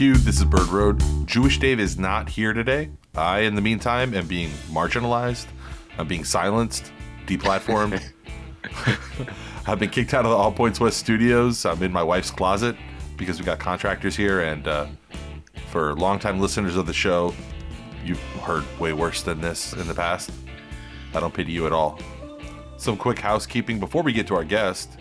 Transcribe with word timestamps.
This 0.00 0.38
is 0.38 0.46
Bird 0.46 0.68
Road. 0.68 1.02
Jewish 1.26 1.58
Dave 1.58 1.78
is 1.78 1.98
not 1.98 2.26
here 2.26 2.54
today. 2.54 2.88
I, 3.14 3.40
in 3.40 3.54
the 3.54 3.60
meantime, 3.60 4.14
am 4.14 4.26
being 4.26 4.48
marginalized. 4.70 5.46
I'm 5.98 6.08
being 6.08 6.24
silenced, 6.24 6.90
deplatformed. 7.26 8.02
I've 9.66 9.78
been 9.78 9.90
kicked 9.90 10.14
out 10.14 10.24
of 10.24 10.30
the 10.30 10.36
All 10.38 10.52
Points 10.52 10.80
West 10.80 10.96
studios. 10.96 11.66
I'm 11.66 11.82
in 11.82 11.92
my 11.92 12.02
wife's 12.02 12.30
closet 12.30 12.76
because 13.18 13.38
we 13.38 13.44
got 13.44 13.58
contractors 13.58 14.16
here. 14.16 14.40
And 14.40 14.66
uh, 14.66 14.86
for 15.66 15.94
longtime 15.96 16.40
listeners 16.40 16.76
of 16.76 16.86
the 16.86 16.94
show, 16.94 17.34
you've 18.02 18.22
heard 18.40 18.64
way 18.80 18.94
worse 18.94 19.22
than 19.22 19.42
this 19.42 19.74
in 19.74 19.86
the 19.86 19.94
past. 19.94 20.30
I 21.12 21.20
don't 21.20 21.34
pity 21.34 21.52
you 21.52 21.66
at 21.66 21.74
all. 21.74 21.98
Some 22.78 22.96
quick 22.96 23.18
housekeeping 23.18 23.78
before 23.78 24.02
we 24.02 24.14
get 24.14 24.26
to 24.28 24.34
our 24.34 24.44
guest. 24.44 24.98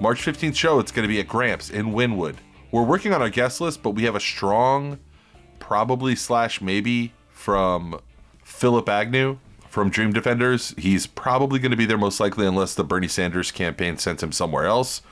March 0.00 0.26
15th 0.26 0.56
show, 0.56 0.80
it's 0.80 0.90
going 0.90 1.04
to 1.04 1.08
be 1.08 1.20
at 1.20 1.28
Gramps 1.28 1.70
in 1.70 1.92
Wynwood. 1.92 2.34
We're 2.74 2.82
working 2.82 3.12
on 3.12 3.22
our 3.22 3.30
guest 3.30 3.60
list, 3.60 3.84
but 3.84 3.90
we 3.90 4.02
have 4.02 4.16
a 4.16 4.20
strong, 4.20 4.98
probably 5.60 6.16
slash 6.16 6.60
maybe 6.60 7.12
from 7.30 8.00
Philip 8.42 8.88
Agnew 8.88 9.38
from 9.68 9.90
Dream 9.90 10.12
Defenders. 10.12 10.74
He's 10.76 11.06
probably 11.06 11.60
going 11.60 11.70
to 11.70 11.76
be 11.76 11.86
there 11.86 11.96
most 11.96 12.18
likely 12.18 12.48
unless 12.48 12.74
the 12.74 12.82
Bernie 12.82 13.06
Sanders 13.06 13.52
campaign 13.52 13.96
sends 13.98 14.24
him 14.24 14.32
somewhere 14.32 14.64
else. 14.64 15.02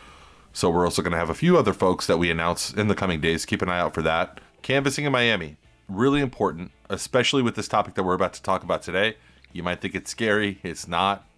So 0.53 0.71
we're 0.71 0.85
also 0.85 1.03
going 1.03 1.13
to 1.13 1.19
have 1.19 1.31
a 1.31 1.35
few 1.35 1.57
other 1.57 1.73
folks 1.73 2.09
that 2.09 2.19
we 2.19 2.33
announce 2.33 2.73
in 2.73 2.89
the 2.89 2.97
coming 2.97 3.21
days. 3.21 3.47
Keep 3.47 3.63
an 3.63 3.69
eye 3.69 3.79
out 3.79 3.95
for 3.95 4.03
that. 4.03 4.41
Canvassing 4.63 5.05
in 5.05 5.13
Miami, 5.13 5.57
really 5.87 6.21
important, 6.21 6.73
especially 6.91 7.43
with 7.43 7.55
this 7.55 7.69
topic 7.69 7.95
that 7.95 8.03
we're 8.03 8.15
about 8.15 8.33
to 8.33 8.43
talk 8.43 8.65
about 8.65 8.83
today. 8.83 9.15
You 9.53 9.63
might 9.63 9.81
think 9.81 9.95
it's 9.95 10.11
scary, 10.11 10.59
it's 10.65 10.89
not. 10.89 11.29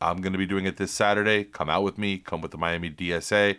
I'm 0.00 0.20
going 0.20 0.32
to 0.32 0.38
be 0.38 0.46
doing 0.46 0.64
it 0.64 0.76
this 0.76 0.92
Saturday. 0.92 1.42
Come 1.42 1.68
out 1.68 1.82
with 1.82 1.98
me. 1.98 2.18
Come 2.18 2.40
with 2.40 2.52
the 2.52 2.56
Miami 2.58 2.88
DSA. 2.88 3.56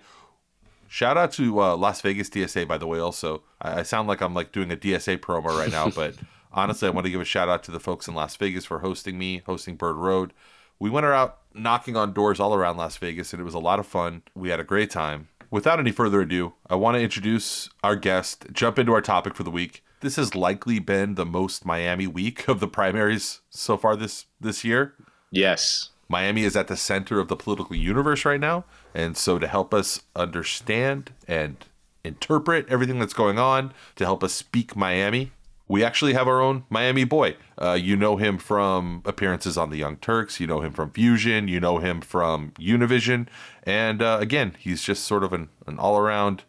Shout 0.90 1.18
out 1.18 1.32
to 1.34 1.62
uh, 1.62 1.78
Las 1.78 2.02
Vegas 2.02 2.30
DSA, 2.30 2.68
by 2.68 2.80
the 2.80 2.88
way. 2.88 3.00
Also, 3.00 3.44
I, 3.62 3.80
I 3.80 3.84
sound 3.84 4.08
like 4.08 4.22
I'm 4.22 4.34
like 4.34 4.52
doing 4.52 4.72
a 4.72 4.76
DSA 4.76 5.20
promo 5.20 5.58
right 5.58 5.72
now, 5.72 5.90
but 5.96 6.16
honestly, 6.52 6.88
I 6.88 6.92
want 6.92 7.06
to 7.06 7.12
give 7.12 7.22
a 7.22 7.26
shout 7.26 7.48
out 7.48 7.64
to 7.64 7.72
the 7.72 7.80
folks 7.80 8.08
in 8.08 8.16
Las 8.16 8.36
Vegas 8.36 8.66
for 8.66 8.80
hosting 8.80 9.18
me, 9.18 9.44
hosting 9.46 9.76
Bird 9.76 9.96
Road. 9.96 10.34
We 10.80 10.90
went 10.90 11.06
out 11.06 11.38
knocking 11.54 11.96
on 11.96 12.14
doors 12.14 12.40
all 12.40 12.56
around 12.56 12.78
Las 12.78 12.98
Vegas, 12.98 13.34
and 13.34 13.40
it 13.40 13.46
was 13.46 13.54
a 13.54 13.60
lot 13.60 13.80
of 13.80 13.86
fun. 13.86 14.24
We 14.34 14.50
had 14.50 14.60
a 14.60 14.64
great 14.64 14.90
time. 14.90 15.28
Without 15.52 15.80
any 15.80 15.92
further 15.92 16.22
ado, 16.22 16.54
I 16.70 16.76
want 16.76 16.96
to 16.96 17.02
introduce 17.02 17.70
our 17.84 17.96
guest, 17.96 18.48
jump 18.52 18.80
into 18.80 18.94
our 18.94 19.02
topic 19.02 19.36
for 19.36 19.44
the 19.44 19.52
week. 19.52 19.84
This 20.02 20.16
has 20.16 20.34
likely 20.34 20.80
been 20.80 21.16
the 21.16 21.26
most 21.26 21.66
Miami 21.66 22.08
week 22.08 22.48
of 22.48 22.60
the 22.60 22.68
primaries 22.68 23.42
so 23.50 23.78
far 23.78 23.96
this 23.96 24.26
this 24.40 24.64
year. 24.64 24.96
Yes. 25.32 25.90
Miami 26.10 26.44
is 26.44 26.56
at 26.56 26.68
the 26.68 26.76
center 26.76 27.20
of 27.20 27.28
the 27.28 27.36
political 27.36 27.76
universe 27.76 28.26
right 28.26 28.40
now. 28.40 28.66
And 28.96 29.16
so, 29.16 29.38
to 29.38 29.48
help 29.48 29.74
us 29.74 30.02
understand 30.16 31.12
and 31.28 31.58
interpret 32.04 32.68
everything 32.68 33.00
that's 33.00 33.14
going 33.14 33.38
on, 33.38 33.74
to 33.96 34.06
help 34.06 34.24
us 34.24 34.34
speak 34.34 34.76
Miami, 34.76 35.32
we 35.68 35.84
actually 35.84 36.14
have 36.14 36.28
our 36.28 36.42
own 36.42 36.64
Miami 36.70 37.04
boy. 37.04 37.36
Uh, 37.62 37.74
you 37.74 37.96
know 37.96 38.18
him 38.18 38.40
from 38.40 39.04
appearances 39.06 39.56
on 39.56 39.70
The 39.70 39.78
Young 39.78 39.98
Turks. 39.98 40.40
You 40.40 40.48
know 40.48 40.62
him 40.62 40.74
from 40.74 40.90
Fusion. 40.90 41.48
You 41.48 41.60
know 41.60 41.78
him 41.78 42.02
from 42.02 42.52
Univision. 42.60 43.28
And 43.64 44.02
uh, 44.02 44.18
again, 44.20 44.56
he's 44.58 44.82
just 44.82 45.04
sort 45.04 45.24
of 45.24 45.32
an, 45.32 45.50
an 45.68 45.78
all 45.78 46.00
around 46.00 46.44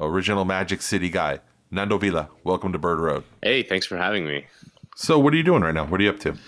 original 0.00 0.46
Magic 0.46 0.80
City 0.80 1.10
guy. 1.10 1.40
Nando 1.70 1.98
Vila, 1.98 2.30
welcome 2.42 2.72
to 2.72 2.78
Bird 2.78 3.00
Road. 3.00 3.24
Hey, 3.42 3.62
thanks 3.62 3.84
for 3.84 3.98
having 3.98 4.26
me. 4.26 4.46
So, 4.96 5.18
what 5.18 5.34
are 5.34 5.36
you 5.36 5.42
doing 5.42 5.62
right 5.62 5.74
now? 5.74 5.84
What 5.84 6.00
are 6.00 6.04
you 6.04 6.10
up 6.10 6.20
to? 6.20 6.38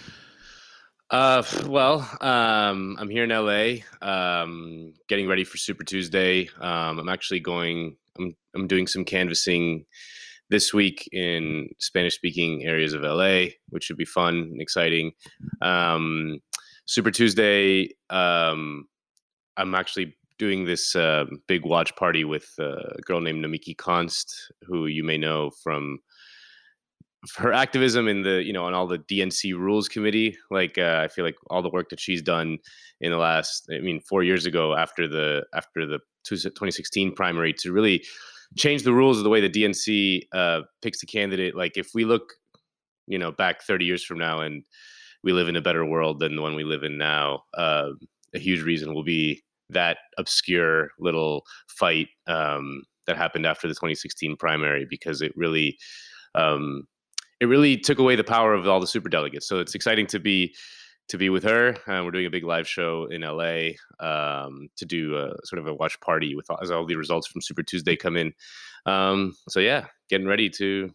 Uh, 1.11 1.43
well, 1.67 2.01
um, 2.21 2.97
I'm 2.99 3.09
here 3.09 3.25
in 3.25 3.31
LA, 3.31 3.85
um, 4.03 4.93
getting 5.09 5.29
ready 5.29 5.45
for 5.45 5.57
Super 5.57 5.85
Tuesday. 5.85 6.49
Um, 6.61 6.99
I'm 6.99 7.09
actually 7.09 7.41
going. 7.41 7.97
I'm 8.19 8.35
I'm 8.57 8.67
doing 8.67 8.89
some 8.89 9.05
canvassing 9.05 9.85
this 10.51 10.75
week 10.75 11.09
in 11.13 11.69
Spanish-speaking 11.79 12.65
areas 12.65 12.93
of 12.93 13.03
LA, 13.03 13.47
which 13.69 13.85
should 13.85 13.97
be 13.97 14.05
fun 14.05 14.35
and 14.35 14.61
exciting. 14.61 15.13
Um, 15.63 16.41
Super 16.87 17.13
Tuesday. 17.13 17.91
Um, 18.11 18.87
I'm 19.57 19.77
actually 19.77 20.17
doing 20.39 20.65
this 20.65 20.97
uh, 20.97 21.25
big 21.47 21.65
watch 21.65 21.95
party 21.95 22.25
with 22.25 22.49
a 22.59 23.01
girl 23.05 23.21
named 23.21 23.45
Nomiki 23.45 23.77
Konst, 23.77 24.27
who 24.63 24.87
you 24.87 25.05
may 25.05 25.19
know 25.19 25.51
from 25.63 25.99
her 27.37 27.53
activism 27.53 28.09
in 28.09 28.23
the 28.23 28.43
you 28.45 28.53
know 28.53 28.65
on 28.65 28.75
all 28.75 28.87
the 28.87 28.99
DNC 28.99 29.55
rules 29.55 29.89
committee 29.89 30.37
like 30.51 30.79
uh, 30.79 31.01
I 31.03 31.09
feel 31.09 31.25
like 31.25 31.37
all 31.51 31.63
the 31.63 31.71
work 31.71 31.89
that 31.91 32.01
she's 32.01 32.23
done 32.23 32.59
in 33.01 33.11
the 33.11 33.19
last 33.19 33.69
I 33.71 33.81
mean 33.81 34.01
4 34.01 34.23
years 34.23 34.47
ago 34.47 34.75
after 34.77 35.09
the 35.09 35.45
after 35.55 35.87
the 35.87 35.99
2016 36.25 37.15
primary 37.15 37.53
to 37.55 37.73
really 37.73 38.05
change 38.57 38.83
the 38.83 38.93
rules 38.93 39.19
of 39.19 39.25
the 39.25 39.31
way 39.31 39.41
the 39.41 39.51
DNC 39.51 40.29
uh, 40.33 40.63
picks 40.83 41.01
the 41.01 41.07
candidate. 41.07 41.57
Like 41.57 41.77
if 41.77 41.91
we 41.95 42.05
look 42.05 42.35
you 43.07 43.19
know 43.19 43.33
back 43.33 43.63
30 43.63 43.85
years 43.85 44.05
from 44.05 44.19
now 44.19 44.41
and 44.41 44.65
we 45.23 45.33
live 45.33 45.49
in 45.49 45.57
a 45.57 45.63
better 45.63 45.85
world 45.85 46.21
than 46.21 46.37
the 46.37 46.43
one 46.43 46.55
we 46.55 46.65
live 46.65 46.83
in 46.83 46.99
now 46.99 47.43
uh, 47.55 47.91
a 48.35 48.39
huge 48.39 48.63
reason 48.63 48.95
will 48.95 49.05
be 49.05 49.43
that 49.71 49.99
obscure 50.19 50.91
little 50.99 51.45
fight 51.69 52.09
um, 52.29 52.83
that 53.07 53.17
happened 53.17 53.47
after 53.47 53.67
the 53.67 53.75
2016 53.75 54.37
primary 54.37 54.87
because 54.89 55.23
it 55.23 55.33
really 55.37 55.77
um, 56.35 56.87
it 57.41 57.47
really 57.47 57.77
took 57.77 57.99
away 57.99 58.17
the 58.17 58.25
power 58.25 58.55
of 58.55 58.67
all 58.67 58.81
the 58.81 58.87
super 58.87 59.09
delegates. 59.09 59.47
So 59.47 59.59
it's 59.59 59.75
exciting 59.75 60.07
to 60.09 60.19
be 60.19 60.55
to 61.09 61.19
be 61.19 61.29
with 61.29 61.45
her. 61.45 61.77
Uh, 61.87 62.03
we're 62.05 62.11
doing 62.11 62.27
a 62.27 62.31
big 62.31 62.45
live 62.45 62.67
show 62.67 63.07
in 63.07 63.23
LA 63.23 63.71
um, 64.01 64.69
to 64.77 64.85
do 64.85 65.17
a 65.17 65.35
sort 65.45 65.61
of 65.61 65.67
a 65.69 65.75
watch 65.75 66.01
party 66.01 66.35
with 66.35 66.51
all, 66.51 66.59
as 66.61 66.71
all 66.71 66.85
the 66.85 66.97
results 66.97 67.29
from 67.29 67.41
Super 67.41 67.63
Tuesday 67.63 67.95
come 67.95 68.17
in. 68.17 68.33
Um, 68.87 69.35
so 69.49 69.61
yeah, 69.61 69.87
getting 70.09 70.27
ready 70.27 70.51
to 70.51 70.91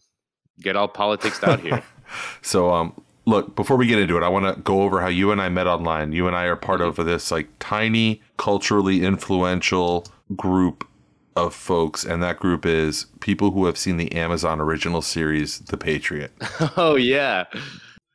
get 0.60 0.76
all 0.76 0.88
politics 0.88 1.42
out 1.42 1.60
here. 1.60 1.82
so 2.42 2.72
um, 2.72 3.00
look, 3.24 3.56
before 3.56 3.76
we 3.76 3.86
get 3.86 3.98
into 3.98 4.16
it, 4.18 4.22
I 4.22 4.28
want 4.28 4.54
to 4.54 4.60
go 4.62 4.82
over 4.82 5.00
how 5.00 5.08
you 5.08 5.32
and 5.32 5.40
I 5.40 5.48
met 5.48 5.66
online. 5.66 6.12
You 6.12 6.26
and 6.26 6.36
I 6.36 6.44
are 6.44 6.56
part 6.56 6.80
mm-hmm. 6.80 7.00
of 7.00 7.06
this 7.06 7.30
like 7.30 7.48
tiny, 7.58 8.20
culturally 8.36 9.04
influential 9.04 10.06
group 10.36 10.86
of 11.36 11.54
folks, 11.54 12.04
and 12.04 12.22
that 12.22 12.38
group 12.38 12.66
is 12.66 13.06
people 13.20 13.50
who 13.52 13.66
have 13.66 13.78
seen 13.78 13.96
the 13.96 14.12
Amazon 14.12 14.60
original 14.60 15.02
series, 15.02 15.58
The 15.60 15.76
Patriot. 15.76 16.32
Oh, 16.76 16.96
yeah. 16.96 17.44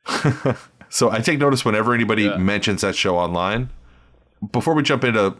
so 0.88 1.10
I 1.10 1.20
take 1.20 1.38
notice 1.38 1.64
whenever 1.64 1.94
anybody 1.94 2.24
yeah. 2.24 2.36
mentions 2.36 2.80
that 2.80 2.96
show 2.96 3.16
online. 3.16 3.70
Before 4.52 4.74
we 4.74 4.82
jump 4.82 5.04
into 5.04 5.36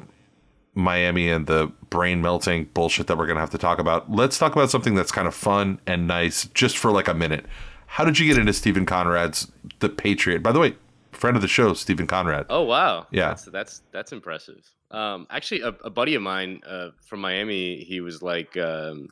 Miami 0.75 1.31
and 1.31 1.47
the 1.47 1.73
brain 1.91 2.21
melting 2.21 2.65
bullshit 2.75 3.07
that 3.07 3.17
we're 3.17 3.27
going 3.27 3.37
to 3.37 3.41
have 3.41 3.51
to 3.51 3.59
talk 3.59 3.79
about, 3.79 4.11
let's 4.11 4.39
talk 4.39 4.53
about 4.53 4.71
something 4.71 4.95
that's 4.95 5.13
kind 5.13 5.27
of 5.27 5.35
fun 5.35 5.81
and 5.87 6.07
nice 6.07 6.47
just 6.49 6.77
for 6.79 6.91
like 6.91 7.09
a 7.09 7.15
minute. 7.15 7.47
How 7.87 8.05
did 8.05 8.19
you 8.19 8.27
get 8.27 8.39
into 8.39 8.53
Steven 8.53 8.87
Conrad's 8.87 9.51
The 9.79 9.89
Patriot? 9.89 10.43
By 10.43 10.53
the 10.53 10.61
way, 10.61 10.77
friend 11.19 11.37
of 11.37 11.43
the 11.43 11.49
show, 11.49 11.75
Steven 11.75 12.07
Conrad. 12.07 12.47
Oh 12.49 12.63
wow, 12.63 13.07
yeah, 13.11 13.29
that's 13.29 13.45
that's, 13.47 13.83
that's 13.93 14.13
impressive. 14.13 14.71
Um, 14.91 15.27
actually, 15.31 15.61
a, 15.63 15.69
a, 15.85 15.91
buddy 15.91 16.15
of 16.15 16.23
mine 16.23 16.63
uh, 16.67 16.91
from 17.07 17.21
Miami, 17.21 17.85
he 17.85 18.01
was 18.01 18.23
like, 18.23 18.57
um, 18.57 19.09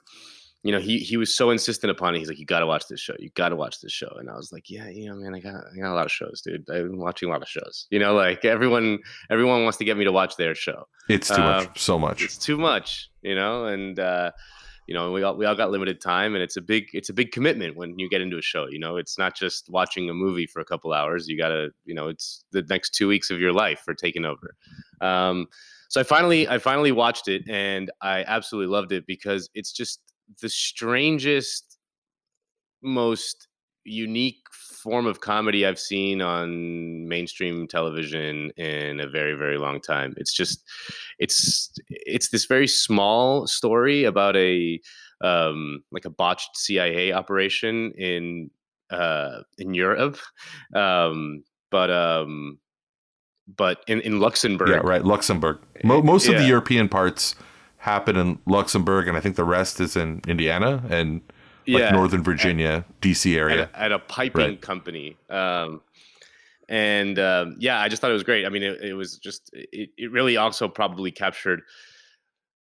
you 0.63 0.73
know, 0.73 0.81
he 0.81 0.99
he 0.99 1.17
was 1.17 1.35
so 1.35 1.51
insistent 1.51 1.91
upon 1.91 2.15
it. 2.15 2.19
He's 2.19 2.29
like, 2.29 2.39
you 2.39 2.47
got 2.47 2.61
to 2.61 2.67
watch 2.67 2.89
this 2.89 3.01
show. 3.01 3.15
You 3.19 3.31
got 3.35 3.51
to 3.51 3.57
watch 3.57 3.81
this 3.81 3.93
show. 3.93 4.11
And 4.19 4.31
I 4.31 4.37
was 4.37 4.53
like, 4.53 4.71
yeah, 4.71 4.89
you 4.89 5.09
know, 5.09 5.17
man, 5.17 5.35
I 5.35 5.41
got 5.41 5.55
I 5.55 5.77
got 5.79 5.93
a 5.93 5.95
lot 5.95 6.07
of 6.07 6.13
shows, 6.13 6.41
dude. 6.43 6.69
I've 6.71 6.85
been 6.85 6.99
watching 6.99 7.29
a 7.29 7.33
lot 7.33 7.43
of 7.43 7.49
shows. 7.49 7.87
You 7.91 7.99
know, 7.99 8.15
like 8.15 8.45
everyone 8.45 9.01
everyone 9.31 9.65
wants 9.65 9.79
to 9.79 9.85
get 9.85 9.97
me 9.97 10.05
to 10.05 10.13
watch 10.13 10.37
their 10.37 10.55
show. 10.55 10.89
It's 11.09 11.29
too 11.29 11.35
uh, 11.35 11.59
much, 11.59 11.79
so 11.81 11.99
much. 11.99 12.23
It's 12.23 12.39
too 12.39 12.57
much, 12.57 13.11
you 13.23 13.35
know, 13.35 13.67
and. 13.67 13.99
uh 13.99 14.31
you 14.87 14.95
know 14.95 15.13
we 15.13 15.23
all 15.23 15.37
we 15.37 15.45
all 15.47 15.55
got 15.55 15.71
limited 15.71 16.01
time 16.01 16.35
and 16.35 16.43
it's 16.43 16.57
a 16.57 16.61
big 16.61 16.89
it's 16.93 17.09
a 17.09 17.13
big 17.13 17.33
commitment 17.33 17.77
when 17.77 17.99
you 17.99 18.09
get 18.09 18.21
into 18.21 18.39
a 18.39 18.43
show 18.43 18.67
you 18.69 18.79
know? 18.79 18.97
It's 18.97 19.19
not 19.19 19.37
just 19.37 19.69
watching 19.71 20.09
a 20.11 20.15
movie 20.15 20.47
for 20.47 20.61
a 20.61 20.65
couple 20.65 20.93
hours 20.93 21.29
you 21.29 21.37
gotta 21.39 21.71
you 21.85 21.95
know 21.95 22.09
it's 22.09 22.45
the 22.53 22.63
next 22.63 22.91
two 22.95 23.09
weeks 23.09 23.31
of 23.31 23.41
your 23.41 23.53
life 23.53 23.83
are 23.89 23.95
taken 23.95 24.25
over. 24.25 24.55
Um, 25.01 25.47
so 25.89 26.01
i 26.01 26.03
finally 26.03 26.49
i 26.49 26.59
finally 26.59 26.93
watched 26.93 27.29
it 27.29 27.43
and 27.49 27.91
i 28.01 28.25
absolutely 28.27 28.73
loved 28.73 28.93
it 28.93 29.07
because 29.07 29.49
it's 29.55 29.73
just 29.73 30.01
the 30.43 30.49
strangest 30.49 31.79
most 32.83 33.49
unique 33.87 34.43
form 34.53 35.07
of 35.07 35.21
comedy 35.21 35.67
I've 35.67 35.79
seen 35.79 36.21
on 36.23 37.09
mainstream 37.09 37.67
television 37.67 38.51
in 38.57 39.01
a 39.01 39.09
very 39.09 39.35
very 39.35 39.59
long 39.59 39.81
time. 39.81 40.15
It's 40.17 40.33
just 40.33 40.63
it's 41.19 41.73
it's 41.89 42.31
this 42.31 42.45
very 42.45 42.69
small 42.69 43.47
story 43.47 44.05
about 44.05 44.37
a 44.37 44.81
um, 45.23 45.83
like 45.91 46.05
a 46.05 46.11
botched 46.11 46.57
CIA 46.57 47.13
operation 47.13 47.93
in 47.93 48.51
uh, 48.91 49.41
in 49.59 49.75
Europe, 49.75 50.19
um, 50.75 51.43
but 51.71 51.91
um, 51.91 52.59
but 53.57 53.83
in, 53.87 54.01
in 54.01 54.21
Luxembourg. 54.21 54.69
Yeah, 54.69 54.77
right, 54.77 55.05
Luxembourg. 55.05 55.59
Mo- 55.85 56.03
most 56.03 56.27
yeah. 56.27 56.35
of 56.35 56.43
the 56.43 56.47
European 56.47 56.89
parts 56.89 57.35
happen 57.79 58.17
in 58.17 58.39
Luxembourg, 58.47 59.09
and 59.09 59.17
I 59.17 59.21
think 59.21 59.37
the 59.37 59.45
rest 59.45 59.81
is 59.81 59.97
in 59.97 60.21
Indiana 60.27 60.83
and 60.91 61.21
like 61.69 61.81
yeah, 61.81 61.91
Northern 61.91 62.23
Virginia, 62.23 62.85
at, 62.89 63.01
DC 63.01 63.37
area, 63.37 63.63
at 63.63 63.71
a, 63.71 63.83
at 63.83 63.93
a 63.93 63.99
piping 63.99 64.41
right. 64.43 64.61
company. 64.61 65.17
Um, 65.29 65.81
and 66.69 67.19
um, 67.19 67.57
yeah, 67.59 67.81
I 67.81 67.89
just 67.89 68.01
thought 68.01 68.11
it 68.11 68.15
was 68.15 68.23
great. 68.23 68.45
I 68.45 68.49
mean, 68.49 68.63
it, 68.63 68.81
it 68.83 68.95
was 68.95 69.19
just 69.19 69.51
it, 69.53 69.91
it 69.97 70.11
really 70.11 70.37
also 70.37 70.69
probably 70.69 71.11
captured 71.13 71.63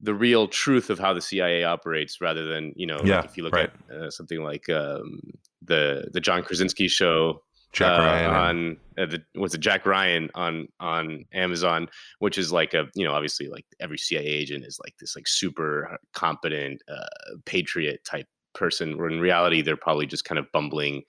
the 0.02 0.14
real 0.14 0.48
truth 0.48 0.90
of 0.90 1.00
how 1.00 1.14
the 1.14 1.22
CIA 1.22 1.64
operates, 1.64 2.20
rather 2.20 2.46
than 2.46 2.74
you 2.76 2.86
know, 2.86 3.00
Yeah, 3.04 3.18
like 3.18 3.26
if 3.26 3.38
you 3.38 3.44
look 3.44 3.56
right. 3.56 3.72
at 3.90 3.96
uh, 3.96 4.12
something 4.12 4.44
like 4.44 4.70
um, 4.70 5.20
the 5.62 6.10
the 6.12 6.20
John 6.20 6.44
Krasinski 6.44 6.88
show 6.88 7.42
Jack 7.74 8.00
uh, 8.00 8.30
on 8.30 8.78
uh, 8.98 9.08
the 9.08 9.24
was 9.36 9.56
it 9.56 9.60
Jack 9.60 9.86
Ryan 9.86 10.30
on 10.36 10.68
on 10.80 11.26
Amazon, 11.34 11.90
which 12.20 12.38
is 12.38 12.52
like 12.52 12.74
a 12.74 12.86
you 12.94 13.06
know 13.06 13.14
obviously 13.14 13.48
like 13.48 13.66
every 13.80 13.98
CIA 13.98 14.26
agent 14.26 14.64
is 14.64 14.80
like 14.84 14.96
this 15.00 15.16
like 15.16 15.28
super 15.28 15.98
competent 16.14 16.82
uh, 16.88 17.36
patriot 17.46 18.04
type 18.06 18.28
person. 18.54 18.98
Where 18.98 19.10
in 19.10 19.20
reality 19.20 19.62
they're 19.62 19.78
probably 19.78 20.06
just 20.06 20.26
kind 20.26 20.40
of 20.40 20.52
bumbling 20.52 21.04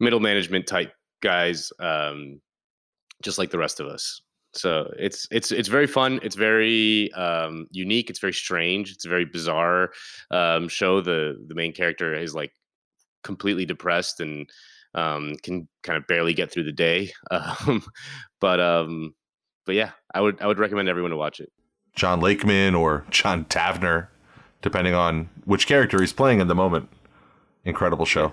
middle 0.00 0.20
management 0.20 0.66
type 0.66 0.92
guys, 1.22 1.72
um, 1.78 2.40
just 3.22 3.38
like 3.38 3.50
the 3.50 3.58
rest 3.58 3.80
of 3.80 3.86
us. 3.86 4.20
So 4.54 4.92
it's 4.98 5.26
it's 5.30 5.50
it's 5.50 5.68
very 5.68 5.86
fun. 5.86 6.20
It's 6.22 6.36
very 6.36 7.10
um, 7.14 7.66
unique. 7.70 8.10
It's 8.10 8.20
very 8.20 8.34
strange. 8.34 8.92
It's 8.92 9.06
a 9.06 9.08
very 9.08 9.24
bizarre 9.24 9.92
um, 10.30 10.68
show. 10.68 11.00
The 11.00 11.42
the 11.46 11.54
main 11.54 11.72
character 11.72 12.14
is 12.14 12.34
like 12.34 12.52
completely 13.24 13.64
depressed 13.64 14.20
and 14.20 14.48
um, 14.94 15.36
can 15.42 15.68
kind 15.82 15.96
of 15.96 16.06
barely 16.06 16.34
get 16.34 16.52
through 16.52 16.64
the 16.64 16.72
day. 16.72 17.12
Um, 17.30 17.82
but 18.40 18.60
um, 18.60 19.14
but 19.64 19.74
yeah, 19.74 19.92
I 20.14 20.20
would 20.20 20.42
I 20.42 20.46
would 20.46 20.58
recommend 20.58 20.88
everyone 20.88 21.12
to 21.12 21.16
watch 21.16 21.40
it. 21.40 21.50
John 21.94 22.20
Lakeman 22.20 22.74
or 22.74 23.04
John 23.10 23.44
Tavner, 23.46 24.08
depending 24.62 24.94
on 24.94 25.28
which 25.44 25.66
character 25.66 26.00
he's 26.00 26.12
playing 26.12 26.40
in 26.40 26.48
the 26.48 26.54
moment. 26.54 26.88
Incredible 27.64 28.06
show. 28.06 28.32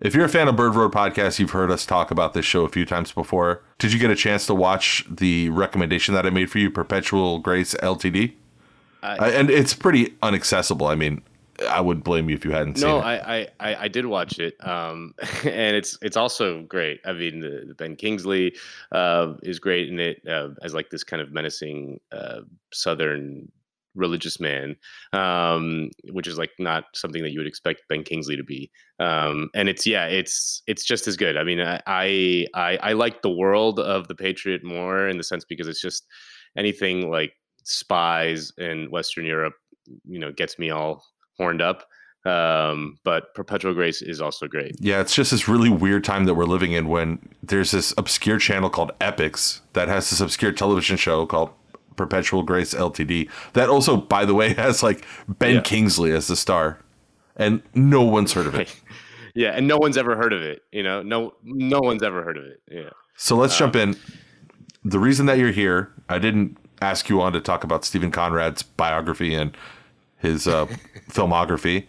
If 0.00 0.14
you're 0.14 0.24
a 0.24 0.28
fan 0.28 0.48
of 0.48 0.56
Bird 0.56 0.74
Road 0.74 0.92
Podcast, 0.92 1.38
you've 1.38 1.52
heard 1.52 1.70
us 1.70 1.86
talk 1.86 2.10
about 2.10 2.34
this 2.34 2.44
show 2.44 2.64
a 2.64 2.68
few 2.68 2.84
times 2.84 3.12
before. 3.12 3.62
Did 3.78 3.92
you 3.92 3.98
get 3.98 4.10
a 4.10 4.16
chance 4.16 4.46
to 4.46 4.54
watch 4.54 5.04
the 5.08 5.48
recommendation 5.50 6.14
that 6.14 6.26
I 6.26 6.30
made 6.30 6.50
for 6.50 6.58
you, 6.58 6.70
Perpetual 6.70 7.38
Grace 7.38 7.74
LTD? 7.74 8.34
Uh, 9.02 9.30
and 9.34 9.50
it's 9.50 9.74
pretty 9.74 10.10
unaccessible. 10.22 10.90
I 10.90 10.94
mean, 10.94 11.22
I 11.68 11.80
would 11.80 12.02
blame 12.02 12.28
you 12.28 12.34
if 12.34 12.44
you 12.44 12.50
hadn't 12.50 12.76
seen 12.76 12.88
it. 12.88 12.92
I, 12.92 13.16
I, 13.16 13.48
I, 13.60 13.76
I 13.84 13.88
did 13.88 14.06
watch 14.06 14.38
it, 14.38 14.56
um, 14.66 15.14
and 15.44 15.76
it's 15.76 15.96
it's 16.02 16.16
also 16.16 16.62
great. 16.62 17.00
I 17.04 17.12
mean, 17.12 17.40
the, 17.40 17.64
the 17.68 17.74
Ben 17.74 17.96
Kingsley 17.96 18.54
uh, 18.92 19.34
is 19.42 19.58
great 19.58 19.88
in 19.88 20.00
it 20.00 20.22
uh, 20.26 20.50
as 20.62 20.74
like 20.74 20.90
this 20.90 21.04
kind 21.04 21.22
of 21.22 21.32
menacing 21.32 22.00
uh, 22.12 22.40
Southern 22.72 23.50
religious 23.94 24.40
man, 24.40 24.76
um, 25.12 25.90
which 26.12 26.26
is 26.26 26.38
like 26.38 26.50
not 26.58 26.84
something 26.94 27.22
that 27.22 27.32
you 27.32 27.40
would 27.40 27.46
expect 27.46 27.82
Ben 27.88 28.02
Kingsley 28.02 28.36
to 28.36 28.44
be. 28.44 28.70
Um, 29.00 29.50
and 29.54 29.68
it's 29.68 29.86
yeah, 29.86 30.06
it's 30.06 30.62
it's 30.66 30.84
just 30.84 31.06
as 31.08 31.16
good. 31.16 31.36
I 31.36 31.44
mean, 31.44 31.60
I 31.60 31.80
I 31.86 32.78
I, 32.82 32.92
like 32.92 33.22
the 33.22 33.30
world 33.30 33.80
of 33.80 34.08
the 34.08 34.14
Patriot 34.14 34.64
more 34.64 35.08
in 35.08 35.16
the 35.18 35.24
sense 35.24 35.44
because 35.44 35.68
it's 35.68 35.80
just 35.80 36.06
anything 36.56 37.10
like 37.10 37.32
spies 37.64 38.52
in 38.58 38.90
Western 38.90 39.24
Europe, 39.24 39.54
you 40.06 40.18
know, 40.18 40.32
gets 40.32 40.58
me 40.58 40.70
all 40.70 41.04
horned 41.36 41.62
up. 41.62 41.84
Um, 42.26 42.98
but 43.04 43.34
Perpetual 43.34 43.74
Grace 43.74 44.00
is 44.00 44.22
also 44.22 44.48
great. 44.48 44.76
Yeah, 44.80 45.00
it's 45.00 45.14
just 45.14 45.30
this 45.30 45.46
really 45.46 45.68
weird 45.68 46.04
time 46.04 46.24
that 46.24 46.34
we're 46.34 46.46
living 46.46 46.72
in 46.72 46.88
when 46.88 47.18
there's 47.42 47.72
this 47.72 47.92
obscure 47.98 48.38
channel 48.38 48.70
called 48.70 48.98
Epix 48.98 49.60
that 49.74 49.88
has 49.88 50.08
this 50.08 50.20
obscure 50.20 50.52
television 50.52 50.96
show 50.96 51.26
called 51.26 51.50
Perpetual 51.96 52.42
Grace 52.42 52.74
LTD 52.74 53.28
that 53.54 53.68
also, 53.68 53.96
by 53.96 54.24
the 54.24 54.34
way, 54.34 54.54
has 54.54 54.82
like 54.82 55.04
Ben 55.28 55.56
Yeah. 55.56 55.60
Kingsley 55.62 56.12
as 56.12 56.26
the 56.26 56.36
star, 56.36 56.78
and 57.36 57.62
no 57.74 58.02
one's 58.02 58.32
heard 58.32 58.46
of 58.46 58.54
it. 58.54 58.74
Yeah, 59.36 59.50
and 59.50 59.66
no 59.66 59.78
one's 59.78 59.96
ever 59.96 60.14
heard 60.14 60.32
of 60.32 60.42
it. 60.42 60.62
You 60.70 60.84
know, 60.84 61.02
no 61.02 61.34
no 61.42 61.80
one's 61.80 62.04
ever 62.04 62.22
heard 62.22 62.36
of 62.36 62.44
it. 62.44 62.62
Yeah. 62.70 62.90
So 63.16 63.34
let's 63.34 63.58
jump 63.58 63.74
in. 63.74 63.96
The 64.84 65.00
reason 65.00 65.26
that 65.26 65.38
you're 65.38 65.50
here, 65.50 65.90
I 66.08 66.20
didn't 66.20 66.56
ask 66.80 67.08
you 67.08 67.20
on 67.20 67.32
to 67.32 67.40
talk 67.40 67.64
about 67.64 67.84
Steven 67.84 68.12
Conrad's 68.12 68.62
biography 68.62 69.34
and 69.34 69.56
his 70.18 70.46
uh, 70.46 70.66
filmography. 71.10 71.86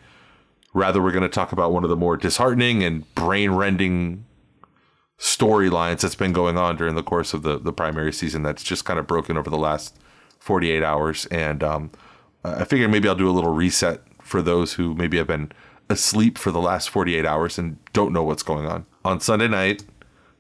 Rather, 0.74 1.04
we're 1.04 1.12
going 1.12 1.22
to 1.22 1.30
talk 1.30 1.52
about 1.52 1.72
one 1.72 1.84
of 1.84 1.92
the 1.92 1.96
more 1.96 2.18
disheartening 2.18 2.84
and 2.84 3.14
brain 3.14 3.52
rending 3.52 4.26
storylines 5.20 6.02
that's 6.02 6.16
been 6.16 6.34
going 6.34 6.58
on 6.58 6.76
during 6.76 6.96
the 6.96 7.04
course 7.04 7.34
of 7.34 7.44
the, 7.44 7.58
the 7.58 7.74
primary 7.74 8.12
season 8.12 8.44
that's 8.44 8.64
just 8.64 8.86
kind 8.86 9.00
of 9.00 9.08
broken 9.08 9.38
over 9.38 9.50
the 9.50 9.58
last 9.58 9.98
48 10.40 10.84
hours. 10.84 11.26
And 11.28 11.64
um, 11.64 11.92
I 12.44 12.66
figured 12.66 12.92
maybe 12.92 13.08
I'll 13.08 13.16
do 13.16 13.30
a 13.30 13.32
little 13.32 13.54
reset 13.54 14.02
for 14.22 14.42
those 14.42 14.74
who 14.74 14.94
maybe 14.96 15.18
have 15.18 15.28
been 15.28 15.52
asleep 15.90 16.38
for 16.38 16.52
the 16.52 16.60
last 16.60 16.90
48 16.90 17.26
hours 17.26 17.58
and 17.58 17.78
don't 17.94 18.12
know 18.12 18.24
what's 18.24 18.44
going 18.44 18.66
on. 18.66 18.86
On 19.04 19.20
Sunday 19.20 19.48
night, 19.48 19.84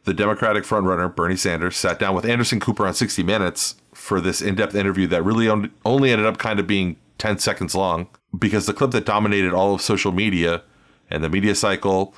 the 0.03 0.13
Democratic 0.13 0.63
frontrunner 0.63 1.13
Bernie 1.13 1.35
Sanders 1.35 1.77
sat 1.77 1.99
down 1.99 2.15
with 2.15 2.25
Anderson 2.25 2.59
Cooper 2.59 2.85
on 2.85 2.93
60 2.93 3.23
Minutes 3.23 3.75
for 3.93 4.21
this 4.21 4.41
in-depth 4.41 4.75
interview 4.75 5.07
that 5.07 5.23
really 5.23 5.47
only 5.85 6.11
ended 6.11 6.27
up 6.27 6.37
kind 6.37 6.59
of 6.59 6.67
being 6.67 6.97
10 7.17 7.39
seconds 7.39 7.73
long 7.73 8.07
because 8.37 8.65
the 8.65 8.73
clip 8.73 8.91
that 8.91 9.05
dominated 9.05 9.53
all 9.53 9.73
of 9.73 9.81
social 9.81 10.11
media 10.11 10.61
and 11.09 11.23
the 11.23 11.29
media 11.29 11.55
cycle 11.55 12.13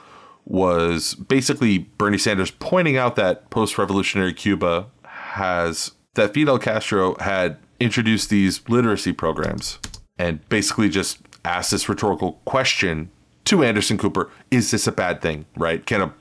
was 0.48 1.16
basically 1.16 1.80
Bernie 1.98 2.18
Sanders 2.18 2.52
pointing 2.52 2.96
out 2.96 3.18
that 3.18 3.50
post-revolutionary 3.50 4.34
Cuba 4.34 4.88
has 5.04 5.92
that 6.14 6.34
Fidel 6.34 6.58
Castro 6.58 7.16
had 7.20 7.58
introduced 7.80 8.30
these 8.30 8.68
literacy 8.70 9.12
programs 9.12 9.78
and 10.18 10.48
basically 10.50 10.90
just 10.90 11.20
asked 11.46 11.72
this 11.72 11.88
rhetorical 11.88 12.34
question 12.46 13.12
to 13.46 13.64
Anderson 13.64 13.98
Cooper, 13.98 14.32
is 14.50 14.72
this 14.72 14.88
a 14.88 14.92
bad 14.92 15.22
thing, 15.22 15.46
right? 15.56 15.86
Can 15.86 16.02
a 16.02 16.14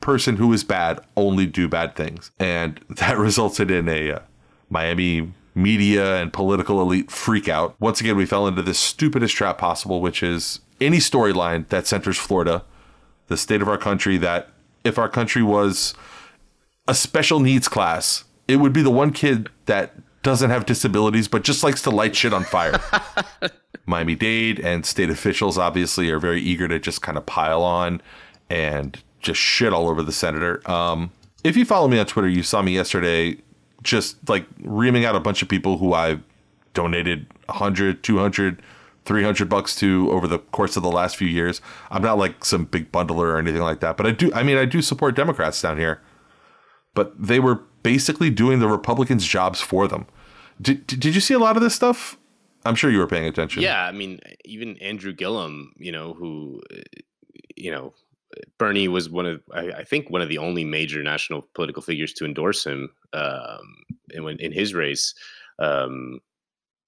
person 0.00 0.36
who 0.36 0.52
is 0.52 0.64
bad 0.64 1.00
only 1.16 1.46
do 1.46 1.68
bad 1.68 1.94
things? 1.94 2.30
And 2.38 2.80
that 2.90 3.16
resulted 3.16 3.70
in 3.70 3.88
a 3.88 4.12
uh, 4.12 4.18
Miami 4.70 5.32
media 5.54 6.16
and 6.16 6.32
political 6.32 6.80
elite 6.80 7.10
freak 7.10 7.48
out. 7.48 7.76
Once 7.80 8.00
again, 8.00 8.16
we 8.16 8.26
fell 8.26 8.46
into 8.48 8.62
the 8.62 8.74
stupidest 8.74 9.36
trap 9.36 9.56
possible, 9.58 10.00
which 10.00 10.22
is 10.22 10.60
any 10.80 10.98
storyline 10.98 11.68
that 11.68 11.86
centers 11.86 12.18
Florida, 12.18 12.64
the 13.28 13.36
state 13.36 13.62
of 13.62 13.68
our 13.68 13.78
country, 13.78 14.16
that 14.18 14.50
if 14.84 14.98
our 14.98 15.08
country 15.08 15.42
was 15.42 15.94
a 16.86 16.94
special 16.94 17.40
needs 17.40 17.68
class, 17.68 18.24
it 18.46 18.56
would 18.56 18.72
be 18.72 18.82
the 18.82 18.90
one 18.90 19.12
kid 19.12 19.48
that 19.66 19.94
doesn't 20.22 20.50
have 20.50 20.66
disabilities 20.66 21.28
but 21.28 21.44
just 21.44 21.62
likes 21.62 21.82
to 21.82 21.90
light 21.90 22.16
shit 22.16 22.32
on 22.32 22.44
fire. 22.44 22.80
Miami 23.86 24.14
Dade 24.14 24.58
and 24.60 24.86
state 24.86 25.10
officials 25.10 25.58
obviously 25.58 26.10
are 26.10 26.18
very 26.18 26.40
eager 26.40 26.66
to 26.68 26.78
just 26.78 27.02
kind 27.02 27.18
of 27.18 27.26
pile 27.26 27.62
on 27.62 28.00
and 28.48 29.02
just 29.20 29.40
shit 29.40 29.72
all 29.72 29.88
over 29.88 30.02
the 30.02 30.12
senator. 30.12 30.68
Um, 30.70 31.12
if 31.42 31.56
you 31.56 31.64
follow 31.64 31.88
me 31.88 31.98
on 31.98 32.06
Twitter, 32.06 32.28
you 32.28 32.42
saw 32.42 32.62
me 32.62 32.74
yesterday 32.74 33.36
just 33.82 34.16
like 34.28 34.46
reaming 34.60 35.04
out 35.04 35.14
a 35.14 35.20
bunch 35.20 35.42
of 35.42 35.48
people 35.48 35.76
who 35.78 35.92
I've 35.92 36.22
donated 36.72 37.26
100, 37.46 38.02
200, 38.02 38.62
300 39.04 39.48
bucks 39.48 39.74
to 39.76 40.10
over 40.10 40.26
the 40.26 40.38
course 40.38 40.76
of 40.76 40.82
the 40.82 40.90
last 40.90 41.16
few 41.16 41.28
years. 41.28 41.60
I'm 41.90 42.02
not 42.02 42.18
like 42.18 42.44
some 42.44 42.64
big 42.64 42.90
bundler 42.90 43.24
or 43.24 43.38
anything 43.38 43.62
like 43.62 43.80
that, 43.80 43.96
but 43.96 44.06
I 44.06 44.12
do, 44.12 44.32
I 44.34 44.42
mean, 44.42 44.56
I 44.56 44.64
do 44.64 44.80
support 44.82 45.14
Democrats 45.14 45.60
down 45.60 45.78
here. 45.78 46.00
But 46.94 47.20
they 47.20 47.40
were 47.40 47.56
basically 47.82 48.30
doing 48.30 48.60
the 48.60 48.68
Republicans' 48.68 49.26
jobs 49.26 49.60
for 49.60 49.88
them. 49.88 50.06
Did, 50.60 50.86
did 50.86 51.14
you 51.14 51.20
see 51.20 51.34
a 51.34 51.38
lot 51.38 51.56
of 51.56 51.62
this 51.62 51.74
stuff? 51.74 52.16
I'm 52.64 52.76
sure 52.76 52.90
you 52.90 52.98
were 52.98 53.06
paying 53.06 53.26
attention. 53.26 53.62
Yeah, 53.62 53.84
I 53.84 53.92
mean, 53.92 54.20
even 54.44 54.78
Andrew 54.78 55.12
Gillum, 55.12 55.72
you 55.76 55.92
know, 55.92 56.14
who, 56.14 56.62
you 57.56 57.70
know, 57.70 57.92
Bernie 58.58 58.88
was 58.88 59.10
one 59.10 59.26
of, 59.26 59.42
I, 59.52 59.70
I 59.70 59.84
think, 59.84 60.08
one 60.08 60.22
of 60.22 60.28
the 60.28 60.38
only 60.38 60.64
major 60.64 61.02
national 61.02 61.48
political 61.54 61.82
figures 61.82 62.12
to 62.14 62.24
endorse 62.24 62.64
him 62.64 62.90
um, 63.12 63.84
in, 64.10 64.26
in 64.40 64.52
his 64.52 64.72
race. 64.72 65.14
Um, 65.58 66.20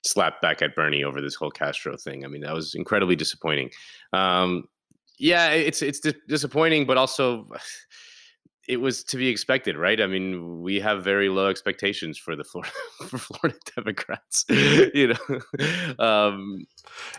slapped 0.06 0.40
back 0.42 0.62
at 0.62 0.74
Bernie 0.74 1.04
over 1.04 1.20
this 1.20 1.34
whole 1.34 1.50
Castro 1.50 1.96
thing. 1.96 2.24
I 2.24 2.28
mean, 2.28 2.42
that 2.42 2.54
was 2.54 2.74
incredibly 2.74 3.16
disappointing. 3.16 3.70
Um, 4.12 4.68
yeah, 5.18 5.50
it's 5.50 5.82
it's 5.82 6.00
dis- 6.00 6.14
disappointing, 6.28 6.86
but 6.86 6.96
also 6.96 7.46
it 8.68 8.80
was 8.80 9.04
to 9.04 9.16
be 9.16 9.28
expected, 9.28 9.76
right? 9.76 10.00
I 10.00 10.06
mean, 10.08 10.60
we 10.60 10.80
have 10.80 11.04
very 11.04 11.28
low 11.28 11.46
expectations 11.48 12.18
for 12.18 12.34
the 12.34 12.42
Florida 12.44 12.72
for 13.06 13.18
Florida 13.18 13.58
Democrats, 13.76 14.44
you 14.50 15.14
know. 15.14 16.04
Um, 16.04 16.66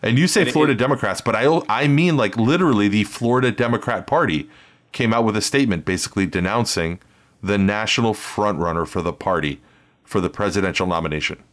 And 0.03 0.17
you 0.20 0.27
say 0.27 0.41
And 0.41 0.50
it- 0.50 0.51
Florida 0.51 0.75
Democrats, 0.75 1.22
but 1.22 1.36
I 1.36 1.62
I 1.70 1.88
mean 1.88 2.17
like 2.17 2.36
literally 2.38 2.88
the 2.88 3.03
Florida 3.06 3.51
Democrat 3.51 4.08
Party 4.08 4.50
came 4.91 5.13
out 5.13 5.25
with 5.25 5.36
a 5.38 5.41
statement 5.41 5.86
basically 5.86 6.25
denouncing 6.25 7.00
the 7.44 7.58
national 7.58 8.13
frontrunner 8.13 8.88
for 8.88 9.01
the 9.01 9.13
party 9.13 9.62
for 10.03 10.20
the 10.22 10.29
presidential 10.29 10.88
nomination. 10.88 11.44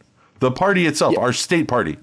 The 0.45 0.51
party 0.51 0.85
itself, 0.85 1.17
our 1.17 1.33
state 1.33 1.67
party, 1.67 1.97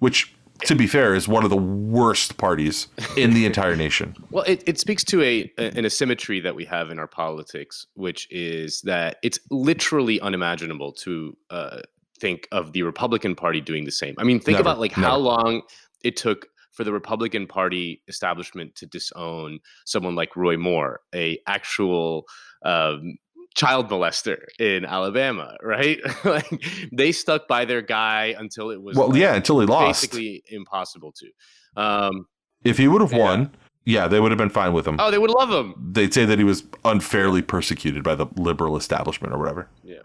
which 0.00 0.36
to 0.66 0.76
be 0.76 0.86
fair 0.86 1.14
is 1.14 1.26
one 1.26 1.44
of 1.44 1.50
the 1.50 1.56
worst 1.56 2.36
parties 2.36 2.88
in 3.16 3.32
the 3.32 3.46
entire 3.46 3.74
nation. 3.84 4.14
Well, 4.30 4.44
it, 4.44 4.62
it 4.66 4.78
speaks 4.78 5.02
to 5.04 5.22
a 5.22 5.50
an 5.56 5.86
asymmetry 5.86 6.40
that 6.40 6.54
we 6.54 6.66
have 6.66 6.90
in 6.90 6.98
our 6.98 7.06
politics, 7.06 7.86
which 7.94 8.30
is 8.30 8.82
that 8.82 9.16
it's 9.22 9.38
literally 9.50 10.20
unimaginable 10.20 10.92
to 10.92 11.38
uh, 11.48 11.80
think 12.20 12.48
of 12.52 12.74
the 12.74 12.82
Republican 12.82 13.34
Party 13.34 13.62
doing 13.62 13.86
the 13.86 13.90
same. 13.90 14.14
I 14.18 14.24
mean, 14.24 14.40
think 14.40 14.58
Never, 14.58 14.68
about 14.68 14.78
like 14.78 14.92
how 14.92 15.16
long 15.16 15.62
it 16.04 16.18
took 16.18 16.48
for 16.72 16.84
the 16.84 16.92
Republican 16.92 17.46
Party 17.46 18.02
establishment 18.08 18.74
to 18.74 18.84
disown 18.84 19.60
someone 19.86 20.16
like 20.16 20.36
Roy 20.36 20.58
Moore, 20.58 21.00
a 21.14 21.38
actual 21.46 22.26
um, 22.62 23.16
child 23.56 23.88
molester 23.88 24.44
in 24.60 24.84
Alabama, 24.84 25.56
right? 25.62 25.98
like 26.24 26.62
they 26.92 27.10
stuck 27.10 27.48
by 27.48 27.64
their 27.64 27.82
guy 27.82 28.34
until 28.38 28.70
it 28.70 28.80
was 28.80 28.96
well, 28.96 29.08
like, 29.08 29.18
yeah, 29.18 29.34
until 29.34 29.58
he 29.58 29.66
lost. 29.66 30.02
basically 30.02 30.44
impossible 30.48 31.12
to. 31.12 31.82
Um, 31.82 32.26
If 32.62 32.78
he 32.78 32.86
would 32.86 33.00
have 33.00 33.12
Yeah. 33.12 33.18
won, 33.18 33.56
yeah, 33.84 34.08
they 34.08 34.20
would 34.20 34.30
have 34.30 34.38
been 34.38 34.50
fine 34.50 34.72
with 34.72 34.86
him. 34.86 34.96
oh, 34.98 35.10
they 35.10 35.18
would 35.18 35.30
love 35.30 35.50
him. 35.50 35.74
They'd 35.92 36.12
say 36.12 36.24
that 36.26 36.38
he 36.38 36.44
was 36.44 36.64
unfairly 36.84 37.40
persecuted 37.42 38.02
by 38.04 38.14
the 38.14 38.26
liberal 38.36 38.76
establishment 38.76 39.32
or 39.32 39.38
whatever. 39.38 39.68
Yeah, 39.82 40.02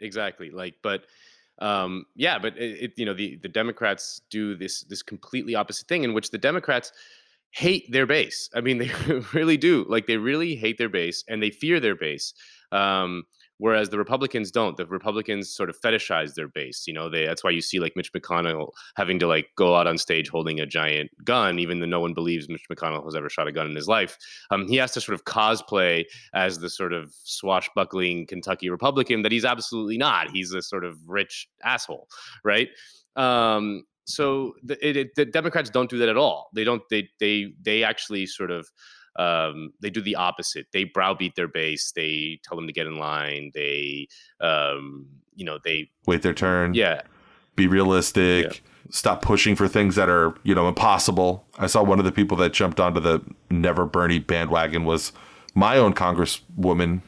exactly. 0.00 0.50
Like, 0.50 0.76
but 0.82 1.04
um, 1.58 2.06
yeah, 2.14 2.38
but 2.38 2.56
it, 2.56 2.82
it, 2.82 2.92
you 2.96 3.04
know, 3.04 3.14
the 3.14 3.36
the 3.36 3.48
Democrats 3.48 4.22
do 4.30 4.56
this 4.56 4.82
this 4.82 5.02
completely 5.02 5.54
opposite 5.54 5.88
thing 5.88 6.04
in 6.04 6.14
which 6.14 6.30
the 6.30 6.38
Democrats 6.38 6.92
hate 7.50 7.90
their 7.90 8.06
base. 8.06 8.48
I 8.54 8.60
mean, 8.60 8.78
they 8.78 8.90
really 9.32 9.56
do. 9.56 9.84
Like, 9.88 10.06
they 10.06 10.16
really 10.16 10.56
hate 10.56 10.78
their 10.78 10.88
base 10.88 11.24
and 11.28 11.42
they 11.42 11.50
fear 11.50 11.80
their 11.80 11.96
base. 11.96 12.32
Um, 12.72 13.24
whereas 13.58 13.88
the 13.88 13.98
Republicans 13.98 14.50
don't. 14.50 14.76
The 14.76 14.86
Republicans 14.86 15.54
sort 15.54 15.70
of 15.70 15.80
fetishize 15.80 16.34
their 16.34 16.48
base. 16.48 16.86
You 16.86 16.92
know, 16.92 17.08
they 17.08 17.26
that's 17.26 17.42
why 17.42 17.50
you 17.50 17.60
see 17.60 17.78
like 17.78 17.94
Mitch 17.96 18.12
McConnell 18.12 18.70
having 18.96 19.18
to 19.20 19.26
like 19.26 19.48
go 19.56 19.74
out 19.76 19.86
on 19.86 19.98
stage 19.98 20.28
holding 20.28 20.60
a 20.60 20.66
giant 20.66 21.10
gun, 21.24 21.58
even 21.58 21.80
though 21.80 21.86
no 21.86 22.00
one 22.00 22.14
believes 22.14 22.48
Mitch 22.48 22.66
McConnell 22.70 23.04
has 23.04 23.14
ever 23.14 23.28
shot 23.28 23.48
a 23.48 23.52
gun 23.52 23.66
in 23.66 23.76
his 23.76 23.88
life. 23.88 24.18
Um, 24.50 24.68
he 24.68 24.76
has 24.76 24.92
to 24.92 25.00
sort 25.00 25.14
of 25.14 25.24
cosplay 25.24 26.04
as 26.34 26.58
the 26.58 26.70
sort 26.70 26.92
of 26.92 27.14
swashbuckling 27.22 28.26
Kentucky 28.26 28.68
Republican 28.70 29.22
that 29.22 29.32
he's 29.32 29.44
absolutely 29.44 29.98
not. 29.98 30.30
He's 30.30 30.52
a 30.52 30.62
sort 30.62 30.84
of 30.84 30.98
rich 31.06 31.48
asshole, 31.64 32.08
right? 32.44 32.68
Um, 33.16 33.84
so 34.06 34.54
the, 34.62 34.78
it, 34.86 34.96
it, 34.96 35.14
the 35.16 35.24
Democrats 35.24 35.68
don't 35.68 35.90
do 35.90 35.98
that 35.98 36.08
at 36.08 36.16
all. 36.16 36.50
They 36.54 36.64
don't. 36.64 36.82
They 36.90 37.08
they 37.20 37.52
they 37.60 37.82
actually 37.82 38.26
sort 38.26 38.50
of 38.50 38.68
um, 39.16 39.72
they 39.80 39.90
do 39.90 40.00
the 40.00 40.14
opposite. 40.14 40.66
They 40.72 40.84
browbeat 40.84 41.34
their 41.34 41.48
base. 41.48 41.92
They 41.94 42.40
tell 42.44 42.56
them 42.56 42.66
to 42.66 42.72
get 42.72 42.86
in 42.86 42.98
line. 42.98 43.50
They 43.54 44.08
um, 44.40 45.06
you 45.34 45.44
know 45.44 45.58
they 45.64 45.90
Wait 46.06 46.22
their 46.22 46.34
turn. 46.34 46.74
yeah 46.74 47.02
Be 47.56 47.66
realistic. 47.66 48.44
Yeah. 48.44 48.60
Stop 48.90 49.20
pushing 49.20 49.56
for 49.56 49.66
things 49.66 49.96
that 49.96 50.08
are, 50.08 50.36
you 50.44 50.54
know, 50.54 50.68
impossible. 50.68 51.44
I 51.58 51.66
saw 51.66 51.82
one 51.82 51.98
of 51.98 52.04
the 52.04 52.12
people 52.12 52.36
that 52.36 52.52
jumped 52.52 52.78
onto 52.78 53.00
the 53.00 53.20
Never 53.50 53.84
Bernie 53.84 54.20
bandwagon 54.20 54.84
was 54.84 55.10
my 55.56 55.76
own 55.76 55.92
congresswoman, 55.92 57.00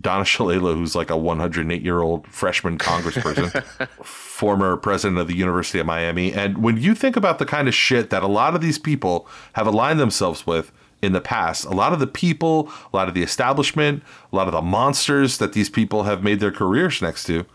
Donna 0.00 0.24
Shalala, 0.24 0.74
who's 0.74 0.94
like 0.94 1.10
a 1.10 1.16
108 1.16 1.82
year 1.82 2.00
old 2.00 2.26
freshman 2.26 2.78
congressperson, 2.78 3.62
former 4.04 4.76
president 4.76 5.18
of 5.18 5.28
the 5.28 5.36
University 5.36 5.78
of 5.78 5.86
Miami. 5.86 6.32
And 6.32 6.58
when 6.58 6.76
you 6.76 6.94
think 6.94 7.16
about 7.16 7.38
the 7.38 7.46
kind 7.46 7.68
of 7.68 7.74
shit 7.74 8.10
that 8.10 8.22
a 8.22 8.26
lot 8.26 8.54
of 8.54 8.60
these 8.60 8.78
people 8.78 9.28
have 9.54 9.66
aligned 9.66 10.00
themselves 10.00 10.46
with 10.46 10.72
in 11.00 11.12
the 11.12 11.20
past, 11.20 11.64
a 11.64 11.70
lot 11.70 11.92
of 11.92 12.00
the 12.00 12.06
people, 12.06 12.70
a 12.92 12.96
lot 12.96 13.08
of 13.08 13.14
the 13.14 13.22
establishment, 13.22 14.02
a 14.32 14.36
lot 14.36 14.46
of 14.48 14.52
the 14.52 14.62
monsters 14.62 15.38
that 15.38 15.52
these 15.52 15.70
people 15.70 16.02
have 16.02 16.22
made 16.24 16.40
their 16.40 16.52
careers 16.52 17.00
next 17.00 17.24
to, 17.24 17.46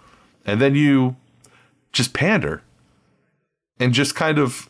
and 0.45 0.61
then 0.61 0.75
you 0.75 1.17
just 1.91 2.13
pander 2.13 2.61
and 3.79 3.93
just 3.93 4.15
kind 4.15 4.37
of 4.39 4.69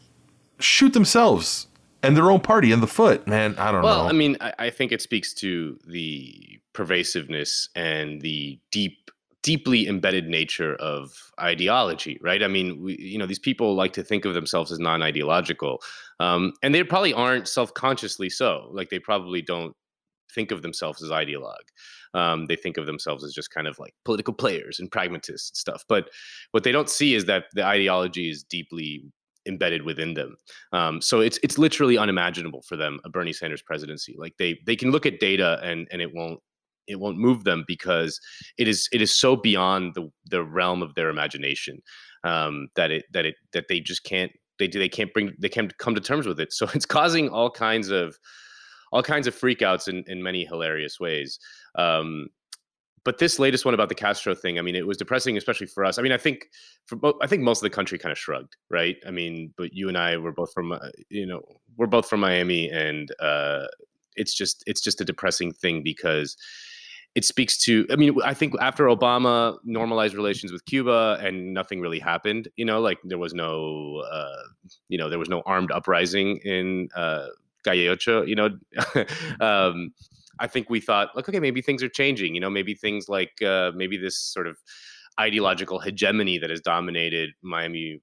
shoot 0.59 0.93
themselves 0.93 1.67
and 2.01 2.15
their 2.17 2.31
own 2.31 2.39
party 2.39 2.71
in 2.71 2.79
the 2.81 2.87
foot, 2.87 3.27
man. 3.27 3.55
I 3.57 3.71
don't 3.71 3.83
Well, 3.83 3.97
know. 3.97 4.03
Well, 4.03 4.09
I 4.09 4.13
mean, 4.13 4.37
I, 4.41 4.53
I 4.57 4.69
think 4.69 4.91
it 4.91 5.01
speaks 5.01 5.33
to 5.35 5.77
the 5.85 6.58
pervasiveness 6.79 7.67
and 7.75 8.21
the 8.21 8.57
deep, 8.71 9.11
deeply 9.43 9.85
embedded 9.85 10.29
nature 10.29 10.75
of 10.75 11.11
ideology, 11.41 12.17
right? 12.21 12.41
I 12.41 12.47
mean, 12.47 12.81
we, 12.81 12.97
you 12.97 13.17
know, 13.17 13.25
these 13.25 13.37
people 13.37 13.75
like 13.75 13.91
to 13.93 14.03
think 14.03 14.23
of 14.23 14.33
themselves 14.33 14.71
as 14.71 14.79
non-ideological, 14.79 15.81
um, 16.21 16.53
and 16.63 16.73
they 16.73 16.85
probably 16.85 17.13
aren't 17.13 17.49
self-consciously 17.49 18.29
so. 18.29 18.69
Like, 18.71 18.91
they 18.91 18.99
probably 18.99 19.41
don't 19.41 19.75
think 20.33 20.51
of 20.51 20.61
themselves 20.61 21.03
as 21.03 21.09
ideologue. 21.09 21.67
Um, 22.13 22.45
they 22.45 22.55
think 22.55 22.77
of 22.77 22.85
themselves 22.85 23.25
as 23.25 23.33
just 23.33 23.51
kind 23.51 23.67
of 23.67 23.77
like 23.77 23.93
political 24.05 24.33
players 24.33 24.79
and 24.79 24.89
pragmatists 24.89 25.49
and 25.49 25.57
stuff. 25.57 25.83
But 25.89 26.09
what 26.51 26.63
they 26.63 26.71
don't 26.71 26.89
see 26.89 27.13
is 27.13 27.25
that 27.25 27.43
the 27.55 27.65
ideology 27.65 28.29
is 28.29 28.43
deeply 28.43 29.03
embedded 29.45 29.83
within 29.83 30.13
them. 30.13 30.37
Um, 30.71 31.01
so 31.01 31.19
it's 31.19 31.39
it's 31.43 31.57
literally 31.57 31.97
unimaginable 31.97 32.61
for 32.61 32.77
them 32.77 32.99
a 33.03 33.09
Bernie 33.09 33.33
Sanders 33.33 33.61
presidency. 33.61 34.15
Like 34.17 34.35
they 34.39 34.59
they 34.65 34.77
can 34.77 34.91
look 34.91 35.05
at 35.05 35.19
data 35.19 35.59
and 35.61 35.87
and 35.91 36.01
it 36.01 36.11
won't 36.13 36.39
it 36.89 36.99
won't 36.99 37.17
move 37.17 37.43
them 37.43 37.63
because 37.67 38.19
it 38.57 38.67
is 38.67 38.87
it 38.91 39.01
is 39.01 39.15
so 39.15 39.35
beyond 39.35 39.93
the 39.95 40.09
the 40.29 40.43
realm 40.43 40.81
of 40.81 40.95
their 40.95 41.09
imagination 41.09 41.81
um, 42.23 42.67
that 42.75 42.91
it 42.91 43.05
that 43.11 43.25
it 43.25 43.35
that 43.53 43.67
they 43.69 43.79
just 43.79 44.03
can't 44.03 44.31
they 44.57 44.67
they 44.67 44.89
can't 44.89 45.13
bring 45.13 45.33
they 45.39 45.49
can't 45.49 45.77
come 45.77 45.95
to 45.95 46.01
terms 46.01 46.27
with 46.27 46.39
it. 46.39 46.53
So 46.53 46.67
it's 46.73 46.85
causing 46.85 47.29
all 47.29 47.49
kinds 47.49 47.89
of 47.89 48.17
all 48.91 49.03
kinds 49.03 49.27
of 49.27 49.35
freakouts 49.35 49.87
in 49.87 50.03
in 50.07 50.23
many 50.23 50.45
hilarious 50.45 50.99
ways. 50.99 51.39
Um, 51.75 52.27
but 53.05 53.17
this 53.17 53.39
latest 53.39 53.65
one 53.65 53.73
about 53.73 53.89
the 53.89 53.95
Castro 53.95 54.35
thing, 54.35 54.59
I 54.59 54.61
mean, 54.61 54.75
it 54.75 54.85
was 54.85 54.97
depressing, 54.97 55.37
especially 55.37 55.67
for 55.67 55.85
us. 55.85 55.97
I 55.97 56.01
mean, 56.01 56.11
I 56.11 56.17
think 56.17 56.49
for 56.85 56.97
I 57.21 57.27
think 57.27 57.43
most 57.43 57.59
of 57.59 57.63
the 57.63 57.69
country 57.69 57.97
kind 57.97 58.11
of 58.11 58.17
shrugged, 58.17 58.55
right? 58.69 58.97
I 59.07 59.11
mean, 59.11 59.53
but 59.57 59.73
you 59.73 59.87
and 59.87 59.97
I 59.97 60.17
were 60.17 60.33
both 60.33 60.51
from, 60.53 60.73
uh, 60.73 60.79
you 61.09 61.25
know, 61.25 61.41
we're 61.77 61.87
both 61.87 62.09
from 62.09 62.19
Miami, 62.19 62.69
and 62.69 63.09
uh, 63.19 63.65
it's 64.15 64.33
just 64.33 64.63
it's 64.67 64.81
just 64.81 65.01
a 65.01 65.05
depressing 65.05 65.53
thing 65.53 65.81
because 65.81 66.35
it 67.15 67.25
speaks 67.25 67.57
to. 67.65 67.85
I 67.91 67.95
mean, 67.95 68.15
I 68.23 68.33
think 68.33 68.53
after 68.61 68.85
Obama 68.85 69.57
normalized 69.63 70.13
relations 70.13 70.51
with 70.51 70.65
Cuba 70.65 71.19
and 71.21 71.53
nothing 71.53 71.81
really 71.81 71.99
happened, 71.99 72.47
you 72.55 72.65
know, 72.65 72.79
like 72.79 72.99
there 73.03 73.17
was 73.17 73.33
no, 73.33 74.03
uh, 74.11 74.43
you 74.89 74.97
know, 74.97 75.09
there 75.09 75.19
was 75.19 75.29
no 75.29 75.41
armed 75.45 75.71
uprising 75.71 76.37
in 76.37 76.89
uh, 76.95 77.27
Calle 77.63 77.89
Ocho, 77.89 78.23
you 78.23 78.35
know. 78.35 78.49
um, 79.41 79.91
I 80.39 80.47
think 80.47 80.69
we 80.69 80.79
thought, 80.79 81.15
like, 81.15 81.27
okay, 81.27 81.39
maybe 81.39 81.61
things 81.61 81.83
are 81.83 81.89
changing. 81.89 82.35
You 82.35 82.41
know, 82.41 82.49
maybe 82.49 82.73
things 82.73 83.09
like 83.09 83.41
uh, 83.41 83.71
maybe 83.75 83.97
this 83.97 84.17
sort 84.17 84.47
of 84.47 84.57
ideological 85.19 85.79
hegemony 85.79 86.37
that 86.37 86.49
has 86.49 86.61
dominated 86.61 87.31
Miami, 87.41 88.01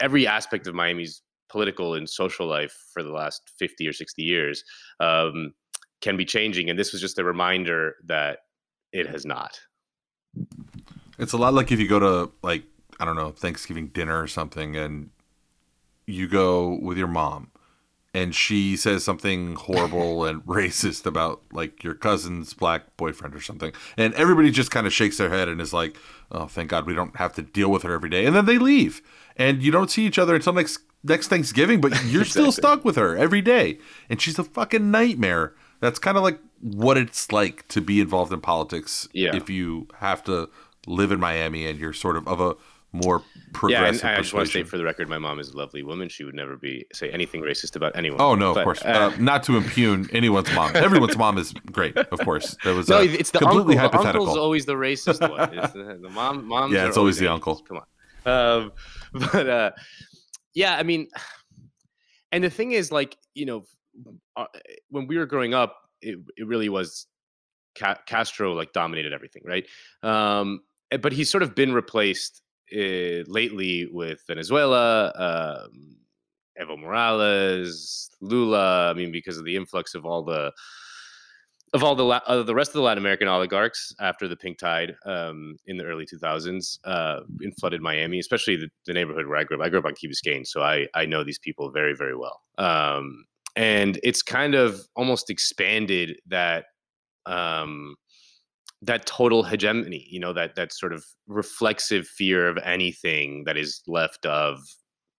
every 0.00 0.26
aspect 0.26 0.66
of 0.66 0.74
Miami's 0.74 1.22
political 1.48 1.94
and 1.94 2.08
social 2.08 2.46
life 2.46 2.76
for 2.92 3.02
the 3.02 3.12
last 3.12 3.52
fifty 3.58 3.86
or 3.86 3.92
sixty 3.92 4.22
years, 4.22 4.64
um, 4.98 5.52
can 6.00 6.16
be 6.16 6.24
changing. 6.24 6.70
And 6.70 6.78
this 6.78 6.92
was 6.92 7.00
just 7.00 7.18
a 7.18 7.24
reminder 7.24 7.96
that 8.04 8.40
it 8.92 9.06
has 9.06 9.24
not. 9.24 9.60
It's 11.18 11.32
a 11.32 11.36
lot 11.36 11.54
like 11.54 11.70
if 11.70 11.78
you 11.78 11.88
go 11.88 11.98
to 11.98 12.32
like 12.42 12.64
I 12.98 13.04
don't 13.04 13.16
know 13.16 13.30
Thanksgiving 13.30 13.88
dinner 13.88 14.20
or 14.20 14.26
something, 14.26 14.76
and 14.76 15.10
you 16.06 16.28
go 16.28 16.78
with 16.82 16.98
your 16.98 17.08
mom, 17.08 17.50
and 18.12 18.34
she 18.34 18.76
says 18.76 19.04
something 19.04 19.54
horrible 19.54 20.24
and 20.24 20.42
racist 20.46 21.06
about 21.06 21.42
like 21.52 21.82
your 21.82 21.94
cousin's 21.94 22.54
black 22.54 22.96
boyfriend 22.96 23.34
or 23.34 23.40
something, 23.40 23.72
and 23.96 24.14
everybody 24.14 24.50
just 24.50 24.70
kind 24.70 24.86
of 24.86 24.92
shakes 24.92 25.18
their 25.18 25.30
head 25.30 25.48
and 25.48 25.60
is 25.60 25.72
like, 25.72 25.96
"Oh, 26.30 26.46
thank 26.46 26.70
God 26.70 26.86
we 26.86 26.94
don't 26.94 27.16
have 27.16 27.34
to 27.34 27.42
deal 27.42 27.70
with 27.70 27.82
her 27.82 27.92
every 27.92 28.10
day," 28.10 28.24
and 28.24 28.34
then 28.34 28.46
they 28.46 28.58
leave, 28.58 29.02
and 29.36 29.62
you 29.62 29.70
don't 29.70 29.90
see 29.90 30.06
each 30.06 30.18
other 30.18 30.34
until 30.34 30.52
next 30.52 30.80
next 31.02 31.28
Thanksgiving, 31.28 31.80
but 31.80 32.04
you're 32.04 32.24
still 32.24 32.52
stuck 32.52 32.84
with 32.84 32.96
her 32.96 33.16
every 33.16 33.42
day, 33.42 33.78
and 34.08 34.20
she's 34.20 34.38
a 34.38 34.44
fucking 34.44 34.90
nightmare. 34.90 35.54
That's 35.80 35.98
kind 35.98 36.16
of 36.16 36.22
like 36.22 36.38
what 36.60 36.96
it's 36.96 37.32
like 37.32 37.66
to 37.68 37.80
be 37.80 38.00
involved 38.00 38.32
in 38.32 38.40
politics 38.40 39.08
Yeah. 39.12 39.34
if 39.34 39.48
you 39.48 39.88
have 39.98 40.22
to 40.24 40.48
live 40.86 41.10
in 41.12 41.20
Miami 41.20 41.66
and 41.66 41.78
you're 41.78 41.92
sort 41.92 42.16
of 42.16 42.26
of 42.28 42.40
a 42.40 42.54
more 42.92 43.22
Yeah, 43.68 43.86
and 43.86 43.98
progressive 44.00 44.04
I 44.04 44.16
just 44.16 44.34
want 44.34 44.46
to 44.48 44.52
say 44.52 44.62
for 44.64 44.76
the 44.76 44.82
record, 44.84 45.08
my 45.08 45.18
mom 45.18 45.38
is 45.38 45.50
a 45.50 45.56
lovely 45.56 45.82
woman. 45.84 46.08
She 46.08 46.24
would 46.24 46.34
never 46.34 46.56
be 46.56 46.86
say 46.92 47.08
anything 47.10 47.40
racist 47.40 47.76
about 47.76 47.94
anyone. 47.96 48.20
Oh 48.20 48.34
no, 48.34 48.50
of 48.52 48.64
course, 48.64 48.82
uh, 48.84 49.12
uh, 49.14 49.16
not 49.18 49.44
to 49.44 49.56
impugn 49.56 50.08
anyone's 50.12 50.52
mom. 50.54 50.74
Everyone's 50.74 51.16
mom 51.16 51.38
is 51.38 51.52
great, 51.70 51.96
of 51.96 52.18
course. 52.20 52.56
That 52.64 52.74
was 52.74 52.88
no, 52.88 52.98
uh, 52.98 53.02
it's 53.02 53.30
the 53.30 53.38
completely 53.38 53.78
uncle. 53.78 53.90
The 53.90 53.96
hypothetical. 53.98 54.22
uncle's 54.26 54.38
always 54.38 54.66
the 54.66 54.74
racist 54.74 55.20
one. 55.30 55.54
It's 55.56 55.72
the, 55.72 55.98
the 56.02 56.10
mom, 56.10 56.46
moms. 56.46 56.74
Yeah, 56.74 56.88
it's 56.88 56.96
always 56.96 57.16
the 57.18 57.30
angels. 57.30 57.60
uncle. 57.60 57.64
Come 57.68 57.76
on. 57.76 58.62
Um, 58.62 58.72
but 59.32 59.48
uh, 59.48 59.70
yeah, 60.54 60.76
I 60.76 60.82
mean, 60.82 61.08
and 62.32 62.42
the 62.42 62.50
thing 62.50 62.72
is, 62.72 62.90
like, 62.90 63.16
you 63.34 63.46
know, 63.46 63.64
uh, 64.36 64.46
when 64.90 65.06
we 65.06 65.18
were 65.18 65.26
growing 65.26 65.54
up, 65.54 65.76
it, 66.02 66.18
it 66.36 66.46
really 66.46 66.68
was 66.68 67.06
Ca- 67.78 68.00
Castro 68.06 68.52
like 68.52 68.72
dominated 68.72 69.12
everything, 69.12 69.42
right? 69.44 69.66
Um, 70.02 70.62
eh, 70.90 70.96
but 70.96 71.12
he's 71.12 71.30
sort 71.30 71.42
of 71.42 71.54
been 71.54 71.72
replaced 71.72 72.42
uh, 72.74 73.24
lately 73.26 73.88
with 73.90 74.22
Venezuela, 74.26 75.12
um, 75.16 75.96
Evo 76.60 76.78
Morales, 76.78 78.10
Lula. 78.20 78.90
I 78.90 78.94
mean, 78.94 79.12
because 79.12 79.38
of 79.38 79.44
the 79.44 79.56
influx 79.56 79.94
of 79.94 80.04
all 80.04 80.22
the 80.22 80.52
of 81.72 81.84
all 81.84 81.94
the 81.94 82.04
La- 82.04 82.22
uh, 82.26 82.42
the 82.42 82.54
rest 82.54 82.70
of 82.70 82.74
the 82.74 82.82
Latin 82.82 83.02
American 83.02 83.28
oligarchs 83.28 83.94
after 84.00 84.26
the 84.26 84.36
pink 84.36 84.58
tide 84.58 84.94
um, 85.06 85.56
in 85.66 85.76
the 85.76 85.84
early 85.84 86.04
2000s 86.04 86.78
uh, 86.84 87.20
in 87.42 87.52
flooded 87.52 87.80
Miami, 87.80 88.18
especially 88.18 88.56
the, 88.56 88.68
the 88.86 88.92
neighborhood 88.92 89.26
where 89.26 89.36
I 89.36 89.44
grew 89.44 89.56
up. 89.56 89.64
I 89.64 89.68
grew 89.68 89.78
up 89.78 89.84
on 89.84 89.94
Key 89.94 90.08
Biscayne, 90.08 90.46
so 90.46 90.62
I 90.62 90.86
I 90.94 91.06
know 91.06 91.22
these 91.22 91.38
people 91.38 91.70
very 91.70 91.94
very 91.94 92.16
well. 92.16 92.40
Um, 92.58 93.24
and 93.56 93.98
it's 94.02 94.22
kind 94.22 94.54
of 94.54 94.80
almost 94.96 95.30
expanded 95.30 96.18
that 96.26 96.64
um, 97.26 97.96
that 98.82 99.06
total 99.06 99.42
hegemony. 99.42 100.06
You 100.10 100.20
know 100.20 100.32
that 100.32 100.54
that 100.56 100.72
sort 100.72 100.92
of 100.92 101.04
reflexive 101.26 102.06
fear 102.06 102.48
of 102.48 102.58
anything 102.64 103.44
that 103.44 103.56
is 103.56 103.82
left 103.86 104.26
of 104.26 104.60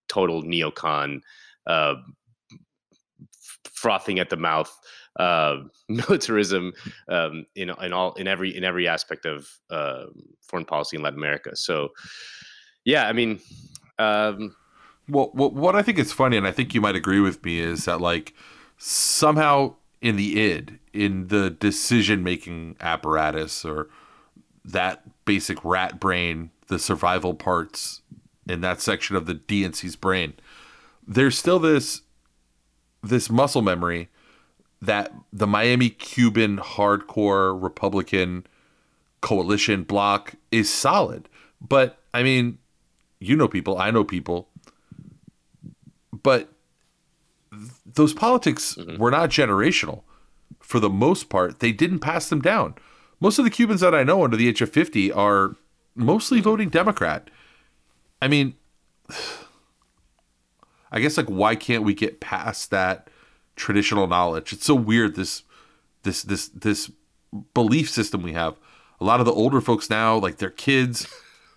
total 0.08 0.42
neocon. 0.42 1.20
Uh, 1.66 1.94
frothing 3.64 4.18
at 4.18 4.30
the 4.30 4.36
mouth 4.36 4.72
uh, 5.18 5.56
militarism 5.88 6.72
um, 7.08 7.46
in 7.54 7.70
in 7.70 7.92
all 7.92 8.14
in 8.14 8.26
every 8.26 8.56
in 8.56 8.64
every 8.64 8.88
aspect 8.88 9.26
of 9.26 9.48
uh, 9.70 10.04
foreign 10.48 10.64
policy 10.64 10.96
in 10.96 11.02
Latin 11.02 11.18
America. 11.18 11.54
So, 11.54 11.90
yeah, 12.84 13.08
I 13.08 13.12
mean, 13.12 13.40
um, 13.98 14.54
well, 15.08 15.30
what, 15.32 15.52
what 15.52 15.76
I 15.76 15.82
think 15.82 15.98
is 15.98 16.12
funny, 16.12 16.36
and 16.36 16.46
I 16.46 16.52
think 16.52 16.74
you 16.74 16.80
might 16.80 16.96
agree 16.96 17.20
with 17.20 17.44
me, 17.44 17.58
is 17.60 17.84
that 17.84 18.00
like 18.00 18.34
somehow 18.78 19.74
in 20.00 20.16
the 20.16 20.40
id, 20.40 20.78
in 20.92 21.28
the 21.28 21.50
decision 21.50 22.22
making 22.22 22.76
apparatus, 22.80 23.64
or 23.64 23.88
that 24.64 25.24
basic 25.24 25.64
rat 25.64 26.00
brain, 26.00 26.50
the 26.68 26.78
survival 26.78 27.34
parts 27.34 28.02
in 28.46 28.60
that 28.60 28.80
section 28.80 29.16
of 29.16 29.26
the 29.26 29.34
DNC's 29.34 29.96
brain, 29.96 30.34
there's 31.06 31.38
still 31.38 31.58
this 31.58 32.02
this 33.02 33.28
muscle 33.28 33.62
memory 33.62 34.08
that 34.80 35.12
the 35.32 35.46
Miami 35.46 35.90
Cuban 35.90 36.58
hardcore 36.58 37.60
Republican 37.60 38.46
coalition 39.20 39.82
block 39.84 40.34
is 40.50 40.72
solid. 40.72 41.28
But 41.60 41.98
I 42.12 42.22
mean, 42.22 42.58
you 43.20 43.36
know 43.36 43.48
people, 43.48 43.78
I 43.78 43.90
know 43.90 44.04
people, 44.04 44.48
but 46.22 46.52
those 47.84 48.12
politics 48.12 48.74
mm-hmm. 48.74 49.00
were 49.00 49.10
not 49.10 49.30
generational. 49.30 50.02
For 50.60 50.80
the 50.80 50.90
most 50.90 51.28
part, 51.28 51.60
they 51.60 51.72
didn't 51.72 51.98
pass 51.98 52.28
them 52.28 52.40
down. 52.40 52.74
Most 53.20 53.38
of 53.38 53.44
the 53.44 53.50
Cubans 53.50 53.80
that 53.80 53.94
I 53.94 54.02
know 54.02 54.24
under 54.24 54.36
the 54.36 54.48
age 54.48 54.62
of 54.62 54.70
50 54.70 55.12
are 55.12 55.56
mostly 55.94 56.40
voting 56.40 56.68
Democrat. 56.68 57.30
I 58.20 58.28
mean, 58.28 58.54
I 60.92 61.00
guess 61.00 61.16
like 61.16 61.28
why 61.28 61.56
can't 61.56 61.84
we 61.84 61.94
get 61.94 62.20
past 62.20 62.70
that 62.70 63.08
traditional 63.56 64.06
knowledge? 64.06 64.52
It's 64.52 64.66
so 64.66 64.74
weird 64.74 65.16
this 65.16 65.42
this 66.02 66.22
this 66.22 66.48
this 66.48 66.90
belief 67.54 67.88
system 67.88 68.22
we 68.22 68.32
have. 68.32 68.56
A 69.00 69.04
lot 69.04 69.20
of 69.20 69.26
the 69.26 69.32
older 69.32 69.60
folks 69.60 69.88
now, 69.88 70.16
like 70.16 70.36
their 70.36 70.50
kids, 70.50 71.06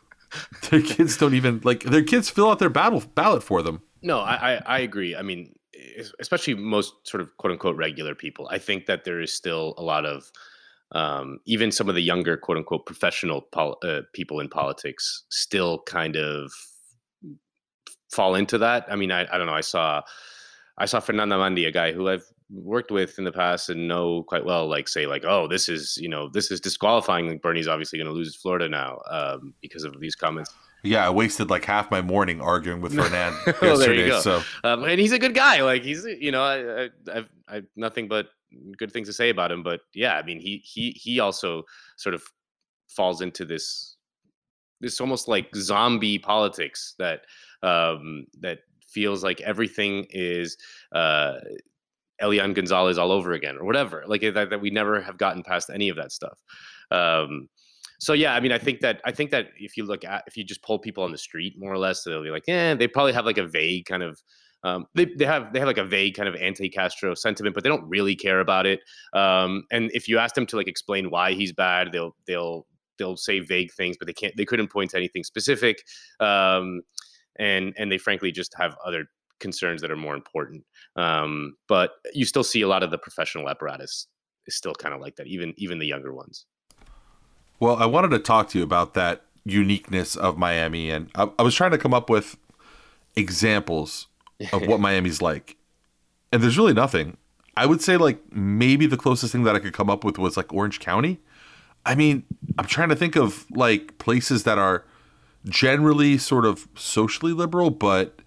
their 0.70 0.82
kids 0.82 1.18
don't 1.18 1.34
even 1.34 1.62
like 1.64 1.84
their 1.84 2.04
kids 2.04 2.30
fill 2.30 2.50
out 2.50 2.60
their 2.60 2.70
battle 2.70 3.04
ballot 3.14 3.44
for 3.44 3.62
them. 3.62 3.82
No, 4.06 4.20
I, 4.20 4.54
I, 4.54 4.62
I 4.68 4.80
agree. 4.80 5.16
I 5.16 5.24
mean, 5.24 5.56
especially 6.20 6.54
most 6.54 6.94
sort 7.08 7.22
of 7.22 7.36
quote 7.38 7.52
unquote 7.52 7.76
regular 7.76 8.14
people. 8.14 8.48
I 8.52 8.60
think 8.60 8.86
that 8.86 9.04
there 9.04 9.20
is 9.20 9.34
still 9.34 9.74
a 9.80 9.84
lot 9.84 10.06
of 10.06 10.32
um, 10.92 11.40
even 11.48 11.72
some 11.72 11.90
of 11.90 11.96
the 11.96 12.02
younger 12.02 12.38
quote 12.38 12.60
unquote 12.60 12.86
professional 12.86 13.42
pol- 13.42 13.80
uh, 13.84 14.02
people 14.14 14.40
in 14.40 14.48
politics 14.48 15.24
still 15.30 15.80
kind 15.88 16.16
of 16.16 16.52
fall 18.12 18.36
into 18.36 18.60
that. 18.60 18.86
I 18.92 18.96
mean, 18.96 19.12
I, 19.12 19.22
I 19.22 19.40
don't 19.40 19.48
know. 19.48 19.54
I 19.54 19.62
saw 19.62 20.04
I 20.78 20.86
saw 20.86 21.00
Fernand 21.00 21.32
Amandi, 21.32 21.66
a 21.66 21.72
guy 21.72 21.92
who 21.92 22.08
I've 22.08 22.26
worked 22.52 22.92
with 22.92 23.18
in 23.18 23.24
the 23.24 23.32
past 23.32 23.70
and 23.70 23.88
know 23.88 24.22
quite 24.22 24.46
well, 24.46 24.68
like 24.68 24.88
say 24.88 25.08
like, 25.08 25.26
oh, 25.26 25.48
this 25.48 25.68
is 25.68 25.98
you 26.00 26.10
know 26.10 26.30
this 26.30 26.52
is 26.52 26.62
disqualifying. 26.62 27.28
Like 27.28 27.42
Bernie's 27.42 27.68
obviously 27.68 27.98
going 27.98 28.12
to 28.12 28.14
lose 28.14 28.36
Florida 28.36 28.70
now 28.70 29.00
um, 29.10 29.56
because 29.62 29.84
of 29.84 30.00
these 30.00 30.16
comments. 30.16 30.54
Yeah, 30.86 31.06
I 31.06 31.10
wasted 31.10 31.50
like 31.50 31.66
half 31.66 31.90
my 31.90 32.02
morning 32.02 32.42
arguing 32.42 32.82
with 32.82 32.94
Fernand 32.96 33.36
well, 33.62 33.78
yesterday. 33.80 34.20
So, 34.22 34.42
um, 34.64 34.84
and 34.84 35.00
he's 35.00 35.12
a 35.12 35.20
good 35.20 35.34
guy. 35.34 35.62
Like 35.62 35.84
he's, 35.84 36.06
you 36.06 36.32
know, 36.32 36.44
I, 36.44 36.84
I, 36.84 36.90
I've, 37.14 37.30
I've 37.48 37.66
nothing 37.76 38.08
but 38.08 38.28
good 38.78 38.92
things 38.92 39.08
to 39.08 39.14
say 39.14 39.30
about 39.30 39.52
him. 39.52 39.64
But 39.64 39.82
yeah, 39.94 40.16
I 40.16 40.24
mean, 40.24 40.40
he, 40.40 40.62
he, 40.64 40.92
he 40.92 41.20
also 41.20 41.64
sort 41.98 42.16
of 42.16 42.24
falls 42.88 43.22
into 43.22 43.46
this, 43.46 43.98
this 44.82 45.02
almost 45.02 45.28
like 45.28 45.54
zombie 45.56 46.20
politics 46.20 46.96
that, 47.00 47.22
um, 47.64 48.28
that 48.42 48.60
feels 48.88 49.24
like 49.24 49.42
everything 49.42 50.06
is, 50.12 50.58
uh, 50.94 51.34
Elian 52.22 52.54
Gonzalez 52.54 52.98
all 52.98 53.12
over 53.12 53.34
again 53.34 53.58
or 53.58 53.66
whatever. 53.66 54.04
Like 54.08 54.22
that, 54.22 54.50
that 54.50 54.62
we 54.62 54.70
never 54.70 55.02
have 55.02 55.18
gotten 55.18 55.44
past 55.44 55.70
any 55.70 55.90
of 55.90 55.98
that 55.98 56.12
stuff. 56.12 56.40
Um, 56.92 57.50
so 58.00 58.14
yeah, 58.14 58.34
I 58.36 58.40
mean, 58.40 58.52
I 58.52 58.58
think 58.58 58.82
that 58.82 59.02
I 59.06 59.12
think 59.12 59.32
that 59.32 59.48
if 59.58 59.78
you 59.78 59.86
look 59.86 60.04
at 60.04 60.24
if 60.28 60.38
you 60.38 60.44
just 60.44 60.64
pull 60.64 60.80
people 60.80 61.04
on 61.04 61.12
the 61.12 61.18
street, 61.18 61.56
more 61.58 61.72
or 61.72 61.78
less, 61.78 62.04
they'll 62.04 62.24
be 62.24 62.30
like, 62.30 62.44
yeah, 62.48 62.74
they 62.74 62.88
probably 62.88 63.14
have 63.14 63.26
like 63.26 63.38
a 63.38 63.48
vague 63.48 63.86
kind 63.86 64.04
of. 64.04 64.20
Um, 64.64 64.88
they, 64.96 65.06
they 65.06 65.26
have 65.26 65.54
they 65.54 65.60
have 65.60 65.68
like 65.68 65.78
a 65.78 65.86
vague 65.86 66.16
kind 66.16 66.28
of 66.28 66.36
anti-Castro 66.36 67.14
sentiment, 67.14 67.54
but 67.54 67.64
they 67.64 67.70
don't 67.70 67.88
really 67.88 68.16
care 68.16 68.40
about 68.40 68.66
it. 68.66 68.80
Um, 69.14 69.64
and 69.72 69.92
if 69.94 70.08
you 70.08 70.18
ask 70.18 70.34
them 70.34 70.48
to 70.48 70.56
like 70.56 70.68
explain 70.68 71.12
why 71.12 71.34
he's 71.34 71.54
bad, 71.54 71.92
they'll 71.92 72.16
they'll 72.26 72.66
they'll 72.98 73.18
say 73.18 73.42
vague 73.42 73.72
things, 73.74 73.96
but 73.98 74.08
they 74.08 74.14
can't 74.14 74.36
they 74.38 74.46
couldn't 74.46 74.72
point 74.72 74.92
to 74.92 74.98
anything 74.98 75.24
specific. 75.24 75.84
Um, 76.20 76.82
and 77.38 77.74
and 77.78 77.92
they 77.92 77.98
frankly 77.98 78.32
just 78.32 78.54
have 78.58 78.76
other 78.86 79.06
concerns 79.40 79.82
that 79.82 79.92
are 79.92 79.98
more 79.98 80.16
important. 80.16 80.64
Um, 80.96 81.56
but 81.68 81.92
you 82.14 82.26
still 82.26 82.44
see 82.44 82.62
a 82.62 82.68
lot 82.68 82.84
of 82.84 82.92
the 82.92 82.98
professional 82.98 83.50
apparatus 83.50 84.08
is 84.48 84.56
still 84.56 84.74
kind 84.74 84.94
of 84.94 85.02
like 85.02 85.16
that, 85.18 85.28
even 85.28 85.54
even 85.58 85.80
the 85.80 85.88
younger 85.88 86.14
ones. 86.14 86.46
Well, 87.60 87.78
I 87.78 87.86
wanted 87.86 88.10
to 88.12 88.20
talk 88.20 88.50
to 88.50 88.58
you 88.58 88.64
about 88.64 88.94
that 88.96 89.24
uniqueness 89.46 90.16
of 90.16 90.38
Miami, 90.38 90.90
and 90.90 91.10
I, 91.16 91.30
I 91.40 91.44
was 91.44 91.56
trying 91.56 91.72
to 91.72 91.78
come 91.78 91.94
up 91.94 92.10
with 92.10 92.38
examples 93.16 94.08
of 94.52 94.68
what 94.68 94.80
Miami's 94.82 95.22
like, 95.22 95.58
and 96.32 96.44
there's 96.44 96.58
really 96.58 96.74
nothing. 96.74 97.18
I 97.58 97.66
would 97.66 97.82
say 97.82 97.98
like 97.98 98.20
maybe 98.34 98.86
the 98.86 98.98
closest 98.98 99.32
thing 99.32 99.44
that 99.44 99.56
I 99.56 99.60
could 99.60 99.74
come 99.74 99.90
up 99.90 100.04
with 100.04 100.18
was 100.18 100.36
like 100.36 100.52
Orange 100.54 100.80
County. 100.80 101.20
I 101.86 101.96
mean, 101.96 102.24
I'm 102.58 102.66
trying 102.66 102.90
to 102.90 102.96
think 102.96 103.16
of 103.16 103.46
like 103.52 103.98
places 103.98 104.44
that 104.44 104.58
are 104.58 104.84
generally 105.48 106.18
sort 106.18 106.46
of 106.46 106.68
socially 106.76 107.32
liberal, 107.32 107.70
but 107.70 108.20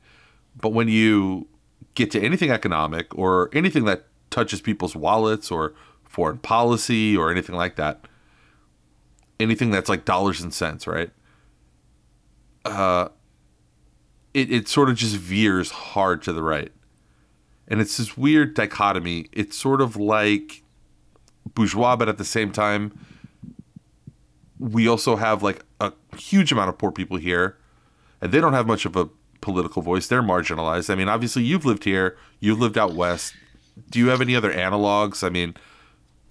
but 0.61 0.71
when 0.71 0.89
you 0.89 1.47
get 1.95 2.11
to 2.13 2.21
anything 2.21 2.51
economic 2.51 3.17
or 3.19 3.51
anything 3.53 3.85
that 3.85 4.07
touches 4.31 4.61
people's 4.61 4.95
wallets 4.97 5.51
or 5.51 5.75
foreign 6.05 6.39
policy 6.39 7.17
or 7.17 7.31
anything 7.31 7.57
like 7.57 7.77
that, 7.77 8.05
anything 9.41 9.71
that's 9.71 9.89
like 9.89 10.05
dollars 10.05 10.41
and 10.41 10.53
cents, 10.53 10.87
right? 10.87 11.11
Uh, 12.65 13.09
it, 14.35 14.53
it 14.53 14.69
sort 14.69 14.91
of 14.91 14.97
just 14.97 15.17
veers 15.17 15.71
hard 15.71 16.23
to 16.23 16.33
the 16.33 16.43
right. 16.43 16.73
And 17.67 17.81
it's 17.81 17.97
this 17.97 18.17
weird 18.17 18.55
dichotomy. 18.55 19.27
It's 19.33 19.57
sort 19.57 19.81
of 19.81 19.97
like 19.97 20.63
bourgeois, 21.55 21.97
but 21.97 22.09
at 22.09 22.19
the 22.19 22.25
same 22.25 22.53
time, 22.53 22.99
we 24.59 24.89
also 24.89 25.17
have 25.17 25.43
like 25.43 25.65
a 25.81 25.93
huge 26.17 26.51
amount 26.51 26.69
of 26.69 26.79
poor 26.79 26.91
people 26.91 27.17
here, 27.17 27.57
and 28.21 28.33
they 28.33 28.41
don't 28.41 28.55
have 28.55 28.67
much 28.67 28.85
of 28.85 28.97
a 28.97 29.09
political 29.41 29.83
voice. 29.83 30.09
They're 30.09 30.23
marginalized. 30.23 30.91
I 30.91 30.95
mean, 30.95 31.09
obviously, 31.09 31.45
you've 31.45 31.65
lived 31.65 31.85
here, 31.85 32.17
you've 32.41 32.59
lived 32.59 32.77
out 32.77 32.95
west. 32.95 33.35
Do 33.91 33.99
you 33.99 34.09
have 34.09 34.21
any 34.21 34.35
other 34.35 34.53
analogs? 34.53 35.23
I 35.23 35.29
mean, 35.29 35.55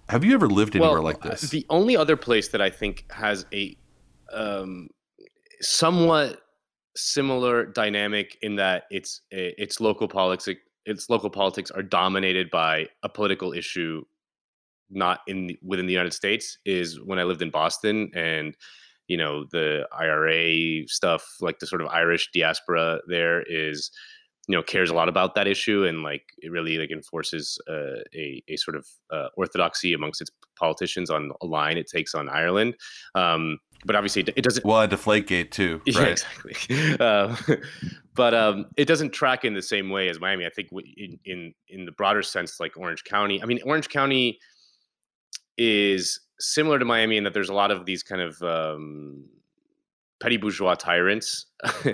have 0.10 0.24
you 0.24 0.34
ever 0.34 0.48
lived 0.48 0.76
anywhere 0.76 0.94
well, 0.94 1.04
like 1.04 1.22
this? 1.22 1.42
The 1.42 1.66
only 1.70 1.98
other 1.98 2.16
place 2.16 2.50
that 2.50 2.62
I 2.62 2.70
think 2.70 3.06
has 3.12 3.46
a 3.54 3.78
um, 4.32 4.90
somewhat 5.62 6.42
similar 6.96 7.66
dynamic 7.66 8.38
in 8.42 8.56
that 8.56 8.86
its 8.90 9.22
its 9.30 9.80
local 9.80 10.08
politics 10.08 10.60
its 10.86 11.10
local 11.10 11.30
politics 11.30 11.70
are 11.70 11.84
dominated 11.84 12.50
by 12.50 12.88
a 13.04 13.10
political 13.10 13.54
issue 13.54 14.02
not 14.90 15.20
in 15.28 15.56
within 15.62 15.86
the 15.86 15.94
United 15.94 16.14
States 16.14 16.58
is 16.66 17.00
when 17.02 17.20
I 17.20 17.24
lived 17.24 17.42
in 17.42 17.52
Boston 17.52 18.10
and 18.16 18.56
you 19.08 19.18
know 19.18 19.46
the 19.52 19.88
IRA 19.92 20.88
stuff 20.88 21.24
like 21.40 21.60
the 21.60 21.68
sort 21.68 21.82
of 21.82 21.88
Irish 21.90 22.30
diaspora 22.34 23.00
there 23.08 23.44
is 23.44 23.92
you 24.48 24.56
know 24.56 24.64
cares 24.64 24.90
a 24.90 24.94
lot 24.94 25.10
about 25.10 25.36
that 25.36 25.48
issue 25.48 25.86
and 25.86 26.04
like 26.04 26.24
it 26.40 26.52
really 26.52 26.78
like 26.78 26.92
enforces 26.92 27.60
uh, 27.70 28.00
a 28.16 28.42
a 28.48 28.56
sort 28.56 28.76
of 28.76 28.88
uh, 29.12 29.28
orthodoxy 29.36 29.94
amongst 29.94 30.22
its 30.22 30.32
politicians 30.58 31.10
on 31.10 31.32
a 31.42 31.46
line 31.46 31.78
it 31.78 31.88
takes 31.88 32.16
on 32.16 32.30
Ireland. 32.30 32.76
Um, 33.14 33.60
but 33.86 33.96
obviously 33.96 34.24
it 34.24 34.42
doesn't. 34.44 34.66
Well, 34.66 34.82
at 34.82 34.90
Deflategate 34.90 35.52
too, 35.52 35.82
right? 35.88 35.96
Yeah, 35.96 36.06
exactly. 36.06 36.98
Uh, 37.00 37.36
but 38.16 38.34
um, 38.34 38.66
it 38.76 38.86
doesn't 38.86 39.12
track 39.12 39.46
in 39.46 39.54
the 39.54 39.62
same 39.62 39.90
way 39.90 40.10
as 40.10 40.20
Miami. 40.20 40.46
I 40.46 40.50
think 40.50 40.70
in, 40.96 41.20
in 41.26 41.54
in 41.68 41.86
the 41.86 41.92
broader 41.92 42.24
sense, 42.24 42.60
like 42.60 42.78
Orange 42.78 43.04
County. 43.04 43.42
I 43.42 43.46
mean, 43.46 43.60
Orange 43.66 43.90
County 43.90 44.40
is 45.58 46.20
similar 46.40 46.80
to 46.80 46.86
Miami 46.86 47.18
in 47.18 47.24
that 47.24 47.34
there's 47.34 47.50
a 47.50 47.54
lot 47.54 47.72
of 47.72 47.86
these 47.86 48.04
kind 48.04 48.22
of 48.22 48.42
um, 48.42 49.26
petty 50.20 50.38
bourgeois 50.38 50.76
tyrants. 50.76 51.46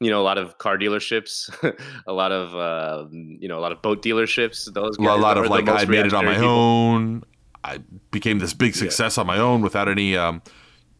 you 0.00 0.10
know, 0.10 0.20
a 0.20 0.24
lot 0.24 0.38
of 0.38 0.58
car 0.58 0.76
dealerships, 0.76 1.50
a 2.06 2.12
lot 2.12 2.32
of 2.32 2.54
uh, 2.54 3.06
you 3.12 3.48
know, 3.48 3.58
a 3.58 3.60
lot 3.60 3.72
of 3.72 3.82
boat 3.82 4.02
dealerships. 4.02 4.72
Those 4.72 4.96
a 4.98 5.02
lot 5.02 5.38
of 5.38 5.46
like 5.48 5.68
I 5.68 5.84
made 5.84 6.06
it 6.06 6.14
on 6.14 6.24
my 6.24 6.34
people. 6.34 6.48
own. 6.48 7.24
I 7.64 7.78
became 8.10 8.40
this 8.40 8.54
big 8.54 8.74
success 8.74 9.16
yeah. 9.16 9.20
on 9.20 9.26
my 9.28 9.38
own 9.38 9.62
without 9.62 9.88
any, 9.88 10.16
um, 10.16 10.42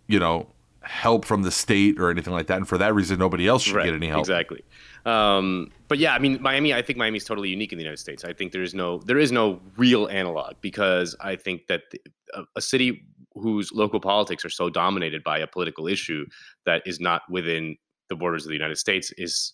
you 0.07 0.21
know, 0.21 0.53
help 0.83 1.25
from 1.25 1.43
the 1.43 1.51
state 1.51 1.99
or 1.99 2.09
anything 2.11 2.33
like 2.33 2.47
that. 2.47 2.59
And 2.59 2.69
for 2.69 2.79
that 2.79 2.95
reason, 2.95 3.19
nobody 3.19 3.49
else 3.49 3.63
should 3.63 3.75
right. 3.75 3.87
get 3.87 3.95
any 3.95 4.07
help. 4.07 4.21
Exactly. 4.21 4.63
Um, 5.05 5.71
but 5.89 5.99
yeah, 5.99 6.15
I 6.15 6.19
mean, 6.19 6.41
Miami. 6.41 6.73
I 6.73 6.83
think 6.83 6.99
Miami 6.99 7.17
is 7.17 7.25
totally 7.25 7.49
unique 7.49 7.73
in 7.73 7.79
the 7.79 7.85
United 7.85 7.99
States. 7.99 8.25
I 8.25 8.33
think 8.33 8.53
there 8.53 8.63
is 8.63 8.75
no 8.75 8.99
there 8.99 9.19
is 9.19 9.33
no 9.33 9.61
real 9.77 10.07
analog 10.07 10.55
because 10.61 11.17
I 11.21 11.37
think 11.37 11.67
that 11.67 11.83
the, 11.91 12.01
a, 12.35 12.45
a 12.57 12.61
city 12.61 13.05
whose 13.35 13.73
local 13.73 14.01
politics 14.01 14.45
are 14.45 14.51
so 14.51 14.69
dominated 14.69 15.23
by 15.25 15.39
a 15.39 15.47
political 15.47 15.87
issue 15.87 16.27
that 16.67 16.83
is 16.87 17.01
not 17.01 17.23
within 17.31 17.77
the 18.09 18.17
borders 18.17 18.45
of 18.45 18.49
the 18.49 18.55
United 18.55 18.77
States 18.77 19.13
is 19.17 19.53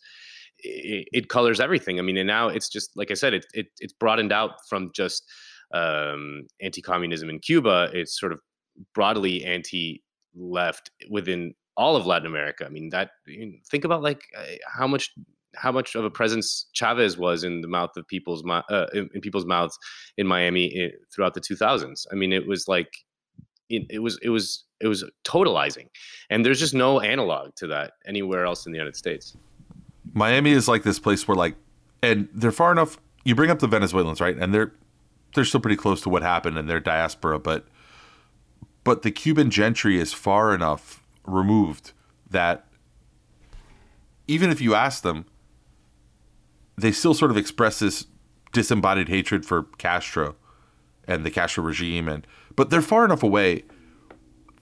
it, 0.58 1.08
it, 1.12 1.28
colors 1.28 1.60
everything. 1.60 1.98
I 1.98 2.02
mean, 2.02 2.16
and 2.16 2.26
now 2.26 2.48
it's 2.48 2.68
just 2.68 2.96
like 2.96 3.10
I 3.10 3.14
said, 3.14 3.34
it, 3.34 3.46
it 3.54 3.66
it's 3.78 3.92
broadened 3.92 4.32
out 4.32 4.66
from 4.68 4.90
just 4.94 5.24
um, 5.72 6.46
anti-communism 6.60 7.30
in 7.30 7.38
Cuba. 7.38 7.90
It's 7.92 8.18
sort 8.18 8.32
of 8.32 8.40
broadly 8.94 9.44
anti-left 9.44 10.90
within 11.10 11.54
all 11.76 11.94
of 11.94 12.06
Latin 12.06 12.26
America. 12.26 12.66
I 12.66 12.70
mean, 12.70 12.88
that 12.90 13.10
you 13.26 13.46
know, 13.46 13.52
think 13.70 13.84
about 13.84 14.02
like 14.02 14.22
uh, 14.36 14.42
how 14.66 14.88
much 14.88 15.12
how 15.54 15.72
much 15.72 15.94
of 15.94 16.04
a 16.04 16.10
presence 16.10 16.66
Chavez 16.72 17.16
was 17.16 17.44
in 17.44 17.60
the 17.60 17.68
mouth 17.68 17.96
of 17.96 18.06
people's 18.06 18.44
uh, 18.48 18.86
in, 18.92 19.08
in, 19.14 19.20
people's 19.20 19.46
mouths 19.46 19.78
in 20.16 20.26
Miami 20.26 20.66
in, 20.66 20.90
throughout 21.14 21.34
the 21.34 21.40
2000s. 21.40 22.06
I 22.12 22.16
mean, 22.16 22.32
it 22.32 22.46
was 22.46 22.68
like 22.68 22.90
it, 23.68 23.87
it, 23.90 23.98
was 24.00 24.18
it 24.22 24.31
was 24.31 24.64
it 24.81 24.88
was 24.88 25.04
totalizing, 25.24 25.88
and 26.31 26.44
there's 26.44 26.61
just 26.61 26.74
no 26.74 27.00
analog 27.00 27.54
to 27.57 27.66
that 27.68 27.92
anywhere 28.07 28.44
else 28.44 28.66
in 28.66 28.72
the 28.72 28.78
United 28.78 28.96
States. 28.96 29.37
Miami 30.14 30.52
is 30.52 30.68
like 30.68 30.83
this 30.83 30.98
place 30.98 31.28
where 31.28 31.37
like, 31.37 31.57
and 32.02 32.28
they're 32.33 32.52
far 32.52 32.72
enough. 32.72 32.98
You 33.24 33.35
bring 33.35 33.50
up 33.50 33.59
the 33.59 33.66
Venezuelans, 33.66 34.20
right? 34.20 34.37
And 34.37 34.54
they're 34.54 34.72
they're 35.35 35.44
still 35.44 35.61
pretty 35.61 35.76
close 35.76 36.00
to 36.02 36.09
what 36.09 36.22
happened 36.22 36.57
in 36.57 36.66
their 36.66 36.81
diaspora, 36.81 37.38
but 37.38 37.66
but 38.85 39.02
the 39.02 39.11
Cuban 39.11 39.50
gentry 39.50 39.98
is 39.98 40.12
far 40.12 40.54
enough 40.54 41.02
removed 41.26 41.92
that 42.31 42.66
even 44.26 44.50
if 44.50 44.61
you 44.61 44.74
ask 44.74 45.02
them, 45.02 45.26
they 46.76 46.92
still 46.92 47.14
sort 47.14 47.31
of 47.31 47.37
express 47.37 47.81
this 47.81 48.07
disembodied 48.52 49.09
hatred 49.09 49.44
for 49.44 49.64
Castro 49.78 50.37
and 51.07 51.24
the 51.24 51.31
Castro 51.31 51.64
regime 51.64 52.09
and 52.09 52.26
but 52.59 52.71
they're 52.71 52.83
far 52.83 53.05
enough 53.05 53.23
away 53.23 53.62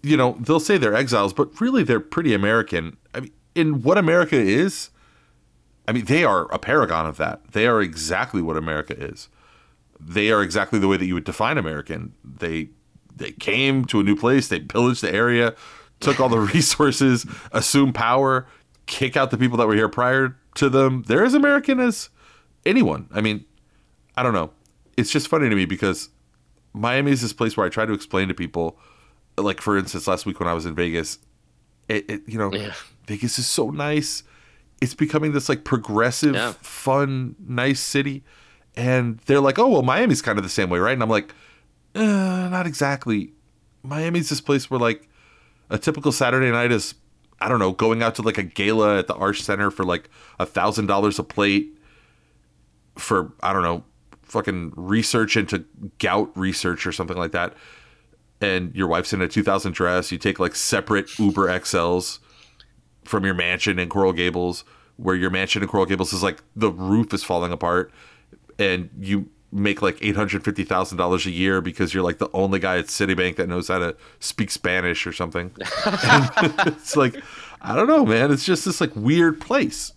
you 0.03 0.17
know 0.17 0.37
they'll 0.41 0.61
say 0.61 0.77
they're 0.77 0.95
exiles 0.95 1.33
but 1.33 1.61
really 1.61 1.83
they're 1.83 1.99
pretty 1.99 2.35
American 2.35 2.97
I 3.15 3.21
mean 3.21 3.33
in 3.55 3.83
what 3.83 3.97
America 3.97 4.37
is 4.37 4.91
I 5.89 5.93
mean 5.93 6.05
they 6.05 6.23
are 6.23 6.53
a 6.53 6.59
paragon 6.59 7.07
of 7.07 7.17
that 7.17 7.53
they 7.53 7.67
are 7.67 7.81
exactly 7.81 8.43
what 8.43 8.57
America 8.57 8.95
is 8.97 9.29
they 9.99 10.31
are 10.31 10.43
exactly 10.43 10.79
the 10.79 10.89
way 10.89 10.99
that 10.99 11.07
you 11.07 11.15
would 11.15 11.25
define 11.25 11.57
American 11.59 12.13
they 12.23 12.69
they 13.15 13.33
came 13.33 13.87
to 13.87 14.01
a 14.01 14.03
new 14.05 14.15
place 14.15 14.49
they 14.49 14.61
pillaged 14.61 15.03
the 15.03 15.13
area 15.13 15.55
took 15.99 16.21
all 16.21 16.29
the 16.29 16.39
resources 16.55 17.27
assumed 17.53 17.95
power 17.95 18.47
kick 18.87 19.17
out 19.17 19.31
the 19.31 19.39
people 19.39 19.57
that 19.59 19.67
were 19.67 19.75
here 19.75 19.89
prior 19.89 20.37
to 20.55 20.69
them. 20.69 21.03
They're 21.07 21.25
as 21.25 21.35
American 21.35 21.81
as 21.81 22.09
anyone. 22.65 23.09
I 23.13 23.21
mean, 23.21 23.45
I 24.17 24.23
don't 24.23 24.33
know. 24.33 24.53
It's 24.97 25.11
just 25.11 25.29
funny 25.29 25.49
to 25.49 25.57
me 25.57 25.67
because 25.67 26.09
Miami 26.77 27.11
is 27.13 27.23
this 27.23 27.33
place 27.33 27.57
where 27.57 27.67
I 27.67 27.71
try 27.71 27.87
to 27.87 27.93
explain 27.93 28.29
to 28.29 28.35
people, 28.35 28.79
like 29.39 29.61
for 29.61 29.79
instance, 29.79 30.07
last 30.07 30.27
week 30.27 30.39
when 30.39 30.49
I 30.49 30.53
was 30.53 30.67
in 30.67 30.75
Vegas, 30.75 31.19
it, 31.89 32.09
it 32.11 32.23
you 32.27 32.39
know, 32.39 32.53
yeah. 32.53 32.75
Vegas 33.07 33.39
is 33.39 33.47
so 33.47 33.71
nice. 33.71 34.23
It's 34.83 34.95
becoming 34.95 35.33
this 35.33 35.49
like 35.49 35.65
progressive, 35.65 36.35
yeah. 36.35 36.53
fun, 36.61 37.35
nice 37.41 37.81
city, 37.81 38.25
and 38.77 39.19
they're 39.21 39.41
like, 39.41 39.59
"Oh 39.59 39.69
well, 39.69 39.83
Miami's 39.83 40.21
kind 40.21 40.39
of 40.39 40.45
the 40.45 40.51
same 40.51 40.69
way, 40.69 40.79
right?" 40.79 40.93
And 40.93 41.03
I'm 41.03 41.09
like, 41.09 41.33
uh, 41.95 42.49
"Not 42.51 42.67
exactly. 42.67 43.33
Miami's 43.83 44.29
this 44.29 44.43
place 44.43 44.71
where 44.71 44.79
like 44.79 45.09
a 45.71 45.79
typical 45.79 46.13
Saturday 46.13 46.51
night 46.51 46.73
is 46.73 46.95
I 47.41 47.49
don't 47.49 47.59
know, 47.59 47.73
going 47.73 48.03
out 48.03 48.15
to 48.17 48.23
like 48.23 48.39
a 48.39 48.43
gala 48.43 48.99
at 48.99 49.07
the 49.07 49.15
Arsht 49.15 49.43
Center 49.43 49.71
for 49.71 49.85
like 49.85 50.11
a 50.39 50.47
thousand 50.47 50.87
dollars 50.87 51.19
a 51.19 51.25
plate 51.25 51.79
for 52.99 53.33
I 53.41 53.55
don't 53.55 53.63
know, 53.63 53.85
fucking 54.27 54.73
research 54.77 55.37
into 55.37 55.65
gout 55.99 56.31
research 56.37 56.87
or 56.87 56.93
something 56.93 57.17
like 57.17 57.33
that. 57.33 57.55
And 58.41 58.75
your 58.75 58.87
wife's 58.89 59.13
in 59.13 59.23
a 59.23 59.29
2000 59.29 59.73
dress. 59.73 60.13
You 60.13 60.19
take 60.19 60.39
like 60.39 60.55
separate 60.55 61.19
Uber 61.19 61.49
XLs 61.49 62.19
from 63.05 63.25
your 63.25 63.35
mansion 63.35 63.79
in 63.79 63.89
Coral 63.89 64.13
Gables, 64.13 64.65
where 64.97 65.15
your 65.15 65.31
mansion 65.31 65.63
in 65.63 65.69
Coral 65.69 65.87
Gables 65.87 66.13
is 66.13 66.23
like 66.23 66.43
the 66.55 66.71
roof 66.71 67.15
is 67.15 67.25
falling 67.25 67.53
apart, 67.53 67.93
and 68.59 68.91
you 69.01 69.31
make 69.53 69.81
like 69.81 69.97
eight 70.03 70.17
hundred 70.17 70.45
fifty 70.45 70.65
thousand 70.65 70.99
dollars 70.99 71.25
a 71.25 71.31
year 71.31 71.61
because 71.61 71.95
you're 71.95 72.03
like 72.03 72.19
the 72.19 72.29
only 72.35 72.59
guy 72.59 72.79
at 72.79 72.87
Citibank 72.87 73.37
that 73.37 73.49
knows 73.49 73.69
how 73.69 73.79
to 73.79 73.97
speak 74.21 74.51
Spanish 74.51 75.07
or 75.07 75.13
something. 75.13 75.53
it's 75.87 76.97
like 76.97 77.17
I 77.63 77.75
don't 77.75 77.87
know, 77.87 78.05
man. 78.05 78.31
It's 78.33 78.45
just 78.45 78.65
this 78.65 78.81
like 78.81 78.95
weird 78.95 79.41
place. 79.41 79.93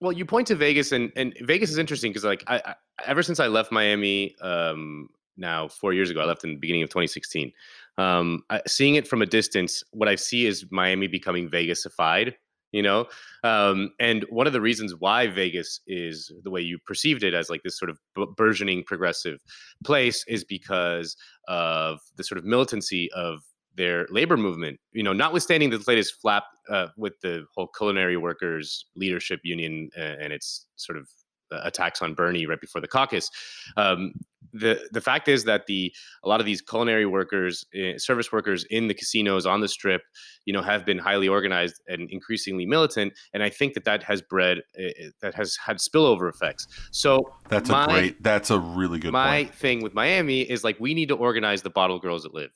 Well, 0.00 0.12
you 0.12 0.24
point 0.24 0.48
to 0.48 0.54
Vegas, 0.54 0.92
and 0.92 1.12
and 1.16 1.34
Vegas 1.40 1.70
is 1.70 1.78
interesting 1.78 2.10
because 2.10 2.24
like 2.24 2.44
I, 2.46 2.56
I, 2.64 2.74
ever 3.04 3.22
since 3.22 3.40
I 3.40 3.48
left 3.48 3.72
Miami, 3.72 4.34
um, 4.40 5.08
now 5.36 5.68
four 5.68 5.92
years 5.92 6.10
ago, 6.10 6.20
I 6.20 6.24
left 6.24 6.44
in 6.44 6.50
the 6.50 6.56
beginning 6.56 6.82
of 6.82 6.90
2016. 6.90 7.52
Um, 7.98 8.42
I, 8.50 8.60
seeing 8.66 8.94
it 8.94 9.06
from 9.06 9.22
a 9.22 9.26
distance, 9.26 9.82
what 9.92 10.08
I 10.08 10.14
see 10.14 10.46
is 10.46 10.66
Miami 10.70 11.06
becoming 11.06 11.48
Vegasified 11.48 12.34
you 12.74 12.82
know 12.82 13.06
um, 13.44 13.92
and 14.00 14.26
one 14.28 14.46
of 14.46 14.52
the 14.52 14.60
reasons 14.60 14.94
why 14.98 15.28
vegas 15.28 15.80
is 15.86 16.32
the 16.42 16.50
way 16.50 16.60
you 16.60 16.76
perceived 16.86 17.22
it 17.22 17.32
as 17.32 17.48
like 17.48 17.62
this 17.62 17.78
sort 17.78 17.90
of 17.90 17.98
burgeoning 18.36 18.82
progressive 18.84 19.40
place 19.84 20.24
is 20.26 20.44
because 20.44 21.16
of 21.46 22.00
the 22.16 22.24
sort 22.24 22.38
of 22.38 22.44
militancy 22.44 23.10
of 23.12 23.40
their 23.76 24.06
labor 24.10 24.36
movement 24.36 24.78
you 24.92 25.04
know 25.04 25.12
notwithstanding 25.12 25.70
the 25.70 25.82
latest 25.86 26.20
flap 26.20 26.44
uh, 26.68 26.88
with 26.96 27.14
the 27.22 27.46
whole 27.54 27.68
culinary 27.68 28.16
workers 28.16 28.86
leadership 28.96 29.40
union 29.44 29.88
and 29.96 30.32
its 30.32 30.66
sort 30.76 30.98
of 30.98 31.04
uh, 31.04 31.23
attacks 31.50 32.02
on 32.02 32.14
Bernie 32.14 32.46
right 32.46 32.60
before 32.60 32.80
the 32.80 32.88
caucus. 32.88 33.30
Um, 33.76 34.12
the 34.54 34.80
the 34.92 35.00
fact 35.00 35.28
is 35.28 35.44
that 35.44 35.66
the 35.66 35.92
a 36.22 36.28
lot 36.28 36.40
of 36.40 36.46
these 36.46 36.62
culinary 36.62 37.06
workers, 37.06 37.64
uh, 37.74 37.98
service 37.98 38.30
workers 38.30 38.64
in 38.70 38.86
the 38.86 38.94
casinos 38.94 39.46
on 39.46 39.60
the 39.60 39.68
strip, 39.68 40.02
you 40.44 40.52
know, 40.52 40.62
have 40.62 40.86
been 40.86 40.98
highly 40.98 41.28
organized 41.28 41.82
and 41.88 42.08
increasingly 42.10 42.64
militant, 42.64 43.12
and 43.34 43.42
I 43.42 43.50
think 43.50 43.74
that 43.74 43.84
that 43.84 44.02
has 44.04 44.22
bred 44.22 44.58
uh, 44.78 45.08
that 45.20 45.34
has 45.34 45.56
had 45.56 45.78
spillover 45.78 46.28
effects. 46.30 46.68
So 46.92 47.34
that's 47.48 47.68
my, 47.68 47.84
a 47.84 47.88
great, 47.88 48.22
that's 48.22 48.50
a 48.50 48.58
really 48.58 49.00
good. 49.00 49.12
My 49.12 49.44
point. 49.44 49.54
thing 49.54 49.82
with 49.82 49.92
Miami 49.92 50.42
is 50.42 50.62
like 50.62 50.78
we 50.78 50.94
need 50.94 51.08
to 51.08 51.16
organize 51.16 51.62
the 51.62 51.70
bottle 51.70 51.98
girls 51.98 52.22
that 52.22 52.32
live. 52.32 52.50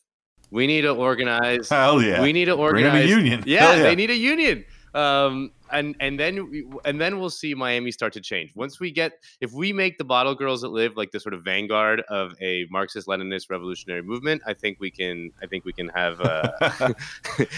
We 0.51 0.67
need 0.67 0.83
to 0.83 0.95
organize. 0.95 1.69
Hell 1.69 2.01
yeah! 2.01 2.23
We 2.23 2.33
need 2.33 2.47
to 2.47 2.55
organize 2.55 2.93
Bring 2.93 3.13
a 3.13 3.17
union. 3.17 3.45
Yeah, 3.45 3.75
yeah, 3.75 3.83
they 3.83 3.97
need 3.97 4.11
a 4.11 4.17
union. 4.17 4.65
Um, 4.95 5.51
and 5.71 5.97
and 6.01 6.19
then 6.19 6.71
and 6.85 7.01
then 7.01 7.19
we'll 7.19 7.31
see 7.31 7.55
Miami 7.55 7.91
start 7.91 8.13
to 8.15 8.21
change. 8.21 8.53
Once 8.55 8.81
we 8.81 8.91
get 8.91 9.13
if 9.41 9.53
we 9.53 9.73
make 9.73 9.99
the 9.99 10.05
bottle 10.05 10.35
girls 10.35 10.63
that 10.63 10.69
live 10.69 10.97
like 10.97 11.11
the 11.11 11.21
sort 11.21 11.35
of 11.35 11.43
vanguard 11.43 12.03
of 12.09 12.35
a 12.41 12.67
Marxist 12.71 13.07
Leninist 13.07 13.51
revolutionary 13.51 14.03
movement, 14.03 14.43
I 14.47 14.55
think 14.55 14.79
we 14.81 14.91
can 14.91 15.31
I 15.43 15.47
think 15.47 15.65
we 15.65 15.73
can 15.73 15.89
have 15.91 16.21
uh, 16.21 16.51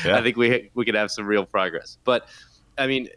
yeah. 0.04 0.16
I 0.16 0.22
think 0.22 0.36
we 0.36 0.70
we 0.74 0.84
could 0.84 0.94
have 0.94 1.10
some 1.10 1.26
real 1.26 1.44
progress. 1.44 1.98
But 2.04 2.26
I 2.78 2.86
mean 2.86 3.08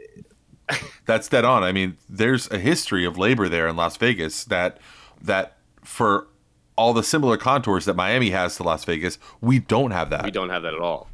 that's 1.06 1.28
dead 1.28 1.46
on. 1.46 1.64
I 1.64 1.72
mean, 1.72 1.98
there's 2.10 2.50
a 2.52 2.58
history 2.58 3.06
of 3.06 3.18
labor 3.18 3.50
there 3.50 3.68
in 3.68 3.76
Las 3.76 3.98
Vegas 3.98 4.44
that 4.46 4.78
that 5.22 5.58
for 5.84 6.28
all 6.76 6.94
the 6.94 7.04
similar 7.04 7.38
contours 7.38 7.86
that 7.86 7.96
Miami 7.96 8.32
has 8.32 8.56
to 8.58 8.64
Las 8.64 8.84
Vegas, 8.86 9.20
we 9.42 9.60
don't 9.60 9.92
have 9.92 10.10
that. 10.10 10.24
We 10.24 10.32
don't 10.32 10.50
have 10.50 10.64
that 10.64 10.74
at 10.74 10.80
all 10.80 11.08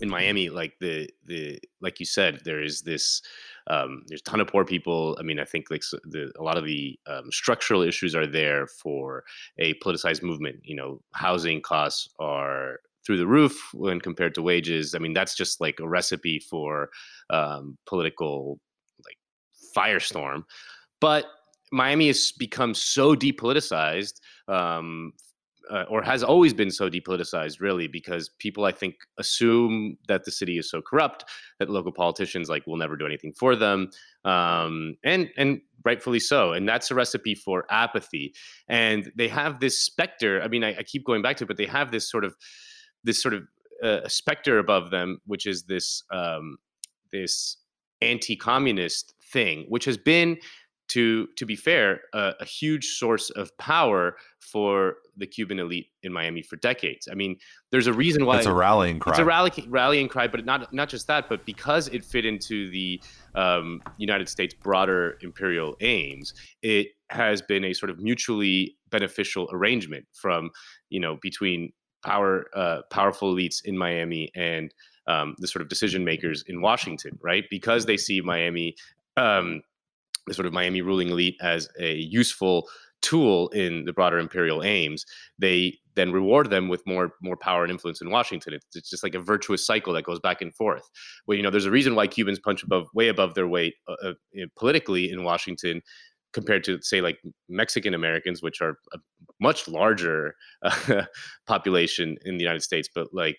in 0.00 0.10
Miami, 0.10 0.48
like 0.48 0.78
the 0.80 1.08
the 1.24 1.58
like 1.80 2.00
you 2.00 2.06
said, 2.06 2.40
there 2.44 2.62
is 2.62 2.82
this. 2.82 3.22
Um, 3.68 4.04
there's 4.06 4.20
a 4.20 4.24
ton 4.24 4.40
of 4.40 4.46
poor 4.46 4.64
people. 4.64 5.16
I 5.18 5.22
mean, 5.22 5.40
I 5.40 5.44
think 5.44 5.70
like 5.70 5.82
the, 6.04 6.30
a 6.38 6.42
lot 6.42 6.56
of 6.56 6.64
the 6.64 6.98
um, 7.08 7.32
structural 7.32 7.82
issues 7.82 8.14
are 8.14 8.26
there 8.26 8.66
for 8.66 9.24
a 9.58 9.74
politicized 9.74 10.22
movement. 10.22 10.60
You 10.62 10.76
know, 10.76 11.00
housing 11.12 11.60
costs 11.62 12.08
are 12.20 12.78
through 13.04 13.16
the 13.16 13.26
roof 13.26 13.70
when 13.72 14.00
compared 14.00 14.34
to 14.34 14.42
wages. 14.42 14.94
I 14.94 14.98
mean, 14.98 15.12
that's 15.12 15.34
just 15.34 15.60
like 15.60 15.80
a 15.80 15.88
recipe 15.88 16.38
for 16.38 16.90
um, 17.30 17.78
political 17.86 18.60
like 19.04 19.16
firestorm. 19.76 20.44
But 21.00 21.26
Miami 21.72 22.08
has 22.08 22.32
become 22.32 22.74
so 22.74 23.14
depoliticized 23.14 24.20
um, 24.48 25.12
uh, 25.70 25.84
or 25.88 26.02
has 26.02 26.22
always 26.22 26.54
been 26.54 26.70
so 26.70 26.88
depoliticized, 26.88 27.60
really, 27.60 27.88
because 27.88 28.28
people, 28.38 28.64
I 28.64 28.72
think, 28.72 28.94
assume 29.18 29.96
that 30.08 30.24
the 30.24 30.30
city 30.30 30.58
is 30.58 30.70
so 30.70 30.80
corrupt 30.82 31.24
that 31.58 31.70
local 31.70 31.92
politicians 31.92 32.48
like 32.48 32.66
will 32.66 32.76
never 32.76 32.96
do 32.96 33.06
anything 33.06 33.32
for 33.32 33.56
them, 33.56 33.90
um, 34.24 34.96
and 35.04 35.30
and 35.36 35.60
rightfully 35.84 36.20
so. 36.20 36.52
And 36.52 36.68
that's 36.68 36.90
a 36.90 36.94
recipe 36.94 37.34
for 37.34 37.64
apathy. 37.70 38.34
And 38.68 39.12
they 39.16 39.28
have 39.28 39.60
this 39.60 39.78
specter. 39.78 40.42
I 40.42 40.48
mean, 40.48 40.64
I, 40.64 40.76
I 40.78 40.82
keep 40.82 41.04
going 41.04 41.22
back 41.22 41.36
to 41.38 41.44
it, 41.44 41.46
but 41.46 41.56
they 41.56 41.66
have 41.66 41.90
this 41.90 42.10
sort 42.10 42.24
of 42.24 42.34
this 43.04 43.22
sort 43.22 43.34
of 43.34 43.42
uh, 43.82 44.08
specter 44.08 44.58
above 44.58 44.90
them, 44.90 45.20
which 45.26 45.46
is 45.46 45.64
this 45.64 46.02
um, 46.10 46.56
this 47.12 47.58
anti-communist 48.02 49.14
thing, 49.32 49.64
which 49.68 49.84
has 49.84 49.96
been 49.96 50.38
to 50.88 51.26
to 51.36 51.46
be 51.46 51.56
fair, 51.56 52.02
uh, 52.12 52.32
a 52.40 52.44
huge 52.44 52.86
source 52.86 53.30
of 53.30 53.56
power 53.58 54.16
for 54.40 54.96
the 55.16 55.26
Cuban 55.26 55.58
elite 55.58 55.88
in 56.02 56.12
Miami 56.12 56.42
for 56.42 56.56
decades. 56.56 57.08
I 57.10 57.14
mean, 57.14 57.36
there's 57.70 57.86
a 57.86 57.92
reason 57.92 58.26
why 58.26 58.38
it's 58.38 58.46
a 58.46 58.54
rallying 58.54 58.98
cry. 58.98 59.12
It's 59.12 59.18
a 59.18 59.24
rally, 59.24 59.50
rallying 59.68 60.08
cry, 60.08 60.28
but 60.28 60.44
not 60.44 60.72
not 60.72 60.88
just 60.88 61.06
that, 61.08 61.28
but 61.28 61.44
because 61.44 61.88
it 61.88 62.04
fit 62.04 62.24
into 62.24 62.70
the 62.70 63.00
um, 63.34 63.82
United 63.98 64.28
States' 64.28 64.54
broader 64.54 65.18
imperial 65.22 65.76
aims, 65.80 66.34
it 66.62 66.88
has 67.10 67.42
been 67.42 67.64
a 67.64 67.72
sort 67.72 67.90
of 67.90 67.98
mutually 67.98 68.76
beneficial 68.90 69.48
arrangement 69.52 70.06
from 70.12 70.50
you 70.90 71.00
know 71.00 71.18
between 71.20 71.72
power 72.04 72.46
uh, 72.54 72.82
powerful 72.90 73.34
elites 73.34 73.64
in 73.64 73.76
Miami 73.76 74.30
and 74.36 74.72
um, 75.08 75.34
the 75.38 75.48
sort 75.48 75.62
of 75.62 75.68
decision 75.68 76.04
makers 76.04 76.44
in 76.46 76.60
Washington, 76.60 77.18
right? 77.22 77.44
Because 77.50 77.86
they 77.86 77.96
see 77.96 78.20
Miami. 78.20 78.76
Um, 79.16 79.62
the 80.26 80.34
sort 80.34 80.46
of 80.46 80.52
Miami 80.52 80.80
ruling 80.80 81.10
elite 81.10 81.36
as 81.40 81.68
a 81.78 81.94
useful 81.94 82.68
tool 83.02 83.48
in 83.50 83.84
the 83.84 83.92
broader 83.92 84.18
imperial 84.18 84.62
aims, 84.62 85.04
they 85.38 85.78
then 85.94 86.12
reward 86.12 86.50
them 86.50 86.68
with 86.68 86.82
more 86.86 87.12
more 87.22 87.36
power 87.36 87.62
and 87.62 87.70
influence 87.70 88.00
in 88.00 88.10
Washington. 88.10 88.54
It's, 88.54 88.66
it's 88.74 88.90
just 88.90 89.02
like 89.02 89.14
a 89.14 89.20
virtuous 89.20 89.66
cycle 89.66 89.92
that 89.94 90.04
goes 90.04 90.20
back 90.20 90.42
and 90.42 90.54
forth. 90.54 90.88
Well, 91.26 91.36
you 91.36 91.42
know, 91.42 91.50
there's 91.50 91.66
a 91.66 91.70
reason 91.70 91.94
why 91.94 92.06
Cubans 92.06 92.38
punch 92.38 92.62
above, 92.62 92.86
way 92.94 93.08
above 93.08 93.34
their 93.34 93.48
weight 93.48 93.74
uh, 93.88 94.08
uh, 94.08 94.12
politically 94.56 95.10
in 95.10 95.24
Washington 95.24 95.82
compared 96.36 96.62
to 96.62 96.78
say 96.82 97.00
like 97.00 97.18
Mexican 97.48 97.94
Americans, 97.94 98.42
which 98.42 98.60
are 98.60 98.76
a 98.92 98.98
much 99.40 99.66
larger 99.66 100.34
uh, 100.62 101.04
population 101.46 102.18
in 102.26 102.36
the 102.36 102.44
United 102.44 102.62
States. 102.62 102.90
But 102.94 103.08
like, 103.14 103.38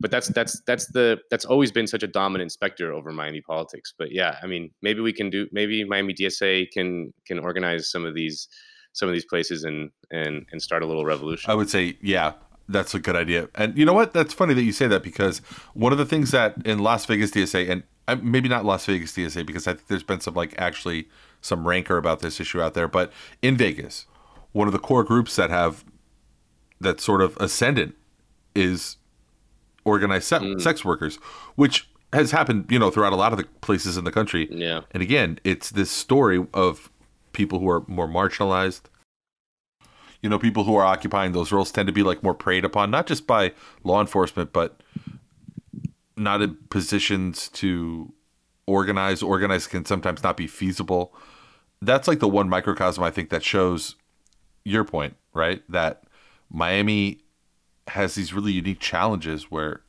but 0.00 0.10
that's 0.10 0.28
that's 0.28 0.62
that's 0.66 0.90
the 0.92 1.18
that's 1.30 1.44
always 1.44 1.70
been 1.70 1.86
such 1.86 2.02
a 2.02 2.06
dominant 2.06 2.50
specter 2.50 2.90
over 2.90 3.12
Miami 3.12 3.42
politics. 3.42 3.92
But 3.98 4.12
yeah, 4.12 4.36
I 4.42 4.46
mean, 4.46 4.70
maybe 4.80 5.02
we 5.02 5.12
can 5.12 5.28
do 5.28 5.46
maybe 5.52 5.84
Miami 5.84 6.14
DSA 6.14 6.68
can 6.72 7.12
can 7.26 7.38
organize 7.38 7.90
some 7.90 8.06
of 8.06 8.14
these 8.14 8.48
some 8.94 9.10
of 9.10 9.12
these 9.12 9.26
places 9.26 9.64
and 9.64 9.90
and 10.10 10.46
and 10.50 10.62
start 10.62 10.82
a 10.82 10.86
little 10.86 11.04
revolution. 11.04 11.50
I 11.50 11.54
would 11.54 11.68
say, 11.68 11.98
yeah, 12.00 12.32
that's 12.66 12.94
a 12.94 12.98
good 12.98 13.14
idea. 13.14 13.50
And 13.56 13.76
you 13.76 13.84
know 13.84 13.92
what? 13.92 14.14
That's 14.14 14.32
funny 14.32 14.54
that 14.54 14.62
you 14.62 14.72
say 14.72 14.86
that 14.86 15.02
because 15.02 15.40
one 15.74 15.92
of 15.92 15.98
the 15.98 16.06
things 16.06 16.30
that 16.30 16.54
in 16.64 16.78
Las 16.78 17.04
Vegas 17.04 17.30
DSA 17.30 17.68
and 17.68 17.82
uh, 18.08 18.16
maybe 18.22 18.48
not 18.48 18.64
Las 18.64 18.86
Vegas 18.86 19.12
DSA 19.12 19.44
because 19.44 19.66
I 19.66 19.74
think 19.74 19.88
there's 19.88 20.02
been 20.02 20.20
some 20.20 20.32
like 20.32 20.54
actually 20.56 21.08
some 21.40 21.66
rancor 21.66 21.96
about 21.96 22.20
this 22.20 22.40
issue 22.40 22.60
out 22.60 22.74
there, 22.74 22.88
but 22.88 23.12
in 23.42 23.56
Vegas, 23.56 24.06
one 24.52 24.66
of 24.68 24.72
the 24.72 24.78
core 24.78 25.04
groups 25.04 25.36
that 25.36 25.50
have 25.50 25.84
that 26.80 27.00
sort 27.00 27.20
of 27.20 27.36
ascendant 27.38 27.94
is 28.54 28.96
organized 29.84 30.26
se- 30.26 30.38
mm. 30.38 30.60
sex 30.60 30.84
workers, 30.84 31.16
which 31.56 31.88
has 32.12 32.30
happened, 32.30 32.66
you 32.70 32.78
know, 32.78 32.90
throughout 32.90 33.12
a 33.12 33.16
lot 33.16 33.32
of 33.32 33.38
the 33.38 33.44
places 33.60 33.96
in 33.96 34.04
the 34.04 34.12
country. 34.12 34.48
Yeah. 34.50 34.82
And 34.92 35.02
again, 35.02 35.38
it's 35.44 35.70
this 35.70 35.90
story 35.90 36.46
of 36.54 36.90
people 37.32 37.58
who 37.58 37.68
are 37.68 37.84
more 37.86 38.08
marginalized. 38.08 38.82
You 40.22 40.28
know, 40.28 40.38
people 40.38 40.64
who 40.64 40.74
are 40.74 40.84
occupying 40.84 41.32
those 41.32 41.52
roles 41.52 41.70
tend 41.70 41.86
to 41.86 41.92
be 41.92 42.02
like 42.02 42.22
more 42.22 42.34
preyed 42.34 42.64
upon, 42.64 42.90
not 42.90 43.06
just 43.06 43.26
by 43.26 43.52
law 43.84 44.00
enforcement, 44.00 44.52
but 44.52 44.82
not 46.16 46.42
in 46.42 46.56
positions 46.70 47.48
to 47.50 48.12
organize. 48.68 49.22
Organize 49.22 49.66
can 49.66 49.84
sometimes 49.84 50.22
not 50.22 50.36
be 50.36 50.46
feasible. 50.46 51.14
That's 51.80 52.06
like 52.06 52.20
the 52.20 52.28
one 52.28 52.48
microcosm 52.48 53.02
I 53.02 53.10
think 53.10 53.30
that 53.30 53.42
shows 53.42 53.96
your 54.64 54.84
point, 54.84 55.16
right? 55.32 55.62
That 55.68 56.04
Miami 56.50 57.20
has 57.88 58.14
these 58.14 58.34
really 58.34 58.52
unique 58.52 58.80
challenges 58.80 59.50
where 59.50 59.80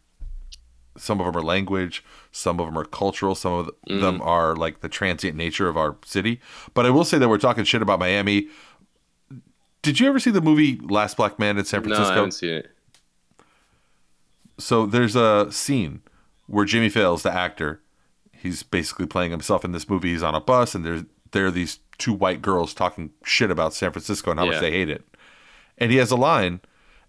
some 0.97 1.19
of 1.19 1.25
them 1.25 1.35
are 1.35 1.43
language, 1.43 2.03
some 2.31 2.59
of 2.59 2.65
them 2.67 2.77
are 2.77 2.85
cultural, 2.85 3.35
some 3.35 3.53
of 3.53 3.69
mm. 3.89 4.01
them 4.01 4.21
are 4.21 4.55
like 4.55 4.81
the 4.81 4.89
transient 4.89 5.35
nature 5.35 5.67
of 5.67 5.77
our 5.77 5.97
city. 6.05 6.39
But 6.73 6.85
I 6.85 6.89
will 6.89 7.05
say 7.05 7.17
that 7.17 7.27
we're 7.27 7.37
talking 7.37 7.63
shit 7.65 7.81
about 7.81 7.99
Miami. 7.99 8.47
Did 9.81 9.99
you 9.99 10.07
ever 10.07 10.19
see 10.19 10.31
the 10.31 10.41
movie 10.41 10.79
Last 10.81 11.17
Black 11.17 11.39
Man 11.39 11.57
in 11.57 11.65
San 11.65 11.81
Francisco? 11.81 12.09
No, 12.09 12.11
I 12.11 12.15
haven't 12.15 12.31
seen 12.31 12.49
it. 12.49 12.71
So 14.57 14.85
there's 14.85 15.15
a 15.15 15.51
scene 15.51 16.01
where 16.47 16.65
Jimmie 16.65 16.89
Fails, 16.89 17.23
the 17.23 17.33
actor, 17.33 17.81
he's 18.41 18.63
basically 18.63 19.05
playing 19.05 19.31
himself 19.31 19.65
in 19.65 19.71
this 19.71 19.89
movie. 19.89 20.11
He's 20.11 20.23
on 20.23 20.35
a 20.35 20.41
bus, 20.41 20.75
and 20.75 20.85
there's 20.85 21.03
there 21.31 21.45
are 21.45 21.51
these 21.51 21.79
two 21.97 22.13
white 22.13 22.41
girls 22.41 22.73
talking 22.73 23.11
shit 23.23 23.51
about 23.51 23.73
San 23.73 23.91
Francisco 23.91 24.31
and 24.31 24.39
how 24.39 24.45
yeah. 24.45 24.51
much 24.53 24.61
they 24.61 24.71
hate 24.71 24.89
it. 24.89 25.05
And 25.77 25.91
he 25.91 25.97
has 25.97 26.11
a 26.11 26.15
line, 26.15 26.61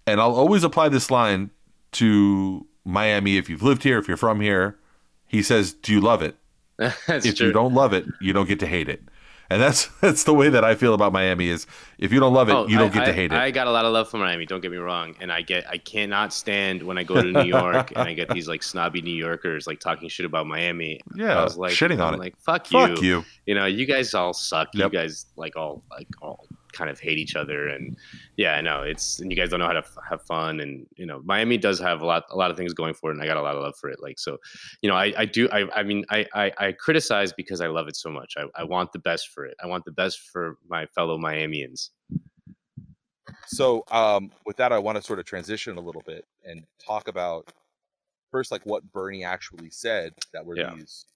and 0.06 0.20
I'll 0.20 0.34
always 0.34 0.64
apply 0.64 0.88
this 0.88 1.10
line 1.10 1.50
to 1.92 2.66
Miami, 2.84 3.36
if 3.36 3.48
you've 3.48 3.62
lived 3.62 3.82
here, 3.82 3.98
if 3.98 4.08
you're 4.08 4.16
from 4.16 4.40
here, 4.40 4.78
he 5.26 5.42
says, 5.42 5.72
"Do 5.72 5.92
you 5.92 6.00
love 6.00 6.22
it?" 6.22 6.36
if 6.78 7.36
true. 7.36 7.48
you 7.48 7.52
don't 7.52 7.74
love 7.74 7.92
it, 7.92 8.06
you 8.20 8.32
don't 8.32 8.48
get 8.48 8.60
to 8.60 8.66
hate 8.66 8.88
it. 8.88 9.02
And 9.50 9.60
that's 9.60 9.86
that's 10.00 10.24
the 10.24 10.32
way 10.32 10.48
that 10.48 10.64
I 10.64 10.74
feel 10.76 10.94
about 10.94 11.12
Miami 11.12 11.48
is 11.48 11.66
if 11.98 12.12
you 12.12 12.20
don't 12.20 12.32
love 12.32 12.48
it, 12.48 12.52
oh, 12.52 12.66
you 12.68 12.78
don't 12.78 12.90
I, 12.90 12.94
get 12.94 13.04
to 13.06 13.12
hate 13.12 13.32
it. 13.32 13.38
I 13.38 13.50
got 13.50 13.66
a 13.66 13.70
lot 13.70 13.84
of 13.84 13.92
love 13.92 14.08
for 14.08 14.18
Miami, 14.18 14.46
don't 14.46 14.60
get 14.60 14.70
me 14.70 14.78
wrong. 14.78 15.16
And 15.20 15.32
I 15.32 15.42
get 15.42 15.68
I 15.68 15.78
cannot 15.78 16.32
stand 16.32 16.82
when 16.82 16.96
I 16.96 17.02
go 17.02 17.20
to 17.20 17.30
New 17.30 17.42
York 17.42 17.90
and 17.90 18.08
I 18.08 18.14
get 18.14 18.28
these 18.30 18.48
like 18.48 18.62
snobby 18.62 19.02
New 19.02 19.14
Yorkers 19.14 19.66
like 19.66 19.80
talking 19.80 20.08
shit 20.08 20.24
about 20.24 20.46
Miami. 20.46 21.00
Yeah. 21.14 21.40
I 21.40 21.44
was 21.44 21.56
like 21.56 21.72
shitting 21.72 22.00
on 22.00 22.14
I'm 22.14 22.14
it. 22.14 22.18
Like 22.20 22.38
fuck 22.38 22.70
you. 22.70 22.78
Fuck 22.78 23.02
you. 23.02 23.24
You 23.46 23.54
know, 23.56 23.66
you 23.66 23.86
guys 23.86 24.14
all 24.14 24.32
suck. 24.32 24.68
Yep. 24.72 24.92
You 24.92 24.98
guys 24.98 25.26
like 25.36 25.56
all 25.56 25.82
like 25.90 26.08
all 26.22 26.46
kind 26.72 26.90
of 26.90 26.98
hate 27.00 27.18
each 27.18 27.36
other. 27.36 27.68
And 27.68 27.96
yeah 28.36 28.54
i 28.54 28.60
know 28.60 28.82
it's 28.82 29.20
and 29.20 29.30
you 29.30 29.36
guys 29.36 29.50
don't 29.50 29.60
know 29.60 29.66
how 29.66 29.72
to 29.72 29.78
f- 29.78 29.96
have 30.08 30.22
fun. 30.22 30.60
And 30.60 30.86
you 30.96 31.06
know 31.06 31.20
miami 31.24 31.58
does 31.58 31.78
have 31.80 32.02
a 32.02 32.06
lot 32.06 32.24
a 32.30 32.36
lot 32.36 32.50
of 32.50 32.56
things 32.56 32.72
going 32.72 32.94
for 32.94 33.10
it 33.10 33.14
and 33.14 33.22
i 33.22 33.26
got 33.26 33.36
a 33.36 33.42
lot 33.42 33.56
of 33.56 33.62
love 33.62 33.76
for 33.76 33.90
it. 33.90 34.00
Like 34.02 34.18
so 34.18 34.38
you 34.82 34.88
know 34.88 34.96
i, 34.96 35.12
I 35.16 35.24
do 35.24 35.48
I, 35.50 35.80
I 35.80 35.82
mean 35.82 36.04
I, 36.10 36.26
I, 36.34 36.52
I 36.58 36.72
criticize 36.72 37.32
because 37.32 37.60
i 37.60 37.66
love 37.66 37.88
it 37.88 37.96
so 37.96 38.10
much. 38.10 38.34
I, 38.36 38.44
I 38.54 38.64
want 38.64 38.92
the 38.92 38.98
best 38.98 39.28
for 39.28 39.44
it. 39.44 39.56
I 39.62 39.66
want 39.66 39.84
the 39.84 39.92
best 39.92 40.20
for 40.30 40.58
my 40.68 40.86
fellow 40.86 41.18
miamians. 41.18 41.90
So 43.46 43.84
um, 43.90 44.30
with 44.46 44.56
that 44.56 44.72
i 44.72 44.78
want 44.78 44.96
to 44.96 45.02
sort 45.02 45.18
of 45.18 45.24
transition 45.24 45.76
a 45.76 45.80
little 45.80 46.02
bit 46.06 46.24
and 46.44 46.64
talk 46.84 47.08
about 47.08 47.52
first 48.30 48.52
like 48.52 48.64
what 48.64 48.82
bernie 48.92 49.24
actually 49.24 49.70
said 49.70 50.12
that 50.32 50.44
were 50.44 50.56
yeah. 50.56 50.72
these 50.74 51.06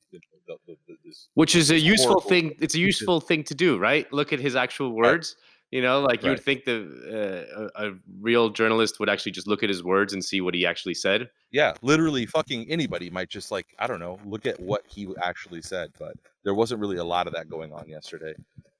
the, 0.47 0.57
the, 0.67 0.97
which 1.35 1.57
is 1.57 1.71
a 1.71 1.79
useful 1.79 2.21
thing. 2.21 2.55
It's 2.61 2.75
a 2.75 2.79
useful 2.79 3.21
thing 3.21 3.45
to 3.45 3.55
do, 3.55 3.79
right? 3.79 4.11
Look 4.13 4.33
at 4.33 4.41
his 4.41 4.57
actual 4.57 4.93
words. 4.93 5.37
Right. 5.37 5.51
You 5.71 5.83
know, 5.83 6.03
like 6.03 6.09
right. 6.09 6.25
you 6.25 6.31
would 6.31 6.43
think 6.43 6.65
the 6.65 7.67
uh, 7.75 7.83
a, 7.83 7.89
a, 7.89 7.95
real 8.21 8.51
journalist 8.51 9.01
would 9.01 9.09
actually 9.09 9.33
just 9.33 9.49
look 9.49 9.65
at 9.65 9.69
his 9.69 9.83
words 9.83 10.13
and 10.13 10.25
see 10.25 10.41
what 10.41 10.55
he 10.55 10.65
actually 10.65 10.95
said. 10.95 11.29
Yeah, 11.51 11.73
literally, 11.83 12.27
fucking 12.27 12.71
anybody 12.71 13.11
might 13.11 13.29
just 13.29 13.51
like 13.51 13.75
I 13.79 13.89
don't 13.89 13.99
know, 13.99 14.21
look 14.25 14.47
at 14.47 14.61
what 14.61 14.85
he 14.87 15.09
actually 15.21 15.63
said. 15.63 15.91
But 15.99 16.15
there 16.45 16.55
wasn't 16.55 16.81
really 16.81 16.99
a 16.99 17.05
lot 17.05 17.27
of 17.27 17.33
that 17.35 17.49
going 17.49 17.73
on 17.73 17.89
yesterday. 17.89 18.35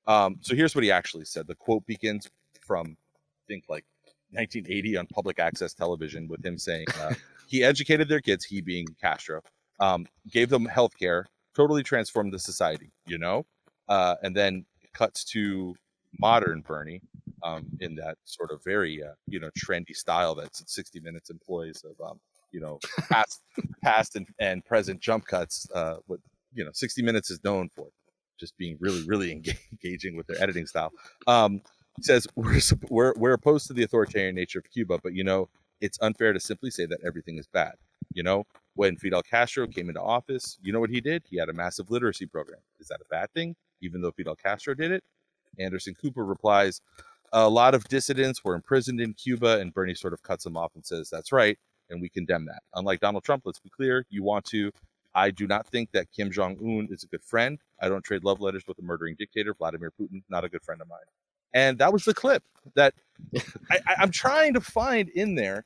Um, 0.07 0.37
so 0.41 0.55
here's 0.55 0.75
what 0.75 0.85
he 0.85 0.93
actually 0.93 1.25
said. 1.25 1.49
The 1.49 1.57
quote 1.57 1.85
begins 1.87 2.31
from 2.61 2.87
I 2.87 3.45
think 3.49 3.65
like 3.69 3.85
1980 4.31 4.97
on 4.97 5.07
public 5.07 5.39
access 5.39 5.75
television 5.75 6.29
with 6.29 6.45
him 6.45 6.59
saying 6.59 6.87
uh, 7.01 7.15
he 7.49 7.65
educated 7.65 8.09
their 8.09 8.21
kids, 8.21 8.45
he 8.45 8.61
being 8.61 8.87
Castro, 9.01 9.41
um, 9.81 10.07
gave 10.31 10.49
them 10.51 10.65
health 10.67 10.93
care, 10.99 11.27
totally 11.55 11.83
transformed 11.83 12.33
the 12.33 12.39
society, 12.39 12.93
you 13.07 13.19
know? 13.19 13.45
Uh, 13.89 14.17
and 14.23 14.35
then 14.35 14.65
cuts 14.93 15.25
to 15.25 15.75
modern 16.19 16.61
Bernie 16.61 17.03
um, 17.43 17.67
in 17.81 17.95
that 17.97 18.17
sort 18.25 18.51
of 18.51 18.63
very, 18.65 19.03
uh, 19.03 19.15
you 19.27 19.39
know, 19.41 19.51
trendy 19.59 19.95
style 19.95 20.35
that 20.37 20.49
60 20.55 21.01
Minutes 21.01 21.31
employs 21.31 21.85
of, 21.85 22.01
um, 22.05 22.21
you 22.53 22.61
know, 22.61 22.79
past, 23.11 23.43
past 23.83 24.17
and, 24.17 24.27
and 24.39 24.65
present 24.65 25.01
jump 25.01 25.27
cuts. 25.27 25.69
Uh, 25.75 25.97
what, 26.07 26.21
you 26.55 26.65
know, 26.65 26.71
60 26.73 27.03
Minutes 27.03 27.31
is 27.31 27.43
known 27.45 27.69
for 27.75 27.89
just 28.39 28.57
being 28.57 28.77
really, 28.81 29.05
really 29.07 29.33
engaging 29.73 30.17
with 30.17 30.27
their 30.27 30.41
editing 30.43 30.67
style. 30.67 30.93
Um, 31.27 31.61
says 32.01 32.27
we're, 32.35 32.61
we're, 32.89 33.13
we're 33.17 33.33
opposed 33.35 33.67
to 33.69 33.73
the 33.73 33.83
authoritarian 33.83 34.35
nature 34.35 34.59
of 34.59 34.71
Cuba, 34.71 34.99
but, 35.03 35.15
you 35.15 35.25
know, 35.25 35.49
it's 35.81 35.99
unfair 36.01 36.33
to 36.33 36.41
simply 36.41 36.71
say 36.71 36.87
that 36.87 36.99
everything 37.07 37.39
is 37.39 37.47
bad. 37.47 37.75
You 38.13 38.23
know, 38.23 38.45
when 38.75 38.97
Fidel 38.97 39.23
Castro 39.23 39.67
came 39.67 39.89
into 39.89 40.01
office, 40.01 40.59
you 40.63 40.73
know 40.73 40.81
what 40.81 40.91
he 40.91 41.01
did? 41.01 41.23
He 41.29 41.37
had 41.37 41.49
a 41.49 41.53
massive 41.53 41.91
literacy 41.91 42.27
program. 42.27 42.61
Is 42.81 42.89
that 42.89 43.01
a 43.01 43.09
bad 43.11 43.33
thing, 43.33 43.55
even 43.81 44.01
though 44.01 44.11
Fidel 44.13 44.37
Castro 44.37 44.75
did 44.75 44.91
it? 44.91 45.05
Anderson 45.59 45.95
Cooper 45.95 46.25
replies, 46.25 46.81
A 47.33 47.49
lot 47.49 47.75
of 47.75 47.85
dissidents 47.89 48.45
were 48.45 48.55
imprisoned 48.55 49.01
in 49.01 49.15
Cuba, 49.15 49.61
and 49.61 49.73
Bernie 49.73 49.95
sort 49.95 50.13
of 50.13 50.23
cuts 50.23 50.45
him 50.45 50.57
off 50.57 50.73
and 50.75 50.85
says, 50.85 51.09
That's 51.11 51.33
right, 51.33 51.59
and 51.91 52.01
we 52.01 52.09
condemn 52.09 52.47
that. 52.47 52.63
Unlike 52.75 53.01
Donald 53.01 53.25
Trump, 53.25 53.43
let's 53.45 53.61
be 53.61 53.71
clear, 53.71 54.05
you 54.11 54.23
want 54.23 54.45
to. 54.47 54.71
I 55.15 55.31
do 55.31 55.47
not 55.47 55.67
think 55.69 55.93
that 55.93 56.11
Kim 56.11 56.31
Jong 56.31 56.57
un 56.61 56.89
is 56.91 57.05
a 57.05 57.07
good 57.07 57.23
friend. 57.23 57.61
I 57.81 57.89
don't 57.89 58.03
trade 58.03 58.25
love 58.25 58.41
letters 58.41 58.65
with 58.67 58.79
a 58.81 58.83
murdering 58.83 59.15
dictator, 59.17 59.55
Vladimir 59.55 59.93
Putin, 60.01 60.23
not 60.29 60.45
a 60.45 60.49
good 60.49 60.63
friend 60.63 60.81
of 60.81 60.89
mine. 60.89 60.99
And 61.53 61.79
that 61.79 61.93
was 61.93 62.05
the 62.05 62.15
clip 62.15 62.43
that 62.75 62.95
I, 63.71 63.79
I'm 63.99 64.11
trying 64.11 64.55
to 64.55 64.61
find 64.61 65.09
in 65.11 65.37
there 65.37 65.65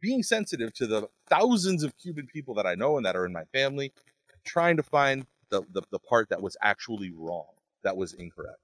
being 0.00 0.22
sensitive 0.22 0.72
to 0.74 0.86
the 0.86 1.08
thousands 1.28 1.82
of 1.82 1.96
Cuban 1.98 2.26
people 2.26 2.54
that 2.54 2.66
I 2.66 2.74
know 2.74 2.96
and 2.96 3.06
that 3.06 3.16
are 3.16 3.26
in 3.26 3.32
my 3.32 3.44
family, 3.52 3.92
trying 4.44 4.76
to 4.76 4.82
find 4.82 5.26
the, 5.50 5.62
the, 5.72 5.82
the 5.90 5.98
part 5.98 6.28
that 6.30 6.40
was 6.40 6.56
actually 6.62 7.12
wrong, 7.12 7.46
that 7.82 7.96
was 7.96 8.14
incorrect. 8.14 8.58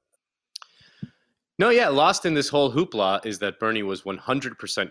No, 1.58 1.68
yeah, 1.68 1.88
lost 1.88 2.26
in 2.26 2.34
this 2.34 2.48
whole 2.48 2.72
hoopla 2.72 3.24
is 3.24 3.38
that 3.40 3.60
Bernie 3.60 3.82
was 3.82 4.02
100% 4.02 4.90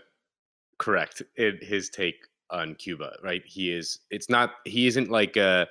correct 0.77 1.21
in 1.37 1.57
his 1.61 1.89
take 1.89 2.27
on 2.49 2.75
Cuba, 2.75 3.15
right? 3.23 3.41
He 3.45 3.71
is, 3.71 3.99
it's 4.09 4.29
not, 4.29 4.53
he 4.65 4.87
isn't 4.87 5.09
like 5.09 5.37
a, 5.37 5.67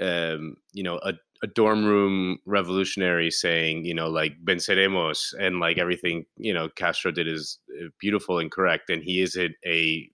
um, 0.00 0.56
you 0.72 0.82
know, 0.82 0.98
a, 1.02 1.14
a 1.42 1.46
dorm 1.46 1.84
room 1.84 2.38
revolutionary 2.46 3.30
saying, 3.30 3.84
you 3.84 3.94
know, 3.94 4.08
like 4.08 4.32
venceremos 4.44 5.34
and 5.38 5.60
like 5.60 5.78
everything, 5.78 6.24
you 6.36 6.52
know, 6.52 6.68
Castro 6.70 7.10
did 7.10 7.28
is 7.28 7.58
uh, 7.80 7.88
beautiful 8.00 8.38
and 8.38 8.50
correct. 8.50 8.90
And 8.90 9.02
he 9.02 9.20
isn't 9.20 9.54
a 9.66 10.10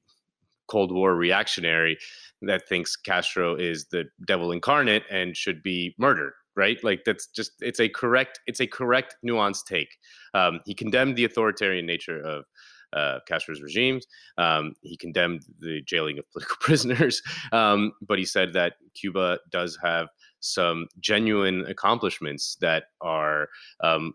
Cold 0.68 0.92
War 0.92 1.14
reactionary 1.14 1.98
that 2.42 2.68
thinks 2.68 2.96
Castro 2.96 3.54
is 3.54 3.86
the 3.90 4.04
devil 4.26 4.52
incarnate 4.52 5.04
and 5.10 5.36
should 5.36 5.62
be 5.62 5.94
murdered. 5.98 6.32
Right, 6.56 6.78
like 6.84 7.02
that's 7.04 7.26
just 7.26 7.50
it's 7.62 7.80
a 7.80 7.88
correct 7.88 8.38
it's 8.46 8.60
a 8.60 8.66
correct 8.68 9.16
nuanced 9.26 9.64
take. 9.66 9.88
Um, 10.34 10.60
he 10.64 10.72
condemned 10.72 11.16
the 11.16 11.24
authoritarian 11.24 11.84
nature 11.84 12.20
of 12.20 12.44
uh, 12.92 13.18
Castro's 13.26 13.60
regimes. 13.60 14.06
Um, 14.38 14.74
he 14.82 14.96
condemned 14.96 15.44
the 15.58 15.82
jailing 15.82 16.16
of 16.20 16.30
political 16.32 16.56
prisoners, 16.60 17.22
um, 17.50 17.92
but 18.06 18.20
he 18.20 18.24
said 18.24 18.52
that 18.52 18.74
Cuba 18.94 19.40
does 19.50 19.76
have 19.82 20.06
some 20.44 20.86
genuine 21.00 21.64
accomplishments 21.66 22.56
that 22.60 22.84
are 23.00 23.48
um, 23.82 24.14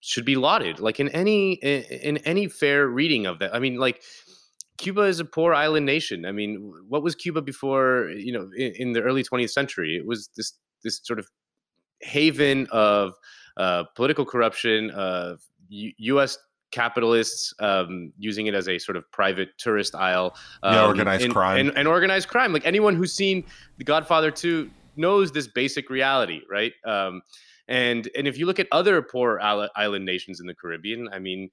should 0.00 0.24
be 0.24 0.36
lauded. 0.36 0.80
Like 0.80 1.00
in 1.00 1.08
any 1.10 1.54
in, 1.54 1.82
in 1.82 2.16
any 2.18 2.48
fair 2.48 2.88
reading 2.88 3.26
of 3.26 3.38
that, 3.38 3.54
I 3.54 3.58
mean, 3.58 3.76
like 3.76 4.02
Cuba 4.78 5.02
is 5.02 5.20
a 5.20 5.24
poor 5.24 5.54
island 5.54 5.86
nation. 5.86 6.24
I 6.24 6.32
mean, 6.32 6.72
what 6.88 7.02
was 7.02 7.14
Cuba 7.14 7.42
before? 7.42 8.10
You 8.10 8.32
know, 8.32 8.50
in, 8.56 8.72
in 8.76 8.92
the 8.92 9.02
early 9.02 9.22
20th 9.24 9.50
century, 9.50 9.96
it 9.96 10.06
was 10.06 10.28
this 10.36 10.52
this 10.84 11.00
sort 11.02 11.18
of 11.18 11.26
haven 12.00 12.66
of 12.70 13.14
uh, 13.56 13.84
political 13.96 14.24
corruption, 14.24 14.90
of 14.90 15.40
U- 15.68 15.92
U.S. 15.98 16.38
capitalists 16.70 17.52
um, 17.58 18.12
using 18.16 18.46
it 18.46 18.54
as 18.54 18.68
a 18.68 18.78
sort 18.78 18.96
of 18.96 19.10
private 19.10 19.48
tourist 19.58 19.96
isle. 19.96 20.36
Um, 20.62 20.74
Yeah, 20.74 20.86
organized 20.86 21.24
and, 21.24 21.32
crime. 21.32 21.58
and, 21.58 21.76
and 21.76 21.88
organized 21.88 22.28
crime. 22.28 22.52
Like 22.52 22.64
anyone 22.64 22.94
who's 22.94 23.12
seen 23.12 23.44
The 23.78 23.84
Godfather 23.84 24.30
2 24.30 24.70
knows 24.98 25.32
this 25.32 25.48
basic 25.48 25.90
reality, 25.90 26.40
right? 26.50 26.72
Um, 26.84 27.22
and 27.68 28.08
and 28.16 28.26
if 28.26 28.38
you 28.38 28.46
look 28.46 28.58
at 28.58 28.66
other 28.72 29.02
poor 29.02 29.38
island 29.40 30.04
nations 30.04 30.40
in 30.40 30.46
the 30.46 30.54
Caribbean, 30.54 31.08
I 31.12 31.18
mean, 31.18 31.50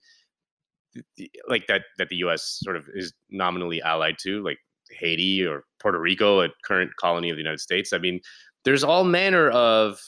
like 1.47 1.67
that 1.67 1.83
that 1.97 2.09
the 2.09 2.17
U.S. 2.17 2.59
sort 2.63 2.75
of 2.75 2.85
is 2.93 3.13
nominally 3.29 3.81
allied 3.81 4.15
to, 4.23 4.43
like 4.43 4.57
Haiti 4.91 5.45
or 5.45 5.63
Puerto 5.81 5.99
Rico, 5.99 6.41
a 6.41 6.49
current 6.63 6.95
colony 6.97 7.29
of 7.29 7.35
the 7.35 7.41
United 7.41 7.59
States. 7.59 7.91
I 7.93 7.97
mean, 7.97 8.21
there's 8.63 8.83
all 8.83 9.03
manner 9.03 9.49
of 9.49 9.99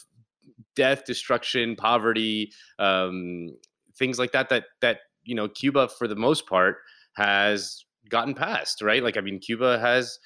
death, 0.75 1.05
destruction, 1.05 1.75
poverty, 1.75 2.51
um, 2.79 3.49
things 3.97 4.17
like 4.17 4.31
that. 4.31 4.49
That 4.49 4.65
that 4.81 4.99
you 5.23 5.35
know, 5.35 5.49
Cuba 5.49 5.89
for 5.89 6.07
the 6.07 6.15
most 6.15 6.47
part 6.47 6.77
has 7.15 7.83
gotten 8.09 8.33
past, 8.33 8.81
right? 8.81 9.03
Like, 9.03 9.17
I 9.17 9.21
mean, 9.21 9.39
Cuba 9.39 9.79
has 9.79 10.17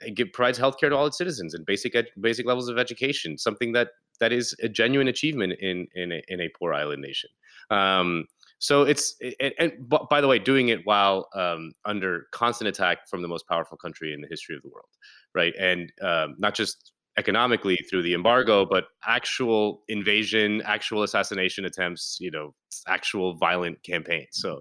it 0.00 0.32
provides 0.32 0.58
healthcare 0.58 0.88
to 0.88 0.96
all 0.96 1.06
its 1.06 1.18
citizens 1.18 1.54
and 1.54 1.64
basic 1.66 1.94
ed, 1.94 2.06
basic 2.20 2.46
levels 2.46 2.68
of 2.68 2.78
education, 2.78 3.38
something 3.38 3.72
that 3.72 3.88
that 4.20 4.32
is 4.32 4.54
a 4.62 4.68
genuine 4.68 5.08
achievement 5.08 5.54
in 5.60 5.86
in 5.94 6.12
a, 6.12 6.22
in 6.28 6.40
a 6.40 6.48
poor 6.58 6.74
island 6.74 7.02
nation. 7.02 7.30
Um, 7.70 8.26
so 8.58 8.82
it's 8.82 9.14
and, 9.40 9.52
and 9.58 9.72
by 10.10 10.20
the 10.20 10.26
way, 10.26 10.38
doing 10.38 10.68
it 10.68 10.80
while 10.84 11.28
um, 11.34 11.72
under 11.84 12.26
constant 12.32 12.68
attack 12.68 13.08
from 13.08 13.22
the 13.22 13.28
most 13.28 13.46
powerful 13.46 13.76
country 13.76 14.12
in 14.12 14.20
the 14.20 14.28
history 14.28 14.56
of 14.56 14.62
the 14.62 14.68
world, 14.68 14.88
right? 15.34 15.54
And 15.58 15.92
um, 16.02 16.34
not 16.38 16.54
just 16.54 16.92
economically 17.16 17.76
through 17.90 18.02
the 18.02 18.14
embargo, 18.14 18.64
but 18.64 18.84
actual 19.04 19.82
invasion, 19.88 20.62
actual 20.64 21.02
assassination 21.02 21.64
attempts, 21.64 22.16
you 22.20 22.30
know, 22.30 22.54
actual 22.86 23.36
violent 23.36 23.82
campaigns. 23.82 24.28
So 24.32 24.60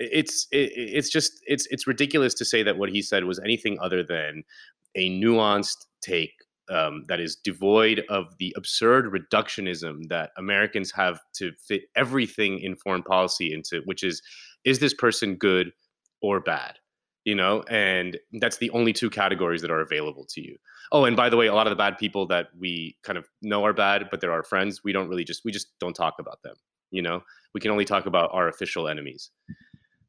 it's 0.00 0.46
it, 0.50 0.72
it's 0.74 1.10
just 1.10 1.40
it's 1.46 1.66
it's 1.70 1.86
ridiculous 1.86 2.34
to 2.34 2.44
say 2.44 2.62
that 2.62 2.78
what 2.78 2.88
he 2.88 3.02
said 3.02 3.24
was 3.24 3.38
anything 3.40 3.78
other 3.80 4.02
than 4.02 4.42
a 4.96 5.10
nuanced 5.10 5.86
take 6.02 6.32
um, 6.70 7.04
that 7.08 7.20
is 7.20 7.36
devoid 7.36 8.04
of 8.08 8.36
the 8.38 8.54
absurd 8.56 9.12
reductionism 9.12 10.08
that 10.08 10.30
Americans 10.38 10.92
have 10.92 11.20
to 11.34 11.52
fit 11.66 11.82
everything 11.96 12.60
in 12.60 12.76
foreign 12.76 13.02
policy 13.02 13.52
into, 13.52 13.82
which 13.84 14.02
is 14.02 14.22
is 14.64 14.78
this 14.78 14.94
person 14.94 15.34
good 15.34 15.72
or 16.22 16.40
bad? 16.40 16.76
You 17.24 17.34
know, 17.34 17.62
and 17.68 18.18
that's 18.40 18.56
the 18.56 18.70
only 18.70 18.94
two 18.94 19.10
categories 19.10 19.60
that 19.60 19.70
are 19.70 19.80
available 19.80 20.24
to 20.30 20.40
you. 20.40 20.56
Oh, 20.90 21.04
and 21.04 21.16
by 21.16 21.28
the 21.28 21.36
way, 21.36 21.48
a 21.48 21.54
lot 21.54 21.66
of 21.66 21.70
the 21.70 21.76
bad 21.76 21.98
people 21.98 22.26
that 22.28 22.48
we 22.58 22.96
kind 23.02 23.18
of 23.18 23.28
know 23.42 23.64
are 23.64 23.74
bad, 23.74 24.08
but 24.10 24.20
they're 24.20 24.32
our 24.32 24.42
friends. 24.42 24.82
We 24.82 24.92
don't 24.92 25.08
really 25.08 25.24
just 25.24 25.44
we 25.44 25.52
just 25.52 25.68
don't 25.80 25.94
talk 25.94 26.14
about 26.18 26.42
them. 26.42 26.54
You 26.90 27.02
know, 27.02 27.22
we 27.52 27.60
can 27.60 27.70
only 27.70 27.84
talk 27.84 28.06
about 28.06 28.30
our 28.32 28.48
official 28.48 28.88
enemies. 28.88 29.30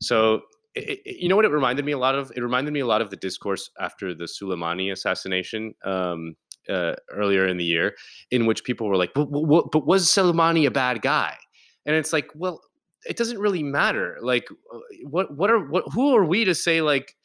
So, 0.01 0.41
it, 0.73 1.01
it, 1.05 1.17
you 1.21 1.29
know 1.29 1.35
what 1.35 1.45
it 1.45 1.51
reminded 1.51 1.85
me 1.85 1.91
a 1.91 1.97
lot 1.97 2.15
of? 2.15 2.31
It 2.35 2.41
reminded 2.41 2.73
me 2.73 2.79
a 2.79 2.87
lot 2.87 3.01
of 3.01 3.09
the 3.09 3.17
discourse 3.17 3.69
after 3.79 4.13
the 4.13 4.25
Soleimani 4.25 4.91
assassination 4.91 5.73
um, 5.83 6.35
uh, 6.69 6.93
earlier 7.11 7.47
in 7.47 7.57
the 7.57 7.65
year, 7.65 7.95
in 8.29 8.45
which 8.45 8.63
people 8.63 8.87
were 8.87 8.95
like, 8.95 9.13
but, 9.13 9.25
but, 9.31 9.71
but 9.71 9.85
was 9.85 10.07
Soleimani 10.07 10.65
a 10.65 10.71
bad 10.71 11.01
guy? 11.01 11.35
And 11.85 11.95
it's 11.95 12.13
like, 12.13 12.29
well, 12.35 12.61
it 13.05 13.17
doesn't 13.17 13.39
really 13.39 13.63
matter. 13.63 14.17
Like, 14.21 14.47
uh, 14.73 14.79
what 15.09 15.35
what 15.35 15.49
are 15.49 15.59
what 15.59 15.85
who 15.93 16.15
are 16.15 16.23
we 16.23 16.45
to 16.45 16.55
say 16.55 16.81
like 16.81 17.15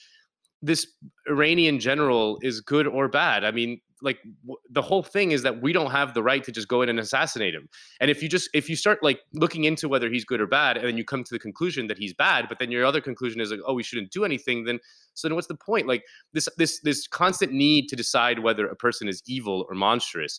this 0.66 0.87
Iranian 1.29 1.79
general 1.79 2.38
is 2.42 2.61
good 2.61 2.87
or 2.87 3.09
bad? 3.09 3.44
I 3.44 3.50
mean, 3.50 3.81
like 4.02 4.18
w- 4.42 4.59
the 4.70 4.83
whole 4.83 5.02
thing 5.02 5.33
is 5.33 5.42
that 5.42 5.62
we 5.62 5.72
don't 5.72 5.90
have 5.90 6.14
the 6.14 6.22
right 6.22 6.44
to 6.44 6.52
just 6.52 6.68
go 6.68 6.83
in 6.83 6.88
and 6.88 6.98
assassinate 6.98 7.55
him. 7.55 7.68
And 8.00 8.11
if 8.11 8.22
you 8.22 8.29
just 8.29 8.50
if 8.52 8.68
you 8.68 8.76
start 8.76 9.02
like 9.02 9.20
looking 9.33 9.64
into 9.64 9.88
whether 9.88 10.11
he's 10.11 10.24
good 10.24 10.40
or 10.40 10.46
bad, 10.46 10.76
and 10.76 10.87
then 10.87 10.96
you 10.96 11.05
come 11.05 11.24
to 11.24 11.35
the 11.35 11.38
conclusion 11.38 11.87
that 11.87 11.98
he's 11.98 12.12
bad, 12.12 12.46
but 12.48 12.59
then 12.59 12.70
your 12.70 12.85
other 12.85 13.00
conclusion 13.00 13.40
is 13.40 13.50
like, 13.50 13.61
oh, 13.66 13.74
we 13.74 13.83
shouldn't 13.83 14.11
do 14.11 14.24
anything, 14.24 14.64
then 14.64 14.79
so 15.14 15.29
then 15.29 15.35
what's 15.35 15.48
the 15.48 15.57
point? 15.57 15.87
Like 15.87 16.05
this 16.33 16.48
this 16.59 16.81
this 16.81 17.07
constant 17.07 17.52
need 17.52 17.88
to 17.88 17.96
decide 17.96 18.40
whether 18.40 18.66
a 18.66 18.76
person 18.76 19.09
is 19.09 19.22
evil 19.26 19.66
or 19.68 19.74
monstrous 19.74 20.38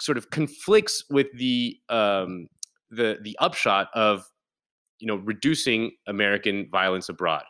sort 0.00 0.16
of 0.16 0.30
conflicts 0.30 1.04
with 1.10 1.26
the 1.36 1.78
um 1.88 2.46
the 2.90 3.18
the 3.22 3.36
upshot 3.40 3.88
of 3.94 4.24
you 4.98 5.06
know 5.06 5.16
reducing 5.16 5.92
American 6.06 6.68
violence 6.70 7.08
abroad 7.08 7.42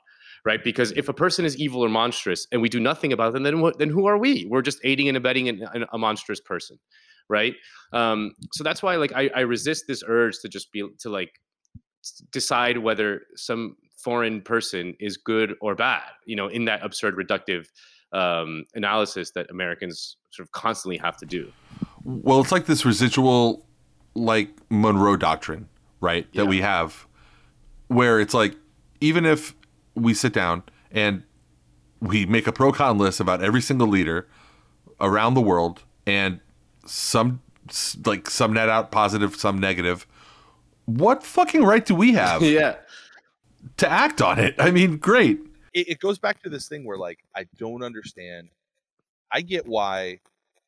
right? 0.45 0.63
Because 0.63 0.93
if 0.93 1.09
a 1.09 1.13
person 1.13 1.45
is 1.45 1.57
evil 1.57 1.85
or 1.85 1.89
monstrous 1.89 2.47
and 2.53 2.63
we 2.63 2.69
do 2.69 2.81
nothing 2.81 3.13
about 3.13 3.33
them, 3.33 3.43
then 3.43 3.61
what, 3.61 3.79
then 3.79 3.89
who 3.89 4.07
are 4.07 4.19
we? 4.19 4.47
We're 4.49 4.63
just 4.63 4.79
aiding 4.85 5.09
and 5.09 5.17
abetting 5.17 5.49
an, 5.49 5.67
an, 5.75 5.85
a 5.93 5.99
monstrous 5.99 6.41
person, 6.41 6.79
right? 7.29 7.55
Um, 7.93 8.33
so 8.53 8.65
that's 8.65 8.83
why 8.83 8.97
like 8.97 9.13
I, 9.13 9.31
I 9.35 9.41
resist 9.41 9.85
this 9.87 10.03
urge 10.07 10.39
to 10.41 10.49
just 10.49 10.73
be 10.73 10.89
to 11.01 11.11
like 11.11 11.33
decide 12.33 12.79
whether 12.79 13.23
some 13.37 13.77
foreign 14.03 14.41
person 14.41 14.95
is 14.99 15.19
good 15.19 15.55
or 15.61 15.75
bad, 15.75 16.09
you 16.25 16.37
know, 16.37 16.49
in 16.49 16.65
that 16.65 16.83
absurd 16.83 17.17
reductive 17.17 17.67
um, 18.13 18.65
analysis 18.75 19.33
that 19.33 19.51
Americans 19.51 20.17
sort 20.31 20.47
of 20.47 20.53
constantly 20.53 20.97
have 20.97 21.17
to 21.19 21.27
do. 21.27 21.53
Well, 22.03 22.41
it's 22.41 22.51
like 22.51 22.67
this 22.67 22.87
residual, 22.87 23.67
like 24.15 24.49
Monroe 24.71 25.17
doctrine, 25.17 25.69
right? 26.01 26.27
That 26.33 26.45
Yeah. 26.45 26.49
we 26.49 26.61
have, 26.63 27.07
where 27.89 28.19
it's 28.21 28.33
like, 28.35 28.57
even 29.01 29.27
if 29.27 29.55
we 29.95 30.15
sit 30.15 30.33
down 30.33 30.63
and 30.91 31.23
we 32.01 32.27
make 32.27 32.47
a 32.47 32.53
pro 32.53 32.73
con 32.73 32.99
list 32.99 33.21
about 33.21 33.43
every 33.43 33.61
single 33.61 33.87
leader 33.87 34.29
around 35.01 35.35
the 35.35 35.41
world, 35.41 35.83
and 36.07 36.41
some 36.87 37.41
like 38.05 38.29
some 38.29 38.53
net 38.53 38.69
out 38.69 38.91
positive, 38.91 39.37
some 39.37 39.59
negative. 39.59 40.07
What 40.87 41.23
fucking 41.23 41.63
right 41.63 41.85
do 41.85 41.95
we 41.95 42.13
have 42.15 42.43
yeah. 42.43 42.77
to 43.77 43.89
act 43.89 44.21
on 44.21 44.39
it? 44.39 44.55
I 44.59 44.71
mean, 44.71 44.97
great. 44.97 45.41
it, 45.73 45.89
it 45.89 46.01
goes 46.01 46.19
back 46.19 46.43
to 46.43 46.49
this 46.49 46.69
thing 46.69 46.85
where 46.85 46.99
like 46.99 47.21
I 47.35 47.47
don't 47.59 47.83
understand. 47.83 48.49
I 49.33 49.43
get 49.43 49.67
why 49.67 50.19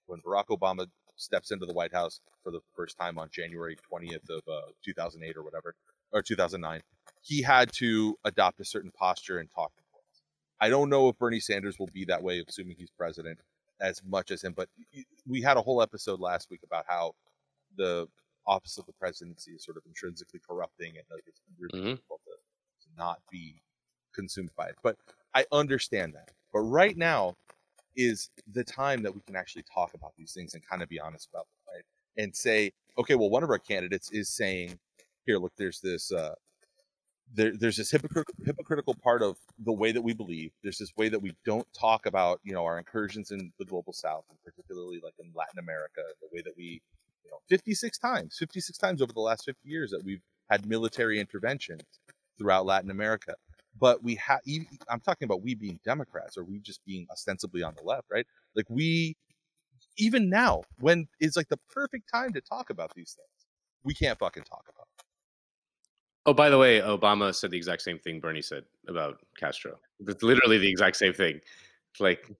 when 0.06 0.20
Barack 0.20 0.46
Obama 0.46 0.86
steps 1.16 1.50
into 1.50 1.66
the 1.66 1.72
White 1.72 1.92
House 1.92 2.20
for 2.42 2.50
the 2.50 2.60
first 2.74 2.96
time 2.98 3.18
on 3.18 3.28
January 3.32 3.76
20th 3.92 4.28
of 4.30 4.42
uh, 4.48 4.70
2008 4.84 5.36
or 5.36 5.42
whatever 5.42 5.74
or 6.12 6.22
2009, 6.22 6.80
he 7.22 7.42
had 7.42 7.72
to 7.74 8.16
adopt 8.24 8.60
a 8.60 8.64
certain 8.64 8.90
posture 8.90 9.38
and 9.38 9.50
talk. 9.50 9.74
To 9.74 9.82
folks. 9.92 10.22
I 10.60 10.68
don't 10.68 10.88
know 10.90 11.08
if 11.08 11.18
Bernie 11.18 11.40
Sanders 11.40 11.78
will 11.78 11.88
be 11.92 12.04
that 12.06 12.22
way, 12.22 12.44
assuming 12.46 12.76
he's 12.76 12.90
president, 12.90 13.38
as 13.80 14.02
much 14.04 14.30
as 14.30 14.42
him. 14.42 14.52
But 14.52 14.68
we 15.26 15.40
had 15.40 15.56
a 15.56 15.62
whole 15.62 15.82
episode 15.82 16.20
last 16.20 16.50
week 16.50 16.60
about 16.64 16.84
how 16.88 17.14
the 17.76 18.08
office 18.46 18.76
of 18.76 18.86
the 18.86 18.92
presidency 18.92 19.52
is 19.52 19.64
sort 19.64 19.76
of 19.76 19.84
intrinsically 19.86 20.40
corrupting 20.46 20.96
and 20.96 21.04
like 21.10 21.22
it's 21.26 21.40
really 21.58 21.80
Mhm. 21.80 21.90
difficult 21.96 22.20
to, 22.24 22.32
to 22.32 22.88
not 22.96 23.22
be 23.30 23.62
consumed 24.12 24.50
by 24.56 24.66
it. 24.66 24.76
But 24.82 24.98
I 25.34 25.46
understand 25.52 26.14
that. 26.14 26.32
But 26.52 26.60
right 26.60 26.96
now 26.96 27.36
is 27.94 28.30
the 28.52 28.64
time 28.64 29.02
that 29.02 29.14
we 29.14 29.20
can 29.20 29.36
actually 29.36 29.62
talk 29.62 29.94
about 29.94 30.12
these 30.16 30.32
things 30.32 30.54
and 30.54 30.66
kind 30.66 30.82
of 30.82 30.88
be 30.88 30.98
honest 30.98 31.28
about 31.28 31.46
them, 31.48 31.74
right? 31.74 31.84
And 32.16 32.34
say, 32.34 32.72
okay, 32.98 33.14
well, 33.14 33.30
one 33.30 33.42
of 33.44 33.50
our 33.50 33.58
candidates 33.58 34.10
is 34.10 34.28
saying, 34.28 34.78
here, 35.24 35.38
look, 35.38 35.52
there's 35.56 35.80
this, 35.80 36.10
uh, 36.10 36.34
there, 37.34 37.52
there's 37.56 37.76
this 37.76 37.92
hypocrit- 37.92 38.24
hypocritical 38.44 38.94
part 38.94 39.22
of 39.22 39.36
the 39.58 39.72
way 39.72 39.92
that 39.92 40.02
we 40.02 40.12
believe. 40.12 40.52
There's 40.62 40.78
this 40.78 40.92
way 40.96 41.08
that 41.08 41.20
we 41.20 41.34
don't 41.44 41.66
talk 41.78 42.06
about, 42.06 42.40
you 42.44 42.52
know, 42.52 42.64
our 42.64 42.78
incursions 42.78 43.30
in 43.30 43.52
the 43.58 43.64
global 43.64 43.92
south, 43.92 44.24
and 44.30 44.38
particularly 44.44 45.00
like 45.02 45.14
in 45.18 45.32
Latin 45.34 45.58
America, 45.58 46.02
the 46.20 46.28
way 46.32 46.42
that 46.42 46.56
we, 46.56 46.82
you 47.24 47.30
know, 47.30 47.38
56 47.48 47.98
times, 47.98 48.36
56 48.38 48.78
times 48.78 49.02
over 49.02 49.12
the 49.12 49.20
last 49.20 49.44
50 49.44 49.68
years 49.68 49.90
that 49.90 50.04
we've 50.04 50.22
had 50.50 50.66
military 50.66 51.18
interventions 51.20 51.82
throughout 52.38 52.66
Latin 52.66 52.90
America 52.90 53.34
but 53.80 54.02
we 54.02 54.16
have 54.16 54.40
i'm 54.90 55.00
talking 55.00 55.24
about 55.24 55.42
we 55.42 55.54
being 55.54 55.80
democrats 55.82 56.36
or 56.36 56.44
we 56.44 56.58
just 56.60 56.84
being 56.84 57.06
ostensibly 57.10 57.62
on 57.62 57.74
the 57.74 57.82
left 57.82 58.06
right 58.10 58.26
like 58.54 58.66
we 58.68 59.16
even 59.96 60.28
now 60.28 60.62
when 60.78 61.08
it's 61.20 61.36
like 61.38 61.48
the 61.48 61.58
perfect 61.70 62.06
time 62.12 62.32
to 62.34 62.40
talk 62.42 62.68
about 62.68 62.94
these 62.94 63.16
things 63.16 63.32
we 63.84 63.94
can't 63.94 64.18
fucking 64.18 64.44
talk 64.44 64.64
about. 64.74 64.86
Oh, 66.24 66.32
by 66.34 66.50
the 66.50 66.58
way, 66.58 66.80
Obama 66.80 67.34
said 67.34 67.50
the 67.50 67.56
exact 67.56 67.82
same 67.82 67.98
thing 67.98 68.20
Bernie 68.20 68.42
said 68.42 68.64
about 68.86 69.18
Castro. 69.36 69.78
It's 70.06 70.22
literally 70.22 70.58
the 70.58 70.70
exact 70.70 70.96
same 70.96 71.12
thing. 71.12 71.40
It's 71.90 72.00
like 72.00 72.30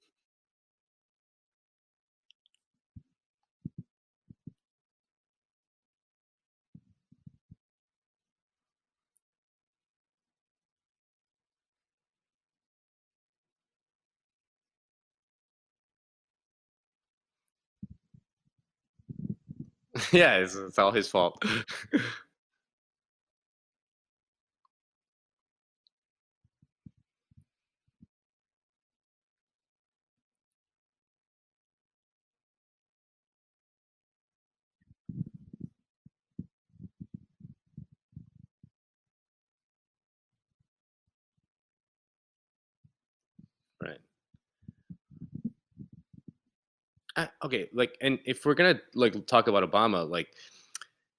yeah, 20.12 20.36
it's, 20.36 20.54
it's 20.54 20.78
all 20.78 20.92
his 20.92 21.08
fault. 21.08 21.42
right. 43.82 43.98
Uh, 47.16 47.26
okay, 47.44 47.68
like, 47.72 47.96
and 48.00 48.18
if 48.24 48.44
we're 48.44 48.54
gonna 48.54 48.80
like 48.94 49.26
talk 49.26 49.48
about 49.48 49.68
Obama, 49.70 50.08
like, 50.08 50.28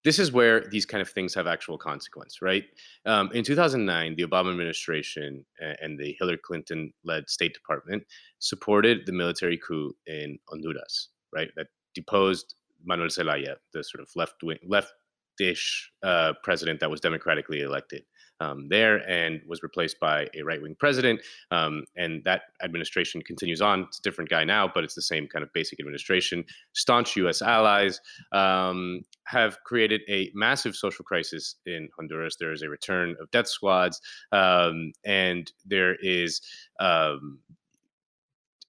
this 0.03 0.19
is 0.19 0.31
where 0.31 0.61
these 0.69 0.85
kind 0.85 1.01
of 1.01 1.09
things 1.09 1.33
have 1.33 1.47
actual 1.47 1.77
consequence, 1.77 2.41
right? 2.41 2.65
Um, 3.05 3.31
in 3.33 3.43
2009, 3.43 4.15
the 4.17 4.23
Obama 4.23 4.51
administration 4.51 5.45
and 5.59 5.97
the 5.97 6.15
Hillary 6.19 6.39
Clinton-led 6.43 7.29
State 7.29 7.53
Department 7.53 8.03
supported 8.39 9.05
the 9.05 9.13
military 9.13 9.57
coup 9.57 9.93
in 10.05 10.39
Honduras, 10.49 11.09
right? 11.33 11.49
That 11.55 11.67
deposed 11.95 12.55
Manuel 12.83 13.09
Zelaya, 13.09 13.55
the 13.73 13.81
sort 13.83 14.01
of 14.01 14.09
left-wing, 14.15 14.57
leftish 14.69 15.83
uh, 16.03 16.33
president 16.43 16.81
that 16.81 16.91
was 16.91 16.99
democratically 16.99 17.61
elected 17.61 18.03
um, 18.43 18.67
there, 18.69 18.97
and 19.09 19.41
was 19.47 19.63
replaced 19.63 19.99
by 19.99 20.27
a 20.35 20.43
right-wing 20.43 20.75
president. 20.77 21.21
Um, 21.51 21.85
and 21.95 22.23
that 22.25 22.41
administration 22.61 23.21
continues 23.21 23.61
on. 23.61 23.81
It's 23.81 23.99
a 23.99 24.01
different 24.01 24.29
guy 24.29 24.43
now, 24.43 24.69
but 24.73 24.83
it's 24.83 24.95
the 24.95 25.01
same 25.01 25.27
kind 25.27 25.43
of 25.43 25.53
basic 25.53 25.79
administration. 25.79 26.43
Staunch 26.73 27.15
U.S. 27.17 27.41
allies 27.41 28.01
um, 28.31 29.01
have 29.25 29.57
created 29.63 30.01
a 30.09 30.29
massive 30.33 30.75
social 30.75 31.05
crisis 31.05 31.55
in 31.65 31.89
Honduras. 31.97 32.35
There 32.39 32.51
is 32.51 32.61
a 32.61 32.69
return 32.69 33.15
of 33.21 33.31
death 33.31 33.47
squads, 33.47 34.01
um, 34.31 34.91
and 35.05 35.51
there 35.65 35.95
is 36.01 36.41
um, 36.79 37.39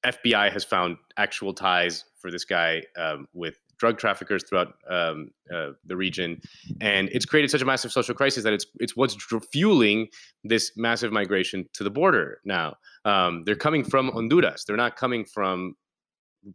FBI 0.05 0.53
has 0.53 0.65
found 0.65 0.99
actual 1.17 1.55
ties 1.55 2.05
for 2.19 2.31
this 2.31 2.45
guy 2.45 2.83
um, 2.97 3.27
with 3.33 3.59
drug 3.85 3.99
traffickers 3.99 4.43
throughout 4.45 4.75
um, 4.89 5.29
uh, 5.55 5.71
the 5.85 5.97
region, 5.97 6.41
and 6.81 7.11
it's 7.13 7.27
created 7.27 7.51
such 7.51 7.61
a 7.61 7.67
massive 7.67 7.93
social 7.93 8.15
crisis 8.15 8.43
that 8.45 8.55
it's 8.55 8.67
it's 8.81 8.97
what's 8.97 9.15
fueling 9.53 10.09
this 10.43 10.73
massive 10.77 11.13
migration 11.13 11.69
to 11.75 11.85
the 11.85 11.91
border 11.91 12.41
now. 12.47 12.69
Um, 13.05 13.43
they're 13.45 13.63
coming 13.67 13.85
from 13.85 14.09
Honduras. 14.09 14.65
They're 14.65 14.83
not 14.87 14.97
coming 14.97 15.27
from 15.27 15.77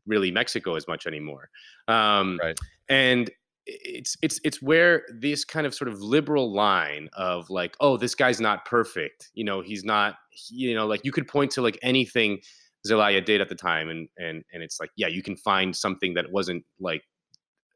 really 0.07 0.32
Mexico 0.32 0.75
as 0.75 0.88
much 0.88 1.05
anymore. 1.05 1.49
Um, 1.88 2.39
Right. 2.41 2.59
And 2.89 3.30
it's 3.67 4.17
it's 4.23 4.39
it's 4.43 4.59
where 4.59 5.03
this 5.13 5.45
kind 5.45 5.67
of 5.67 5.75
sort 5.75 5.89
of 5.89 6.01
liberal 6.01 6.51
line 6.51 7.09
of 7.13 7.47
like, 7.51 7.75
oh, 7.80 7.97
this 7.97 8.15
guy's 8.15 8.41
not 8.41 8.65
perfect. 8.65 9.30
You 9.36 9.43
know, 9.43 9.61
he's 9.61 9.84
not. 9.84 10.15
You 10.49 10.73
know, 10.73 10.88
like 10.88 11.01
you 11.03 11.11
could 11.11 11.27
point 11.27 11.51
to 11.51 11.61
like 11.61 11.77
anything 11.84 12.39
Zelaya 12.88 13.21
did 13.21 13.41
at 13.41 13.49
the 13.49 13.55
time, 13.55 13.89
and 13.89 14.07
and 14.17 14.43
and 14.53 14.63
it's 14.63 14.80
like, 14.80 14.91
yeah, 14.95 15.07
you 15.07 15.21
can 15.21 15.36
find 15.36 15.75
something 15.75 16.13
that 16.13 16.32
wasn't 16.32 16.63
like 16.80 17.03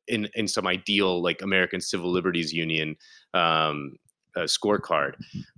in 0.07 0.29
in 0.35 0.47
some 0.47 0.67
ideal 0.67 1.21
like 1.21 1.41
American 1.41 1.81
Civil 1.81 2.11
Liberties 2.11 2.53
Union 2.53 2.95
um, 3.33 3.95
uh, 4.35 4.41
scorecard, 4.41 5.13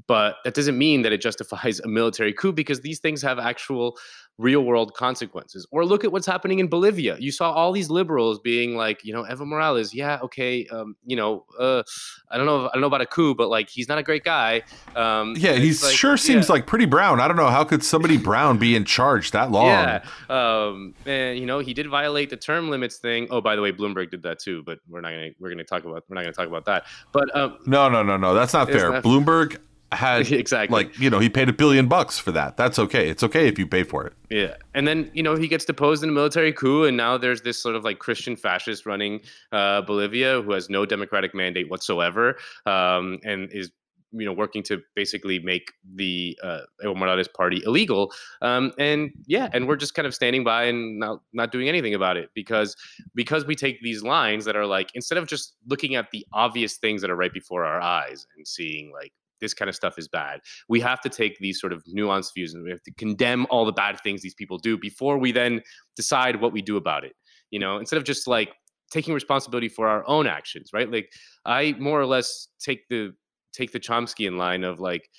but 0.07 0.37
that 0.43 0.53
doesn't 0.53 0.77
mean 0.77 1.01
that 1.01 1.13
it 1.13 1.21
justifies 1.21 1.79
a 1.79 1.87
military 1.87 2.33
coup 2.33 2.51
because 2.51 2.81
these 2.81 2.99
things 2.99 3.21
have 3.21 3.39
actual 3.39 3.97
real 4.37 4.61
world 4.65 4.93
consequences. 4.93 5.65
Or 5.71 5.85
look 5.85 6.03
at 6.03 6.11
what's 6.11 6.25
happening 6.27 6.59
in 6.59 6.67
Bolivia. 6.67 7.15
You 7.19 7.31
saw 7.31 7.51
all 7.51 7.71
these 7.71 7.89
liberals 7.89 8.37
being 8.39 8.75
like, 8.75 9.03
you 9.05 9.13
know, 9.13 9.23
Evo 9.23 9.45
Morales, 9.47 9.93
yeah, 9.93 10.19
okay, 10.23 10.67
um, 10.67 10.95
you 11.05 11.15
know, 11.15 11.45
uh, 11.57 11.83
I 12.29 12.35
don't 12.37 12.45
know, 12.45 12.67
I 12.67 12.71
don't 12.73 12.81
know 12.81 12.87
about 12.87 12.99
a 13.01 13.05
coup, 13.05 13.33
but 13.33 13.47
like 13.49 13.69
he's 13.69 13.87
not 13.87 13.97
a 13.97 14.03
great 14.03 14.23
guy. 14.25 14.63
Um, 14.95 15.35
Yeah, 15.37 15.53
he 15.53 15.69
like, 15.69 15.95
sure 15.95 16.17
seems 16.17 16.47
yeah. 16.47 16.53
like 16.53 16.67
pretty 16.67 16.85
brown. 16.85 17.21
I 17.21 17.27
don't 17.29 17.37
know 17.37 17.47
how 17.47 17.63
could 17.63 17.83
somebody 17.83 18.17
brown 18.17 18.57
be 18.57 18.75
in 18.75 18.83
charge 18.83 19.31
that 19.31 19.51
long. 19.55 19.67
Yeah, 19.67 20.03
um, 20.29 20.93
and 21.05 21.39
you 21.39 21.45
know 21.45 21.59
he 21.59 21.73
did 21.73 21.87
violate 21.87 22.29
the 22.29 22.37
term 22.37 22.69
limits 22.69 22.97
thing. 22.97 23.27
Oh, 23.29 23.39
by 23.41 23.55
the 23.55 23.61
way, 23.61 23.71
Bloomberg 23.71 24.11
did 24.11 24.23
that 24.23 24.39
too, 24.39 24.63
but 24.63 24.79
we're 24.89 25.01
not 25.01 25.11
gonna 25.11 25.29
we're 25.39 25.49
gonna 25.49 25.63
talk 25.63 25.85
about 25.85 26.03
we're 26.09 26.15
not 26.15 26.21
gonna 26.23 26.33
talk 26.33 26.47
about 26.47 26.65
that. 26.65 26.85
But 27.13 27.33
um, 27.35 27.57
No, 27.65 27.87
no, 27.89 28.03
no, 28.03 28.17
no. 28.17 28.33
That's 28.33 28.53
not 28.53 28.69
fair. 28.69 28.91
not- 28.91 29.03
Bloomberg 29.03 29.59
had 29.91 30.31
exactly, 30.31 30.73
like 30.73 30.99
you 30.99 31.09
know 31.09 31.19
he 31.19 31.29
paid 31.29 31.49
a 31.49 31.53
billion 31.53 31.87
bucks 31.87 32.17
for 32.17 32.31
that. 32.31 32.57
That's 32.57 32.79
okay. 32.79 33.09
It's 33.09 33.23
okay 33.23 33.47
if 33.47 33.59
you 33.59 33.67
pay 33.67 33.83
for 33.83 34.05
it. 34.05 34.13
yeah. 34.29 34.55
And 34.73 34.87
then 34.87 35.09
you 35.13 35.23
know 35.23 35.35
he 35.35 35.47
gets 35.47 35.65
deposed 35.65 36.03
in 36.03 36.09
a 36.09 36.13
military 36.13 36.53
coup, 36.53 36.83
and 36.83 36.97
now 36.97 37.17
there's 37.17 37.41
this 37.41 37.61
sort 37.61 37.75
of 37.75 37.83
like 37.83 37.99
Christian 37.99 38.35
fascist 38.35 38.85
running 38.85 39.21
uh, 39.51 39.81
Bolivia 39.81 40.41
who 40.41 40.51
has 40.53 40.69
no 40.69 40.85
democratic 40.85 41.33
mandate 41.33 41.69
whatsoever, 41.69 42.37
um, 42.65 43.19
and 43.23 43.51
is 43.51 43.71
you 44.11 44.25
know 44.25 44.33
working 44.33 44.63
to 44.63 44.81
basically 44.95 45.39
make 45.39 45.71
the 45.95 46.37
uh, 46.43 46.61
Evo 46.83 46.95
Morales 46.95 47.27
party 47.27 47.61
illegal. 47.65 48.11
Um, 48.41 48.71
and 48.77 49.11
yeah, 49.27 49.49
and 49.53 49.67
we're 49.67 49.75
just 49.75 49.93
kind 49.93 50.07
of 50.07 50.15
standing 50.15 50.43
by 50.43 50.65
and 50.65 50.99
not 50.99 51.21
not 51.33 51.51
doing 51.51 51.67
anything 51.67 51.93
about 51.93 52.17
it 52.17 52.29
because 52.33 52.75
because 53.13 53.45
we 53.45 53.55
take 53.55 53.81
these 53.81 54.03
lines 54.03 54.45
that 54.45 54.55
are 54.55 54.65
like 54.65 54.91
instead 54.95 55.17
of 55.17 55.27
just 55.27 55.55
looking 55.67 55.95
at 55.95 56.11
the 56.11 56.25
obvious 56.33 56.77
things 56.77 57.01
that 57.01 57.09
are 57.09 57.15
right 57.15 57.33
before 57.33 57.65
our 57.65 57.81
eyes 57.81 58.25
and 58.37 58.47
seeing 58.47 58.91
like 58.91 59.11
this 59.41 59.53
kind 59.53 59.69
of 59.69 59.75
stuff 59.75 59.97
is 59.97 60.07
bad. 60.07 60.39
We 60.69 60.79
have 60.81 61.01
to 61.01 61.09
take 61.09 61.37
these 61.39 61.59
sort 61.59 61.73
of 61.73 61.83
nuanced 61.85 62.33
views 62.35 62.53
and 62.53 62.63
we 62.63 62.69
have 62.71 62.83
to 62.83 62.93
condemn 62.93 63.45
all 63.49 63.65
the 63.65 63.71
bad 63.71 63.99
things 64.01 64.21
these 64.21 64.35
people 64.35 64.57
do 64.57 64.77
before 64.77 65.17
we 65.17 65.31
then 65.31 65.61
decide 65.95 66.41
what 66.41 66.51
we 66.51 66.61
do 66.61 66.77
about 66.77 67.03
it 67.03 67.13
you 67.51 67.59
know 67.59 67.77
instead 67.77 67.97
of 67.97 68.03
just 68.03 68.27
like 68.27 68.53
taking 68.91 69.13
responsibility 69.13 69.69
for 69.69 69.87
our 69.87 70.07
own 70.07 70.27
actions 70.27 70.69
right? 70.73 70.91
Like 70.91 71.09
i 71.45 71.73
more 71.79 71.99
or 71.99 72.05
less 72.05 72.47
take 72.59 72.87
the 72.89 73.13
take 73.53 73.71
the 73.71 73.79
Chomskyan 73.79 74.37
line 74.37 74.63
of 74.63 74.79
like 74.79 75.09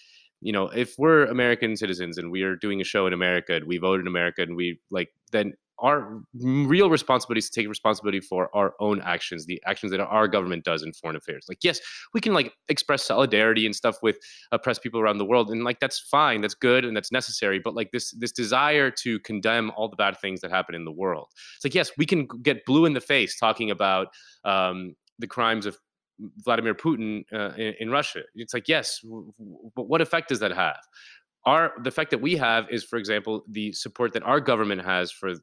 you 0.40 0.52
know 0.52 0.68
if 0.68 0.94
we're 0.98 1.24
american 1.26 1.76
citizens 1.76 2.18
and 2.18 2.30
we 2.30 2.42
are 2.42 2.56
doing 2.56 2.80
a 2.80 2.84
show 2.84 3.06
in 3.06 3.12
america 3.12 3.54
and 3.54 3.66
we 3.66 3.78
vote 3.78 4.00
in 4.00 4.06
america 4.06 4.42
and 4.42 4.54
we 4.54 4.78
like 4.90 5.08
then 5.32 5.54
our 5.78 6.22
real 6.34 6.88
responsibility 6.88 7.38
is 7.38 7.50
to 7.50 7.60
take 7.60 7.68
responsibility 7.68 8.20
for 8.20 8.54
our 8.56 8.74
own 8.80 9.00
actions 9.02 9.46
the 9.46 9.62
actions 9.66 9.90
that 9.92 10.00
our 10.00 10.26
government 10.26 10.64
does 10.64 10.82
in 10.82 10.92
foreign 10.92 11.16
affairs 11.16 11.44
like 11.48 11.58
yes 11.62 11.80
we 12.14 12.20
can 12.20 12.32
like 12.32 12.52
express 12.68 13.02
solidarity 13.04 13.66
and 13.66 13.76
stuff 13.76 13.96
with 14.02 14.16
oppressed 14.52 14.82
people 14.82 15.00
around 15.00 15.18
the 15.18 15.24
world 15.24 15.50
and 15.50 15.64
like 15.64 15.80
that's 15.80 15.98
fine 15.98 16.40
that's 16.40 16.54
good 16.54 16.84
and 16.84 16.96
that's 16.96 17.12
necessary 17.12 17.58
but 17.58 17.74
like 17.74 17.90
this 17.92 18.12
this 18.12 18.32
desire 18.32 18.90
to 18.90 19.18
condemn 19.20 19.70
all 19.76 19.88
the 19.88 19.96
bad 19.96 20.18
things 20.18 20.40
that 20.40 20.50
happen 20.50 20.74
in 20.74 20.84
the 20.84 20.92
world 20.92 21.28
it's 21.56 21.64
like 21.64 21.74
yes 21.74 21.90
we 21.98 22.06
can 22.06 22.26
get 22.42 22.64
blue 22.64 22.86
in 22.86 22.94
the 22.94 23.00
face 23.00 23.38
talking 23.38 23.70
about 23.70 24.08
um, 24.44 24.94
the 25.18 25.26
crimes 25.26 25.66
of 25.66 25.76
Vladimir 26.38 26.74
Putin 26.74 27.24
uh, 27.32 27.54
in, 27.56 27.74
in 27.80 27.90
Russia. 27.90 28.22
It's 28.34 28.54
like 28.54 28.68
yes, 28.68 29.00
w- 29.02 29.32
w- 29.38 29.70
but 29.74 29.88
what 29.88 30.00
effect 30.00 30.28
does 30.28 30.40
that 30.40 30.52
have? 30.52 30.78
Our 31.44 31.72
the 31.82 31.88
effect 31.88 32.10
that 32.10 32.20
we 32.20 32.36
have 32.36 32.66
is, 32.70 32.84
for 32.84 32.96
example, 32.96 33.44
the 33.48 33.72
support 33.72 34.12
that 34.14 34.22
our 34.22 34.40
government 34.40 34.84
has 34.84 35.12
for, 35.12 35.34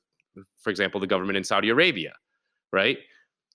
for 0.61 0.69
example, 0.69 0.99
the 0.99 1.07
government 1.07 1.37
in 1.37 1.43
Saudi 1.43 1.69
Arabia, 1.69 2.13
right? 2.71 2.97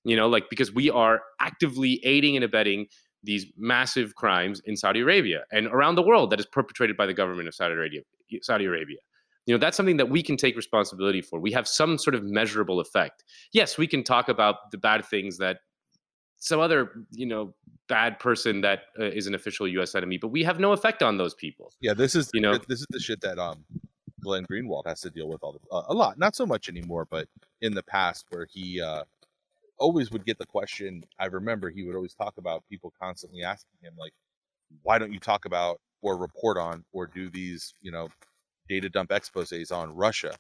You 0.04 0.16
know, 0.16 0.28
like 0.28 0.48
because 0.50 0.72
we 0.72 0.90
are 0.90 1.22
actively 1.40 2.00
aiding 2.04 2.36
and 2.36 2.44
abetting 2.44 2.86
these 3.22 3.46
massive 3.56 4.14
crimes 4.14 4.60
in 4.64 4.76
Saudi 4.76 5.00
Arabia 5.00 5.44
and 5.50 5.66
around 5.68 5.96
the 5.96 6.02
world 6.02 6.30
that 6.30 6.38
is 6.38 6.46
perpetrated 6.46 6.96
by 6.96 7.06
the 7.06 7.14
government 7.14 7.48
of 7.48 7.54
Saudi 7.54 7.74
Arabia. 7.74 8.00
Saudi 8.42 8.64
Arabia. 8.64 8.98
You 9.46 9.54
know, 9.54 9.58
that's 9.58 9.76
something 9.76 9.96
that 9.96 10.10
we 10.10 10.22
can 10.22 10.36
take 10.36 10.56
responsibility 10.56 11.22
for. 11.22 11.40
We 11.40 11.52
have 11.52 11.66
some 11.66 11.96
sort 11.96 12.14
of 12.14 12.22
measurable 12.22 12.80
effect. 12.80 13.24
Yes, 13.52 13.78
we 13.78 13.86
can 13.86 14.04
talk 14.04 14.28
about 14.28 14.70
the 14.70 14.78
bad 14.78 15.04
things 15.06 15.38
that 15.38 15.60
some 16.38 16.60
other, 16.60 16.92
you 17.10 17.26
know, 17.26 17.54
bad 17.88 18.18
person 18.18 18.60
that 18.60 18.80
uh, 19.00 19.04
is 19.04 19.26
an 19.26 19.34
official 19.34 19.66
U.S. 19.66 19.94
enemy, 19.94 20.18
but 20.18 20.28
we 20.28 20.44
have 20.44 20.60
no 20.60 20.72
effect 20.72 21.02
on 21.02 21.16
those 21.16 21.34
people. 21.34 21.72
Yeah, 21.80 21.94
this 21.94 22.14
is 22.14 22.30
You 22.34 22.42
know? 22.42 22.58
this 22.68 22.80
is 22.80 22.86
the 22.90 23.00
shit 23.00 23.20
that 23.22 23.38
um 23.38 23.64
Glenn 24.20 24.46
Greenwald 24.46 24.86
has 24.86 25.00
to 25.02 25.10
deal 25.10 25.28
with 25.28 25.42
all 25.42 25.52
the, 25.52 25.60
uh, 25.70 25.84
a 25.88 25.94
lot. 25.94 26.18
Not 26.18 26.34
so 26.36 26.46
much 26.46 26.68
anymore, 26.68 27.06
but 27.08 27.28
in 27.60 27.74
the 27.74 27.82
past 27.82 28.26
where 28.30 28.46
he 28.50 28.80
uh 28.80 29.04
always 29.78 30.10
would 30.10 30.24
get 30.26 30.38
the 30.38 30.46
question. 30.46 31.04
I 31.18 31.26
remember 31.26 31.70
he 31.70 31.84
would 31.84 31.96
always 31.96 32.14
talk 32.14 32.38
about 32.38 32.64
people 32.68 32.92
constantly 33.00 33.42
asking 33.42 33.78
him 33.82 33.94
like, 33.98 34.12
"Why 34.82 34.98
don't 34.98 35.12
you 35.12 35.20
talk 35.20 35.44
about 35.44 35.80
or 36.02 36.16
report 36.16 36.56
on 36.58 36.84
or 36.92 37.06
do 37.06 37.28
these 37.30 37.74
you 37.82 37.90
know 37.92 38.08
data 38.68 38.88
dump 38.88 39.10
exposés 39.10 39.72
on 39.76 39.94
Russia?" 39.94 40.36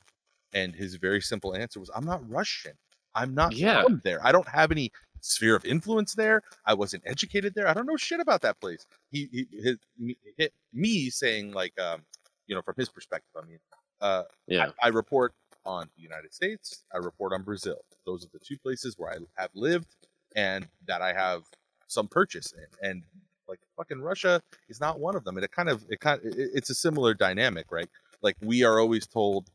And 0.54 0.74
his 0.74 0.96
very 0.96 1.20
simple 1.20 1.54
answer 1.54 1.80
was, 1.80 1.90
"I'm 1.94 2.04
not 2.04 2.28
Russian. 2.28 2.76
I'm 3.14 3.34
not 3.34 3.54
Yeah. 3.54 3.82
from 3.82 4.00
there. 4.04 4.24
I 4.24 4.32
don't 4.32 4.48
have 4.48 4.70
any 4.72 4.92
sphere 5.20 5.56
of 5.56 5.64
influence 5.64 6.14
there. 6.14 6.42
I 6.64 6.74
wasn't 6.74 7.02
educated 7.06 7.54
there. 7.54 7.66
I 7.68 7.74
don't 7.74 7.86
know 7.86 7.96
shit 7.96 8.20
about 8.20 8.42
that 8.42 8.60
place." 8.60 8.86
He, 9.10 9.28
he 9.32 9.48
his, 9.62 9.78
me, 9.98 10.16
hit 10.36 10.52
me 10.72 11.10
saying 11.10 11.52
like, 11.52 11.78
um, 11.80 12.04
you 12.48 12.56
know, 12.56 12.62
from 12.62 12.74
his 12.76 12.88
perspective. 12.88 13.30
I 13.40 13.46
mean, 13.46 13.60
uh, 14.00 14.24
Yeah, 14.48 14.72
I 14.82 14.88
report 14.88 15.34
on 15.64 15.88
the 15.96 16.02
United 16.02 16.34
States. 16.34 16.84
I 16.92 16.98
report 16.98 17.32
on 17.32 17.42
Brazil. 17.44 17.78
Those 18.06 18.24
are 18.24 18.30
the 18.32 18.40
two 18.40 18.58
places 18.58 18.96
where 18.98 19.12
I 19.12 19.18
have 19.40 19.50
lived 19.54 19.94
and 20.36 20.68
that 20.86 21.02
I 21.02 21.12
have 21.12 21.44
some 21.88 22.08
purchase 22.08 22.52
in. 22.52 22.88
And 22.90 23.04
like 23.48 23.60
fucking 23.76 24.00
Russia 24.00 24.42
is 24.68 24.80
not 24.80 25.00
one 25.00 25.16
of 25.16 25.24
them. 25.24 25.36
And 25.36 25.44
it 25.44 25.52
kind 25.52 25.68
of 25.68 25.84
it 25.90 26.00
kind 26.00 26.20
it- 26.24 26.50
it's 26.54 26.70
a 26.70 26.74
similar 26.74 27.14
dynamic, 27.14 27.66
right? 27.70 27.88
Like 28.22 28.36
we 28.42 28.64
are 28.64 28.80
always 28.80 29.06
told, 29.06 29.50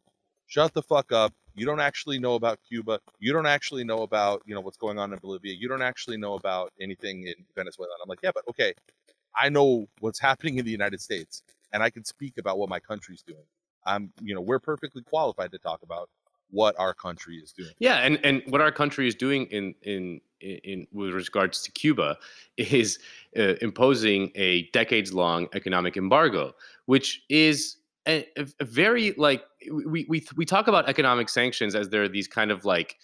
shut 0.47 0.73
the 0.73 0.83
fuck 0.83 1.11
up. 1.11 1.33
You 1.55 1.65
don't 1.65 1.79
actually 1.79 2.19
know 2.19 2.35
about 2.35 2.59
Cuba. 2.67 2.99
You 3.19 3.33
don't 3.33 3.45
actually 3.45 3.83
know 3.83 4.01
about 4.03 4.41
you 4.45 4.55
know 4.55 4.61
what's 4.61 4.77
going 4.77 4.99
on 4.99 5.13
in 5.13 5.19
Bolivia. 5.19 5.53
You 5.53 5.67
don't 5.67 5.83
actually 5.83 6.17
know 6.17 6.35
about 6.35 6.73
anything 6.81 7.27
in 7.27 7.35
Venezuela. 7.55 7.93
And 7.95 8.01
I'm 8.03 8.09
like, 8.09 8.19
yeah, 8.23 8.31
but 8.33 8.47
okay, 8.49 8.73
I 9.35 9.49
know 9.49 9.87
what's 9.99 10.19
happening 10.19 10.57
in 10.57 10.65
the 10.65 10.71
United 10.71 11.01
States, 11.01 11.43
and 11.73 11.83
I 11.83 11.89
can 11.89 12.05
speak 12.05 12.37
about 12.37 12.57
what 12.57 12.69
my 12.69 12.79
country's 12.79 13.23
doing. 13.23 13.45
I'm 13.85 14.13
you 14.21 14.33
know 14.33 14.41
we're 14.41 14.59
perfectly 14.59 15.01
qualified 15.01 15.51
to 15.51 15.57
talk 15.57 15.81
about 15.83 16.09
what 16.51 16.79
our 16.79 16.93
country 16.93 17.37
is 17.37 17.51
doing. 17.51 17.73
Yeah, 17.79 17.95
and 17.97 18.19
and 18.23 18.41
what 18.47 18.61
our 18.61 18.71
country 18.71 19.07
is 19.07 19.15
doing 19.15 19.47
in 19.47 19.75
in 19.81 20.21
in, 20.39 20.57
in 20.63 20.87
with 20.93 21.13
regards 21.13 21.61
to 21.63 21.71
Cuba 21.71 22.17
is 22.57 22.99
uh, 23.37 23.55
imposing 23.61 24.31
a 24.35 24.69
decades 24.71 25.13
long 25.13 25.47
economic 25.53 25.97
embargo, 25.97 26.53
which 26.85 27.23
is 27.27 27.77
a, 28.07 28.25
a 28.37 28.63
very 28.63 29.13
like 29.17 29.43
we 29.69 30.05
we 30.07 30.23
we 30.35 30.45
talk 30.45 30.67
about 30.67 30.87
economic 30.87 31.27
sanctions 31.27 31.75
as 31.75 31.89
there 31.89 32.03
are 32.03 32.09
these 32.09 32.27
kind 32.27 32.51
of 32.51 32.63
like 32.63 32.97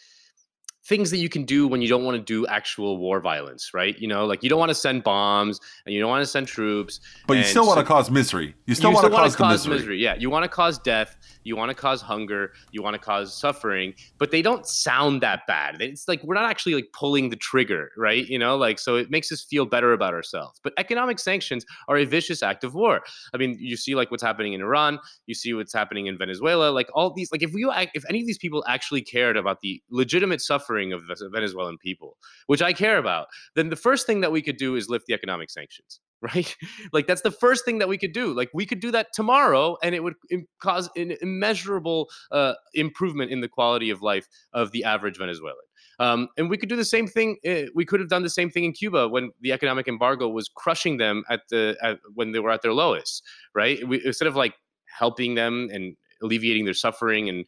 things 0.85 1.11
that 1.11 1.17
you 1.17 1.29
can 1.29 1.43
do 1.43 1.67
when 1.67 1.81
you 1.81 1.87
don't 1.87 2.03
want 2.03 2.15
to 2.15 2.23
do 2.23 2.47
actual 2.47 2.97
war 2.97 3.19
violence, 3.19 3.73
right? 3.73 3.97
You 3.99 4.07
know, 4.07 4.25
like 4.25 4.43
you 4.43 4.49
don't 4.49 4.59
want 4.59 4.69
to 4.69 4.75
send 4.75 5.03
bombs 5.03 5.59
and 5.85 5.93
you 5.93 5.99
don't 5.99 6.09
want 6.09 6.23
to 6.23 6.29
send 6.29 6.47
troops, 6.47 6.99
but 7.27 7.37
you 7.37 7.43
still 7.43 7.63
so, 7.63 7.67
want 7.67 7.79
to 7.79 7.85
cause 7.85 8.09
misery. 8.09 8.55
You 8.65 8.75
still, 8.75 8.91
you 8.91 8.95
want, 8.95 9.05
still 9.05 9.17
to 9.17 9.23
cause, 9.23 9.35
cause 9.35 9.67
misery. 9.67 9.75
misery. 9.77 9.97
Yeah, 9.99 10.15
you 10.15 10.29
want 10.29 10.43
to 10.43 10.49
cause 10.49 10.79
death, 10.79 11.17
you 11.43 11.55
want 11.55 11.69
to 11.69 11.75
cause 11.75 12.01
hunger, 12.01 12.53
you 12.71 12.81
want 12.81 12.93
to 12.93 12.99
cause 12.99 13.37
suffering, 13.37 13.93
but 14.17 14.31
they 14.31 14.41
don't 14.41 14.65
sound 14.65 15.21
that 15.21 15.41
bad. 15.47 15.81
It's 15.81 16.07
like 16.07 16.23
we're 16.23 16.35
not 16.35 16.49
actually 16.49 16.75
like 16.75 16.87
pulling 16.93 17.29
the 17.29 17.35
trigger, 17.35 17.91
right? 17.97 18.25
You 18.27 18.39
know, 18.39 18.55
like 18.55 18.79
so 18.79 18.95
it 18.95 19.11
makes 19.11 19.31
us 19.31 19.43
feel 19.43 19.65
better 19.65 19.93
about 19.93 20.13
ourselves. 20.13 20.59
But 20.63 20.73
economic 20.77 21.19
sanctions 21.19 21.65
are 21.87 21.97
a 21.97 22.05
vicious 22.05 22.41
act 22.41 22.63
of 22.63 22.73
war. 22.73 23.01
I 23.33 23.37
mean, 23.37 23.57
you 23.59 23.75
see 23.75 23.95
like 23.95 24.11
what's 24.11 24.23
happening 24.23 24.53
in 24.53 24.61
Iran, 24.61 24.99
you 25.27 25.35
see 25.35 25.53
what's 25.53 25.73
happening 25.73 26.07
in 26.07 26.17
Venezuela, 26.17 26.71
like 26.71 26.87
all 26.93 27.13
these 27.13 27.31
like 27.31 27.43
if 27.43 27.51
we 27.53 27.69
if 27.93 28.03
any 28.09 28.21
of 28.21 28.27
these 28.27 28.37
people 28.37 28.63
actually 28.67 29.01
cared 29.01 29.35
about 29.35 29.59
the 29.61 29.81
legitimate 29.89 30.41
suffering 30.41 30.68
of 30.69 31.01
Venezuela 31.07 31.31
Venezuelan 31.31 31.77
people, 31.77 32.17
which 32.47 32.61
I 32.61 32.73
care 32.73 32.97
about, 32.97 33.27
then 33.55 33.69
the 33.69 33.75
first 33.75 34.05
thing 34.05 34.21
that 34.21 34.31
we 34.31 34.41
could 34.41 34.57
do 34.57 34.75
is 34.75 34.89
lift 34.89 35.05
the 35.07 35.13
economic 35.13 35.49
sanctions, 35.49 35.99
right? 36.21 36.55
like 36.93 37.07
that's 37.07 37.21
the 37.21 37.31
first 37.31 37.65
thing 37.65 37.79
that 37.79 37.87
we 37.87 37.97
could 37.97 38.13
do. 38.13 38.33
Like 38.33 38.49
we 38.53 38.65
could 38.65 38.79
do 38.79 38.91
that 38.91 39.07
tomorrow, 39.13 39.77
and 39.83 39.95
it 39.95 40.03
would 40.03 40.15
cause 40.61 40.89
an 40.95 41.15
immeasurable 41.21 42.09
uh, 42.31 42.53
improvement 42.73 43.31
in 43.31 43.41
the 43.41 43.49
quality 43.49 43.89
of 43.89 44.01
life 44.01 44.27
of 44.53 44.71
the 44.71 44.83
average 44.83 45.17
Venezuelan. 45.17 45.55
Um, 45.99 46.29
and 46.37 46.49
we 46.49 46.57
could 46.57 46.69
do 46.69 46.77
the 46.77 46.85
same 46.85 47.07
thing. 47.07 47.37
Uh, 47.45 47.63
we 47.75 47.85
could 47.85 47.99
have 47.99 48.09
done 48.09 48.23
the 48.23 48.29
same 48.29 48.49
thing 48.49 48.63
in 48.63 48.71
Cuba 48.71 49.09
when 49.09 49.31
the 49.41 49.51
economic 49.51 49.87
embargo 49.87 50.29
was 50.29 50.47
crushing 50.47 50.97
them 50.97 51.23
at 51.29 51.41
the 51.49 51.75
at, 51.81 51.99
when 52.13 52.31
they 52.31 52.39
were 52.39 52.51
at 52.51 52.61
their 52.61 52.73
lowest, 52.73 53.23
right? 53.53 53.85
We, 53.85 54.01
instead 54.05 54.27
of 54.27 54.35
like 54.35 54.53
helping 54.97 55.35
them 55.35 55.69
and 55.71 55.95
alleviating 56.21 56.65
their 56.65 56.73
suffering 56.73 57.29
and 57.29 57.45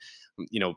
you 0.50 0.60
know 0.60 0.76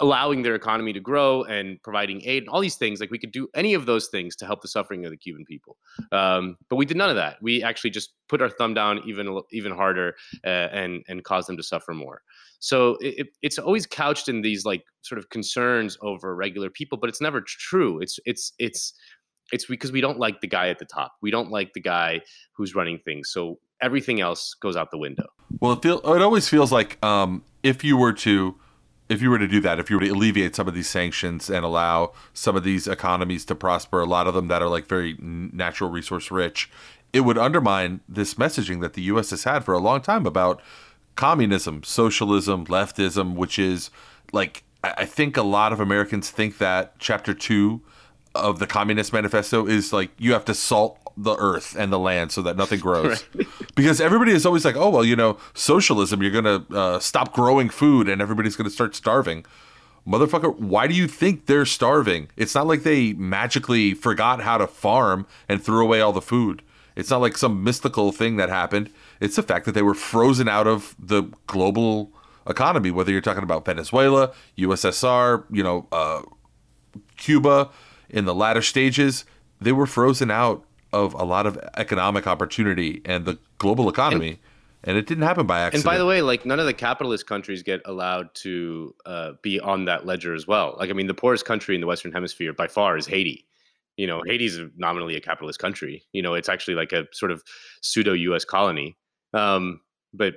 allowing 0.00 0.42
their 0.42 0.54
economy 0.54 0.92
to 0.94 1.00
grow 1.00 1.44
and 1.44 1.80
providing 1.82 2.22
aid 2.24 2.42
and 2.42 2.48
all 2.48 2.60
these 2.60 2.76
things 2.76 3.00
like 3.00 3.10
we 3.10 3.18
could 3.18 3.32
do 3.32 3.46
any 3.54 3.74
of 3.74 3.84
those 3.86 4.08
things 4.08 4.34
to 4.34 4.46
help 4.46 4.62
the 4.62 4.68
suffering 4.68 5.04
of 5.04 5.10
the 5.10 5.16
cuban 5.16 5.44
people. 5.44 5.76
Um, 6.10 6.56
but 6.68 6.76
we 6.76 6.86
did 6.86 6.96
none 6.96 7.10
of 7.10 7.16
that. 7.16 7.36
We 7.42 7.62
actually 7.62 7.90
just 7.90 8.14
put 8.28 8.40
our 8.40 8.48
thumb 8.48 8.74
down 8.74 9.02
even 9.06 9.40
even 9.52 9.72
harder 9.72 10.16
uh, 10.44 10.48
and 10.72 11.04
and 11.08 11.22
caused 11.22 11.48
them 11.48 11.56
to 11.58 11.62
suffer 11.62 11.92
more. 11.92 12.22
So 12.60 12.96
it, 13.00 13.28
it's 13.42 13.58
always 13.58 13.86
couched 13.86 14.28
in 14.28 14.40
these 14.40 14.64
like 14.64 14.84
sort 15.02 15.18
of 15.18 15.30
concerns 15.30 15.96
over 16.02 16.34
regular 16.34 16.70
people 16.70 16.98
but 16.98 17.08
it's 17.08 17.20
never 17.20 17.40
true. 17.42 18.00
It's 18.00 18.18
it's 18.24 18.52
it's 18.58 18.94
it's 19.52 19.66
because 19.66 19.92
we 19.92 20.00
don't 20.00 20.18
like 20.18 20.40
the 20.40 20.46
guy 20.46 20.68
at 20.68 20.78
the 20.78 20.84
top. 20.84 21.12
We 21.20 21.30
don't 21.30 21.50
like 21.50 21.72
the 21.74 21.80
guy 21.80 22.20
who's 22.52 22.74
running 22.74 23.00
things. 23.04 23.30
So 23.32 23.58
everything 23.82 24.20
else 24.20 24.54
goes 24.54 24.76
out 24.76 24.90
the 24.90 24.98
window. 24.98 25.26
Well 25.60 25.72
it 25.72 25.82
feel 25.82 25.98
it 25.98 26.22
always 26.22 26.48
feels 26.48 26.72
like 26.72 27.02
um, 27.04 27.44
if 27.62 27.84
you 27.84 27.98
were 27.98 28.14
to 28.14 28.56
if 29.10 29.20
you 29.20 29.28
were 29.28 29.40
to 29.40 29.48
do 29.48 29.60
that, 29.60 29.80
if 29.80 29.90
you 29.90 29.96
were 29.96 30.04
to 30.04 30.10
alleviate 30.10 30.54
some 30.54 30.68
of 30.68 30.74
these 30.74 30.88
sanctions 30.88 31.50
and 31.50 31.64
allow 31.64 32.12
some 32.32 32.54
of 32.54 32.62
these 32.62 32.86
economies 32.86 33.44
to 33.44 33.56
prosper, 33.56 34.00
a 34.00 34.06
lot 34.06 34.28
of 34.28 34.34
them 34.34 34.46
that 34.46 34.62
are 34.62 34.68
like 34.68 34.86
very 34.86 35.16
natural 35.20 35.90
resource 35.90 36.30
rich, 36.30 36.70
it 37.12 37.22
would 37.22 37.36
undermine 37.36 38.00
this 38.08 38.34
messaging 38.34 38.80
that 38.80 38.92
the 38.92 39.02
U.S. 39.02 39.30
has 39.30 39.42
had 39.42 39.64
for 39.64 39.74
a 39.74 39.80
long 39.80 40.00
time 40.00 40.26
about 40.26 40.62
communism, 41.16 41.82
socialism, 41.82 42.64
leftism, 42.66 43.34
which 43.34 43.58
is 43.58 43.90
like, 44.32 44.62
I 44.84 45.06
think 45.06 45.36
a 45.36 45.42
lot 45.42 45.72
of 45.72 45.80
Americans 45.80 46.30
think 46.30 46.58
that 46.58 46.94
chapter 47.00 47.34
two 47.34 47.80
of 48.36 48.60
the 48.60 48.66
Communist 48.66 49.12
Manifesto 49.12 49.66
is 49.66 49.92
like 49.92 50.10
you 50.18 50.32
have 50.34 50.44
to 50.44 50.54
salt 50.54 50.98
the 51.22 51.36
earth 51.36 51.76
and 51.78 51.92
the 51.92 51.98
land 51.98 52.32
so 52.32 52.42
that 52.42 52.56
nothing 52.56 52.80
grows. 52.88 53.24
Right. 53.34 53.46
because 53.74 54.00
everybody 54.00 54.32
is 54.32 54.46
always 54.46 54.64
like, 54.64 54.76
oh, 54.76 54.90
well, 54.90 55.04
you 55.04 55.16
know, 55.16 55.38
socialism, 55.54 56.22
you're 56.22 56.30
going 56.30 56.44
to 56.44 56.76
uh, 56.76 56.98
stop 56.98 57.32
growing 57.32 57.68
food 57.68 58.08
and 58.08 58.20
everybody's 58.22 58.56
going 58.56 58.68
to 58.68 58.74
start 58.74 58.94
starving. 58.94 59.44
Motherfucker, 60.06 60.58
why 60.58 60.86
do 60.86 60.94
you 60.94 61.06
think 61.06 61.46
they're 61.46 61.66
starving? 61.66 62.28
It's 62.36 62.54
not 62.54 62.66
like 62.66 62.82
they 62.82 63.12
magically 63.12 63.94
forgot 63.94 64.40
how 64.40 64.58
to 64.58 64.66
farm 64.66 65.26
and 65.48 65.62
threw 65.62 65.82
away 65.82 66.00
all 66.00 66.12
the 66.12 66.22
food. 66.22 66.62
It's 66.96 67.10
not 67.10 67.20
like 67.20 67.36
some 67.36 67.62
mystical 67.62 68.10
thing 68.10 68.36
that 68.36 68.48
happened. 68.48 68.90
It's 69.20 69.36
the 69.36 69.42
fact 69.42 69.66
that 69.66 69.72
they 69.72 69.82
were 69.82 69.94
frozen 69.94 70.48
out 70.48 70.66
of 70.66 70.96
the 70.98 71.24
global 71.46 72.12
economy, 72.46 72.90
whether 72.90 73.12
you're 73.12 73.20
talking 73.20 73.42
about 73.42 73.64
Venezuela, 73.64 74.32
USSR, 74.58 75.44
you 75.50 75.62
know, 75.62 75.86
uh, 75.92 76.22
Cuba 77.16 77.70
in 78.08 78.24
the 78.24 78.34
latter 78.34 78.62
stages, 78.62 79.24
they 79.60 79.72
were 79.72 79.86
frozen 79.86 80.30
out 80.30 80.64
of 80.92 81.14
a 81.14 81.24
lot 81.24 81.46
of 81.46 81.58
economic 81.76 82.26
opportunity 82.26 83.00
and 83.04 83.24
the 83.24 83.38
global 83.58 83.88
economy. 83.88 84.30
And, 84.30 84.38
and 84.82 84.96
it 84.96 85.06
didn't 85.06 85.24
happen 85.24 85.46
by 85.46 85.60
accident. 85.60 85.84
And 85.84 85.90
by 85.90 85.98
the 85.98 86.06
way, 86.06 86.22
like 86.22 86.46
none 86.46 86.58
of 86.58 86.66
the 86.66 86.72
capitalist 86.72 87.26
countries 87.26 87.62
get 87.62 87.82
allowed 87.84 88.34
to 88.36 88.94
uh, 89.04 89.32
be 89.42 89.60
on 89.60 89.84
that 89.84 90.06
ledger 90.06 90.34
as 90.34 90.46
well. 90.46 90.76
Like, 90.78 90.90
I 90.90 90.94
mean, 90.94 91.06
the 91.06 91.14
poorest 91.14 91.44
country 91.44 91.74
in 91.74 91.80
the 91.80 91.86
Western 91.86 92.12
Hemisphere 92.12 92.52
by 92.52 92.66
far 92.66 92.96
is 92.96 93.06
Haiti. 93.06 93.46
You 93.96 94.06
know, 94.06 94.22
Haiti's 94.24 94.58
nominally 94.76 95.16
a 95.16 95.20
capitalist 95.20 95.58
country. 95.58 96.02
You 96.12 96.22
know, 96.22 96.34
it's 96.34 96.48
actually 96.48 96.74
like 96.74 96.92
a 96.92 97.06
sort 97.12 97.30
of 97.30 97.42
pseudo 97.82 98.14
U.S. 98.14 98.44
colony. 98.44 98.96
Um, 99.34 99.80
but 100.14 100.36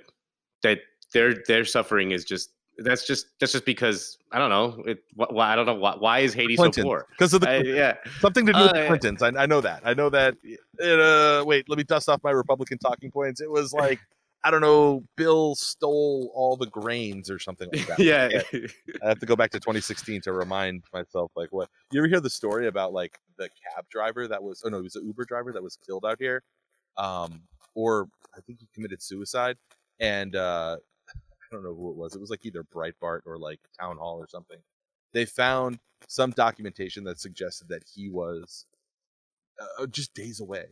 that 0.63 0.79
their 1.13 1.35
their 1.47 1.63
suffering 1.63 2.11
is 2.11 2.25
just 2.25 2.49
that's 2.77 3.05
just 3.05 3.27
that's 3.39 3.51
just 3.51 3.65
because 3.65 4.17
I 4.31 4.39
don't 4.39 4.49
know. 4.49 4.83
It, 4.85 5.03
why 5.15 5.51
I 5.51 5.55
don't 5.55 5.65
know 5.65 5.75
why, 5.75 5.95
why 5.97 6.19
is 6.19 6.33
Haiti 6.33 6.55
Clinton. 6.55 6.83
so 6.83 6.87
poor? 6.87 7.07
Because 7.11 7.33
of 7.33 7.41
the 7.41 7.49
I, 7.49 7.57
yeah 7.61 7.95
something 8.19 8.45
to 8.45 8.53
do 8.53 8.59
uh, 8.59 8.63
with 8.63 8.73
the 8.73 8.87
Clintons. 8.87 9.21
I, 9.21 9.27
I, 9.27 9.45
know 9.45 9.61
that. 9.61 9.81
I 9.85 9.93
know 9.93 10.09
that. 10.09 10.35
It, 10.43 10.99
uh, 10.99 11.43
wait, 11.45 11.69
let 11.69 11.77
me 11.77 11.83
dust 11.83 12.09
off 12.09 12.23
my 12.23 12.31
Republican 12.31 12.77
talking 12.79 13.11
points. 13.11 13.41
It 13.41 13.49
was 13.49 13.73
like 13.73 13.99
I 14.43 14.51
don't 14.51 14.61
know. 14.61 15.03
Bill 15.15 15.55
stole 15.55 16.31
all 16.33 16.57
the 16.57 16.65
grains 16.65 17.29
or 17.29 17.39
something 17.39 17.69
like 17.71 17.87
that. 17.87 17.99
yeah, 17.99 18.29
I 19.03 19.07
have 19.07 19.19
to 19.19 19.25
go 19.25 19.35
back 19.35 19.51
to 19.51 19.59
2016 19.59 20.21
to 20.21 20.33
remind 20.33 20.83
myself 20.91 21.31
like 21.35 21.49
what. 21.51 21.69
You 21.91 22.01
ever 22.01 22.07
hear 22.07 22.19
the 22.19 22.29
story 22.29 22.67
about 22.67 22.91
like 22.91 23.19
the 23.37 23.49
cab 23.49 23.85
driver 23.89 24.27
that 24.27 24.41
was? 24.41 24.61
Oh 24.65 24.69
no, 24.69 24.77
he 24.77 24.83
was 24.83 24.95
an 24.95 25.05
Uber 25.05 25.25
driver 25.25 25.53
that 25.53 25.63
was 25.63 25.77
killed 25.85 26.05
out 26.05 26.17
here, 26.19 26.43
um, 26.97 27.41
or 27.75 28.07
I 28.35 28.41
think 28.41 28.59
he 28.59 28.67
committed 28.73 29.01
suicide 29.01 29.57
and 29.99 30.35
uh, 30.35 30.77
don't 31.53 31.63
know 31.63 31.75
who 31.75 31.89
it 31.91 31.95
was. 31.95 32.15
It 32.15 32.21
was 32.21 32.29
like 32.29 32.45
either 32.45 32.63
Breitbart 32.63 33.21
or 33.25 33.37
like 33.37 33.59
Town 33.79 33.97
Hall 33.97 34.17
or 34.17 34.27
something. 34.27 34.59
They 35.13 35.25
found 35.25 35.79
some 36.07 36.31
documentation 36.31 37.03
that 37.05 37.19
suggested 37.19 37.69
that 37.69 37.83
he 37.93 38.09
was 38.09 38.65
uh, 39.59 39.85
just 39.87 40.13
days 40.13 40.39
away 40.39 40.65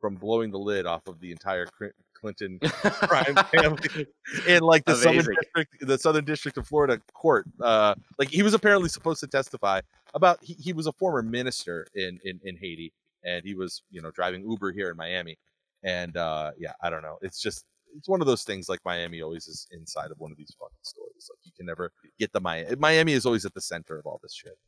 from 0.00 0.14
blowing 0.14 0.50
the 0.50 0.58
lid 0.58 0.86
off 0.86 1.06
of 1.08 1.20
the 1.20 1.32
entire 1.32 1.66
Clinton 2.14 2.58
crime 2.60 3.34
family 3.52 4.06
in 4.46 4.62
like 4.62 4.84
the 4.84 4.92
Amazing. 4.92 5.20
southern 5.20 5.34
district, 5.40 5.76
the 5.80 5.98
southern 5.98 6.24
district 6.24 6.58
of 6.58 6.66
Florida 6.66 7.00
court. 7.14 7.46
Uh, 7.60 7.94
like 8.18 8.28
he 8.28 8.42
was 8.42 8.54
apparently 8.54 8.88
supposed 8.88 9.20
to 9.20 9.26
testify 9.26 9.80
about. 10.14 10.38
He, 10.42 10.54
he 10.54 10.72
was 10.72 10.86
a 10.86 10.92
former 10.92 11.22
minister 11.22 11.86
in, 11.94 12.18
in 12.24 12.40
in 12.44 12.56
Haiti, 12.56 12.92
and 13.24 13.44
he 13.44 13.54
was 13.54 13.82
you 13.90 14.02
know 14.02 14.10
driving 14.10 14.48
Uber 14.48 14.72
here 14.72 14.90
in 14.90 14.96
Miami. 14.96 15.38
And 15.82 16.16
uh, 16.16 16.52
yeah, 16.58 16.72
I 16.82 16.90
don't 16.90 17.02
know. 17.02 17.18
It's 17.22 17.40
just 17.40 17.64
it's 17.96 18.08
one 18.08 18.20
of 18.20 18.26
those 18.26 18.44
things 18.44 18.68
like 18.68 18.80
Miami 18.84 19.22
always 19.22 19.46
is 19.46 19.66
inside 19.70 20.10
of 20.10 20.18
one 20.18 20.30
of 20.30 20.38
these 20.38 20.54
fucking 20.58 20.76
stories. 20.82 21.30
Like 21.30 21.38
you 21.44 21.52
can 21.56 21.66
never 21.66 21.92
get 22.18 22.32
the 22.32 22.40
Miami. 22.40 22.76
Miami 22.76 23.12
is 23.12 23.26
always 23.26 23.44
at 23.44 23.54
the 23.54 23.60
center 23.60 23.98
of 23.98 24.06
all 24.06 24.20
this 24.22 24.34
shit. 24.34 24.58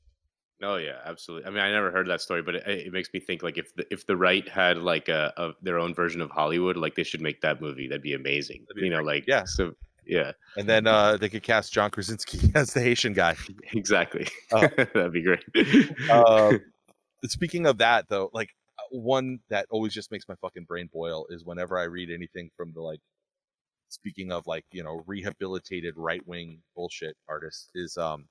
Oh 0.63 0.77
yeah, 0.77 0.99
absolutely. 1.07 1.47
I 1.47 1.51
mean, 1.51 1.61
I 1.61 1.71
never 1.71 1.91
heard 1.91 2.09
that 2.09 2.21
story, 2.21 2.43
but 2.43 2.57
it, 2.57 2.67
it 2.67 2.93
makes 2.93 3.09
me 3.15 3.21
think 3.21 3.43
like 3.43 3.57
if 3.57 3.75
the, 3.75 3.87
if 3.91 4.07
the 4.07 4.17
right 4.17 4.47
had 4.49 4.79
like 4.79 5.09
a, 5.09 5.33
a, 5.37 5.53
their 5.63 5.79
own 5.79 5.95
version 5.95 6.21
of 6.21 6.31
Hollywood, 6.31 6.77
like 6.77 6.95
they 6.97 7.03
should 7.03 7.23
make 7.23 7.41
that 7.41 7.63
movie. 7.63 7.89
That'd 7.89 8.03
be 8.03 8.13
amazing. 8.13 8.65
That'd 8.69 8.81
be 8.81 8.87
you 8.87 8.95
know, 8.95 9.03
like 9.03 9.25
yeah. 9.27 9.45
So 9.45 9.73
yeah, 10.07 10.33
and 10.57 10.69
then 10.69 10.87
uh, 10.87 11.17
they 11.17 11.31
could 11.31 11.43
cast 11.43 11.73
John 11.73 11.91
Krasinski 11.91 12.51
as 12.55 12.75
the 12.75 12.81
Haitian 12.81 13.15
guy. 13.15 13.37
Exactly. 13.73 14.27
Oh. 14.53 14.61
That'd 14.77 15.13
be 15.13 15.23
great. 15.23 15.45
uh, 16.11 16.59
speaking 17.25 17.67
of 17.67 17.79
that, 17.79 18.09
though, 18.09 18.31
like 18.35 18.51
uh, 18.51 18.60
one 18.91 19.41
that 19.49 19.67
always 19.71 19.95
just 19.95 20.11
makes 20.11 20.29
my 20.29 20.35
fucking 20.37 20.65
brain 20.65 20.89
boil 20.93 21.27
is 21.31 21.45
whenever 21.45 21.79
I 21.79 21.85
read 21.85 22.11
anything 22.11 22.51
from 22.57 22.73
the 22.73 22.81
like 22.81 23.01
speaking 23.89 24.31
of 24.31 24.47
like 24.47 24.65
you 24.73 24.83
know 24.83 25.03
rehabilitated 25.07 25.95
right 25.97 26.27
wing 26.27 26.63
bullshit 26.77 27.17
artists 27.29 27.71
is 27.75 27.97
um 27.97 28.27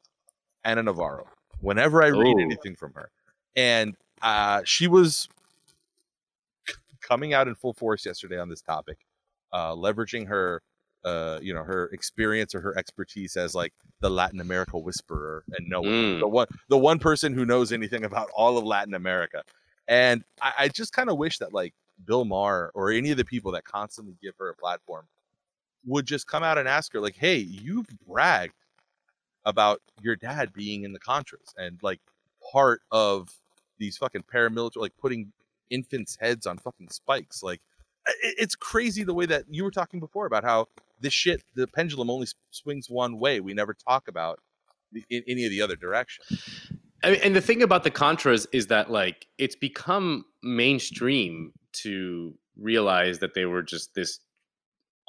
Ana 0.64 0.84
Navarro. 0.84 1.28
Whenever 1.62 2.04
I 2.04 2.08
read 2.08 2.38
Ooh. 2.38 2.42
anything 2.42 2.76
from 2.76 2.94
her, 2.94 3.10
and 3.56 3.96
uh, 4.22 4.62
she 4.66 4.88
was 4.88 5.28
coming 7.02 7.34
out 7.34 7.48
in 7.48 7.56
full 7.56 7.74
force 7.74 8.06
yesterday 8.06 8.40
on 8.40 8.50
this 8.50 8.62
topic, 8.62 8.98
uh, 9.52 9.74
leveraging 9.74 10.28
her 10.28 10.62
uh, 11.06 11.40
you 11.42 11.54
know, 11.54 11.64
her 11.64 11.86
experience 11.94 12.54
or 12.54 12.62
her 12.62 12.78
expertise 12.78 13.38
as 13.38 13.56
like 13.56 13.74
the 14.02 14.10
Latin 14.10 14.42
America 14.42 14.78
whisperer 14.78 15.46
and 15.54 15.68
no 15.70 15.82
Mm. 15.84 16.20
the 16.20 16.28
one 16.28 16.48
the 16.68 16.78
one 16.78 17.00
person 17.00 17.34
who 17.34 17.46
knows 17.46 17.72
anything 17.72 18.04
about 18.04 18.30
all 18.36 18.58
of 18.58 18.66
Latin 18.66 18.94
America. 18.94 19.44
And 19.90 20.24
I, 20.42 20.54
I 20.60 20.68
just 20.70 20.94
kind 20.94 21.10
of 21.10 21.18
wish 21.18 21.40
that 21.40 21.54
like 21.54 21.74
Bill 22.06 22.24
Maher 22.24 22.72
or 22.74 22.92
any 22.92 23.12
of 23.12 23.18
the 23.18 23.26
people 23.26 23.52
that 23.54 23.66
constantly 23.66 24.16
give 24.22 24.36
her 24.40 24.50
a 24.50 24.56
platform 24.56 25.06
would 25.86 26.06
just 26.06 26.28
come 26.28 26.44
out 26.44 26.58
and 26.58 26.68
ask 26.68 26.94
her, 26.94 27.02
like, 27.02 27.16
hey, 27.16 27.38
you've 27.38 27.88
bragged 28.08 28.54
about 29.46 29.82
your 30.02 30.16
dad 30.16 30.54
being 30.54 30.84
in 30.84 30.94
the 30.94 31.00
Contras 31.00 31.54
and 31.58 31.80
like 31.82 32.00
part 32.52 32.82
of 32.92 33.30
these 33.80 33.98
fucking 33.98 34.24
paramilitary, 34.34 34.78
like 34.78 34.98
putting 35.02 35.32
infants' 35.70 36.18
heads 36.20 36.46
on 36.46 36.58
fucking 36.58 36.90
spikes. 36.90 37.42
Like, 37.42 37.62
it's 38.22 38.56
crazy 38.56 39.04
the 39.04 39.14
way 39.14 39.26
that 39.26 39.46
you 39.50 39.64
were 39.64 39.72
talking 39.72 40.00
before 40.00 40.26
about 40.26 40.44
how 40.44 40.68
this 41.00 41.14
shit, 41.14 41.44
the 41.56 41.68
pendulum 41.68 42.10
only 42.10 42.28
swings 42.52 42.90
one 42.90 43.20
way. 43.20 43.40
We 43.40 43.54
never 43.54 43.74
talk 43.74 44.08
about 44.08 44.40
in 45.10 45.24
any 45.28 45.46
of 45.46 45.52
the 45.52 45.62
other 45.62 45.76
direction. 45.76 46.26
I 47.04 47.12
mean, 47.12 47.20
and 47.24 47.36
the 47.36 47.42
thing 47.42 47.64
about 47.64 47.84
the 47.84 47.92
Contras 47.92 48.46
is 48.52 48.68
that 48.68 48.92
like 48.92 49.28
it's 49.38 49.56
become 49.56 50.26
mainstream 50.44 51.54
to 51.84 52.34
realize 52.58 53.20
that 53.20 53.34
they 53.34 53.46
were 53.46 53.64
just 53.64 53.96
this 53.96 54.20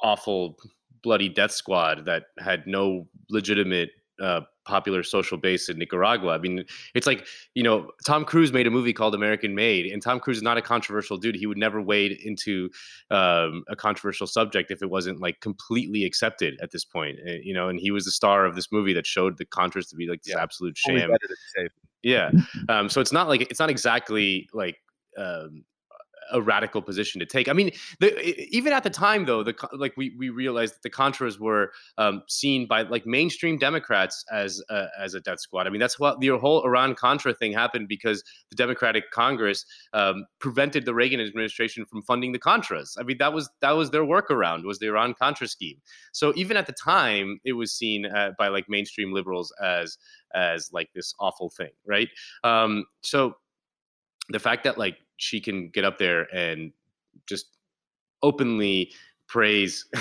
awful, 0.01 0.57
bloody 1.03 1.29
death 1.29 1.51
squad 1.51 2.05
that 2.05 2.23
had 2.39 2.65
no 2.67 3.07
legitimate 3.29 3.89
uh, 4.21 4.41
popular 4.65 5.01
social 5.01 5.37
base 5.37 5.67
in 5.69 5.79
Nicaragua. 5.79 6.33
I 6.33 6.37
mean, 6.37 6.63
it's 6.93 7.07
like 7.07 7.25
you 7.55 7.63
know, 7.63 7.89
Tom 8.05 8.23
Cruise 8.23 8.53
made 8.53 8.67
a 8.67 8.71
movie 8.71 8.93
called 8.93 9.15
American 9.15 9.55
Made, 9.55 9.87
and 9.91 10.01
Tom 10.01 10.19
Cruise 10.19 10.37
is 10.37 10.43
not 10.43 10.57
a 10.57 10.61
controversial 10.61 11.17
dude. 11.17 11.35
He 11.35 11.47
would 11.47 11.57
never 11.57 11.81
wade 11.81 12.13
into 12.23 12.69
um, 13.09 13.63
a 13.67 13.75
controversial 13.75 14.27
subject 14.27 14.71
if 14.71 14.81
it 14.81 14.89
wasn't 14.89 15.19
like 15.19 15.39
completely 15.41 16.05
accepted 16.05 16.57
at 16.61 16.71
this 16.71 16.85
point. 16.85 17.19
Uh, 17.27 17.31
You 17.43 17.53
know, 17.53 17.69
and 17.69 17.79
he 17.79 17.91
was 17.91 18.05
the 18.05 18.11
star 18.11 18.45
of 18.45 18.55
this 18.55 18.71
movie 18.71 18.93
that 18.93 19.07
showed 19.07 19.37
the 19.37 19.45
Contras 19.45 19.89
to 19.89 19.95
be 19.95 20.07
like 20.07 20.21
this 20.23 20.35
Yeah. 20.35 20.41
absolute 20.43 20.77
sham. 20.77 20.95
better 21.09 21.27
to 21.27 21.35
say 21.55 21.69
Yeah. 22.03 22.31
Um, 22.69 22.89
so 22.89 23.01
it's 23.01 23.11
not 23.11 23.27
like 23.27 23.41
it's 23.41 23.59
not 23.59 23.69
exactly 23.69 24.47
like 24.53 24.77
um, 25.17 25.63
a 26.31 26.41
radical 26.41 26.81
position 26.81 27.19
to 27.19 27.25
take. 27.25 27.47
I 27.47 27.53
mean, 27.53 27.71
the, 27.99 28.11
even 28.55 28.73
at 28.73 28.83
the 28.83 28.89
time, 28.89 29.25
though, 29.25 29.43
the 29.43 29.55
like 29.73 29.93
we 29.97 30.15
we 30.17 30.29
realized 30.29 30.75
that 30.75 30.83
the 30.83 30.89
Contras 30.89 31.39
were 31.39 31.71
um, 31.97 32.23
seen 32.27 32.67
by 32.67 32.83
like 32.83 33.05
mainstream 33.05 33.57
Democrats 33.57 34.23
as 34.31 34.61
a, 34.69 34.87
as 34.99 35.13
a 35.13 35.19
death 35.19 35.39
squad. 35.39 35.67
I 35.67 35.69
mean, 35.69 35.79
that's 35.79 35.99
what 35.99 36.19
the 36.19 36.29
whole 36.37 36.65
Iran 36.65 36.95
Contra 36.95 37.33
thing 37.33 37.53
happened 37.53 37.87
because 37.87 38.23
the 38.49 38.55
Democratic 38.55 39.11
Congress 39.11 39.65
um, 39.93 40.25
prevented 40.39 40.85
the 40.85 40.93
Reagan 40.93 41.19
administration 41.19 41.85
from 41.85 42.01
funding 42.01 42.31
the 42.31 42.39
Contras. 42.39 42.95
I 42.97 43.03
mean, 43.03 43.17
that 43.19 43.33
was 43.33 43.49
that 43.61 43.71
was 43.71 43.91
their 43.91 44.03
workaround 44.03 44.65
was 44.65 44.79
the 44.79 44.87
Iran 44.87 45.13
Contra 45.13 45.47
scheme. 45.47 45.77
So 46.11 46.33
even 46.35 46.57
at 46.57 46.67
the 46.67 46.73
time, 46.73 47.39
it 47.43 47.53
was 47.53 47.73
seen 47.73 48.05
uh, 48.05 48.31
by 48.37 48.47
like 48.47 48.65
mainstream 48.69 49.13
liberals 49.13 49.53
as 49.61 49.97
as 50.33 50.69
like 50.71 50.89
this 50.93 51.13
awful 51.19 51.49
thing, 51.49 51.71
right? 51.85 52.09
Um, 52.43 52.85
so 53.01 53.35
the 54.31 54.39
fact 54.39 54.63
that 54.63 54.77
like 54.77 54.97
she 55.17 55.39
can 55.39 55.69
get 55.69 55.85
up 55.85 55.97
there 55.97 56.23
and 56.35 56.71
just 57.27 57.45
openly 58.23 58.91
praise 59.31 59.85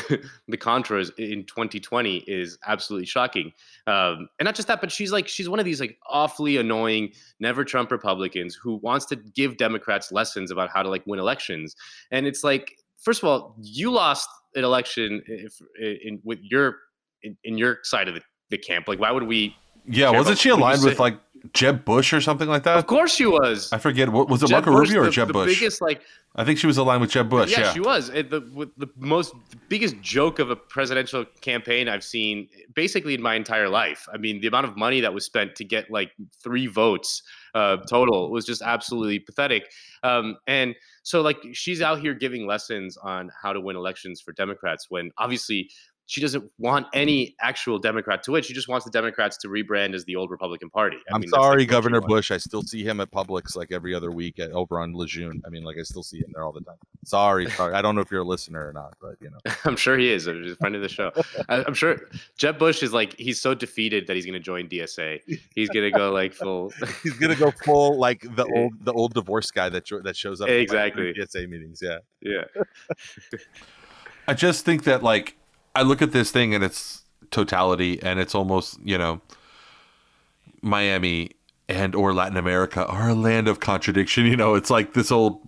the 0.48 0.58
Contras 0.58 1.16
in 1.16 1.44
2020 1.44 2.24
is 2.26 2.58
absolutely 2.66 3.06
shocking. 3.06 3.52
Um, 3.86 4.28
and 4.40 4.46
not 4.46 4.56
just 4.56 4.66
that, 4.66 4.80
but 4.80 4.90
she's 4.90 5.12
like 5.12 5.28
she's 5.28 5.48
one 5.48 5.60
of 5.60 5.64
these 5.64 5.80
like 5.80 5.98
awfully 6.08 6.56
annoying, 6.56 7.12
never 7.38 7.64
Trump 7.64 7.92
Republicans 7.92 8.56
who 8.60 8.76
wants 8.76 9.06
to 9.06 9.16
give 9.16 9.56
Democrats 9.56 10.10
lessons 10.10 10.50
about 10.50 10.68
how 10.74 10.82
to 10.82 10.88
like 10.88 11.06
win 11.06 11.20
elections. 11.20 11.76
And 12.10 12.26
it's 12.26 12.42
like, 12.42 12.76
first 12.98 13.22
of 13.22 13.28
all, 13.28 13.54
you 13.62 13.92
lost 13.92 14.28
an 14.56 14.64
election 14.64 15.22
if, 15.26 15.60
in, 15.80 16.20
with 16.24 16.40
your 16.42 16.78
in, 17.22 17.36
in 17.44 17.56
your 17.56 17.78
side 17.84 18.08
of 18.08 18.14
the, 18.14 18.22
the 18.50 18.58
camp. 18.58 18.88
Like, 18.88 18.98
why 18.98 19.12
would 19.12 19.24
we? 19.24 19.56
Yeah, 19.86 20.10
wasn't 20.10 20.38
she 20.38 20.48
aligned 20.48 20.82
with 20.82 20.98
like 20.98 21.18
Jeb 21.54 21.84
Bush 21.84 22.12
or 22.12 22.20
something 22.20 22.48
like 22.48 22.64
that? 22.64 22.76
Of 22.76 22.86
course, 22.86 23.14
she 23.14 23.26
was. 23.26 23.72
I 23.72 23.78
forget. 23.78 24.08
What 24.10 24.28
was 24.28 24.42
it, 24.42 24.48
Jeb 24.48 24.64
Marco 24.66 24.72
Bush, 24.78 24.88
Rubio 24.88 25.02
or 25.02 25.04
the, 25.06 25.10
Jeb 25.10 25.28
the 25.28 25.32
Bush? 25.32 25.58
biggest 25.58 25.80
like 25.80 26.02
I 26.36 26.44
think 26.44 26.58
she 26.58 26.66
was 26.68 26.76
aligned 26.76 27.00
with 27.00 27.10
Jeb 27.10 27.28
Bush. 27.28 27.50
yeah, 27.50 27.60
Yeah, 27.60 27.72
she 27.72 27.80
was 27.80 28.08
It- 28.10 28.30
the 28.30 28.40
with 28.54 28.70
the 28.76 28.88
most 28.98 29.32
the 29.50 29.56
biggest 29.68 30.00
joke 30.00 30.38
of 30.38 30.50
a 30.50 30.56
presidential 30.56 31.24
campaign 31.40 31.88
I've 31.88 32.04
seen 32.04 32.48
basically 32.74 33.14
in 33.14 33.22
my 33.22 33.34
entire 33.34 33.68
life. 33.68 34.06
I 34.12 34.16
mean, 34.16 34.40
the 34.40 34.46
amount 34.46 34.66
of 34.66 34.76
money 34.76 35.00
that 35.00 35.12
was 35.14 35.24
spent 35.24 35.56
to 35.56 35.64
get 35.64 35.90
like 35.90 36.12
three 36.42 36.66
votes 36.66 37.22
uh, 37.54 37.78
total 37.78 38.30
was 38.30 38.44
just 38.46 38.62
absolutely 38.62 39.18
pathetic. 39.18 39.72
Um, 40.04 40.36
and 40.46 40.76
so, 41.02 41.20
like, 41.20 41.38
she's 41.52 41.82
out 41.82 41.98
here 42.00 42.14
giving 42.14 42.46
lessons 42.46 42.96
on 42.96 43.30
how 43.42 43.52
to 43.52 43.60
win 43.60 43.74
elections 43.74 44.20
for 44.20 44.32
Democrats 44.32 44.86
when 44.88 45.10
obviously. 45.18 45.70
She 46.10 46.20
doesn't 46.20 46.50
want 46.58 46.88
any 46.92 47.36
actual 47.40 47.78
Democrat 47.78 48.24
to 48.24 48.32
win. 48.32 48.42
She 48.42 48.52
just 48.52 48.66
wants 48.66 48.84
the 48.84 48.90
Democrats 48.90 49.36
to 49.36 49.48
rebrand 49.48 49.94
as 49.94 50.04
the 50.06 50.16
old 50.16 50.32
Republican 50.32 50.68
Party. 50.68 50.96
I 51.08 51.14
I'm 51.14 51.20
mean, 51.20 51.30
that's, 51.30 51.38
like, 51.38 51.40
sorry, 51.40 51.66
Governor. 51.66 52.00
Bush. 52.00 52.32
I 52.32 52.36
still 52.38 52.62
see 52.62 52.82
him 52.82 52.98
at 53.00 53.12
Publix 53.12 53.54
like 53.54 53.70
every 53.70 53.94
other 53.94 54.10
week 54.10 54.40
at 54.40 54.50
over 54.50 54.80
on 54.80 54.92
Lejeune. 54.92 55.40
I 55.46 55.50
mean, 55.50 55.62
like 55.62 55.76
I 55.78 55.84
still 55.84 56.02
see 56.02 56.18
him 56.18 56.32
there 56.34 56.42
all 56.42 56.50
the 56.50 56.62
time. 56.62 56.74
Sorry, 57.04 57.48
sorry. 57.50 57.74
I 57.74 57.80
don't 57.80 57.94
know 57.94 58.00
if 58.00 58.10
you're 58.10 58.22
a 58.22 58.26
listener 58.26 58.68
or 58.68 58.72
not, 58.72 58.96
but 59.00 59.18
you 59.20 59.30
know. 59.30 59.38
I'm 59.64 59.76
sure 59.76 59.96
he 59.96 60.10
is. 60.10 60.24
He's 60.26 60.50
a 60.50 60.56
friend 60.56 60.74
of 60.74 60.82
the 60.82 60.88
show. 60.88 61.12
I, 61.48 61.62
I'm 61.64 61.74
sure 61.74 62.00
Jeb 62.36 62.58
Bush 62.58 62.82
is 62.82 62.92
like 62.92 63.16
he's 63.16 63.40
so 63.40 63.54
defeated 63.54 64.08
that 64.08 64.16
he's 64.16 64.26
going 64.26 64.32
to 64.32 64.40
join 64.40 64.68
DSA. 64.68 65.20
He's 65.54 65.68
going 65.68 65.92
to 65.92 65.96
go 65.96 66.10
like 66.10 66.34
full. 66.34 66.72
He's 67.04 67.14
gonna 67.14 67.36
go 67.36 67.52
full 67.52 67.98
like 68.00 68.22
the 68.34 68.46
old 68.56 68.72
the 68.84 68.92
old 68.92 69.14
divorce 69.14 69.52
guy 69.52 69.68
that 69.68 69.84
that 70.02 70.16
shows 70.16 70.40
up 70.40 70.48
at, 70.48 70.54
like, 70.54 70.62
Exactly. 70.62 71.14
DSA 71.14 71.48
meetings. 71.48 71.80
Yeah, 71.80 71.98
Yeah. 72.20 72.44
I 74.26 74.34
just 74.34 74.64
think 74.64 74.84
that 74.84 75.04
like 75.04 75.36
I 75.74 75.82
look 75.82 76.02
at 76.02 76.12
this 76.12 76.30
thing 76.30 76.54
and 76.54 76.64
its 76.64 77.02
totality, 77.30 78.02
and 78.02 78.18
it's 78.18 78.34
almost 78.34 78.78
you 78.84 78.98
know 78.98 79.20
Miami 80.62 81.30
and 81.68 81.94
or 81.94 82.12
Latin 82.12 82.36
America 82.36 82.84
are 82.86 83.10
a 83.10 83.14
land 83.14 83.48
of 83.48 83.60
contradiction. 83.60 84.26
You 84.30 84.36
know, 84.36 84.54
it's 84.54 84.70
like 84.70 84.94
this 84.94 85.10
old 85.10 85.40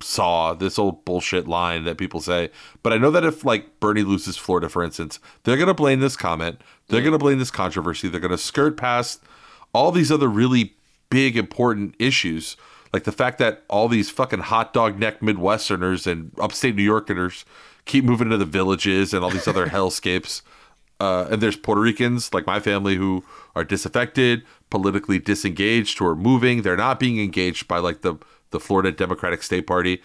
saw, 0.00 0.54
this 0.54 0.78
old 0.78 1.04
bullshit 1.04 1.46
line 1.46 1.84
that 1.84 1.98
people 1.98 2.20
say. 2.20 2.50
But 2.82 2.92
I 2.92 2.98
know 2.98 3.10
that 3.10 3.24
if 3.24 3.44
like 3.44 3.80
Bernie 3.80 4.02
loses 4.02 4.36
Florida, 4.36 4.68
for 4.68 4.82
instance, 4.82 5.18
they're 5.44 5.56
gonna 5.56 5.74
blame 5.74 6.00
this 6.00 6.16
comment, 6.16 6.60
they're 6.88 7.02
gonna 7.02 7.18
blame 7.18 7.38
this 7.38 7.50
controversy, 7.50 8.08
they're 8.08 8.20
gonna 8.20 8.38
skirt 8.38 8.76
past 8.76 9.22
all 9.72 9.92
these 9.92 10.12
other 10.12 10.28
really 10.28 10.74
big 11.10 11.36
important 11.36 11.94
issues. 11.98 12.56
Like 12.92 13.04
the 13.04 13.12
fact 13.12 13.38
that 13.38 13.62
all 13.68 13.88
these 13.88 14.10
fucking 14.10 14.40
hot 14.40 14.72
dog 14.72 14.98
neck 14.98 15.20
Midwesterners 15.20 16.06
and 16.06 16.30
upstate 16.38 16.76
New 16.76 16.82
Yorkers 16.82 17.44
keep 17.84 18.04
moving 18.04 18.28
into 18.28 18.38
the 18.38 18.44
villages 18.44 19.12
and 19.12 19.24
all 19.24 19.30
these 19.30 19.48
other 19.48 19.66
hellscapes. 19.66 20.42
Uh, 21.00 21.26
and 21.30 21.42
there's 21.42 21.56
Puerto 21.56 21.80
Ricans 21.80 22.32
like 22.32 22.46
my 22.46 22.60
family 22.60 22.94
who 22.94 23.24
are 23.56 23.64
disaffected, 23.64 24.44
politically 24.70 25.18
disengaged, 25.18 25.98
who 25.98 26.06
are 26.06 26.14
moving. 26.14 26.62
They're 26.62 26.76
not 26.76 27.00
being 27.00 27.20
engaged 27.20 27.66
by 27.66 27.78
like 27.78 28.02
the 28.02 28.16
the 28.50 28.60
Florida 28.60 28.92
Democratic 28.92 29.42
State 29.42 29.66
Party. 29.66 30.00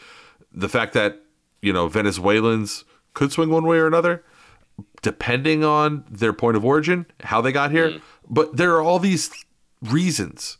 The 0.51 0.69
fact 0.69 0.93
that 0.93 1.21
you 1.61 1.71
know 1.71 1.87
Venezuelans 1.87 2.83
could 3.13 3.31
swing 3.31 3.49
one 3.49 3.65
way 3.65 3.77
or 3.77 3.85
another, 3.85 4.23
depending 5.01 5.63
on 5.63 6.03
their 6.09 6.33
point 6.33 6.57
of 6.57 6.65
origin, 6.65 7.05
how 7.21 7.41
they 7.41 7.51
got 7.51 7.71
here. 7.71 7.99
But 8.29 8.57
there 8.57 8.73
are 8.75 8.81
all 8.81 8.99
these 8.99 9.29
reasons. 9.81 10.57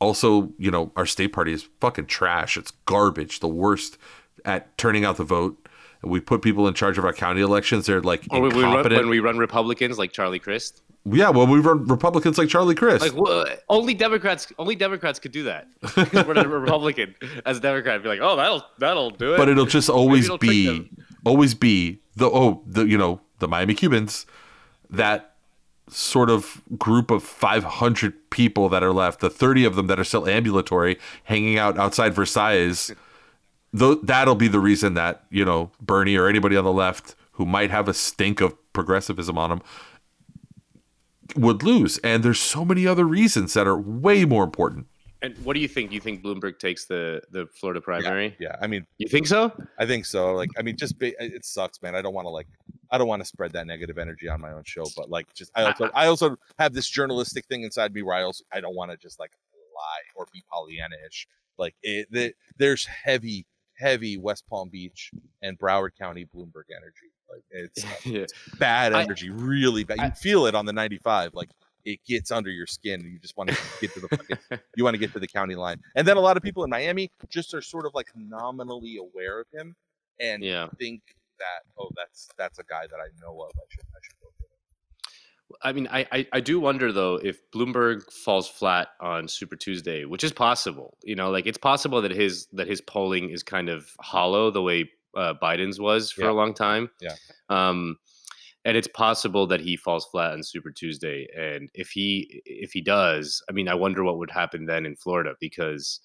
Also, 0.00 0.52
you 0.58 0.70
know, 0.70 0.92
our 0.96 1.06
state 1.06 1.28
party 1.28 1.52
is 1.52 1.68
fucking 1.80 2.06
trash. 2.06 2.56
It's 2.56 2.72
garbage, 2.86 3.40
the 3.40 3.48
worst 3.48 3.98
at 4.44 4.76
turning 4.76 5.04
out 5.04 5.16
the 5.16 5.24
vote. 5.24 5.65
We 6.06 6.20
put 6.20 6.42
people 6.42 6.66
in 6.68 6.74
charge 6.74 6.98
of 6.98 7.04
our 7.04 7.12
county 7.12 7.40
elections. 7.40 7.86
They're 7.86 8.00
like 8.00 8.26
Or 8.30 8.40
when 8.40 8.54
we, 8.56 8.62
run, 8.62 8.70
incompetent. 8.70 9.00
when 9.02 9.10
we 9.10 9.20
run 9.20 9.38
Republicans 9.38 9.98
like 9.98 10.12
Charlie 10.12 10.38
Crist. 10.38 10.82
yeah, 11.04 11.30
well, 11.30 11.46
we 11.46 11.60
run 11.60 11.86
Republicans 11.86 12.38
like 12.38 12.48
Charlie 12.48 12.74
Crist. 12.74 13.14
Like 13.14 13.60
only 13.68 13.94
Democrats, 13.94 14.52
only 14.58 14.74
Democrats 14.76 15.18
could 15.18 15.32
do 15.32 15.44
that. 15.44 15.68
we're 15.96 16.32
a 16.34 16.48
Republican 16.60 17.14
as 17.44 17.58
a 17.58 17.60
Democrat, 17.60 18.02
be 18.02 18.08
like, 18.08 18.20
oh, 18.22 18.36
that'll 18.36 18.64
that'll 18.78 19.10
do 19.10 19.34
it. 19.34 19.36
but 19.36 19.48
it'll 19.48 19.66
just 19.66 19.88
always 19.88 20.24
it'll 20.26 20.38
be 20.38 20.90
always 21.24 21.54
be 21.54 22.00
the 22.16 22.26
oh 22.30 22.62
the 22.66 22.84
you 22.86 22.96
know 22.98 23.20
the 23.40 23.48
Miami 23.48 23.74
Cubans 23.74 24.26
that 24.90 25.32
sort 25.88 26.30
of 26.30 26.62
group 26.78 27.10
of 27.12 27.22
500 27.22 28.30
people 28.30 28.68
that 28.68 28.82
are 28.82 28.92
left 28.92 29.20
the 29.20 29.30
30 29.30 29.64
of 29.64 29.76
them 29.76 29.86
that 29.86 30.00
are 30.00 30.04
still 30.04 30.26
ambulatory 30.26 30.98
hanging 31.24 31.58
out 31.58 31.78
outside 31.78 32.12
Versailles 32.12 32.90
th- 33.76 33.98
that'll 34.02 34.34
be 34.34 34.48
the 34.48 34.60
reason 34.60 34.94
that 34.94 35.24
you 35.30 35.44
know 35.44 35.70
Bernie 35.80 36.16
or 36.16 36.28
anybody 36.28 36.56
on 36.56 36.64
the 36.64 36.72
left 36.72 37.14
who 37.32 37.46
might 37.46 37.70
have 37.70 37.88
a 37.88 37.94
stink 37.94 38.40
of 38.40 38.54
progressivism 38.72 39.38
on 39.38 39.50
them 39.50 39.62
would 41.34 41.62
lose 41.62 41.98
and 41.98 42.22
there's 42.22 42.40
so 42.40 42.64
many 42.64 42.86
other 42.86 43.04
reasons 43.04 43.54
that 43.54 43.66
are 43.66 43.76
way 43.78 44.24
more 44.24 44.44
important 44.44 44.86
and 45.22 45.36
what 45.44 45.54
do 45.54 45.60
you 45.60 45.68
think? 45.68 45.90
Do 45.90 45.94
you 45.94 46.00
think 46.00 46.22
Bloomberg 46.22 46.58
takes 46.58 46.84
the 46.84 47.22
the 47.30 47.46
Florida 47.46 47.80
primary? 47.80 48.36
yeah. 48.38 48.56
I 48.60 48.66
mean, 48.66 48.86
You 48.98 49.08
think 49.08 49.26
so? 49.26 49.50
I 49.78 49.86
think 49.86 50.04
so. 50.04 50.34
Like, 50.34 50.50
I 50.58 50.62
mean, 50.62 50.76
just 50.76 50.98
ba- 50.98 51.20
it 51.22 51.44
sucks, 51.44 51.80
man. 51.82 51.94
I 51.94 52.02
don't 52.02 52.14
want 52.14 52.26
to 52.26 52.30
like, 52.30 52.46
I 52.90 52.98
don't 52.98 53.08
want 53.08 53.22
to 53.22 53.26
spread 53.26 53.52
that 53.52 53.66
negative 53.66 53.98
energy 53.98 54.28
on 54.28 54.40
my 54.40 54.52
own 54.52 54.62
show, 54.64 54.84
but 54.96 55.08
like, 55.08 55.32
just 55.34 55.50
I 55.54 55.64
also, 55.64 55.90
I 55.94 56.06
also 56.06 56.36
have 56.58 56.74
this 56.74 56.88
journalistic 56.88 57.46
thing 57.46 57.62
inside 57.62 57.94
me 57.94 58.02
where 58.02 58.14
I 58.14 58.22
also, 58.22 58.44
I 58.52 58.60
don't 58.60 58.76
want 58.76 58.90
to 58.90 58.96
just 58.98 59.18
like 59.18 59.32
lie 59.74 60.02
or 60.14 60.26
be 60.32 60.44
Pollyanna-ish. 60.52 61.26
Like, 61.58 61.74
it, 61.82 62.08
the, 62.10 62.34
there's 62.58 62.84
heavy, 62.84 63.46
heavy 63.76 64.16
West 64.16 64.44
Palm 64.48 64.68
Beach 64.68 65.10
and 65.42 65.58
Broward 65.58 65.90
County 65.98 66.26
Bloomberg 66.34 66.64
energy. 66.74 67.10
Like 67.30 67.42
it's 67.50 67.84
uh, 67.84 67.88
yeah. 68.04 68.26
bad 68.58 68.92
I- 68.92 69.02
energy, 69.02 69.30
really 69.30 69.84
bad. 69.84 69.98
You 69.98 70.04
I- 70.04 70.10
feel 70.10 70.46
it 70.46 70.54
on 70.54 70.66
the 70.66 70.72
95. 70.72 71.34
Like 71.34 71.50
it 71.84 72.00
gets 72.04 72.30
under 72.30 72.50
your 72.50 72.66
skin, 72.66 73.00
and 73.00 73.12
you 73.12 73.18
just 73.18 73.36
want 73.36 73.50
to 73.50 73.56
get 73.80 73.94
to 73.94 74.00
the 74.00 74.08
fucking, 74.08 74.38
you 74.76 74.82
want 74.82 74.94
to 74.94 74.98
get 74.98 75.12
to 75.12 75.20
the 75.20 75.28
county 75.28 75.54
line. 75.54 75.80
And 75.94 76.06
then 76.06 76.16
a 76.16 76.20
lot 76.20 76.36
of 76.36 76.42
people 76.42 76.64
in 76.64 76.70
Miami 76.70 77.10
just 77.28 77.54
are 77.54 77.62
sort 77.62 77.86
of 77.86 77.94
like 77.94 78.08
nominally 78.16 78.96
aware 78.96 79.40
of 79.40 79.46
him 79.52 79.76
and 80.20 80.42
yeah. 80.42 80.66
think 80.78 81.02
that 81.38 81.62
oh, 81.78 81.90
that's 81.96 82.28
that's 82.36 82.58
a 82.58 82.64
guy 82.64 82.86
that 82.90 82.96
I 82.96 83.08
know 83.20 83.40
of. 83.40 83.50
I 83.54 83.66
should 83.68 83.84
I 83.84 83.98
should 84.02 84.16
go. 84.20 84.45
I 85.62 85.72
mean, 85.72 85.88
I, 85.90 86.06
I, 86.12 86.26
I 86.34 86.40
do 86.40 86.60
wonder 86.60 86.92
though 86.92 87.16
if 87.16 87.38
Bloomberg 87.50 88.10
falls 88.12 88.48
flat 88.48 88.88
on 89.00 89.28
Super 89.28 89.56
Tuesday, 89.56 90.04
which 90.04 90.24
is 90.24 90.32
possible. 90.32 90.96
You 91.04 91.16
know, 91.16 91.30
like 91.30 91.46
it's 91.46 91.58
possible 91.58 92.02
that 92.02 92.10
his 92.10 92.46
that 92.52 92.66
his 92.66 92.80
polling 92.80 93.30
is 93.30 93.42
kind 93.42 93.68
of 93.68 93.88
hollow 94.00 94.50
the 94.50 94.62
way 94.62 94.90
uh, 95.16 95.34
Biden's 95.42 95.80
was 95.80 96.10
for 96.10 96.24
Yeah. 96.24 96.30
a 96.30 96.32
long 96.34 96.54
time. 96.54 96.90
Yeah. 97.00 97.14
Um, 97.48 97.96
and 98.64 98.76
it's 98.76 98.88
possible 98.88 99.46
that 99.46 99.60
he 99.60 99.76
falls 99.76 100.04
flat 100.06 100.32
on 100.32 100.42
Super 100.42 100.70
Tuesday. 100.72 101.28
And 101.36 101.70
if 101.74 101.90
he 101.90 102.42
if 102.44 102.72
he 102.72 102.80
does, 102.80 103.42
I 103.48 103.52
mean, 103.52 103.68
I 103.68 103.74
wonder 103.74 104.02
what 104.04 104.18
would 104.18 104.30
happen 104.30 104.66
then 104.66 104.84
in 104.84 104.96
Florida 104.96 105.34
because 105.40 106.00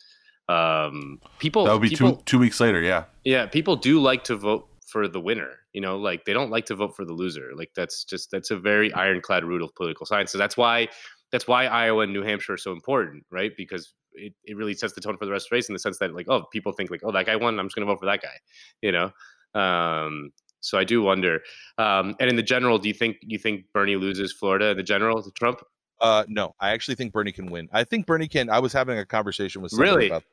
um, 0.48 1.20
people 1.40 1.66
That 1.66 1.74
would 1.74 1.82
be 1.82 1.90
people, 1.90 2.18
two 2.18 2.24
two 2.26 2.40
weeks 2.40 2.60
later. 2.60 2.82
Yeah. 2.82 3.06
yeah, 3.24 3.46
people 3.48 3.76
do 3.76 4.00
like 4.00 4.24
to 4.26 4.36
vote 4.36 4.68
for 4.92 5.08
the 5.08 5.20
winner. 5.20 5.52
You 5.74 5.82
know, 5.82 5.98
like 5.98 6.26
they 6.26 6.34
don't 6.34 6.52
like 6.52 6.66
to 6.66 6.76
vote 6.76 6.96
for 6.96 7.06
the 7.06 7.14
loser. 7.14 7.52
Like 7.56 7.72
that's 7.76 8.04
just 8.04 8.30
that's 8.32 8.52
a 8.52 8.58
very 8.58 8.94
ironclad 8.94 9.44
rule 9.44 9.64
of 9.64 9.74
political 9.76 10.06
science. 10.06 10.32
So 10.32 10.38
that's 10.38 10.58
why 10.58 10.90
that's 11.32 11.48
why 11.48 11.66
Iowa 11.66 12.04
and 12.04 12.14
New 12.14 12.24
Hampshire 12.24 12.54
are 12.54 12.58
so 12.58 12.72
important, 12.72 13.24
right? 13.32 13.52
Because 13.56 13.94
it, 14.14 14.34
it 14.44 14.58
really 14.58 14.74
sets 14.74 14.94
the 14.94 15.02
tone 15.02 15.18
for 15.18 15.26
the 15.26 15.32
rest 15.32 15.46
of 15.46 15.52
the 15.52 15.56
race 15.56 15.70
in 15.70 15.74
the 15.74 15.80
sense 15.80 15.98
that 16.00 16.14
like, 16.14 16.28
oh, 16.30 16.44
people 16.52 16.74
think 16.74 16.92
like, 16.92 17.02
oh, 17.04 17.12
that 17.14 17.26
guy 17.26 17.38
won, 17.38 17.58
I'm 17.58 17.68
just 17.68 17.76
gonna 17.76 17.86
vote 17.86 18.00
for 18.00 18.06
that 18.08 18.22
guy. 18.22 18.38
You 18.82 18.92
know? 18.92 19.12
Um 19.60 20.32
so 20.62 20.78
I 20.78 20.84
do 20.84 21.02
wonder. 21.02 21.42
Um, 21.80 22.16
and 22.20 22.30
in 22.30 22.36
the 22.36 22.44
general, 22.44 22.78
do 22.78 22.88
you 22.88 22.94
think 22.94 23.18
you 23.22 23.40
think 23.40 23.66
Bernie 23.74 23.96
loses 23.96 24.32
Florida 24.32 24.70
in 24.70 24.78
the 24.78 24.84
general 24.84 25.22
to 25.24 25.32
Trump? 25.32 25.62
Uh, 26.00 26.24
no, 26.28 26.54
I 26.60 26.72
actually 26.72 26.96
think 26.96 27.14
Bernie 27.14 27.32
can 27.32 27.48
win. 27.48 27.68
I 27.72 27.84
think 27.84 28.06
Bernie 28.06 28.28
can. 28.28 28.50
I 28.50 28.60
was 28.60 28.74
having 28.74 28.98
a 28.98 29.06
conversation 29.06 29.62
with 29.62 29.72
somebody 29.72 29.92
Really? 29.92 30.08
about. 30.08 30.24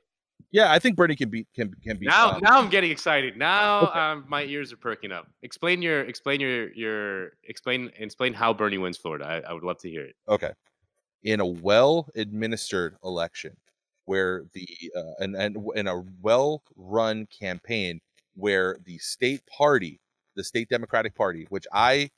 Yeah, 0.50 0.72
I 0.72 0.78
think 0.78 0.96
Bernie 0.96 1.16
can 1.16 1.28
beat 1.28 1.46
can 1.54 1.74
can 1.82 1.98
beat. 1.98 2.08
Now, 2.08 2.38
now 2.40 2.58
I'm 2.58 2.70
getting 2.70 2.90
excited. 2.90 3.36
Now 3.36 3.88
Okay. 3.88 3.98
um, 3.98 4.24
my 4.28 4.44
ears 4.44 4.72
are 4.72 4.78
perking 4.78 5.12
up. 5.12 5.28
Explain 5.42 5.82
your, 5.82 6.00
explain 6.00 6.40
your, 6.40 6.72
your, 6.72 7.32
explain, 7.44 7.90
explain 7.98 8.32
how 8.32 8.54
Bernie 8.54 8.78
wins 8.78 8.96
Florida. 8.96 9.26
I, 9.26 9.50
I 9.50 9.52
would 9.52 9.62
love 9.62 9.78
to 9.80 9.90
hear 9.90 10.04
it. 10.04 10.16
Okay. 10.26 10.52
In 11.22 11.40
a 11.40 11.46
well 11.46 12.08
administered 12.14 12.96
election 13.04 13.56
where 14.06 14.44
the 14.54 14.66
uh, 14.96 15.12
and, 15.18 15.36
and 15.36 15.56
in 15.74 15.86
a 15.86 16.02
well 16.22 16.62
run 16.76 17.26
campaign 17.26 18.00
where 18.34 18.78
the 18.84 18.96
state 18.98 19.42
party, 19.46 20.00
the 20.34 20.44
state 20.44 20.68
Democratic 20.70 21.14
Party, 21.14 21.46
which 21.50 21.66
I 21.72 22.08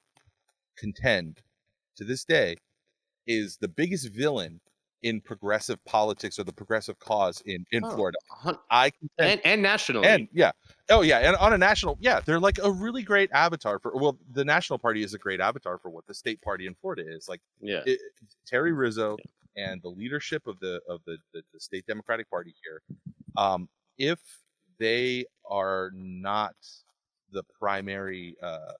contend 0.76 1.40
to 1.96 2.04
this 2.04 2.24
day 2.24 2.56
is 3.26 3.56
the 3.56 3.68
biggest 3.68 4.08
villain 4.10 4.60
in 5.02 5.20
progressive 5.20 5.82
politics 5.84 6.38
or 6.38 6.44
the 6.44 6.52
progressive 6.52 6.98
cause 6.98 7.42
in 7.46 7.64
in 7.72 7.82
Oh, 7.84 7.90
Florida. 7.94 8.18
I 8.70 8.90
contend 8.90 9.10
And, 9.18 9.40
and 9.44 9.62
nationally. 9.62 10.06
and 10.06 10.28
yeah 10.32 10.52
oh 10.90 11.00
yeah 11.02 11.18
and 11.20 11.36
on 11.36 11.52
a 11.52 11.58
national 11.58 11.96
yeah 12.00 12.20
they're 12.20 12.40
like 12.40 12.58
a 12.62 12.70
really 12.70 13.02
great 13.02 13.30
avatar 13.32 13.78
for 13.78 13.96
well 13.96 14.18
the 14.32 14.44
national 14.44 14.78
party 14.78 15.02
is 15.02 15.14
a 15.14 15.18
great 15.18 15.40
avatar 15.40 15.78
for 15.78 15.88
what 15.90 16.06
the 16.06 16.14
state 16.14 16.40
party 16.42 16.66
in 16.66 16.74
florida 16.74 17.02
is 17.06 17.28
like 17.28 17.40
yeah. 17.60 17.80
it, 17.86 17.98
Terrie 18.50 18.76
Rizzo 18.76 19.16
and 19.56 19.80
the 19.82 19.88
leadership 19.88 20.46
of 20.46 20.58
the 20.60 20.80
of 20.88 21.00
the, 21.06 21.16
the, 21.32 21.42
the 21.54 21.60
state 21.60 21.86
democratic 21.86 22.28
party 22.28 22.54
here 22.62 22.82
um 23.36 23.68
if 23.98 24.18
they 24.78 25.24
are 25.48 25.90
not 25.94 26.54
the 27.32 27.42
primary 27.58 28.36
uh 28.42 28.72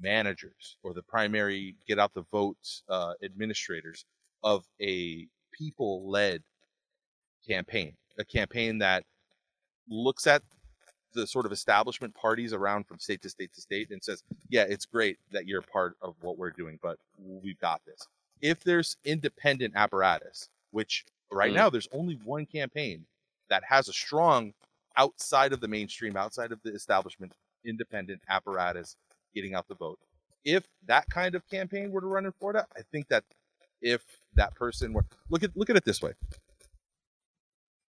managers 0.00 0.76
or 0.82 0.92
the 0.94 1.02
primary 1.02 1.74
get 1.86 1.98
out 1.98 2.12
the 2.14 2.24
votes 2.30 2.82
uh 2.88 3.14
administrators 3.24 4.04
of 4.42 4.64
a 4.80 5.26
people 5.56 6.08
led 6.08 6.42
campaign 7.46 7.94
a 8.18 8.24
campaign 8.24 8.78
that 8.78 9.04
looks 9.88 10.26
at 10.26 10.42
the 11.14 11.26
sort 11.26 11.46
of 11.46 11.52
establishment 11.52 12.14
parties 12.14 12.52
around 12.52 12.86
from 12.86 12.98
state 12.98 13.22
to 13.22 13.28
state 13.28 13.52
to 13.54 13.60
state 13.60 13.90
and 13.90 14.02
says, 14.02 14.22
yeah, 14.48 14.64
it's 14.68 14.86
great 14.86 15.18
that 15.30 15.46
you're 15.46 15.62
part 15.62 15.96
of 16.02 16.14
what 16.22 16.36
we're 16.38 16.50
doing, 16.50 16.78
but 16.82 16.98
we've 17.18 17.58
got 17.60 17.80
this. 17.86 18.08
If 18.40 18.64
there's 18.64 18.96
independent 19.04 19.74
apparatus, 19.76 20.48
which 20.72 21.04
right 21.30 21.52
Mm. 21.52 21.56
now 21.56 21.70
there's 21.70 21.88
only 21.92 22.16
one 22.24 22.46
campaign 22.46 23.06
that 23.48 23.62
has 23.64 23.88
a 23.88 23.92
strong 23.92 24.52
outside 24.96 25.52
of 25.52 25.60
the 25.60 25.68
mainstream, 25.68 26.16
outside 26.16 26.50
of 26.52 26.60
the 26.62 26.72
establishment, 26.72 27.32
independent 27.64 28.20
apparatus 28.28 28.96
getting 29.34 29.54
out 29.54 29.68
the 29.68 29.74
vote. 29.74 29.98
If 30.44 30.64
that 30.86 31.08
kind 31.10 31.34
of 31.34 31.48
campaign 31.48 31.90
were 31.90 32.00
to 32.00 32.06
run 32.06 32.26
in 32.26 32.32
Florida, 32.32 32.66
I 32.76 32.82
think 32.82 33.08
that 33.08 33.24
if 33.82 34.02
that 34.34 34.54
person 34.54 34.92
were 34.92 35.06
look 35.30 35.42
at 35.42 35.56
look 35.56 35.70
at 35.70 35.76
it 35.76 35.84
this 35.84 36.02
way. 36.02 36.12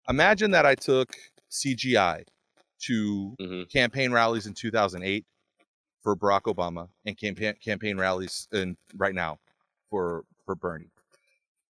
Imagine 0.09 0.51
that 0.53 0.67
I 0.67 0.75
took 0.75 1.15
CGI 1.51 2.25
to 2.83 3.35
hmm 3.39 3.63
campaign 3.73 4.13
rallies 4.13 4.47
in 4.47 4.55
2008 4.55 5.25
for 6.03 6.17
Barack 6.17 6.43
Obama 6.43 6.89
and 7.05 7.19
campaign 7.19 7.55
campaign 7.63 7.99
rallies 7.99 8.49
in 8.53 8.77
right 8.97 9.15
now 9.15 9.39
for 9.91 10.25
for 10.45 10.55
Bernie. 10.55 10.91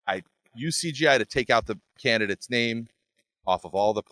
I 0.08 0.24
use 0.56 0.82
CGI 0.82 1.18
to 1.18 1.26
take 1.26 1.50
out 1.50 1.66
the 1.66 1.80
candidate's 2.02 2.50
name 2.50 2.88
off 3.46 3.66
of 3.66 3.74
all 3.74 3.94
the 3.94 4.04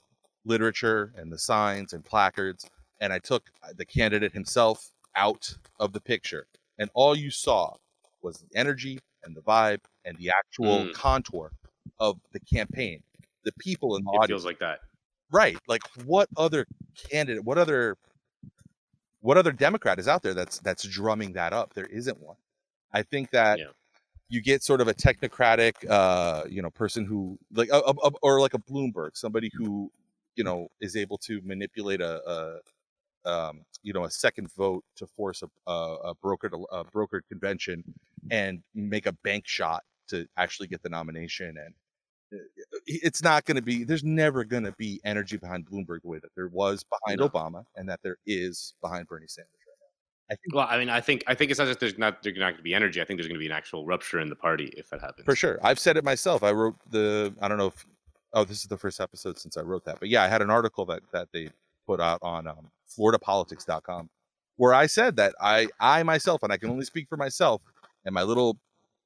literature 0.45 1.13
and 1.17 1.31
the 1.31 1.37
signs 1.37 1.93
and 1.93 2.03
placards 2.03 2.69
and 2.99 3.13
I 3.13 3.19
took 3.19 3.49
the 3.75 3.85
candidate 3.85 4.33
himself 4.33 4.91
out 5.15 5.55
of 5.79 5.93
the 5.93 6.01
picture 6.01 6.47
and 6.79 6.89
all 6.93 7.15
you 7.15 7.29
saw 7.31 7.75
was 8.21 8.37
the 8.37 8.57
energy 8.57 8.99
and 9.27 9.35
the 9.35 9.41
vibe 9.41 9.81
and 10.05 10.17
the 10.17 10.29
actual 10.31 10.85
Mm. 10.85 10.93
contour 10.93 11.51
of 11.99 12.19
the 12.31 12.39
campaign 12.39 13.03
the 13.43 13.51
people 13.59 13.95
in 13.97 14.03
the 14.03 14.09
It 14.11 14.15
audience 14.15 14.29
feels 14.41 14.45
like 14.45 14.59
that. 14.59 14.79
right 15.31 15.57
like 15.67 15.81
what 16.05 16.27
other 16.37 16.65
candidate 17.11 17.43
what 17.43 17.57
other 17.59 17.97
what 19.21 19.37
other 19.37 19.51
democrat 19.51 19.99
is 19.99 20.07
out 20.07 20.21
there 20.23 20.33
that's 20.33 20.59
that's 20.59 20.83
drumming 20.87 21.33
that 21.33 21.53
up 21.53 21.73
there 21.73 21.85
isn't 21.87 22.19
one 22.21 22.35
i 22.93 23.01
think 23.03 23.29
that 23.31 23.59
Yeah. 23.59 23.65
you 24.29 24.41
get 24.41 24.63
sort 24.63 24.81
of 24.81 24.87
a 24.87 24.93
technocratic 24.93 25.73
uh 25.89 26.43
you 26.49 26.61
know 26.61 26.69
person 26.69 27.05
who 27.05 27.37
like 27.53 27.69
a, 27.69 27.77
a, 27.79 27.93
a- 28.03 28.11
or 28.21 28.39
like 28.41 28.53
a 28.53 28.59
bloomberg 28.59 29.11
somebody 29.15 29.49
who 29.53 29.91
you 30.35 30.43
know 30.43 30.67
is 30.81 30.95
able 30.95 31.17
to 31.17 31.41
manipulate 31.43 32.01
a, 32.01 32.21
a 32.29 32.59
um, 33.27 33.61
you 33.83 33.93
know 33.93 34.05
a 34.05 34.11
second 34.11 34.51
vote 34.53 34.83
to 34.95 35.05
force 35.05 35.43
a, 35.43 35.71
a, 35.71 35.95
a 36.11 36.15
brokered 36.15 36.53
a 36.71 36.83
brokered 36.85 37.21
convention 37.29 37.83
and 38.31 38.61
make 38.73 39.05
a 39.05 39.11
bank 39.23 39.45
shot 39.47 39.83
to 40.07 40.25
actually 40.37 40.67
get 40.67 40.81
the 40.81 40.89
nomination 40.89 41.55
and 41.57 41.73
uh, 42.33 42.43
it's 42.85 43.21
not 43.23 43.45
going 43.45 43.55
to 43.55 43.61
be 43.61 43.83
there's 43.83 44.03
never 44.03 44.43
going 44.43 44.63
to 44.63 44.71
be 44.73 44.99
energy 45.05 45.37
behind 45.37 45.65
bloomberg 45.69 46.01
the 46.01 46.07
way 46.07 46.19
that 46.19 46.33
there 46.35 46.47
was 46.47 46.83
behind 46.83 47.19
No. 47.19 47.29
obama 47.29 47.63
and 47.75 47.87
that 47.89 47.99
there 48.03 48.17
is 48.25 48.73
behind 48.81 49.07
bernie 49.07 49.27
sanders 49.27 49.51
right 49.67 49.77
now 49.79 50.33
i 50.33 50.35
think 50.35 50.55
Well, 50.55 50.67
I 50.69 50.77
mean, 50.77 50.89
I 50.89 50.99
think 51.01 51.23
I 51.27 51.33
think 51.35 51.51
it's 51.51 51.59
not 51.59 51.67
just 51.67 51.79
there's 51.79 51.97
not 51.97 52.23
there's 52.23 52.37
not 52.37 52.47
going 52.51 52.57
to 52.57 52.63
be 52.63 52.73
energy. 52.73 53.01
I 53.01 53.05
think 53.05 53.17
there's 53.17 53.27
going 53.27 53.39
to 53.39 53.39
be 53.39 53.45
an 53.45 53.51
actual 53.51 53.85
rupture 53.85 54.19
in 54.19 54.29
the 54.29 54.35
party 54.35 54.73
if 54.75 54.89
that 54.89 54.99
happens. 55.01 55.25
for 55.25 55.35
sure 55.35 55.59
i've 55.63 55.79
said 55.79 55.95
it 55.97 56.03
myself 56.03 56.43
i 56.43 56.51
wrote 56.51 56.75
the 56.91 57.33
i 57.41 57.47
don't 57.47 57.57
know 57.57 57.67
if 57.67 57.85
oh 58.33 58.43
this 58.43 58.57
is 58.61 58.67
the 58.67 58.77
first 58.77 58.99
episode 58.99 59.37
since 59.39 59.55
i 59.57 59.61
wrote 59.61 59.85
that 59.85 59.99
but 59.99 60.09
yeah 60.09 60.23
i 60.23 60.27
had 60.27 60.41
an 60.41 60.49
article 60.49 60.85
that 60.85 61.01
that 61.13 61.27
they 61.33 61.49
put 61.85 61.99
out 62.01 62.19
on 62.21 62.45
um, 62.47 62.69
floridapolitics.com 62.87 64.09
where 64.57 64.73
i 64.73 64.85
said 64.85 65.15
that 65.15 65.33
i 65.41 65.67
i 65.79 66.03
myself 66.03 66.43
and 66.43 66.51
i 66.51 66.57
can 66.57 66.69
only 66.69 66.85
speak 66.85 67.07
for 67.07 67.17
myself 67.17 67.61
and 68.05 68.13
my 68.13 68.23
little 68.23 68.57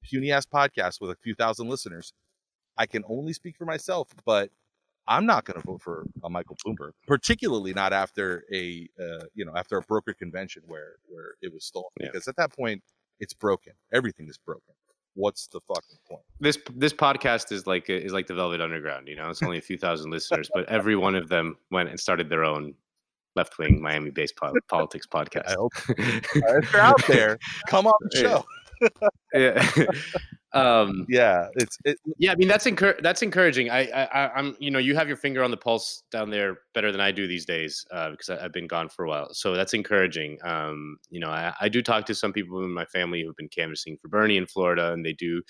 puny 0.03 0.31
ass 0.31 0.45
podcast 0.45 0.99
with 1.01 1.11
a 1.11 1.15
few 1.23 1.33
thousand 1.35 1.67
listeners 1.69 2.13
i 2.77 2.85
can 2.85 3.03
only 3.07 3.33
speak 3.33 3.55
for 3.57 3.65
myself 3.65 4.07
but 4.25 4.49
i'm 5.07 5.25
not 5.25 5.45
going 5.45 5.59
to 5.59 5.65
vote 5.65 5.81
for 5.81 6.05
a 6.23 6.29
michael 6.29 6.55
bloomberg 6.65 6.91
particularly 7.07 7.73
not 7.73 7.93
after 7.93 8.43
a 8.53 8.87
uh, 8.99 9.23
you 9.33 9.45
know 9.45 9.53
after 9.55 9.77
a 9.77 9.81
broker 9.81 10.13
convention 10.13 10.61
where 10.67 10.93
where 11.07 11.35
it 11.41 11.51
was 11.53 11.65
stolen 11.65 11.89
Yeah. 11.99 12.07
because 12.11 12.27
at 12.27 12.35
that 12.37 12.55
point 12.55 12.81
it's 13.19 13.33
broken 13.33 13.73
everything 13.93 14.27
is 14.29 14.37
broken 14.37 14.73
what's 15.13 15.47
the 15.47 15.59
fucking 15.67 15.97
point 16.07 16.23
This 16.39 16.57
this 16.75 16.93
podcast 16.93 17.51
is 17.51 17.67
like 17.67 17.89
is 17.89 18.13
like 18.13 18.27
the 18.27 18.33
Velvet 18.33 18.61
Underground. 18.61 19.09
You 19.09 19.17
know, 19.17 19.29
it's 19.29 19.43
only 19.43 19.57
a 19.57 19.61
few 19.61 19.77
thousand 19.77 20.09
listeners, 20.09 20.49
but 20.53 20.63
every 20.69 20.95
one 20.95 21.15
of 21.15 21.27
them 21.27 21.57
went 21.69 21.89
and 21.89 21.99
started 21.99 22.29
their 22.29 22.45
own 22.45 22.73
left 23.35 23.57
wing 23.57 23.81
Miami 23.81 24.11
based 24.11 24.35
po- 24.37 24.53
politics 24.67 25.07
podcast. 25.13 25.47
I 25.47 25.53
hope 25.53 25.73
if 25.97 26.73
you're 26.73 26.81
out 26.81 27.01
there, 27.07 27.37
come 27.67 27.87
on 27.87 27.93
the 28.09 28.17
show. 28.17 28.45
yeah. 29.33 29.85
um, 30.53 31.05
Yeah, 31.07 31.47
it's 31.55 31.77
it, 31.85 31.97
yeah, 32.17 32.31
I 32.31 32.35
mean 32.35 32.47
that's 32.47 32.65
encour- 32.65 32.99
that's 33.01 33.21
encouraging. 33.21 33.69
I, 33.69 33.81
I 33.91 34.03
I- 34.05 34.33
I'm 34.33 34.55
you 34.59 34.71
know 34.71 34.79
you 34.79 34.95
have 34.95 35.07
your 35.07 35.17
finger 35.17 35.43
on 35.43 35.51
the 35.51 35.57
pulse 35.57 36.03
down 36.11 36.29
there 36.31 36.57
better 36.73 36.91
than 36.91 36.99
I 36.99 37.11
do 37.11 37.27
these 37.27 37.45
days 37.45 37.85
uh, 37.91 38.09
because 38.11 38.29
I, 38.29 38.43
I've 38.43 38.53
been 38.53 38.67
gone 38.67 38.89
for 38.89 39.05
a 39.05 39.07
while. 39.09 39.33
So 39.33 39.53
that's 39.53 39.73
encouraging. 39.73 40.39
Um, 40.43 40.97
you 41.09 41.19
know, 41.19 41.29
I, 41.29 41.53
I 41.61 41.69
do 41.69 41.81
talk 41.81 42.05
to 42.07 42.15
some 42.15 42.33
people 42.33 42.63
in 42.63 42.73
my 42.73 42.85
family 42.85 43.23
who've 43.23 43.35
been 43.35 43.49
canvassing 43.49 43.97
for 44.01 44.07
Bernie 44.07 44.37
in 44.37 44.47
Florida, 44.47 44.91
and 44.93 45.05
they 45.05 45.13
do 45.13 45.41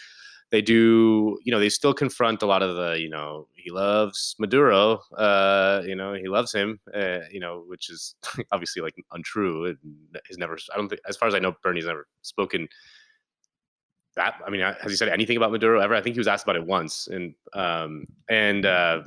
they 0.52 0.62
do, 0.62 1.40
you 1.44 1.52
know, 1.52 1.60
they 1.60 1.70
still 1.70 1.94
confront 1.94 2.42
a 2.42 2.46
lot 2.46 2.62
of 2.62 2.76
the, 2.76 3.00
you 3.00 3.10
know, 3.10 3.48
he 3.54 3.72
loves 3.72 4.36
Maduro, 4.38 5.02
uh, 5.18 5.82
you 5.86 5.96
know, 5.96 6.14
he 6.14 6.28
loves 6.28 6.54
him, 6.54 6.80
uh, 6.94 7.20
you 7.32 7.40
know, 7.40 7.64
which 7.68 7.90
is 7.90 8.16
obviously 8.52 8.82
like 8.82 8.96
untrue. 9.14 9.76
He's 10.28 10.38
never, 10.38 10.58
I 10.74 10.78
don't 10.78 10.90
think, 10.90 11.02
as 11.08 11.18
far 11.18 11.28
as 11.28 11.36
I 11.36 11.40
know, 11.40 11.56
Bernie's 11.64 11.86
never 11.86 12.08
spoken 12.22 12.68
that. 14.16 14.36
I 14.46 14.50
mean, 14.50 14.62
has 14.62 14.92
he 14.92 14.96
said 14.96 15.10
anything 15.10 15.38
about 15.38 15.52
Maduro 15.52 15.80
ever? 15.80 15.96
I 15.96 16.02
think 16.02 16.16
he 16.16 16.20
was 16.20 16.28
asked 16.28 16.44
about 16.44 16.56
it 16.56 16.66
once, 16.66 17.08
and 17.08 17.34
um, 17.54 18.06
and 18.30 18.66
uh, 18.66 19.04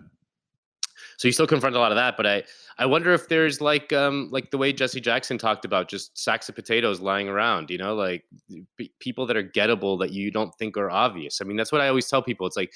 so 1.17 1.29
you 1.29 1.33
still 1.33 1.47
confront 1.47 1.77
a 1.77 1.79
lot 1.79 1.93
of 1.93 1.97
that. 1.97 2.17
But 2.17 2.27
I 2.27 2.43
I 2.79 2.87
wonder 2.87 3.13
if 3.13 3.29
there's 3.29 3.61
like 3.61 3.93
um 3.93 4.29
like 4.31 4.51
the 4.51 4.59
way 4.59 4.73
Jesse 4.73 5.01
Jackson 5.01 5.39
talked 5.39 5.65
about 5.65 5.89
just 5.89 6.17
sacks 6.19 6.49
of 6.49 6.55
potatoes 6.55 7.01
lying 7.01 7.29
around. 7.29 7.71
You 7.71 7.79
know, 7.79 7.95
like 7.95 8.25
p- 8.77 8.93
people 8.99 9.27
that 9.27 9.37
are 9.37 9.43
gettable 9.43 9.99
that 10.01 10.11
you 10.11 10.31
don't 10.31 10.55
think 10.57 10.77
are 10.77 10.91
obvious. 10.91 11.41
I 11.41 11.45
mean, 11.45 11.57
that's 11.57 11.73
what 11.73 11.81
I 11.81 11.89
always 11.89 12.09
tell 12.09 12.23
people. 12.23 12.47
It's 12.47 12.57
like, 12.57 12.73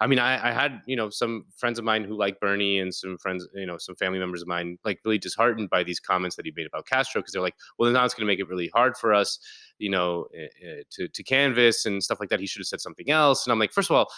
I 0.00 0.06
mean, 0.06 0.18
I, 0.18 0.50
I 0.50 0.52
had 0.52 0.80
you 0.86 0.96
know 0.96 1.10
some 1.10 1.44
friends 1.56 1.78
of 1.78 1.84
mine 1.84 2.04
who 2.04 2.16
like 2.16 2.40
Bernie 2.40 2.78
and 2.78 2.94
some 2.94 3.18
friends 3.18 3.46
you 3.54 3.66
know 3.66 3.78
some 3.78 3.96
family 3.96 4.18
members 4.18 4.42
of 4.42 4.48
mine 4.48 4.78
like 4.84 5.00
really 5.04 5.18
disheartened 5.18 5.70
by 5.70 5.82
these 5.82 6.00
comments 6.00 6.36
that 6.36 6.46
he 6.46 6.52
made 6.56 6.66
about 6.66 6.86
Castro 6.86 7.20
because 7.20 7.32
they're 7.32 7.42
like, 7.42 7.56
well, 7.78 7.90
now 7.90 8.04
it's 8.04 8.14
going 8.14 8.26
to 8.26 8.32
make 8.32 8.40
it 8.40 8.48
really 8.48 8.70
hard 8.74 8.96
for 8.96 9.12
us, 9.12 9.38
you 9.78 9.90
know, 9.90 10.26
uh, 10.34 10.82
to 10.90 11.08
to 11.08 11.22
canvas 11.22 11.84
and 11.86 12.02
stuff 12.02 12.20
like 12.20 12.28
that. 12.30 12.40
He 12.40 12.46
should 12.46 12.60
have 12.60 12.66
said 12.66 12.80
something 12.80 13.10
else. 13.10 13.46
And 13.46 13.52
I'm 13.52 13.58
like, 13.58 13.72
first 13.72 13.90
of 13.90 13.96
all 13.96 14.08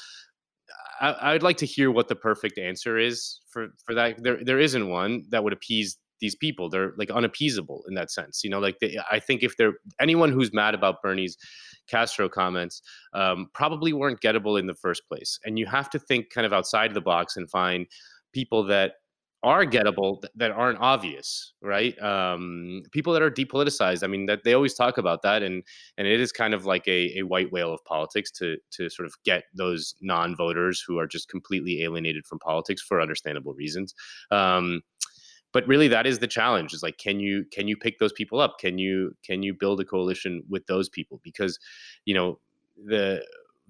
I, 1.00 1.32
would 1.32 1.42
like 1.42 1.56
to 1.58 1.66
hear 1.66 1.90
what 1.90 2.08
the 2.08 2.16
perfect 2.16 2.58
answer 2.58 2.98
is 2.98 3.40
for 3.48 3.68
for 3.84 3.94
that. 3.94 4.22
There 4.22 4.42
there 4.42 4.60
isn't 4.60 4.88
one 4.88 5.24
that 5.30 5.42
would 5.44 5.52
appease 5.52 5.98
these 6.20 6.34
people. 6.34 6.70
They're 6.70 6.94
like 6.96 7.10
unappeasable 7.10 7.82
in 7.88 7.94
that 7.94 8.10
sense. 8.10 8.42
You 8.44 8.50
know, 8.50 8.58
like 8.58 8.78
they, 8.80 8.98
I 9.10 9.18
think 9.18 9.42
if 9.42 9.56
they're 9.56 9.74
anyone 10.00 10.32
who's 10.32 10.52
mad 10.52 10.74
about 10.74 11.02
Bernie's 11.02 11.36
Castro 11.88 12.28
comments, 12.28 12.80
um, 13.12 13.48
probably 13.52 13.92
weren't 13.92 14.20
gettable 14.20 14.58
in 14.58 14.66
the 14.66 14.74
first 14.74 15.02
place. 15.08 15.38
And 15.44 15.58
you 15.58 15.66
have 15.66 15.90
to 15.90 15.98
think 15.98 16.30
kind 16.30 16.46
of 16.46 16.52
outside 16.52 16.94
the 16.94 17.00
box 17.00 17.36
and 17.36 17.50
find 17.50 17.86
people 18.32 18.64
that 18.64 18.94
are 19.44 19.64
gettable 19.64 20.24
that 20.34 20.50
aren't 20.50 20.80
obvious, 20.80 21.52
right? 21.60 21.96
Um, 22.02 22.82
people 22.90 23.12
that 23.12 23.22
are 23.22 23.30
depoliticized. 23.30 24.02
I 24.02 24.06
mean, 24.06 24.26
that 24.26 24.42
they 24.42 24.54
always 24.54 24.74
talk 24.74 24.98
about 24.98 25.22
that, 25.22 25.42
and 25.42 25.62
and 25.98 26.08
it 26.08 26.18
is 26.18 26.32
kind 26.32 26.54
of 26.54 26.64
like 26.64 26.88
a, 26.88 27.18
a 27.18 27.22
white 27.22 27.52
whale 27.52 27.72
of 27.72 27.84
politics 27.84 28.30
to 28.32 28.56
to 28.72 28.88
sort 28.88 29.06
of 29.06 29.14
get 29.24 29.44
those 29.54 29.94
non-voters 30.00 30.82
who 30.86 30.98
are 30.98 31.06
just 31.06 31.28
completely 31.28 31.82
alienated 31.82 32.26
from 32.26 32.38
politics 32.38 32.82
for 32.82 33.00
understandable 33.00 33.54
reasons. 33.54 33.94
Um, 34.30 34.80
but 35.52 35.68
really, 35.68 35.88
that 35.88 36.06
is 36.06 36.18
the 36.18 36.26
challenge: 36.26 36.72
is 36.72 36.82
like, 36.82 36.98
can 36.98 37.20
you 37.20 37.44
can 37.52 37.68
you 37.68 37.76
pick 37.76 37.98
those 37.98 38.12
people 38.12 38.40
up? 38.40 38.58
Can 38.58 38.78
you 38.78 39.14
can 39.22 39.42
you 39.42 39.54
build 39.54 39.80
a 39.80 39.84
coalition 39.84 40.42
with 40.48 40.66
those 40.66 40.88
people? 40.88 41.20
Because, 41.22 41.58
you 42.06 42.14
know, 42.14 42.40
the 42.84 43.24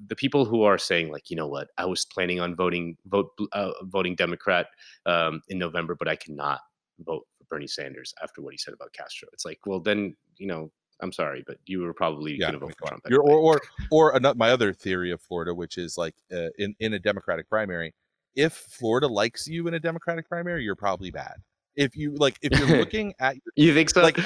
the 0.06 0.16
people 0.16 0.44
who 0.44 0.62
are 0.62 0.78
saying 0.78 1.10
like, 1.10 1.30
you 1.30 1.36
know 1.36 1.46
what, 1.46 1.68
I 1.78 1.86
was 1.86 2.04
planning 2.04 2.40
on 2.40 2.54
voting 2.54 2.96
vote 3.06 3.30
uh, 3.52 3.70
voting 3.82 4.14
Democrat 4.14 4.66
um, 5.06 5.42
in 5.48 5.58
November, 5.58 5.94
but 5.94 6.08
I 6.08 6.16
cannot 6.16 6.60
vote 7.00 7.26
for 7.38 7.44
Bernie 7.50 7.66
Sanders 7.66 8.14
after 8.22 8.42
what 8.42 8.52
he 8.52 8.58
said 8.58 8.74
about 8.74 8.92
Castro. 8.92 9.28
It's 9.32 9.44
like, 9.44 9.60
well, 9.66 9.80
then 9.80 10.16
you 10.36 10.46
know, 10.46 10.70
I'm 11.00 11.12
sorry, 11.12 11.44
but 11.46 11.58
you 11.66 11.82
were 11.82 11.94
probably 11.94 12.32
yeah, 12.32 12.50
going 12.50 12.54
to 12.54 12.58
vote 12.60 12.74
for 12.78 12.88
Trump. 12.88 13.02
Anyway. 13.06 13.22
Or 13.24 13.38
or 13.38 13.60
or 13.90 14.16
another, 14.16 14.36
my 14.36 14.50
other 14.50 14.72
theory 14.72 15.10
of 15.10 15.20
Florida, 15.20 15.54
which 15.54 15.78
is 15.78 15.96
like 15.96 16.14
uh, 16.32 16.48
in 16.58 16.74
in 16.80 16.94
a 16.94 16.98
Democratic 16.98 17.48
primary, 17.48 17.94
if 18.34 18.52
Florida 18.52 19.06
likes 19.06 19.46
you 19.46 19.68
in 19.68 19.74
a 19.74 19.80
Democratic 19.80 20.28
primary, 20.28 20.64
you're 20.64 20.76
probably 20.76 21.10
bad. 21.10 21.36
If 21.76 21.96
you 21.96 22.14
like, 22.14 22.38
if 22.42 22.58
you're 22.58 22.68
looking 22.78 23.14
at 23.20 23.36
you 23.56 23.74
think 23.74 23.90
so? 23.90 24.02
Like, 24.02 24.18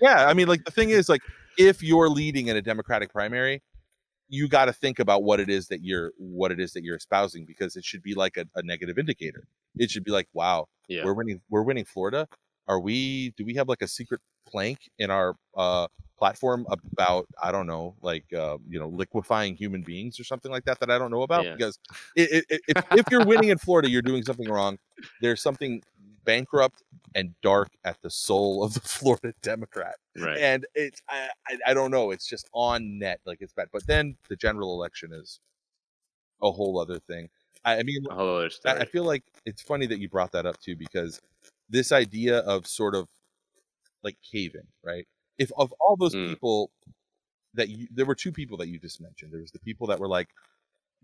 yeah, 0.00 0.26
I 0.26 0.34
mean, 0.34 0.48
like 0.48 0.64
the 0.64 0.70
thing 0.70 0.90
is, 0.90 1.08
like, 1.08 1.22
if 1.58 1.82
you're 1.82 2.08
leading 2.08 2.48
in 2.48 2.56
a 2.56 2.62
Democratic 2.62 3.12
primary, 3.12 3.62
you 4.28 4.48
got 4.48 4.66
to 4.66 4.72
think 4.72 4.98
about 4.98 5.22
what 5.22 5.40
it 5.40 5.48
is 5.48 5.68
that 5.68 5.82
you're 5.82 6.12
what 6.18 6.50
it 6.50 6.60
is 6.60 6.72
that 6.72 6.82
you're 6.82 6.96
espousing 6.96 7.44
because 7.46 7.76
it 7.76 7.84
should 7.84 8.02
be 8.02 8.14
like 8.14 8.36
a, 8.36 8.46
a 8.54 8.62
negative 8.62 8.98
indicator. 8.98 9.46
It 9.76 9.90
should 9.90 10.04
be 10.04 10.10
like, 10.10 10.28
wow, 10.32 10.66
yeah. 10.88 11.04
we're 11.04 11.14
winning, 11.14 11.40
we're 11.50 11.62
winning 11.62 11.84
Florida. 11.84 12.28
Are 12.68 12.80
we? 12.80 13.32
Do 13.36 13.44
we 13.44 13.54
have 13.54 13.68
like 13.68 13.82
a 13.82 13.88
secret 13.88 14.20
plank 14.48 14.78
in 14.98 15.10
our 15.10 15.36
uh, 15.56 15.86
platform 16.18 16.66
about 16.68 17.26
I 17.40 17.52
don't 17.52 17.66
know, 17.66 17.94
like 18.02 18.24
uh, 18.32 18.58
you 18.68 18.80
know, 18.80 18.88
liquefying 18.88 19.54
human 19.54 19.82
beings 19.82 20.18
or 20.18 20.24
something 20.24 20.50
like 20.50 20.64
that 20.64 20.80
that 20.80 20.90
I 20.90 20.98
don't 20.98 21.10
know 21.10 21.22
about? 21.22 21.44
Yeah. 21.44 21.54
Because 21.54 21.78
it, 22.16 22.44
it, 22.48 22.60
if, 22.66 22.84
if 22.92 23.06
you're 23.10 23.24
winning 23.24 23.50
in 23.50 23.58
Florida, 23.58 23.88
you're 23.88 24.02
doing 24.02 24.24
something 24.24 24.48
wrong. 24.48 24.78
There's 25.20 25.42
something 25.42 25.82
bankrupt 26.26 26.82
and 27.14 27.34
dark 27.42 27.70
at 27.84 28.02
the 28.02 28.10
soul 28.10 28.62
of 28.62 28.74
the 28.74 28.80
Florida 28.84 29.32
Democrat. 29.42 29.96
Right. 30.18 30.36
And 30.36 30.66
it's 30.74 31.00
I, 31.08 31.30
I, 31.48 31.58
I 31.68 31.74
don't 31.74 31.90
know. 31.90 32.10
It's 32.10 32.26
just 32.26 32.48
on 32.52 32.98
net 32.98 33.20
like 33.24 33.38
it's 33.40 33.54
bad. 33.54 33.68
But 33.72 33.86
then 33.86 34.16
the 34.28 34.36
general 34.36 34.74
election 34.74 35.12
is 35.12 35.40
a 36.42 36.50
whole 36.50 36.78
other 36.78 36.98
thing. 36.98 37.30
I, 37.64 37.78
I 37.78 37.82
mean, 37.82 38.04
a 38.10 38.14
whole 38.14 38.36
other 38.36 38.50
story. 38.50 38.76
I, 38.76 38.82
I 38.82 38.84
feel 38.84 39.04
like 39.04 39.24
it's 39.46 39.62
funny 39.62 39.86
that 39.86 39.98
you 39.98 40.08
brought 40.08 40.32
that 40.32 40.44
up 40.44 40.60
too 40.60 40.76
because 40.76 41.20
this 41.70 41.92
idea 41.92 42.40
of 42.40 42.66
sort 42.66 42.94
of 42.94 43.08
like 44.02 44.16
caving, 44.30 44.66
right? 44.84 45.06
If 45.38 45.50
of 45.56 45.72
all 45.80 45.96
those 45.96 46.14
mm. 46.14 46.28
people 46.28 46.70
that 47.56 47.68
you, 47.68 47.88
there 47.92 48.06
were 48.06 48.14
two 48.14 48.32
people 48.32 48.56
that 48.58 48.68
you 48.68 48.78
just 48.78 49.00
mentioned. 49.00 49.32
There 49.32 49.40
was 49.40 49.50
the 49.50 49.58
people 49.58 49.86
that 49.88 49.98
were 49.98 50.08
like, 50.08 50.28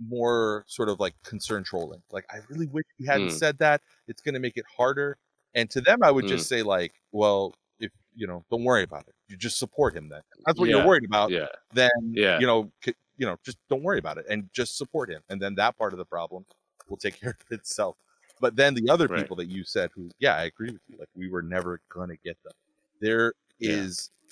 more 0.08 0.64
sort 0.66 0.88
of 0.88 1.00
like 1.00 1.14
concern 1.24 1.64
trolling. 1.64 2.02
Like, 2.10 2.24
I 2.30 2.38
really 2.48 2.66
wish 2.66 2.84
you 2.98 3.06
hadn't 3.06 3.28
mm. 3.28 3.32
said 3.32 3.58
that. 3.58 3.80
It's 4.08 4.22
going 4.22 4.34
to 4.34 4.40
make 4.40 4.56
it 4.56 4.64
harder. 4.76 5.18
And 5.54 5.70
to 5.70 5.80
them, 5.80 6.02
I 6.02 6.10
would 6.10 6.24
mm. 6.24 6.28
just 6.28 6.48
say 6.48 6.62
like, 6.62 6.92
well, 7.12 7.54
if 7.78 7.90
you 8.14 8.26
know, 8.26 8.44
don't 8.50 8.64
worry 8.64 8.82
about 8.82 9.06
it. 9.08 9.14
You 9.28 9.36
just 9.36 9.58
support 9.58 9.94
him 9.94 10.08
then. 10.08 10.20
That's 10.46 10.58
what 10.58 10.68
yeah. 10.68 10.76
you're 10.76 10.86
worried 10.86 11.04
about. 11.04 11.30
Yeah. 11.30 11.46
Then 11.72 11.90
yeah. 12.10 12.38
you 12.38 12.46
know, 12.46 12.70
c- 12.84 12.94
you 13.16 13.26
know, 13.26 13.36
just 13.44 13.58
don't 13.68 13.82
worry 13.82 13.98
about 13.98 14.18
it 14.18 14.26
and 14.28 14.48
just 14.52 14.76
support 14.76 15.10
him. 15.10 15.22
And 15.28 15.40
then 15.40 15.54
that 15.56 15.76
part 15.78 15.92
of 15.92 15.98
the 15.98 16.04
problem 16.04 16.44
will 16.88 16.96
take 16.96 17.20
care 17.20 17.36
of 17.40 17.52
itself. 17.52 17.96
But 18.40 18.56
then 18.56 18.74
the 18.74 18.90
other 18.90 19.06
right. 19.06 19.20
people 19.20 19.36
that 19.36 19.46
you 19.46 19.64
said 19.64 19.90
who, 19.94 20.10
yeah, 20.18 20.34
I 20.34 20.44
agree 20.44 20.70
with 20.70 20.80
you. 20.88 20.96
Like 20.98 21.08
we 21.14 21.28
were 21.28 21.42
never 21.42 21.80
gonna 21.88 22.16
get 22.24 22.42
them. 22.42 22.52
There 23.00 23.34
is. 23.60 24.10
Yeah. 24.10 24.28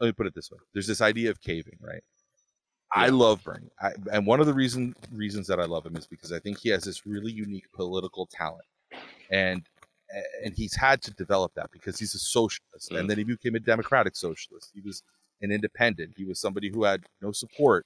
Let 0.00 0.06
me 0.08 0.12
put 0.12 0.26
it 0.26 0.34
this 0.34 0.50
way: 0.50 0.58
There's 0.74 0.86
this 0.86 1.00
idea 1.00 1.30
of 1.30 1.40
caving, 1.40 1.78
right? 1.80 2.02
I 2.96 3.08
love 3.08 3.44
Bernie, 3.44 3.70
I, 3.80 3.90
and 4.12 4.26
one 4.26 4.40
of 4.40 4.46
the 4.46 4.54
reason 4.54 4.94
reasons 5.12 5.46
that 5.48 5.60
I 5.60 5.64
love 5.64 5.84
him 5.84 5.96
is 5.96 6.06
because 6.06 6.32
I 6.32 6.38
think 6.38 6.58
he 6.58 6.70
has 6.70 6.84
this 6.84 7.06
really 7.06 7.30
unique 7.30 7.70
political 7.72 8.26
talent, 8.26 8.64
and 9.30 9.62
and 10.42 10.54
he's 10.54 10.74
had 10.74 11.02
to 11.02 11.12
develop 11.12 11.52
that 11.54 11.70
because 11.72 11.98
he's 11.98 12.14
a 12.14 12.18
socialist, 12.18 12.90
mm. 12.90 12.98
and 12.98 13.10
then 13.10 13.18
he 13.18 13.24
became 13.24 13.54
a 13.54 13.60
democratic 13.60 14.16
socialist. 14.16 14.70
He 14.74 14.80
was 14.80 15.02
an 15.42 15.52
independent. 15.52 16.14
He 16.16 16.24
was 16.24 16.40
somebody 16.40 16.70
who 16.70 16.84
had 16.84 17.04
no 17.20 17.32
support, 17.32 17.84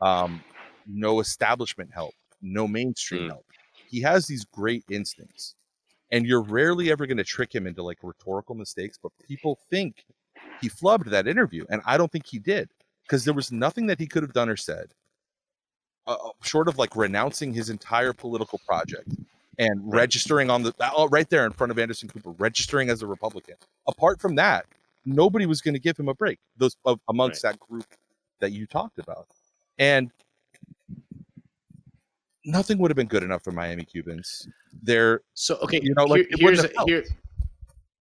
um, 0.00 0.42
no 0.86 1.18
establishment 1.18 1.90
help, 1.92 2.14
no 2.40 2.68
mainstream 2.68 3.22
mm. 3.22 3.28
help. 3.30 3.46
He 3.88 4.00
has 4.02 4.26
these 4.26 4.44
great 4.44 4.84
instincts, 4.88 5.54
and 6.10 6.24
you're 6.24 6.42
rarely 6.42 6.90
ever 6.92 7.06
going 7.06 7.16
to 7.16 7.24
trick 7.24 7.52
him 7.52 7.66
into 7.66 7.82
like 7.82 7.98
rhetorical 8.02 8.54
mistakes. 8.54 8.98
But 9.02 9.12
people 9.26 9.58
think 9.70 10.04
he 10.60 10.68
flubbed 10.68 11.10
that 11.10 11.26
interview, 11.26 11.64
and 11.68 11.82
I 11.84 11.96
don't 11.96 12.12
think 12.12 12.26
he 12.26 12.38
did 12.38 12.70
because 13.04 13.24
there 13.24 13.34
was 13.34 13.52
nothing 13.52 13.86
that 13.86 13.98
he 13.98 14.06
could 14.06 14.22
have 14.22 14.32
done 14.32 14.48
or 14.48 14.56
said, 14.56 14.94
uh, 16.06 16.12
uh, 16.12 16.30
short 16.42 16.68
of 16.68 16.78
like 16.78 16.96
renouncing 16.96 17.52
his 17.52 17.70
entire 17.70 18.12
political 18.12 18.60
project 18.66 19.08
and 19.58 19.80
registering 19.84 20.50
on 20.50 20.62
the 20.62 20.74
uh, 20.80 21.06
right 21.10 21.28
there 21.30 21.46
in 21.46 21.52
front 21.52 21.70
of 21.70 21.78
Anderson 21.78 22.08
Cooper, 22.08 22.30
registering 22.32 22.90
as 22.90 23.02
a 23.02 23.06
Republican. 23.06 23.54
Apart 23.86 24.20
from 24.20 24.34
that, 24.36 24.66
nobody 25.04 25.46
was 25.46 25.60
going 25.60 25.74
to 25.74 25.80
give 25.80 25.96
him 25.96 26.08
a 26.08 26.14
break. 26.14 26.38
Those 26.56 26.76
uh, 26.84 26.96
amongst 27.08 27.44
right. 27.44 27.52
that 27.52 27.60
group 27.60 27.86
that 28.40 28.50
you 28.52 28.66
talked 28.66 28.98
about, 28.98 29.28
and 29.78 30.10
nothing 32.44 32.78
would 32.78 32.90
have 32.90 32.96
been 32.96 33.06
good 33.06 33.22
enough 33.22 33.44
for 33.44 33.52
Miami 33.52 33.84
Cubans. 33.84 34.48
They're 34.82 35.20
so 35.34 35.56
okay. 35.62 35.80
You 35.82 35.94
know, 35.94 36.04
like 36.04 36.26
here, 36.30 36.48
here's 36.48 36.64
a, 36.64 36.70
here, 36.86 37.04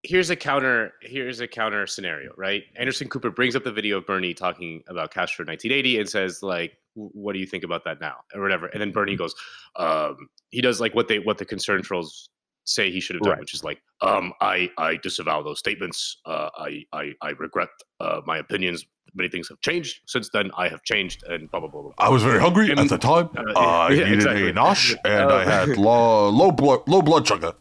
here's 0.03 0.29
a 0.29 0.35
counter 0.35 0.93
here's 1.01 1.39
a 1.39 1.47
counter 1.47 1.85
scenario 1.85 2.31
right? 2.37 2.63
Anderson 2.75 3.07
cooper 3.07 3.29
brings 3.31 3.55
up 3.55 3.63
the 3.63 3.71
video 3.71 3.97
of 3.97 4.05
bernie 4.05 4.33
talking 4.33 4.83
about 4.87 5.13
castro 5.13 5.45
1980 5.45 5.99
and 5.99 6.09
says 6.09 6.41
like 6.43 6.77
what 6.95 7.33
do 7.33 7.39
you 7.39 7.45
think 7.45 7.63
about 7.63 7.85
that 7.85 8.01
now? 8.01 8.17
or 8.35 8.41
whatever. 8.41 8.67
And 8.67 8.81
then 8.81 8.91
bernie 8.91 9.15
goes 9.15 9.35
um, 9.75 10.29
he 10.49 10.61
does 10.61 10.81
like 10.81 10.95
what 10.95 11.07
they 11.07 11.19
what 11.19 11.37
the 11.37 11.45
concern 11.45 11.81
trolls 11.81 12.29
say 12.65 12.91
he 12.91 12.99
should 12.99 13.15
have 13.15 13.23
done 13.23 13.31
right. 13.31 13.39
which 13.39 13.53
is 13.53 13.63
like 13.63 13.81
um, 14.01 14.33
i 14.41 14.69
i 14.77 14.97
disavow 14.97 15.41
those 15.41 15.59
statements. 15.59 16.17
Uh, 16.25 16.49
i 16.57 16.83
i 16.93 17.13
i 17.21 17.29
regret 17.31 17.69
uh, 17.99 18.21
my 18.25 18.37
opinions. 18.37 18.85
Many 19.13 19.27
things 19.27 19.49
have 19.49 19.59
changed 19.59 19.99
since 20.05 20.29
then. 20.31 20.51
I 20.55 20.69
have 20.69 20.83
changed 20.83 21.23
and 21.23 21.51
blah 21.51 21.59
blah 21.59 21.69
blah, 21.69 21.81
blah. 21.81 21.91
i 21.97 22.07
was 22.07 22.23
very 22.23 22.39
hungry 22.39 22.71
and, 22.71 22.79
at 22.79 22.87
the 22.87 22.97
time. 22.97 23.29
uh, 23.35 23.43
yeah, 23.45 23.59
i 23.59 23.89
yeah, 23.89 24.03
needed 24.05 24.13
exactly. 24.13 24.49
a 24.49 24.53
nosh 24.53 24.95
and 25.03 25.31
i 25.31 25.43
had 25.43 25.77
low 25.89 26.29
low 26.29 26.51
blood 26.51 26.81
low 26.87 27.01
blood 27.01 27.27
sugar 27.27 27.53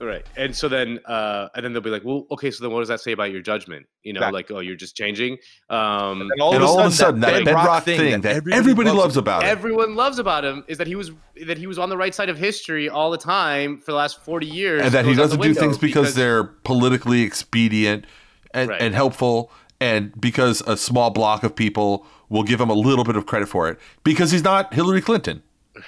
Right. 0.00 0.24
And 0.36 0.54
so 0.54 0.68
then 0.68 1.00
uh 1.06 1.48
and 1.54 1.64
then 1.64 1.72
they'll 1.72 1.82
be 1.82 1.90
like, 1.90 2.04
Well, 2.04 2.26
okay, 2.30 2.50
so 2.50 2.64
then 2.64 2.72
what 2.72 2.80
does 2.80 2.88
that 2.88 3.00
say 3.00 3.12
about 3.12 3.32
your 3.32 3.40
judgment? 3.40 3.86
You 4.04 4.12
know, 4.12 4.20
exactly. 4.20 4.38
like, 4.38 4.50
oh, 4.52 4.60
you're 4.60 4.76
just 4.76 4.96
changing. 4.96 5.38
Um 5.70 6.22
and 6.22 6.40
all, 6.40 6.54
and 6.54 6.62
of, 6.62 6.70
all 6.70 6.80
of 6.80 6.86
a 6.86 6.90
sudden 6.90 7.20
that, 7.20 7.32
that 7.32 7.44
bedrock 7.44 7.84
thing, 7.84 7.98
thing 7.98 8.20
that, 8.20 8.36
everybody, 8.36 8.56
everybody 8.56 8.88
loves, 8.90 8.98
loves, 9.00 9.16
about 9.16 9.42
him. 9.42 9.48
Everyone 9.48 9.96
loves 9.96 10.18
about 10.18 10.44
him 10.44 10.64
is 10.68 10.78
that 10.78 10.86
he 10.86 10.94
was 10.94 11.10
that 11.46 11.58
he 11.58 11.66
was 11.66 11.78
on 11.78 11.88
the 11.88 11.96
right 11.96 12.14
side 12.14 12.28
of 12.28 12.38
history 12.38 12.88
all 12.88 13.10
the 13.10 13.18
time 13.18 13.78
for 13.78 13.92
the 13.92 13.96
last 13.96 14.22
40 14.24 14.46
years. 14.46 14.82
And 14.82 14.92
that 14.92 15.04
he 15.04 15.14
doesn't 15.14 15.40
do 15.40 15.54
things 15.54 15.78
because, 15.78 16.08
because, 16.08 16.14
they're 16.14 16.44
politically 16.44 17.22
expedient 17.22 18.04
and, 18.52 18.70
right. 18.70 18.80
and 18.80 18.94
helpful 18.94 19.50
and 19.80 20.18
because 20.20 20.60
a 20.66 20.76
small 20.76 21.10
block 21.10 21.44
of 21.44 21.54
people 21.54 22.06
will 22.28 22.42
give 22.42 22.60
him 22.60 22.70
a 22.70 22.74
little 22.74 23.04
bit 23.04 23.16
of 23.16 23.26
credit 23.26 23.48
for 23.48 23.68
it 23.68 23.78
because 24.04 24.30
he's 24.30 24.44
not 24.44 24.74
Hillary 24.74 25.00
Clinton. 25.00 25.42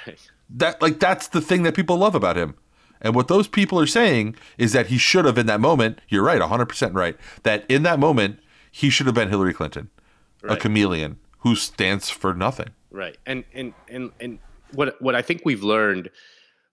Right. 0.06 0.18
That 0.48 0.80
like 0.82 0.98
that's 1.00 1.28
the 1.28 1.40
thing 1.40 1.62
that 1.64 1.74
people 1.74 1.96
love 1.96 2.14
about 2.14 2.36
him. 2.36 2.54
And 3.00 3.14
what 3.14 3.28
those 3.28 3.48
people 3.48 3.78
are 3.80 3.86
saying 3.86 4.36
is 4.58 4.72
that 4.72 4.86
he 4.88 4.98
should 4.98 5.24
have 5.24 5.38
in 5.38 5.46
that 5.46 5.60
moment, 5.60 6.00
you're 6.08 6.22
right, 6.22 6.40
100% 6.40 6.94
right, 6.94 7.16
that 7.42 7.64
in 7.68 7.82
that 7.84 7.98
moment 7.98 8.40
he 8.70 8.90
should 8.90 9.06
have 9.06 9.14
been 9.14 9.28
Hillary 9.28 9.54
Clinton, 9.54 9.90
a 10.44 10.56
chameleon 10.56 11.18
who 11.38 11.56
stands 11.56 12.10
for 12.10 12.34
nothing. 12.34 12.70
Right. 12.90 13.16
And 13.26 13.44
and 13.54 13.72
and 13.88 14.10
and 14.20 14.38
what 14.72 15.00
what 15.00 15.14
I 15.14 15.22
think 15.22 15.42
we've 15.44 15.62
learned 15.62 16.10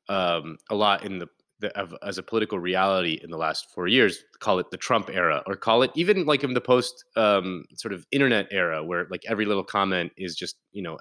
um, 0.10 0.58
a 0.70 0.76
lot 0.76 1.06
in 1.06 1.20
the, 1.20 1.28
the 1.60 1.78
of, 1.78 1.94
as 2.02 2.18
a 2.18 2.24
political 2.24 2.60
reality 2.60 3.20
in 3.24 3.30
the 3.30 3.38
last 3.38 3.68
four 3.74 3.88
years, 3.88 4.24
call 4.40 4.60
it 4.60 4.72
the 4.72 4.78
Trump 4.78 5.10
era, 5.10 5.44
or 5.48 5.56
call 5.56 5.84
it 5.84 5.92
even 5.96 6.26
like 6.26 6.44
in 6.44 6.54
the 6.54 6.62
post 6.62 7.04
um, 7.16 7.66
sort 7.76 7.94
of 7.94 8.06
internet 8.12 8.48
era, 8.52 8.84
where 8.84 9.08
like 9.10 9.24
every 9.28 9.46
little 9.46 9.64
comment 9.64 10.12
is 10.18 10.36
just 10.36 10.58
you 10.72 10.82
know 10.82 10.98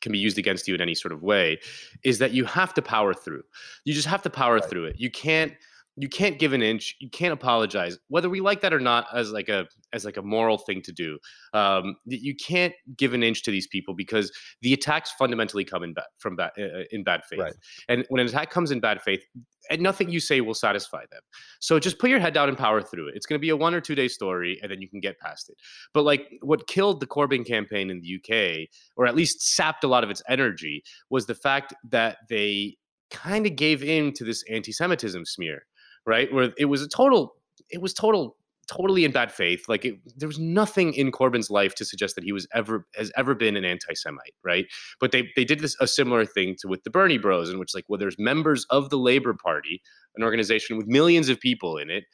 can 0.00 0.12
be 0.12 0.18
used 0.18 0.38
against 0.38 0.66
you 0.68 0.74
in 0.74 0.80
any 0.80 0.94
sort 0.94 1.12
of 1.12 1.22
way, 1.22 1.58
is 2.04 2.18
that 2.18 2.32
you 2.32 2.44
have 2.44 2.74
to 2.74 2.82
power 2.82 3.14
through. 3.14 3.42
You 3.84 3.94
just 3.94 4.08
have 4.08 4.22
to 4.22 4.30
power 4.30 4.54
Right. 4.56 4.64
through 4.64 4.84
it. 4.86 4.96
You 4.98 5.10
can't 5.10 5.52
you 5.96 6.08
can't 6.08 6.38
give 6.38 6.52
an 6.54 6.62
inch. 6.62 6.96
You 7.00 7.10
can't 7.10 7.32
apologize, 7.32 7.98
whether 8.08 8.30
we 8.30 8.40
like 8.40 8.62
that 8.62 8.72
or 8.72 8.80
not, 8.80 9.06
as 9.12 9.32
like 9.32 9.48
a 9.48 9.66
as 9.92 10.04
like 10.04 10.16
a 10.16 10.22
moral 10.22 10.56
thing 10.56 10.80
to 10.82 10.92
do. 10.92 11.18
Um, 11.52 11.96
you 12.06 12.34
can't 12.34 12.72
give 12.96 13.12
an 13.12 13.22
inch 13.22 13.42
to 13.42 13.50
these 13.50 13.66
people 13.66 13.92
because 13.94 14.32
the 14.62 14.72
attacks 14.72 15.12
fundamentally 15.18 15.64
come 15.64 15.82
in 15.82 15.92
bad 15.92 16.04
from 16.18 16.36
bad 16.36 16.52
uh, 16.58 16.84
in 16.90 17.04
bad 17.04 17.22
faith. 17.28 17.40
Right. 17.40 17.54
And 17.88 18.06
when 18.08 18.20
an 18.20 18.28
attack 18.28 18.50
comes 18.50 18.70
in 18.70 18.80
bad 18.80 19.02
faith, 19.02 19.22
and 19.68 19.80
nothing 19.80 20.08
you 20.08 20.20
say 20.20 20.40
will 20.40 20.54
satisfy 20.54 21.02
them. 21.10 21.20
So 21.60 21.78
just 21.78 21.98
put 21.98 22.10
your 22.10 22.18
head 22.18 22.34
down 22.34 22.48
and 22.48 22.56
power 22.56 22.82
through 22.82 23.08
it. 23.08 23.16
It's 23.16 23.26
going 23.26 23.38
to 23.38 23.40
be 23.40 23.50
a 23.50 23.56
one 23.56 23.74
or 23.74 23.80
two 23.80 23.94
day 23.94 24.08
story, 24.08 24.58
and 24.62 24.70
then 24.70 24.80
you 24.80 24.88
can 24.88 25.00
get 25.00 25.18
past 25.18 25.48
it. 25.48 25.56
But 25.92 26.04
like 26.04 26.38
what 26.40 26.66
killed 26.66 27.00
the 27.00 27.06
Corbyn 27.06 27.46
campaign 27.46 27.90
in 27.90 28.00
the 28.00 28.16
UK, 28.16 28.68
or 28.96 29.06
at 29.06 29.14
least 29.14 29.42
sapped 29.42 29.84
a 29.84 29.88
lot 29.88 30.04
of 30.04 30.10
its 30.10 30.22
energy, 30.28 30.82
was 31.10 31.26
the 31.26 31.34
fact 31.34 31.74
that 31.90 32.18
they 32.28 32.76
kind 33.10 33.46
of 33.46 33.56
gave 33.56 33.82
in 33.82 34.12
to 34.14 34.24
this 34.24 34.42
anti-Semitism 34.50 35.24
smear, 35.24 35.66
right? 36.06 36.32
Where 36.32 36.52
it 36.56 36.66
was 36.66 36.82
a 36.82 36.88
total, 36.88 37.34
it 37.68 37.82
was 37.82 37.92
total, 37.92 38.36
totally 38.70 39.04
in 39.04 39.12
bad 39.12 39.32
faith. 39.32 39.64
Like 39.68 39.84
it, 39.84 39.96
there 40.16 40.28
was 40.28 40.38
nothing 40.38 40.94
in 40.94 41.10
Corbyn's 41.10 41.50
life 41.50 41.74
to 41.76 41.84
suggest 41.84 42.14
that 42.14 42.24
he 42.24 42.32
was 42.32 42.46
ever 42.54 42.86
has 42.94 43.10
ever 43.16 43.34
been 43.34 43.56
an 43.56 43.64
anti-Semite, 43.64 44.34
right? 44.44 44.66
But 45.00 45.12
they 45.12 45.28
they 45.36 45.44
did 45.44 45.60
this 45.60 45.76
a 45.80 45.86
similar 45.86 46.24
thing 46.24 46.56
to 46.60 46.68
with 46.68 46.84
the 46.84 46.90
Bernie 46.90 47.18
Bros, 47.18 47.50
in 47.50 47.58
which 47.58 47.74
like 47.74 47.84
well, 47.88 47.98
there's 47.98 48.18
members 48.18 48.66
of 48.70 48.90
the 48.90 48.98
Labor 48.98 49.34
Party, 49.34 49.82
an 50.16 50.22
organization 50.22 50.76
with 50.76 50.86
millions 50.86 51.28
of 51.28 51.40
people 51.40 51.76
in 51.76 51.90
it, 51.90 52.04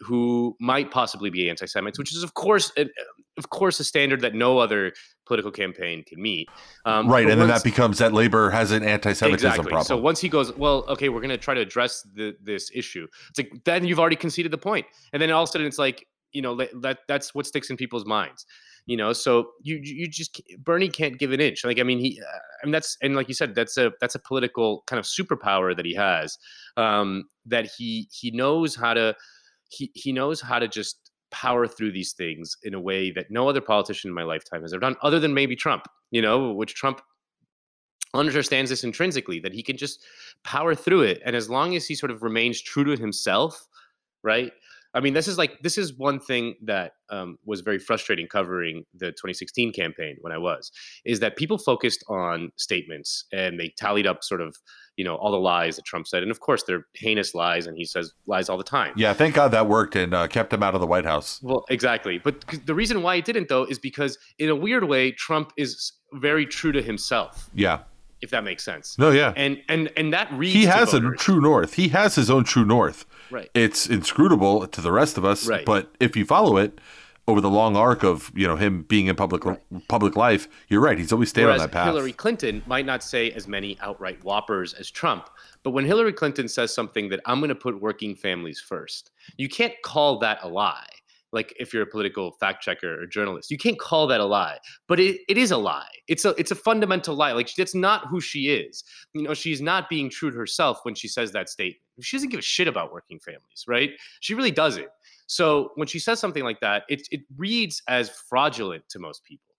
who 0.00 0.56
might 0.60 0.90
possibly 0.90 1.30
be 1.30 1.48
anti-Semites, 1.48 1.98
which 1.98 2.14
is 2.14 2.22
of 2.22 2.34
course, 2.34 2.72
of 3.38 3.50
course, 3.50 3.80
a 3.80 3.84
standard 3.84 4.20
that 4.20 4.34
no 4.34 4.58
other 4.58 4.92
political 5.26 5.50
campaign 5.50 6.04
can 6.04 6.20
meet. 6.20 6.48
Um, 6.84 7.08
right. 7.08 7.28
And 7.28 7.40
then 7.40 7.48
that 7.48 7.64
becomes 7.64 7.98
that 7.98 8.12
labor 8.12 8.50
has 8.50 8.70
an 8.70 8.82
anti 8.82 9.12
Semitism 9.12 9.46
exactly. 9.48 9.70
problem. 9.70 9.86
So 9.86 9.96
once 9.96 10.20
he 10.20 10.28
goes, 10.28 10.54
well, 10.56 10.84
okay, 10.88 11.08
we're 11.08 11.20
going 11.20 11.30
to 11.30 11.38
try 11.38 11.54
to 11.54 11.60
address 11.60 12.06
the, 12.14 12.36
this 12.42 12.70
issue. 12.74 13.06
It's 13.30 13.38
like 13.38 13.64
then 13.64 13.84
you've 13.84 14.00
already 14.00 14.16
conceded 14.16 14.52
the 14.52 14.58
point, 14.58 14.86
and 15.12 15.20
then 15.20 15.30
all 15.30 15.42
of 15.42 15.48
a 15.48 15.52
sudden 15.52 15.66
it's 15.66 15.78
like 15.78 16.06
you 16.32 16.42
know 16.42 16.56
that 16.56 16.98
that's 17.08 17.34
what 17.34 17.46
sticks 17.46 17.70
in 17.70 17.76
people's 17.76 18.04
minds. 18.04 18.44
You 18.86 18.98
know, 18.98 19.14
so 19.14 19.52
you 19.62 19.80
you 19.82 20.06
just 20.06 20.42
Bernie 20.58 20.90
can't 20.90 21.18
give 21.18 21.32
an 21.32 21.40
inch. 21.40 21.64
Like 21.64 21.80
I 21.80 21.84
mean, 21.84 21.98
he, 21.98 22.20
uh, 22.20 22.38
I 22.62 22.66
mean 22.66 22.72
that's 22.72 22.98
and 23.00 23.16
like 23.16 23.28
you 23.28 23.34
said, 23.34 23.54
that's 23.54 23.78
a 23.78 23.92
that's 24.00 24.14
a 24.14 24.18
political 24.18 24.82
kind 24.86 24.98
of 24.98 25.06
superpower 25.06 25.74
that 25.74 25.86
he 25.86 25.94
has. 25.94 26.36
Um, 26.76 27.24
that 27.46 27.66
he 27.66 28.08
he 28.12 28.30
knows 28.30 28.74
how 28.74 28.92
to 28.92 29.16
he 29.70 29.90
he 29.94 30.12
knows 30.12 30.40
how 30.40 30.58
to 30.58 30.68
just 30.68 31.03
power 31.34 31.66
through 31.66 31.90
these 31.90 32.12
things 32.12 32.56
in 32.62 32.74
a 32.74 32.80
way 32.80 33.10
that 33.10 33.26
no 33.28 33.48
other 33.48 33.60
politician 33.60 34.08
in 34.08 34.14
my 34.14 34.22
lifetime 34.22 34.62
has 34.62 34.72
ever 34.72 34.80
done, 34.80 34.94
other 35.02 35.18
than 35.18 35.34
maybe 35.34 35.56
Trump. 35.56 35.86
You 36.12 36.22
know, 36.22 36.52
which 36.52 36.74
Trump 36.74 37.00
understands 38.14 38.70
this 38.70 38.84
intrinsically 38.84 39.40
that 39.40 39.52
he 39.52 39.62
can 39.62 39.76
just 39.76 40.04
power 40.44 40.74
through 40.74 41.02
it 41.02 41.20
and 41.24 41.34
as 41.34 41.50
long 41.50 41.74
as 41.74 41.86
he 41.86 41.96
sort 41.96 42.12
of 42.12 42.22
remains 42.22 42.62
true 42.62 42.84
to 42.84 42.96
himself 42.96 43.66
right 44.22 44.52
i 44.94 45.00
mean 45.00 45.14
this 45.14 45.26
is 45.26 45.36
like 45.36 45.58
this 45.62 45.76
is 45.76 45.98
one 45.98 46.20
thing 46.20 46.54
that 46.62 46.92
um, 47.10 47.36
was 47.44 47.60
very 47.60 47.78
frustrating 47.78 48.28
covering 48.28 48.84
the 48.94 49.06
2016 49.06 49.72
campaign 49.72 50.16
when 50.20 50.32
i 50.32 50.38
was 50.38 50.70
is 51.04 51.18
that 51.18 51.36
people 51.36 51.58
focused 51.58 52.04
on 52.08 52.52
statements 52.56 53.24
and 53.32 53.58
they 53.58 53.74
tallied 53.76 54.06
up 54.06 54.22
sort 54.22 54.40
of 54.40 54.56
you 54.96 55.04
know 55.04 55.16
all 55.16 55.32
the 55.32 55.38
lies 55.38 55.76
that 55.76 55.84
trump 55.84 56.06
said 56.06 56.22
and 56.22 56.30
of 56.30 56.38
course 56.40 56.62
they're 56.62 56.86
heinous 56.94 57.34
lies 57.34 57.66
and 57.66 57.76
he 57.76 57.84
says 57.84 58.12
lies 58.26 58.48
all 58.48 58.56
the 58.56 58.62
time 58.64 58.92
yeah. 58.96 59.12
Thank 59.12 59.34
God 59.34 59.50
that 59.50 59.68
worked 59.68 59.96
and 59.96 60.14
uh, 60.14 60.28
kept 60.28 60.52
him 60.52 60.62
out 60.62 60.74
of 60.74 60.80
the 60.80 60.86
White 60.86 61.04
House. 61.04 61.40
well, 61.42 61.64
exactly. 61.68 62.18
But 62.18 62.44
the 62.66 62.74
reason 62.74 63.02
why 63.02 63.16
it 63.16 63.24
didn't, 63.24 63.48
though, 63.48 63.64
is 63.64 63.78
because 63.78 64.18
in 64.38 64.48
a 64.50 64.54
weird 64.56 64.84
way, 64.84 65.10
Trump 65.12 65.52
is 65.56 65.92
very 66.14 66.46
true 66.46 66.70
to 66.72 66.80
himself, 66.82 67.50
Yeah. 67.54 67.80
if 68.20 68.30
that 68.30 68.44
makes 68.44 68.62
sense. 68.64 68.96
No, 68.98 69.10
yeah. 69.10 69.32
And 69.36 69.60
and 69.68 69.90
and 69.96 70.12
that 70.12 70.32
reads. 70.32 70.54
he 70.54 70.64
has 70.66 70.94
a 70.94 71.00
true 71.16 71.40
north. 71.40 71.74
He 71.74 71.88
has 71.88 72.14
his 72.14 72.30
own 72.30 72.44
true 72.44 72.64
north. 72.64 73.04
right. 73.30 73.50
It's 73.54 73.86
inscrutable 73.88 74.66
to 74.68 74.80
the 74.80 74.92
rest 74.92 75.18
of 75.18 75.24
us, 75.24 75.46
Right. 75.46 75.64
but 75.66 75.92
if 76.00 76.16
you 76.16 76.24
follow 76.24 76.56
it 76.56 76.78
over 77.26 77.40
the 77.40 77.50
long 77.50 77.76
arc 77.76 78.02
of 78.02 78.30
you 78.34 78.46
know 78.46 78.56
him 78.56 78.82
being 78.82 79.06
in 79.06 79.16
public 79.16 79.42
public 79.88 80.16
life, 80.16 80.48
you're 80.68 80.80
right. 80.80 80.98
He's 80.98 81.12
always 81.12 81.30
stayed 81.30 81.44
Whereas 81.44 81.60
on 81.60 81.68
that 81.68 81.72
path. 81.72 81.86
Hillary 81.86 82.12
Clinton 82.12 82.62
might 82.66 82.86
not 82.86 83.02
say 83.02 83.30
as 83.32 83.48
many 83.48 83.78
outright 83.80 84.22
whoppers 84.24 84.74
as 84.74 84.90
Trump, 84.90 85.30
but 85.62 85.70
when 85.70 85.84
Hillary 85.84 86.12
Clinton 86.12 86.48
says 86.48 86.74
something 86.74 87.08
that 87.08 87.20
I'm 87.26 87.40
going 87.40 87.48
to 87.48 87.54
put 87.54 87.80
working 87.80 88.14
families 88.14 88.60
first, 88.60 89.10
you 89.36 89.48
can't 89.48 89.74
call 89.82 90.18
that 90.18 90.38
a 90.42 90.48
lie. 90.48 90.86
Like 91.32 91.52
if 91.58 91.74
you're 91.74 91.82
a 91.82 91.86
political 91.86 92.30
fact 92.30 92.62
checker 92.62 93.02
or 93.02 93.06
journalist, 93.06 93.50
you 93.50 93.58
can't 93.58 93.78
call 93.78 94.06
that 94.06 94.20
a 94.20 94.24
lie. 94.24 94.58
But 94.86 95.00
it, 95.00 95.22
it 95.26 95.36
is 95.36 95.50
a 95.50 95.56
lie. 95.56 95.88
It's 96.06 96.24
a 96.24 96.30
it's 96.38 96.52
a 96.52 96.54
fundamental 96.54 97.16
lie. 97.16 97.32
Like 97.32 97.52
that's 97.54 97.74
not 97.74 98.06
who 98.06 98.20
she 98.20 98.50
is. 98.50 98.84
You 99.14 99.22
know, 99.22 99.34
she's 99.34 99.60
not 99.60 99.88
being 99.88 100.08
true 100.08 100.30
to 100.30 100.36
herself 100.36 100.78
when 100.84 100.94
she 100.94 101.08
says 101.08 101.32
that 101.32 101.48
statement. 101.48 101.80
She 102.00 102.16
doesn't 102.16 102.30
give 102.30 102.38
a 102.40 102.42
shit 102.42 102.68
about 102.68 102.92
working 102.92 103.18
families, 103.18 103.64
right? 103.66 103.90
She 104.20 104.34
really 104.34 104.50
doesn't. 104.52 104.88
So 105.26 105.70
when 105.76 105.88
she 105.88 105.98
says 105.98 106.20
something 106.20 106.44
like 106.44 106.60
that, 106.60 106.84
it 106.88 107.06
it 107.10 107.22
reads 107.36 107.82
as 107.88 108.10
fraudulent 108.28 108.84
to 108.90 108.98
most 108.98 109.24
people 109.24 109.54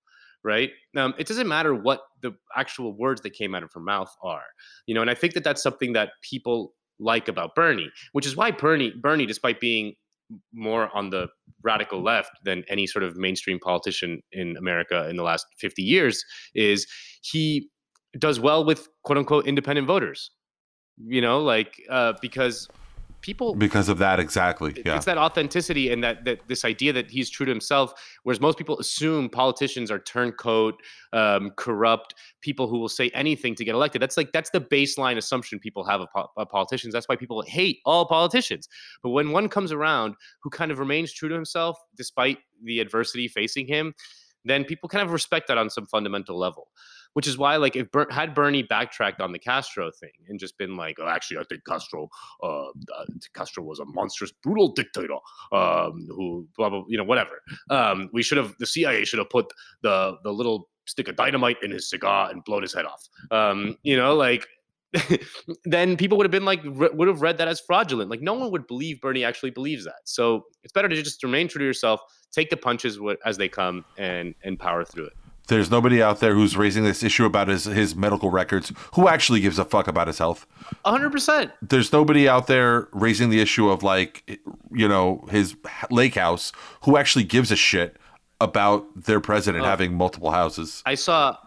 right? 0.46 0.70
Um, 0.96 1.16
it 1.18 1.26
doesn't 1.26 1.48
matter 1.48 1.74
what 1.74 2.02
the 2.22 2.32
actual 2.56 2.96
words 2.96 3.22
that 3.22 3.32
came 3.32 3.56
out 3.56 3.64
of 3.64 3.74
her 3.74 3.80
mouth 3.80 4.16
are, 4.22 4.44
you 4.86 4.94
know. 4.94 5.02
And 5.02 5.10
I 5.10 5.16
think 5.16 5.34
that 5.34 5.44
that's 5.44 5.62
something 5.62 5.94
that 5.94 6.12
people 6.22 6.74
like 7.00 7.28
about 7.28 7.56
Bernie, 7.56 7.92
which 8.14 8.28
is 8.28 8.36
why 8.36 8.52
Bernie, 8.52 8.94
Bernie, 9.02 9.26
despite 9.26 9.60
being 9.60 9.96
more 10.54 10.96
on 10.96 11.10
the 11.10 11.28
radical 11.64 12.02
left 12.02 12.32
than 12.44 12.64
any 12.70 12.88
sort 12.88 13.04
of 13.04 13.18
mainstream 13.18 13.60
politician 13.60 14.22
in 14.32 14.56
America 14.58 15.10
in 15.10 15.18
the 15.18 15.24
last 15.24 15.48
50 15.60 15.82
years, 15.82 16.24
is 16.54 16.88
he 17.22 17.70
does 18.20 18.40
well 18.40 18.64
with 18.64 18.88
quote 19.04 19.18
unquote 19.18 19.48
independent 19.48 19.88
voters. 19.88 20.30
You 20.98 21.22
know, 21.22 21.42
like 21.42 21.82
uh, 21.90 22.14
because 22.22 22.70
people 23.26 23.56
because 23.56 23.90
of 23.90 23.98
that, 23.98 24.20
exactly. 24.20 24.72
Yeah. 24.86 24.96
it's 24.96 25.06
that 25.06 25.18
authenticity 25.18 25.92
and 25.92 26.04
that 26.04 26.26
that 26.26 26.48
this 26.48 26.64
idea 26.64 26.94
that 26.94 27.10
he's 27.10 27.30
true 27.30 27.46
to 27.46 27.52
himself 27.52 27.92
whereas 28.22 28.40
most 28.40 28.58
people 28.58 28.78
assume 28.80 29.30
politicians 29.30 29.90
are 29.90 29.98
turncoat 29.98 30.76
um, 31.12 31.50
corrupt 31.58 32.14
people 32.42 32.68
who 32.68 32.78
will 32.78 32.90
say 32.90 33.10
anything 33.16 33.56
to 33.56 33.66
get 33.66 33.74
elected 33.74 34.00
that's 34.00 34.16
like 34.16 34.32
that's 34.32 34.52
the 34.52 34.62
baseline 34.62 35.18
assumption 35.18 35.58
people 35.58 35.84
have 35.84 36.02
of, 36.02 36.08
po- 36.16 36.30
of 36.38 36.48
politicians 36.50 36.94
that's 36.94 37.10
why 37.10 37.16
people 37.16 37.42
hate 37.42 37.80
all 37.86 38.06
politicians 38.06 38.70
but 39.02 39.10
when 39.10 39.32
one 39.32 39.50
comes 39.50 39.72
around 39.72 40.14
who 40.44 40.52
kind 40.52 40.70
of 40.72 40.78
remains 40.78 41.12
true 41.12 41.28
to 41.28 41.34
himself 41.34 41.80
despite 41.98 42.38
the 42.64 42.80
adversity 42.80 43.28
facing 43.28 43.66
him 43.66 43.94
then 44.44 44.64
people 44.64 44.88
kind 44.88 45.04
of 45.04 45.12
respect 45.12 45.48
that 45.48 45.58
on 45.58 45.70
some 45.70 45.88
fundamental 45.88 46.38
level 46.38 46.68
which 47.16 47.28
is 47.28 47.38
why 47.38 47.56
like 47.58 47.76
if 47.76 47.92
Ber- 47.92 48.08
had 48.12 48.34
bernie 48.34 48.64
backtracked 48.64 49.22
on 49.22 49.32
the 49.32 49.40
castro 49.40 49.92
thing 50.00 50.12
and 50.30 50.40
just 50.40 50.58
been 50.58 50.76
like 50.76 50.98
oh 51.00 51.08
actually 51.08 51.38
i 51.38 51.44
think 51.50 51.66
castro 51.66 52.10
uh, 52.44 52.68
uh, 52.68 53.06
Castro 53.34 53.64
was 53.64 53.80
a 53.80 53.86
monstrous, 53.86 54.32
brutal 54.44 54.70
dictator 54.70 55.16
um, 55.52 56.08
who, 56.10 56.48
blah, 56.58 56.70
blah, 56.70 56.84
you 56.88 56.98
know, 56.98 57.04
whatever. 57.04 57.42
Um, 57.70 58.10
we 58.14 58.24
should 58.24 58.38
have, 58.38 58.56
the 58.60 58.66
CIA 58.66 59.06
should 59.06 59.20
have 59.20 59.30
put 59.30 59.48
the 59.82 60.18
the 60.24 60.32
little 60.32 60.70
stick 60.88 61.08
of 61.08 61.16
dynamite 61.16 61.58
in 61.64 61.72
his 61.72 61.90
cigar 61.90 62.30
and 62.30 62.44
blown 62.44 62.62
his 62.62 62.74
head 62.74 62.86
off. 62.86 63.08
Um, 63.32 63.78
you 63.84 63.98
know, 63.98 64.16
like, 64.16 64.46
then 65.66 65.98
people 65.98 66.18
would 66.18 66.26
have 66.26 66.32
been 66.32 66.46
like, 66.46 66.62
re- 66.64 66.90
would 66.94 67.08
have 67.08 67.22
read 67.22 67.38
that 67.40 67.48
as 67.48 67.60
fraudulent. 67.60 68.10
Like, 68.10 68.22
no 68.22 68.34
one 68.34 68.52
would 68.52 68.68
believe 68.68 69.02
Bernie 69.02 69.24
actually 69.24 69.50
believes 69.50 69.84
that. 69.86 70.02
So 70.06 70.46
it's 70.64 70.72
better 70.72 70.88
to 70.88 71.02
just 71.02 71.24
remain 71.24 71.48
true 71.48 71.60
to 71.60 71.66
yourself, 71.66 72.02
take 72.32 72.50
the 72.50 72.58
punches 72.58 73.00
as 73.26 73.38
they 73.38 73.50
come, 73.50 73.84
and 73.98 74.36
and 74.44 74.60
power 74.60 74.86
through 74.86 75.08
it. 75.08 75.14
There's 75.48 75.70
nobody 75.70 76.02
out 76.02 76.20
there 76.20 76.34
who's 76.34 76.58
raising 76.58 76.84
this 76.84 77.04
issue 77.04 77.26
about 77.26 77.48
his 77.48 77.66
his 77.66 77.96
medical 77.96 78.30
records 78.30 78.72
who 78.96 79.08
actually 79.08 79.40
gives 79.42 79.60
a 79.60 79.66
fuck 79.66 79.88
about 79.88 80.08
his 80.08 80.18
health. 80.18 80.46
hundred 80.86 81.12
percent. 81.12 81.52
There's 81.62 81.92
nobody 81.94 82.28
out 82.28 82.48
there 82.48 82.88
raising 82.92 83.30
the 83.30 83.40
issue 83.42 83.70
of 83.70 83.84
like 83.84 84.40
you 84.72 84.88
know 84.88 85.26
his 85.30 85.56
lake 85.92 86.16
house 86.16 86.52
who 86.84 86.98
actually 86.98 87.26
gives 87.26 87.52
a 87.52 87.56
shit 87.56 87.98
about 88.42 88.86
their 88.96 89.20
president 89.20 89.64
Oh. 89.64 89.68
having 89.68 89.94
multiple 89.94 90.32
houses. 90.32 90.82
I 90.86 90.96
saw, 90.96 91.38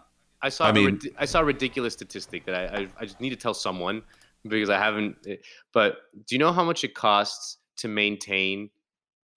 I 0.41 0.49
saw, 0.49 0.65
I 0.65 0.69
I 0.69 0.71
mean- 0.71 0.99
I 1.17 1.25
saw 1.25 1.41
a 1.41 1.45
ridiculous 1.45 1.93
statistic 1.93 2.45
that 2.45 2.55
I, 2.55 2.77
I, 2.81 2.87
I 3.01 3.05
just 3.05 3.19
need 3.21 3.29
to 3.29 3.35
tell 3.35 3.53
someone 3.53 4.01
because 4.47 4.69
I 4.69 4.77
haven't. 4.77 5.17
eh, 5.27 5.35
But 5.73 5.97
do 6.25 6.33
you 6.35 6.39
know 6.39 6.51
how 6.51 6.63
much 6.63 6.83
it 6.83 6.95
costs 6.95 7.57
to 7.77 7.87
maintain 7.87 8.69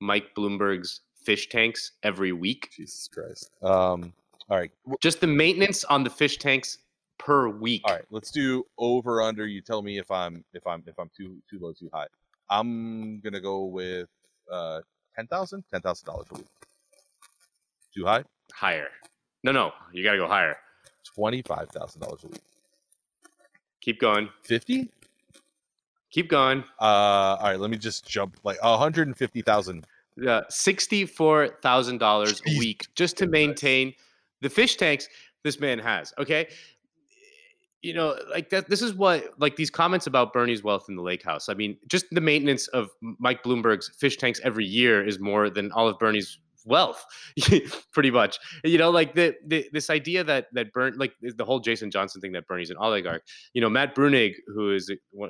Mike 0.00 0.34
Bloomberg's 0.36 1.00
fish 1.22 1.48
tanks 1.48 1.92
every 2.02 2.32
week. 2.32 2.70
Jesus 2.76 3.08
Christ. 3.08 3.50
Um, 3.62 4.12
all 4.52 4.58
right. 4.58 4.70
Just 5.00 5.22
the 5.22 5.26
maintenance 5.26 5.82
on 5.84 6.04
the 6.04 6.10
fish 6.10 6.36
tanks 6.36 6.78
per 7.18 7.48
week. 7.48 7.80
All 7.86 7.94
right. 7.94 8.04
Let's 8.10 8.30
do 8.30 8.66
over 8.76 9.22
under. 9.22 9.46
You 9.46 9.62
tell 9.62 9.80
me 9.80 9.96
if 9.96 10.10
I'm 10.10 10.44
if 10.52 10.66
I'm 10.66 10.82
if 10.86 10.98
I'm 10.98 11.10
too 11.16 11.38
too 11.48 11.58
low, 11.58 11.72
too 11.72 11.88
high. 11.90 12.06
I'm 12.50 13.18
gonna 13.20 13.40
go 13.40 13.64
with 13.64 14.10
uh 14.52 14.80
ten 15.16 15.26
thousand. 15.26 15.64
Ten 15.72 15.80
thousand 15.80 16.04
dollars 16.04 16.26
a 16.32 16.34
week. 16.34 16.46
Too 17.94 18.04
high. 18.04 18.24
Higher. 18.52 18.88
No, 19.42 19.52
no, 19.52 19.72
you 19.90 20.04
got 20.04 20.12
to 20.12 20.18
go 20.18 20.28
higher. 20.28 20.58
Twenty 21.14 21.40
five 21.40 21.70
thousand 21.70 22.02
dollars 22.02 22.22
a 22.24 22.26
week. 22.26 22.42
Keep 23.80 24.00
going. 24.00 24.28
Fifty. 24.42 24.90
Keep 26.10 26.28
going. 26.28 26.62
Uh, 26.78 26.84
all 27.40 27.44
right. 27.44 27.58
Let 27.58 27.70
me 27.70 27.78
just 27.78 28.06
jump 28.06 28.36
like 28.44 28.62
one 28.62 28.78
hundred 28.78 29.06
and 29.06 29.16
fifty 29.16 29.40
thousand. 29.40 29.86
Yeah, 30.18 30.42
Sixty-four 30.50 31.56
thousand 31.62 31.98
dollars 31.98 32.42
a 32.46 32.58
week 32.58 32.86
just 32.94 33.16
to 33.16 33.26
maintain 33.26 33.94
the 34.42 34.50
fish 34.50 34.76
tanks 34.76 35.08
this 35.44 35.58
man 35.58 35.78
has. 35.78 36.12
Okay, 36.18 36.48
you 37.82 37.94
know, 37.94 38.16
like 38.30 38.50
that. 38.50 38.68
This 38.68 38.82
is 38.82 38.94
what 38.94 39.32
like 39.38 39.56
these 39.56 39.70
comments 39.70 40.06
about 40.06 40.32
Bernie's 40.32 40.62
wealth 40.62 40.86
in 40.88 40.96
the 40.96 41.02
lake 41.02 41.24
house. 41.24 41.48
I 41.48 41.54
mean, 41.54 41.76
just 41.88 42.06
the 42.10 42.20
maintenance 42.20 42.68
of 42.68 42.90
Mike 43.00 43.42
Bloomberg's 43.42 43.88
fish 43.98 44.16
tanks 44.16 44.40
every 44.44 44.64
year 44.64 45.04
is 45.04 45.18
more 45.18 45.50
than 45.50 45.72
all 45.72 45.88
of 45.88 45.98
Bernie's 45.98 46.38
wealth, 46.64 47.04
pretty 47.92 48.12
much. 48.12 48.38
You 48.62 48.78
know, 48.78 48.90
like 48.90 49.14
the, 49.14 49.34
the 49.46 49.68
this 49.72 49.90
idea 49.90 50.22
that 50.24 50.46
that 50.52 50.72
Bern 50.72 50.94
like 50.96 51.12
the 51.20 51.44
whole 51.44 51.58
Jason 51.58 51.90
Johnson 51.90 52.20
thing 52.20 52.32
that 52.32 52.46
Bernie's 52.46 52.70
an 52.70 52.76
oligarch. 52.78 53.22
You 53.52 53.60
know, 53.60 53.70
Matt 53.70 53.96
Bruenig, 53.96 54.34
who 54.46 54.72
is 54.72 54.88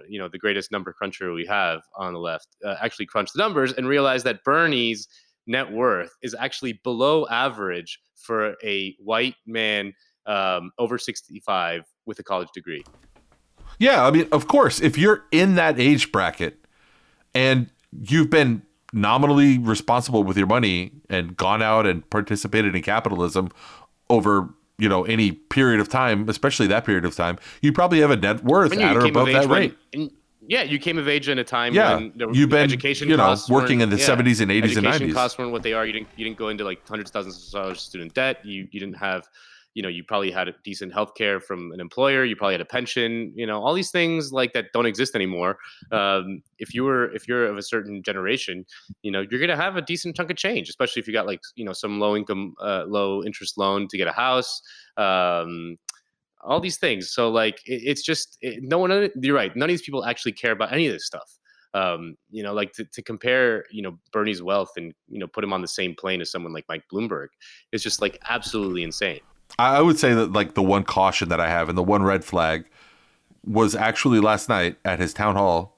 you 0.08 0.18
know 0.18 0.28
the 0.28 0.38
greatest 0.38 0.70
number 0.70 0.92
cruncher 0.92 1.32
we 1.32 1.46
have 1.46 1.80
on 1.96 2.12
the 2.12 2.20
left, 2.20 2.48
uh, 2.64 2.76
actually 2.82 3.06
crunched 3.06 3.32
the 3.34 3.42
numbers 3.42 3.72
and 3.72 3.88
realized 3.88 4.26
that 4.26 4.44
Bernie's 4.44 5.08
net 5.46 5.70
worth 5.72 6.10
is 6.22 6.34
actually 6.38 6.74
below 6.84 7.26
average 7.28 8.00
for 8.16 8.54
a 8.64 8.94
white 8.98 9.34
man 9.46 9.94
um, 10.26 10.70
over 10.78 10.98
65 10.98 11.82
with 12.06 12.18
a 12.18 12.22
college 12.22 12.48
degree. 12.54 12.84
Yeah, 13.78 14.06
I 14.06 14.10
mean, 14.10 14.28
of 14.32 14.46
course, 14.46 14.80
if 14.80 14.96
you're 14.96 15.24
in 15.32 15.56
that 15.56 15.80
age 15.80 16.12
bracket 16.12 16.64
and 17.34 17.68
you've 17.90 18.30
been 18.30 18.62
nominally 18.92 19.58
responsible 19.58 20.22
with 20.22 20.36
your 20.36 20.46
money 20.46 20.92
and 21.08 21.36
gone 21.36 21.62
out 21.62 21.86
and 21.86 22.08
participated 22.10 22.76
in 22.76 22.82
capitalism 22.82 23.50
over, 24.10 24.50
you 24.78 24.88
know, 24.88 25.04
any 25.04 25.32
period 25.32 25.80
of 25.80 25.88
time, 25.88 26.28
especially 26.28 26.66
that 26.68 26.84
period 26.84 27.04
of 27.04 27.16
time, 27.16 27.38
you 27.62 27.72
probably 27.72 28.00
have 28.00 28.10
a 28.10 28.16
net 28.16 28.44
worth 28.44 28.72
at 28.72 28.96
or 28.96 29.06
above 29.06 29.26
that 29.28 29.48
rate. 29.48 29.76
and- 29.92 30.10
yeah, 30.48 30.62
you 30.62 30.78
came 30.78 30.98
of 30.98 31.08
age 31.08 31.28
in 31.28 31.38
a 31.38 31.44
time 31.44 31.74
Yeah, 31.74 31.94
when 31.96 32.12
there 32.16 32.32
you've 32.32 32.50
been, 32.50 32.58
education 32.60 33.08
you 33.08 33.16
know, 33.16 33.36
working 33.48 33.80
in 33.80 33.90
the 33.90 33.96
yeah. 33.96 34.06
70s 34.06 34.40
and 34.40 34.50
80s 34.50 34.76
and 34.76 34.86
education 34.86 35.08
90s. 35.10 35.14
costs 35.14 35.38
weren't 35.38 35.52
what 35.52 35.62
they 35.62 35.72
are. 35.72 35.86
You 35.86 35.92
didn't 35.92 36.08
you 36.16 36.24
didn't 36.24 36.38
go 36.38 36.48
into 36.48 36.64
like 36.64 36.86
hundreds 36.86 37.10
of 37.10 37.14
thousands 37.14 37.46
of 37.46 37.52
dollars 37.52 37.78
of 37.78 37.80
student 37.80 38.14
debt. 38.14 38.44
You 38.44 38.66
you 38.70 38.80
didn't 38.80 38.96
have, 38.96 39.24
you 39.74 39.82
know, 39.82 39.88
you 39.88 40.02
probably 40.04 40.30
had 40.30 40.48
a 40.48 40.54
decent 40.64 40.92
health 40.92 41.14
care 41.14 41.40
from 41.40 41.70
an 41.72 41.80
employer. 41.80 42.24
You 42.24 42.36
probably 42.36 42.54
had 42.54 42.60
a 42.60 42.66
pension. 42.66 43.32
You 43.36 43.46
know, 43.46 43.62
all 43.62 43.72
these 43.72 43.90
things 43.90 44.32
like 44.32 44.52
that 44.54 44.66
don't 44.72 44.86
exist 44.86 45.14
anymore. 45.14 45.58
Um, 45.92 46.42
if 46.58 46.74
you 46.74 46.84
were 46.84 47.12
if 47.14 47.28
you're 47.28 47.46
of 47.46 47.56
a 47.56 47.62
certain 47.62 48.02
generation, 48.02 48.66
you 49.02 49.10
know, 49.10 49.24
you're 49.30 49.40
gonna 49.40 49.56
have 49.56 49.76
a 49.76 49.82
decent 49.82 50.16
chunk 50.16 50.30
of 50.30 50.36
change, 50.36 50.68
especially 50.68 51.00
if 51.00 51.06
you 51.06 51.12
got 51.12 51.26
like 51.26 51.40
you 51.54 51.64
know 51.64 51.72
some 51.72 52.00
low 52.00 52.16
income, 52.16 52.54
uh, 52.60 52.84
low 52.86 53.22
interest 53.24 53.56
loan 53.58 53.86
to 53.88 53.96
get 53.96 54.08
a 54.08 54.12
house. 54.12 54.60
Um, 54.96 55.78
all 56.42 56.60
these 56.60 56.78
things. 56.78 57.10
So 57.10 57.30
like 57.30 57.60
it, 57.66 57.82
it's 57.84 58.02
just 58.02 58.38
it, 58.40 58.62
no 58.62 58.78
one. 58.78 59.10
You're 59.20 59.36
right. 59.36 59.54
None 59.54 59.68
of 59.68 59.72
these 59.72 59.82
people 59.82 60.04
actually 60.04 60.32
care 60.32 60.52
about 60.52 60.72
any 60.72 60.86
of 60.86 60.92
this 60.92 61.06
stuff. 61.06 61.38
Um, 61.74 62.16
you 62.30 62.42
know, 62.42 62.52
like 62.52 62.72
to, 62.74 62.84
to 62.84 63.00
compare, 63.00 63.64
you 63.70 63.80
know, 63.80 63.98
Bernie's 64.12 64.42
wealth 64.42 64.72
and 64.76 64.92
you 65.08 65.18
know 65.18 65.26
put 65.26 65.42
him 65.42 65.52
on 65.52 65.62
the 65.62 65.68
same 65.68 65.94
plane 65.94 66.20
as 66.20 66.30
someone 66.30 66.52
like 66.52 66.64
Mike 66.68 66.84
Bloomberg 66.92 67.28
is 67.72 67.82
just 67.82 68.02
like 68.02 68.18
absolutely 68.28 68.82
insane. 68.82 69.20
I 69.58 69.80
would 69.80 69.98
say 69.98 70.14
that 70.14 70.32
like 70.32 70.54
the 70.54 70.62
one 70.62 70.84
caution 70.84 71.28
that 71.28 71.40
I 71.40 71.48
have 71.48 71.68
and 71.68 71.76
the 71.76 71.82
one 71.82 72.02
red 72.02 72.24
flag 72.24 72.66
was 73.44 73.74
actually 73.74 74.20
last 74.20 74.48
night 74.48 74.76
at 74.84 74.98
his 74.98 75.12
town 75.12 75.36
hall. 75.36 75.76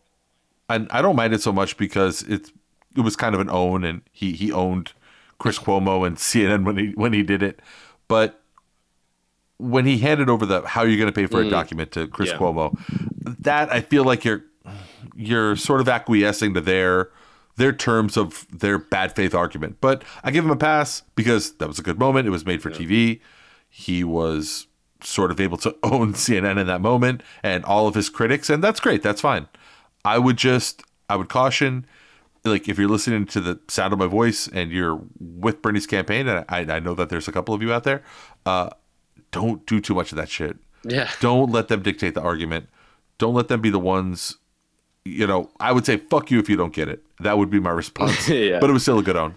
And 0.69 0.89
I 0.91 1.03
don't 1.03 1.17
mind 1.17 1.35
it 1.35 1.43
so 1.43 1.53
much 1.53 1.77
because 1.77 2.23
it's 2.23 2.53
it 2.97 3.01
was 3.01 3.17
kind 3.17 3.35
of 3.35 3.41
an 3.41 3.51
own 3.51 3.85
and 3.85 4.03
he 4.12 4.33
he 4.33 4.53
owned 4.53 4.93
Chris 5.39 5.59
Cuomo 5.59 6.07
and 6.07 6.17
CNN 6.19 6.65
when 6.65 6.77
he 6.77 6.93
when 6.93 7.12
he 7.12 7.23
did 7.23 7.43
it. 7.43 7.61
But 8.09 8.43
when 9.59 9.87
he 9.87 9.99
handed 9.99 10.29
over 10.29 10.45
the 10.47 10.67
how 10.67 10.81
are 10.83 10.87
you're 10.89 10.99
going 10.99 11.13
to 11.13 11.19
pay 11.21 11.27
for 11.27 11.41
a 11.41 11.45
Mm. 11.45 11.51
document 11.51 11.93
to 11.93 12.07
Chris 12.09 12.31
Yeah. 12.31 12.39
Cuomo, 12.39 12.77
that 13.41 13.73
I 13.73 13.81
feel 13.81 14.05
like 14.05 14.25
you're 14.25 14.45
you're 15.15 15.55
sort 15.57 15.81
of 15.81 15.89
acquiescing 15.89 16.55
to 16.55 16.61
their 16.61 17.11
their 17.57 17.73
terms 17.73 18.17
of 18.17 18.47
their 18.51 18.79
bad 18.79 19.15
faith 19.15 19.33
argument. 19.35 19.77
But 19.81 20.03
I 20.25 20.33
give 20.33 20.45
him 20.45 20.51
a 20.51 20.57
pass 20.57 21.03
because 21.15 21.53
that 21.59 21.69
was 21.69 21.79
a 21.79 21.83
good 21.83 21.99
moment. 22.01 22.27
It 22.27 22.31
was 22.31 22.45
made 22.45 22.61
for 22.63 22.71
TV. 22.71 23.21
He 23.69 24.03
was 24.03 24.67
sort 25.03 25.31
of 25.31 25.39
able 25.41 25.59
to 25.59 25.77
own 25.85 26.15
CNN 26.15 26.59
in 26.59 26.67
that 26.67 26.81
moment 26.81 27.23
and 27.45 27.65
all 27.65 27.87
of 27.87 27.95
his 27.95 28.09
critics, 28.11 28.51
and 28.51 28.63
that's 28.65 28.81
great. 28.81 29.03
That's 29.03 29.21
fine. 29.21 29.47
I 30.05 30.19
would 30.19 30.37
just 30.37 30.83
I 31.09 31.15
would 31.17 31.29
caution 31.29 31.87
like 32.45 32.69
if 32.69 32.77
you're 32.79 32.89
listening 32.89 33.25
to 33.27 33.41
the 33.41 33.61
sound 33.69 33.93
of 33.93 33.99
my 33.99 34.07
voice 34.07 34.49
and 34.49 34.71
you're 34.73 35.01
with 35.21 35.63
Bernie's 35.63 35.87
campaign, 35.87 36.27
and 36.29 36.45
I, 36.49 36.61
I 36.77 36.81
know 36.81 36.95
that 36.95 37.09
there's 37.09 37.29
a 37.29 37.33
couple 37.33 37.55
of 37.55 37.63
you 37.63 37.73
out 37.73 37.85
there, 37.85 38.03
uh, 38.47 38.71
don't 39.35 39.66
do 39.66 39.80
too 39.80 39.95
much 39.95 40.12
of 40.12 40.16
that 40.16 40.28
shit. 40.28 40.57
Yeah. 40.85 41.11
Don't 41.20 41.51
let 41.51 41.68
them 41.68 41.82
dictate 41.82 42.14
the 42.14 42.22
argument. 42.22 42.68
Don't 43.18 43.35
let 43.35 43.49
them 43.49 43.61
be 43.61 43.70
the 43.70 43.78
ones. 43.78 44.37
You 45.05 45.26
know, 45.26 45.51
I 45.61 45.72
would 45.72 45.85
say 45.85 45.97
fuck 45.99 46.30
you 46.30 46.39
if 46.39 46.49
you 46.49 46.57
don't 46.57 46.72
get 46.72 46.89
it. 46.89 47.03
That 47.20 47.37
would 47.39 47.51
be 47.51 47.61
my 47.61 47.70
response. 47.70 48.28
Yeah. 48.28 48.61
But 48.61 48.70
it 48.70 48.72
was 48.72 48.82
still 48.82 48.99
a 48.99 49.03
good 49.03 49.16
own. 49.16 49.35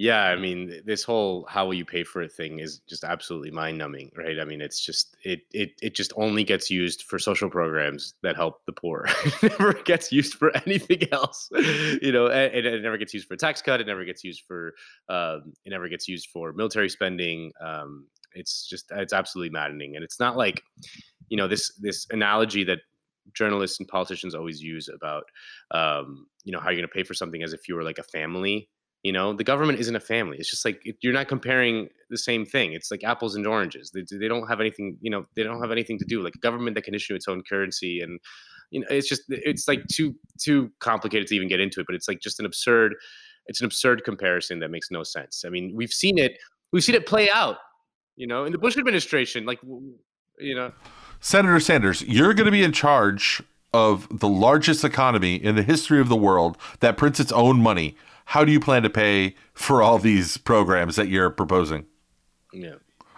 Yeah, 0.00 0.22
I 0.22 0.36
mean, 0.36 0.80
this 0.86 1.04
whole 1.04 1.44
"how 1.46 1.66
will 1.66 1.74
you 1.74 1.84
pay 1.84 2.04
for 2.04 2.22
it" 2.22 2.32
thing 2.32 2.58
is 2.58 2.78
just 2.88 3.04
absolutely 3.04 3.50
mind-numbing, 3.50 4.12
right? 4.16 4.40
I 4.40 4.46
mean, 4.46 4.62
it's 4.62 4.80
just 4.80 5.14
it 5.24 5.40
it 5.52 5.72
it 5.82 5.94
just 5.94 6.14
only 6.16 6.42
gets 6.42 6.70
used 6.70 7.02
for 7.02 7.18
social 7.18 7.50
programs 7.50 8.14
that 8.22 8.34
help 8.34 8.64
the 8.64 8.72
poor. 8.72 9.04
it 9.42 9.60
never 9.60 9.74
gets 9.74 10.10
used 10.10 10.36
for 10.36 10.56
anything 10.66 11.06
else, 11.12 11.50
you 12.00 12.12
know. 12.12 12.28
And, 12.28 12.54
and 12.54 12.66
it 12.66 12.82
never 12.82 12.96
gets 12.96 13.12
used 13.12 13.28
for 13.28 13.36
tax 13.36 13.60
cut. 13.60 13.82
It 13.82 13.86
never 13.86 14.06
gets 14.06 14.24
used 14.24 14.44
for 14.48 14.72
um, 15.10 15.52
it 15.66 15.70
never 15.70 15.86
gets 15.86 16.08
used 16.08 16.30
for 16.32 16.54
military 16.54 16.88
spending. 16.88 17.52
Um, 17.60 18.06
it's 18.32 18.66
just 18.66 18.90
it's 18.92 19.12
absolutely 19.12 19.50
maddening, 19.50 19.96
and 19.96 20.02
it's 20.02 20.18
not 20.18 20.34
like 20.34 20.62
you 21.28 21.36
know 21.36 21.46
this 21.46 21.74
this 21.74 22.06
analogy 22.10 22.64
that 22.64 22.78
journalists 23.34 23.78
and 23.78 23.86
politicians 23.86 24.34
always 24.34 24.62
use 24.62 24.88
about 24.88 25.24
um, 25.72 26.26
you 26.42 26.52
know 26.52 26.58
how 26.58 26.70
you're 26.70 26.78
going 26.78 26.88
to 26.88 26.94
pay 26.94 27.02
for 27.02 27.12
something 27.12 27.42
as 27.42 27.52
if 27.52 27.68
you 27.68 27.74
were 27.74 27.84
like 27.84 27.98
a 27.98 28.02
family 28.02 28.70
you 29.02 29.12
know, 29.12 29.32
the 29.32 29.44
government 29.44 29.78
isn't 29.78 29.96
a 29.96 30.00
family. 30.00 30.36
It's 30.38 30.50
just 30.50 30.64
like 30.64 30.82
you're 31.00 31.12
not 31.12 31.28
comparing 31.28 31.88
the 32.10 32.18
same 32.18 32.44
thing. 32.44 32.74
It's 32.74 32.90
like 32.90 33.02
apples 33.02 33.34
and 33.34 33.46
oranges. 33.46 33.90
They, 33.90 34.04
they 34.18 34.28
don't 34.28 34.46
have 34.46 34.60
anything. 34.60 34.98
You 35.00 35.10
know, 35.10 35.24
they 35.36 35.42
don't 35.42 35.60
have 35.62 35.70
anything 35.70 35.98
to 35.98 36.04
do. 36.04 36.22
Like 36.22 36.34
a 36.34 36.38
government 36.38 36.74
that 36.74 36.82
can 36.82 36.94
issue 36.94 37.14
its 37.14 37.26
own 37.26 37.42
currency, 37.48 38.00
and 38.00 38.20
you 38.70 38.80
know, 38.80 38.86
it's 38.90 39.08
just 39.08 39.22
it's 39.28 39.66
like 39.66 39.86
too 39.86 40.14
too 40.38 40.70
complicated 40.80 41.28
to 41.28 41.34
even 41.34 41.48
get 41.48 41.60
into 41.60 41.80
it. 41.80 41.86
But 41.86 41.94
it's 41.94 42.08
like 42.08 42.20
just 42.20 42.40
an 42.40 42.46
absurd. 42.46 42.94
It's 43.46 43.60
an 43.60 43.64
absurd 43.64 44.04
comparison 44.04 44.58
that 44.60 44.70
makes 44.70 44.90
no 44.90 45.02
sense. 45.02 45.44
I 45.46 45.48
mean, 45.48 45.72
we've 45.74 45.92
seen 45.92 46.18
it. 46.18 46.38
We've 46.72 46.84
seen 46.84 46.94
it 46.94 47.06
play 47.06 47.30
out. 47.30 47.56
You 48.16 48.26
know, 48.26 48.44
in 48.44 48.52
the 48.52 48.58
Bush 48.58 48.76
administration, 48.76 49.46
like 49.46 49.60
you 50.38 50.54
know, 50.54 50.72
Senator 51.20 51.58
Sanders, 51.58 52.02
you're 52.02 52.34
going 52.34 52.44
to 52.44 52.52
be 52.52 52.62
in 52.62 52.72
charge 52.72 53.42
of 53.72 54.18
the 54.18 54.28
largest 54.28 54.84
economy 54.84 55.36
in 55.36 55.54
the 55.54 55.62
history 55.62 56.00
of 56.00 56.08
the 56.08 56.16
world 56.16 56.58
that 56.80 56.98
prints 56.98 57.18
its 57.18 57.32
own 57.32 57.62
money. 57.62 57.96
How 58.30 58.44
do 58.44 58.52
you 58.52 58.60
plan 58.60 58.84
to 58.84 58.90
pay 58.90 59.34
for 59.54 59.82
all 59.82 59.98
these 59.98 60.36
programs 60.36 60.94
that 60.94 61.08
you're 61.08 61.30
proposing? 61.30 61.86
yeah. 62.52 62.76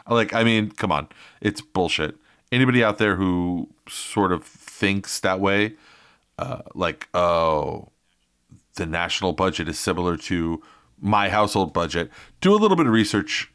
Like, 0.08 0.32
I 0.32 0.42
mean, 0.42 0.70
come 0.70 0.90
on, 0.90 1.08
it's 1.42 1.60
bullshit. 1.60 2.16
Anybody 2.50 2.82
out 2.82 2.96
there 2.96 3.16
who 3.16 3.68
sort 3.86 4.32
of 4.32 4.42
thinks 4.42 5.20
that 5.20 5.38
way, 5.38 5.76
uh, 6.38 6.62
like, 6.74 7.08
oh, 7.12 7.90
the 8.76 8.86
national 8.86 9.34
budget 9.34 9.68
is 9.68 9.78
similar 9.78 10.16
to 10.16 10.62
my 10.98 11.28
household 11.28 11.74
budget, 11.74 12.10
do 12.40 12.54
a 12.54 12.56
little 12.56 12.76
bit 12.76 12.86
of 12.86 12.92
research. 12.92 13.52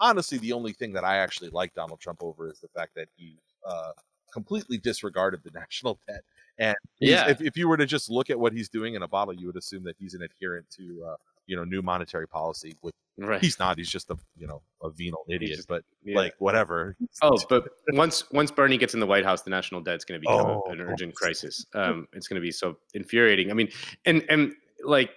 honestly, 0.00 0.38
the 0.38 0.54
only 0.54 0.72
thing 0.72 0.94
that 0.94 1.04
I 1.04 1.18
actually 1.18 1.50
like 1.50 1.74
Donald 1.74 2.00
Trump 2.00 2.22
over 2.22 2.48
is 2.50 2.60
the 2.60 2.68
fact 2.68 2.94
that 2.96 3.08
he 3.14 3.36
uh, 3.66 3.92
completely 4.32 4.78
disregarded 4.78 5.42
the 5.44 5.50
national 5.54 6.00
debt. 6.08 6.24
And 6.58 6.76
Yeah. 7.00 7.28
if, 7.30 7.40
if 7.40 7.56
you 7.56 7.68
were 7.68 7.76
to 7.76 7.86
just 7.86 8.10
look 8.10 8.30
at 8.30 8.38
what 8.38 8.52
he's 8.52 8.68
doing 8.68 8.94
in 8.94 9.02
a 9.02 9.08
bottle, 9.08 9.34
you 9.34 9.46
would 9.46 9.56
assume 9.56 9.84
that 9.84 9.96
he's 9.98 10.14
an 10.14 10.22
adherent 10.22 10.68
to 10.78 11.04
uh, 11.08 11.16
you 11.46 11.56
know 11.56 11.64
new 11.64 11.82
monetary 11.82 12.26
policy. 12.28 12.76
Which 12.80 12.94
Right. 13.18 13.40
he's 13.42 13.58
not. 13.58 13.76
He's 13.76 13.90
just 13.90 14.10
a 14.10 14.16
you 14.36 14.46
know 14.46 14.62
a 14.82 14.90
venal 14.90 15.24
idiot. 15.28 15.56
just- 15.56 15.68
but 15.68 15.84
Yeah. 16.02 16.16
like 16.16 16.34
whatever. 16.38 16.96
Oh, 17.22 17.38
but 17.48 17.68
once 17.92 18.30
once 18.32 18.50
Bernie 18.50 18.78
gets 18.78 18.94
in 18.94 19.00
the 19.00 19.06
White 19.06 19.24
House, 19.24 19.42
the 19.42 19.50
national 19.50 19.80
debt's 19.82 20.04
going 20.04 20.18
to 20.20 20.22
become 20.26 20.46
Oh. 20.46 20.62
an 20.70 20.80
urgent 20.80 21.14
crisis. 21.14 21.64
Um, 21.74 22.06
it's 22.12 22.26
going 22.28 22.40
to 22.40 22.44
be 22.44 22.50
so 22.52 22.78
infuriating. 22.94 23.50
I 23.50 23.54
mean, 23.54 23.68
and 24.04 24.24
and 24.30 24.54
like 24.84 25.10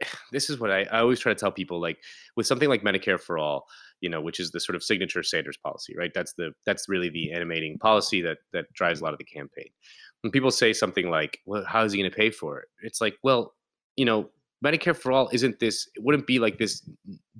this 0.32 0.50
is 0.50 0.58
what 0.58 0.70
I, 0.70 0.82
I 0.84 0.98
always 1.00 1.20
try 1.20 1.32
to 1.32 1.38
tell 1.38 1.52
people. 1.52 1.80
Like 1.80 1.98
with 2.36 2.46
something 2.46 2.68
like 2.68 2.82
Medicare 2.82 3.20
for 3.20 3.38
all, 3.38 3.66
you 4.00 4.08
know, 4.08 4.20
which 4.20 4.40
is 4.40 4.50
the 4.50 4.58
sort 4.60 4.74
of 4.74 4.82
signature 4.82 5.22
Sanders 5.22 5.56
policy, 5.56 5.94
right? 5.96 6.10
That's 6.14 6.32
the 6.34 6.52
that's 6.66 6.88
really 6.88 7.08
the 7.08 7.32
animating 7.32 7.78
policy 7.78 8.20
that 8.22 8.38
that 8.52 8.72
drives 8.72 9.00
a 9.00 9.04
lot 9.04 9.12
of 9.12 9.18
the 9.18 9.24
campaign. 9.24 9.68
When 10.22 10.30
people 10.30 10.50
say 10.50 10.72
something 10.72 11.10
like, 11.10 11.40
"Well, 11.46 11.64
how 11.64 11.84
is 11.84 11.92
he 11.92 11.98
going 11.98 12.10
to 12.10 12.16
pay 12.16 12.30
for 12.30 12.58
it?" 12.60 12.68
It's 12.82 13.00
like, 13.00 13.16
well, 13.22 13.54
you 13.96 14.04
know, 14.04 14.30
Medicare 14.64 14.96
for 14.96 15.12
all 15.12 15.28
isn't 15.32 15.58
this. 15.58 15.88
It 15.94 16.02
wouldn't 16.02 16.26
be 16.26 16.38
like 16.38 16.58
this 16.58 16.88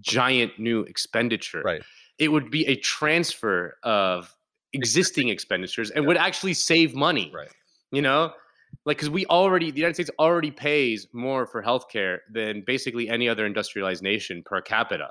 giant 0.00 0.59
new 0.59 0.82
expenditure. 0.82 1.62
Right. 1.62 1.82
It 2.18 2.28
would 2.28 2.50
be 2.50 2.66
a 2.66 2.76
transfer 2.76 3.76
of 3.82 4.34
existing 4.72 5.28
expenditures 5.28 5.90
and 5.90 6.06
would 6.06 6.16
actually 6.16 6.54
save 6.54 6.94
money. 6.94 7.30
Right. 7.32 7.50
You 7.90 8.02
know, 8.02 8.32
like 8.84 8.96
because 8.96 9.10
we 9.10 9.26
already 9.26 9.70
the 9.70 9.78
United 9.78 9.94
States 9.94 10.10
already 10.18 10.50
pays 10.50 11.06
more 11.12 11.46
for 11.46 11.62
healthcare 11.62 12.18
than 12.32 12.62
basically 12.66 13.09
any 13.09 13.28
other 13.28 13.46
industrialized 13.46 14.02
nation 14.02 14.42
per 14.44 14.60
capita. 14.60 15.10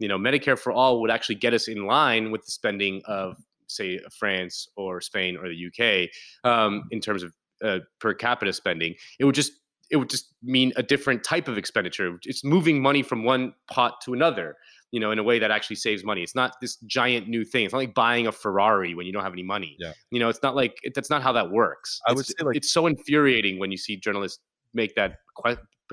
You 0.00 0.08
know, 0.08 0.18
Medicare 0.18 0.58
for 0.58 0.72
all 0.72 1.00
would 1.00 1.10
actually 1.10 1.36
get 1.36 1.54
us 1.54 1.68
in 1.68 1.86
line 1.86 2.32
with 2.32 2.44
the 2.44 2.50
spending 2.50 3.00
of 3.04 3.36
say 3.74 3.98
France 4.18 4.68
or 4.76 5.00
Spain 5.00 5.36
or 5.36 5.48
the 5.48 5.66
UK 5.68 6.10
um, 6.50 6.84
in 6.90 7.00
terms 7.00 7.22
of 7.22 7.32
uh, 7.64 7.78
per 8.00 8.14
capita 8.14 8.52
spending. 8.52 8.94
It 9.18 9.24
would 9.24 9.34
just 9.34 9.52
it 9.90 9.96
would 9.96 10.08
just 10.08 10.34
mean 10.42 10.72
a 10.76 10.82
different 10.82 11.22
type 11.24 11.46
of 11.46 11.58
expenditure. 11.58 12.18
It's 12.24 12.42
moving 12.42 12.80
money 12.80 13.02
from 13.02 13.22
one 13.22 13.52
pot 13.70 14.00
to 14.06 14.14
another, 14.14 14.56
you 14.92 14.98
know, 14.98 15.10
in 15.10 15.18
a 15.18 15.22
way 15.22 15.38
that 15.38 15.50
actually 15.50 15.76
saves 15.76 16.02
money. 16.04 16.22
It's 16.22 16.34
not 16.34 16.56
this 16.62 16.76
giant 16.86 17.28
new 17.28 17.44
thing. 17.44 17.64
It's 17.66 17.72
not 17.74 17.78
like 17.80 17.94
buying 17.94 18.26
a 18.26 18.32
Ferrari 18.32 18.94
when 18.94 19.06
you 19.06 19.12
don't 19.12 19.22
have 19.22 19.34
any 19.34 19.42
money. 19.42 19.76
Yeah. 19.78 19.92
You 20.10 20.20
know, 20.20 20.30
it's 20.30 20.42
not 20.42 20.56
like 20.56 20.78
it, 20.82 20.94
that's 20.94 21.10
not 21.10 21.22
how 21.22 21.32
that 21.32 21.50
works. 21.50 22.00
I 22.06 22.12
It's- 22.12 22.16
would 22.16 22.26
say, 22.26 22.44
like- 22.44 22.56
it's 22.56 22.72
so 22.72 22.86
infuriating 22.86 23.58
when 23.58 23.70
you 23.70 23.76
see 23.76 23.96
journalists 23.96 24.40
make 24.72 24.94
that 24.96 25.18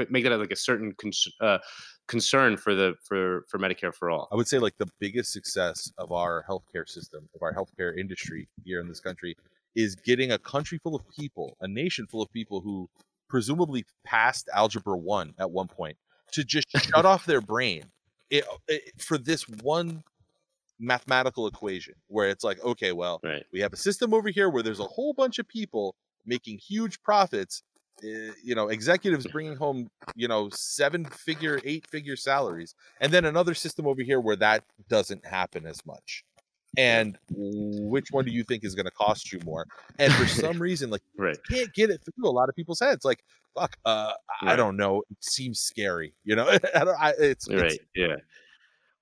make 0.09 0.23
that 0.23 0.39
like 0.39 0.51
a 0.51 0.55
certain 0.55 0.95
uh, 1.41 1.57
concern 2.07 2.57
for 2.57 2.75
the 2.75 2.95
for 3.03 3.45
for 3.47 3.57
Medicare 3.59 3.93
for 3.93 4.09
all. 4.09 4.27
I 4.31 4.35
would 4.35 4.47
say 4.47 4.59
like 4.59 4.77
the 4.77 4.89
biggest 4.99 5.31
success 5.31 5.91
of 5.97 6.11
our 6.11 6.43
healthcare 6.49 6.87
system, 6.87 7.29
of 7.35 7.41
our 7.41 7.53
healthcare 7.53 7.97
industry 7.97 8.47
here 8.63 8.79
in 8.81 8.87
this 8.87 8.99
country, 8.99 9.35
is 9.75 9.95
getting 9.95 10.31
a 10.31 10.37
country 10.37 10.77
full 10.77 10.95
of 10.95 11.07
people, 11.09 11.55
a 11.61 11.67
nation 11.67 12.07
full 12.07 12.21
of 12.21 12.31
people 12.31 12.61
who 12.61 12.89
presumably 13.29 13.85
passed 14.03 14.49
algebra 14.53 14.97
one 14.97 15.33
at 15.39 15.49
one 15.49 15.67
point, 15.67 15.97
to 16.33 16.43
just 16.43 16.67
shut 16.71 17.05
off 17.05 17.25
their 17.25 17.41
brain 17.41 17.83
it, 18.29 18.43
it- 18.67 18.91
for 19.01 19.17
this 19.17 19.47
one 19.47 20.03
mathematical 20.79 21.47
equation 21.47 21.93
where 22.07 22.29
it's 22.29 22.43
like, 22.43 22.61
okay, 22.63 22.91
well, 22.91 23.19
Right. 23.23 23.45
we 23.53 23.59
have 23.61 23.71
a 23.71 23.77
system 23.77 24.13
over 24.13 24.29
here 24.29 24.49
where 24.49 24.63
there's 24.63 24.79
a 24.79 24.85
whole 24.85 25.13
bunch 25.13 25.37
of 25.39 25.47
people 25.47 25.95
making 26.25 26.57
huge 26.57 27.01
profits 27.03 27.61
you 28.01 28.55
know 28.55 28.69
executives 28.69 29.27
bringing 29.27 29.55
home 29.55 29.89
you 30.15 30.27
know 30.27 30.49
seven 30.51 31.05
figure 31.05 31.59
eight 31.63 31.85
figure 31.87 32.15
salaries 32.15 32.75
and 32.99 33.11
then 33.11 33.25
another 33.25 33.53
system 33.53 33.87
over 33.87 34.01
here 34.01 34.19
where 34.19 34.35
that 34.35 34.63
doesn't 34.89 35.25
happen 35.25 35.65
as 35.65 35.85
much 35.85 36.23
and 36.77 37.17
which 37.31 38.07
one 38.11 38.23
do 38.23 38.31
you 38.31 38.43
think 38.43 38.63
is 38.63 38.75
going 38.75 38.85
to 38.85 38.91
cost 38.91 39.31
you 39.31 39.39
more 39.45 39.65
and 39.99 40.13
for 40.13 40.25
some 40.45 40.59
reason 40.59 40.89
like 40.89 41.01
Right. 41.17 41.37
you 41.49 41.57
can't 41.57 41.73
get 41.73 41.89
it 41.89 42.01
through 42.03 42.29
a 42.29 42.31
lot 42.31 42.49
of 42.49 42.55
people's 42.55 42.79
heads 42.79 43.03
like 43.05 43.23
fuck 43.55 43.75
uh 43.85 44.13
i 44.41 44.55
don't 44.55 44.77
know 44.77 45.03
it 45.11 45.17
seems 45.19 45.59
scary 45.59 46.13
you 46.23 46.35
know 46.35 46.47
I 46.75 46.83
don't, 46.83 46.97
I, 46.99 47.09
it's, 47.19 47.47
it's 47.47 47.61
Right. 47.61 47.79
Yeah. 47.95 48.15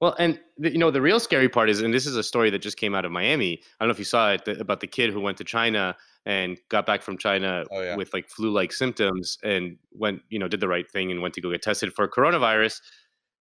Well, 0.02 0.16
and 0.18 0.40
the, 0.58 0.72
you 0.72 0.78
know 0.78 0.92
the 0.92 1.02
real 1.02 1.20
scary 1.20 1.50
part 1.50 1.70
is, 1.70 1.82
and 1.82 1.94
this 1.94 2.06
is 2.06 2.16
a 2.16 2.24
story 2.24 2.50
that 2.52 2.60
just 2.60 2.78
came 2.78 2.96
out 2.96 3.04
of 3.04 3.12
Miami. 3.12 3.60
I 3.80 3.84
don't 3.84 3.90
know 3.90 3.92
if 3.92 4.00
you 4.00 4.06
saw 4.06 4.32
it 4.32 4.46
the, 4.46 4.58
about 4.58 4.80
the 4.80 4.88
kid 4.88 5.12
who 5.12 5.20
went 5.20 5.38
to 5.40 5.44
China 5.44 5.94
and 6.26 6.60
got 6.70 6.86
back 6.86 7.02
from 7.02 7.18
China 7.18 7.64
Oh, 7.72 7.82
yeah. 7.82 7.96
with 7.96 8.14
like 8.14 8.28
flu-like 8.30 8.72
symptoms 8.74 9.38
and 9.44 9.78
went, 9.92 10.22
you 10.30 10.38
know, 10.40 10.48
did 10.48 10.60
the 10.60 10.68
right 10.68 10.90
thing 10.92 11.12
and 11.12 11.22
went 11.22 11.34
to 11.36 11.42
go 11.42 11.52
get 11.52 11.62
tested 11.62 11.94
for 11.94 12.08
coronavirus. 12.08 12.80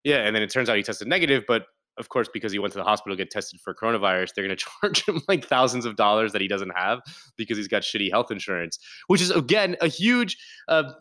Yeah, 0.05 0.19
and 0.27 0.35
then 0.35 0.43
it 0.43 0.51
turns 0.53 0.69
out 0.69 0.77
he 0.77 0.83
tested 0.83 1.09
negative, 1.09 1.45
but 1.47 1.67
of 1.99 2.09
course, 2.09 2.29
because 2.33 2.53
he 2.53 2.61
went 2.61 2.73
to 2.73 2.79
the 2.79 2.85
hospital 2.85 3.17
to 3.17 3.21
get 3.23 3.31
tested 3.31 3.61
for 3.61 3.75
coronavirus, 3.75 4.31
they're 4.35 4.47
going 4.47 4.57
to 4.57 4.65
charge 4.81 5.05
him 5.07 5.21
like 5.29 5.45
thousands 5.45 5.85
of 5.85 5.97
dollars 5.97 6.33
that 6.33 6.41
he 6.41 6.49
doesn't 6.49 6.71
have 6.77 7.01
because 7.37 7.57
he's 7.57 7.69
got 7.69 7.83
shitty 7.83 8.11
health 8.11 8.31
insurance, 8.31 8.79
which 9.09 9.21
is 9.21 9.31
again 9.31 9.77
a 9.81 9.89
huge 9.89 10.37
uh, 10.69 10.93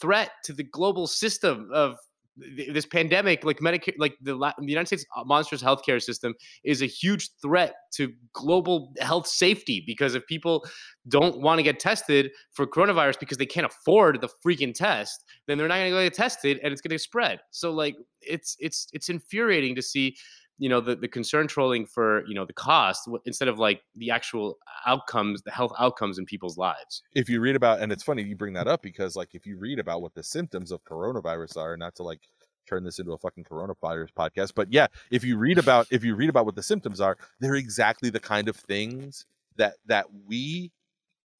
threat 0.00 0.30
to 0.44 0.52
the 0.52 0.62
global 0.62 1.06
system 1.06 1.70
of 1.72 1.96
this 2.36 2.86
pandemic. 2.86 3.44
Like 3.44 3.58
Medicare, 3.58 3.94
like 3.98 4.14
the, 4.22 4.34
the 4.36 4.66
United 4.66 4.86
States 4.86 5.04
uh, 5.16 5.24
monstrous 5.24 5.62
healthcare 5.62 6.02
system 6.02 6.34
is 6.64 6.82
a 6.82 6.86
huge 6.86 7.30
threat 7.40 7.74
to 7.94 8.12
global 8.32 8.92
health 9.00 9.26
safety 9.26 9.82
because 9.86 10.14
if 10.14 10.26
people 10.26 10.64
don't 11.08 11.40
want 11.40 11.58
to 11.58 11.62
get 11.62 11.78
tested 11.78 12.30
for 12.52 12.66
coronavirus 12.66 13.20
because 13.20 13.38
they 13.38 13.46
can't 13.46 13.66
afford 13.66 14.20
the 14.20 14.28
freaking 14.44 14.74
test, 14.74 15.24
then 15.46 15.58
they're 15.58 15.68
not 15.68 15.76
going 15.76 15.92
to 15.92 16.02
get 16.02 16.14
tested 16.14 16.58
and 16.62 16.72
it's 16.72 16.80
going 16.80 16.90
to 16.90 16.98
spread. 16.98 17.40
So 17.50 17.70
like 17.70 17.96
it's 18.20 18.56
it's 18.60 18.88
it's 18.92 19.08
infuriating 19.08 19.74
to 19.74 19.82
see 19.82 20.16
you 20.62 20.68
know 20.68 20.80
the, 20.80 20.94
the 20.94 21.08
concern 21.08 21.48
trolling 21.48 21.84
for 21.84 22.24
you 22.28 22.36
know 22.36 22.44
the 22.44 22.52
cost 22.52 23.08
instead 23.24 23.48
of 23.48 23.58
like 23.58 23.82
the 23.96 24.12
actual 24.12 24.58
outcomes 24.86 25.42
the 25.42 25.50
health 25.50 25.72
outcomes 25.76 26.18
in 26.18 26.24
people's 26.24 26.56
lives. 26.56 27.02
If 27.16 27.28
you 27.28 27.40
read 27.40 27.56
about 27.56 27.80
and 27.80 27.90
it's 27.90 28.04
funny 28.04 28.22
you 28.22 28.36
bring 28.36 28.52
that 28.52 28.68
up 28.68 28.80
because 28.80 29.16
like 29.16 29.34
if 29.34 29.44
you 29.44 29.58
read 29.58 29.80
about 29.80 30.02
what 30.02 30.14
the 30.14 30.22
symptoms 30.22 30.70
of 30.70 30.84
coronavirus 30.84 31.56
are 31.56 31.76
not 31.76 31.96
to 31.96 32.04
like 32.04 32.20
turn 32.68 32.84
this 32.84 33.00
into 33.00 33.10
a 33.10 33.18
fucking 33.18 33.42
coronavirus 33.42 34.10
podcast 34.16 34.52
but 34.54 34.72
yeah 34.72 34.86
if 35.10 35.24
you 35.24 35.36
read 35.36 35.58
about 35.58 35.88
if 35.90 36.04
you 36.04 36.14
read 36.14 36.28
about 36.28 36.46
what 36.46 36.54
the 36.54 36.62
symptoms 36.62 37.00
are 37.00 37.18
they're 37.40 37.56
exactly 37.56 38.08
the 38.08 38.20
kind 38.20 38.48
of 38.48 38.54
things 38.54 39.26
that 39.56 39.74
that 39.84 40.06
we 40.28 40.70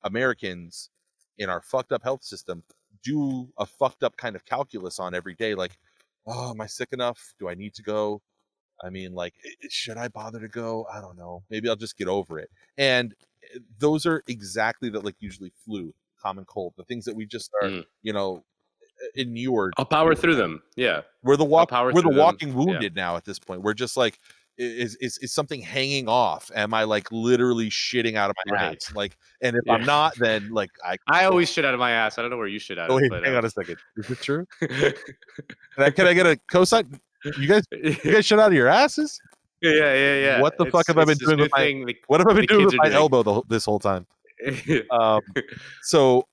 americans 0.02 0.90
in 1.38 1.48
our 1.48 1.62
fucked 1.62 1.92
up 1.92 2.02
health 2.02 2.24
system 2.24 2.64
do 3.04 3.48
a 3.56 3.64
fucked 3.64 4.02
up 4.02 4.16
kind 4.16 4.34
of 4.34 4.44
calculus 4.44 4.98
on 4.98 5.14
every 5.14 5.34
day 5.36 5.54
like 5.54 5.78
oh 6.26 6.50
am 6.50 6.60
i 6.60 6.66
sick 6.66 6.88
enough? 6.92 7.34
Do 7.38 7.48
i 7.48 7.54
need 7.54 7.72
to 7.74 7.84
go 7.84 8.20
i 8.82 8.90
mean 8.90 9.12
like 9.14 9.34
should 9.68 9.96
i 9.96 10.08
bother 10.08 10.40
to 10.40 10.48
go? 10.48 10.86
I 10.92 11.00
don't 11.00 11.16
know. 11.16 11.42
Maybe 11.50 11.68
i'll 11.68 11.76
just 11.76 11.96
get 11.98 12.08
over 12.08 12.38
it. 12.38 12.50
And 12.78 13.14
uh, 13.54 13.58
those 13.78 14.06
are 14.06 14.22
exactly 14.28 14.88
that 14.90 15.04
like 15.04 15.16
usually 15.20 15.52
flu 15.64 15.94
common 16.20 16.44
cold 16.44 16.72
the 16.76 16.84
things 16.84 17.04
that 17.04 17.16
we 17.16 17.26
just 17.26 17.50
are 17.62 17.68
Mm. 17.68 17.84
you 18.02 18.12
know 18.12 18.44
inured 19.16 19.72
i'll 19.78 19.84
power 19.84 20.14
through 20.14 20.36
them. 20.36 20.62
Yeah. 20.76 21.00
We're 21.24 21.36
the 21.36 21.44
walk 21.44 21.70
power 21.70 21.86
we're 21.88 21.94
the 21.94 22.02
through 22.02 22.10
them. 22.12 22.18
walking 22.18 22.48
Yeah. 22.50 22.54
wounded 22.54 22.94
now 22.96 23.16
at 23.16 23.24
this 23.24 23.38
point. 23.38 23.62
We're 23.62 23.74
just 23.74 23.96
like 23.96 24.18
is, 24.58 24.96
is 24.96 25.18
is 25.18 25.32
something 25.32 25.60
hanging 25.62 26.08
off? 26.08 26.50
Am 26.54 26.74
i 26.74 26.84
like 26.84 27.10
literally 27.10 27.70
shitting 27.70 28.14
out 28.16 28.30
of 28.30 28.36
my 28.46 28.54
Right. 28.54 28.76
ass? 28.76 28.94
Like 28.94 29.16
and 29.40 29.56
if 29.56 29.62
i'm 29.68 29.84
not 29.84 30.14
then 30.18 30.50
like 30.52 30.70
i 30.84 30.96
i 31.08 31.24
always 31.24 31.50
shit 31.50 31.64
out 31.64 31.74
of 31.74 31.80
my 31.80 31.90
ass. 31.90 32.18
I 32.18 32.22
don't 32.22 32.30
know 32.30 32.36
where 32.36 32.46
you 32.46 32.58
shit 32.58 32.78
out 32.78 32.90
oh, 32.90 32.96
of 32.96 33.00
wait, 33.02 33.10
but, 33.10 33.24
hang 33.24 33.34
uh, 33.34 33.38
on 33.38 33.44
a 33.46 33.50
second. 33.50 33.76
Is 33.96 34.10
it 34.10 34.20
true? 34.20 34.46
Can 34.60 34.94
I, 35.78 35.90
can 35.90 36.06
I 36.06 36.12
get 36.12 36.26
a 36.26 36.38
cosign 36.52 37.00
you 37.38 37.46
guys 37.48 37.64
you 37.72 37.94
guys 38.12 38.24
shut 38.26 38.38
out 38.38 38.48
of 38.48 38.54
your 38.54 38.68
asses 38.68 39.20
yeah 39.60 39.72
yeah 39.72 40.14
yeah 40.18 40.40
What 40.40 40.56
the 40.58 40.66
fuck 40.66 40.86
have 40.88 40.98
I 40.98 41.04
been 41.04 41.18
doing 41.18 41.38
with 41.38 41.50
my- 41.52 41.64
the- 41.86 41.96
what 42.08 42.20
have 42.20 42.28
i 42.28 42.32
been 42.34 42.46
doing 42.46 42.64
with 42.66 42.74
my 42.76 42.84
doing. 42.86 42.96
elbow 42.96 43.22
the, 43.22 43.42
this 43.48 43.64
whole 43.64 43.78
time 43.78 44.06
um 44.90 45.20
so 45.82 46.26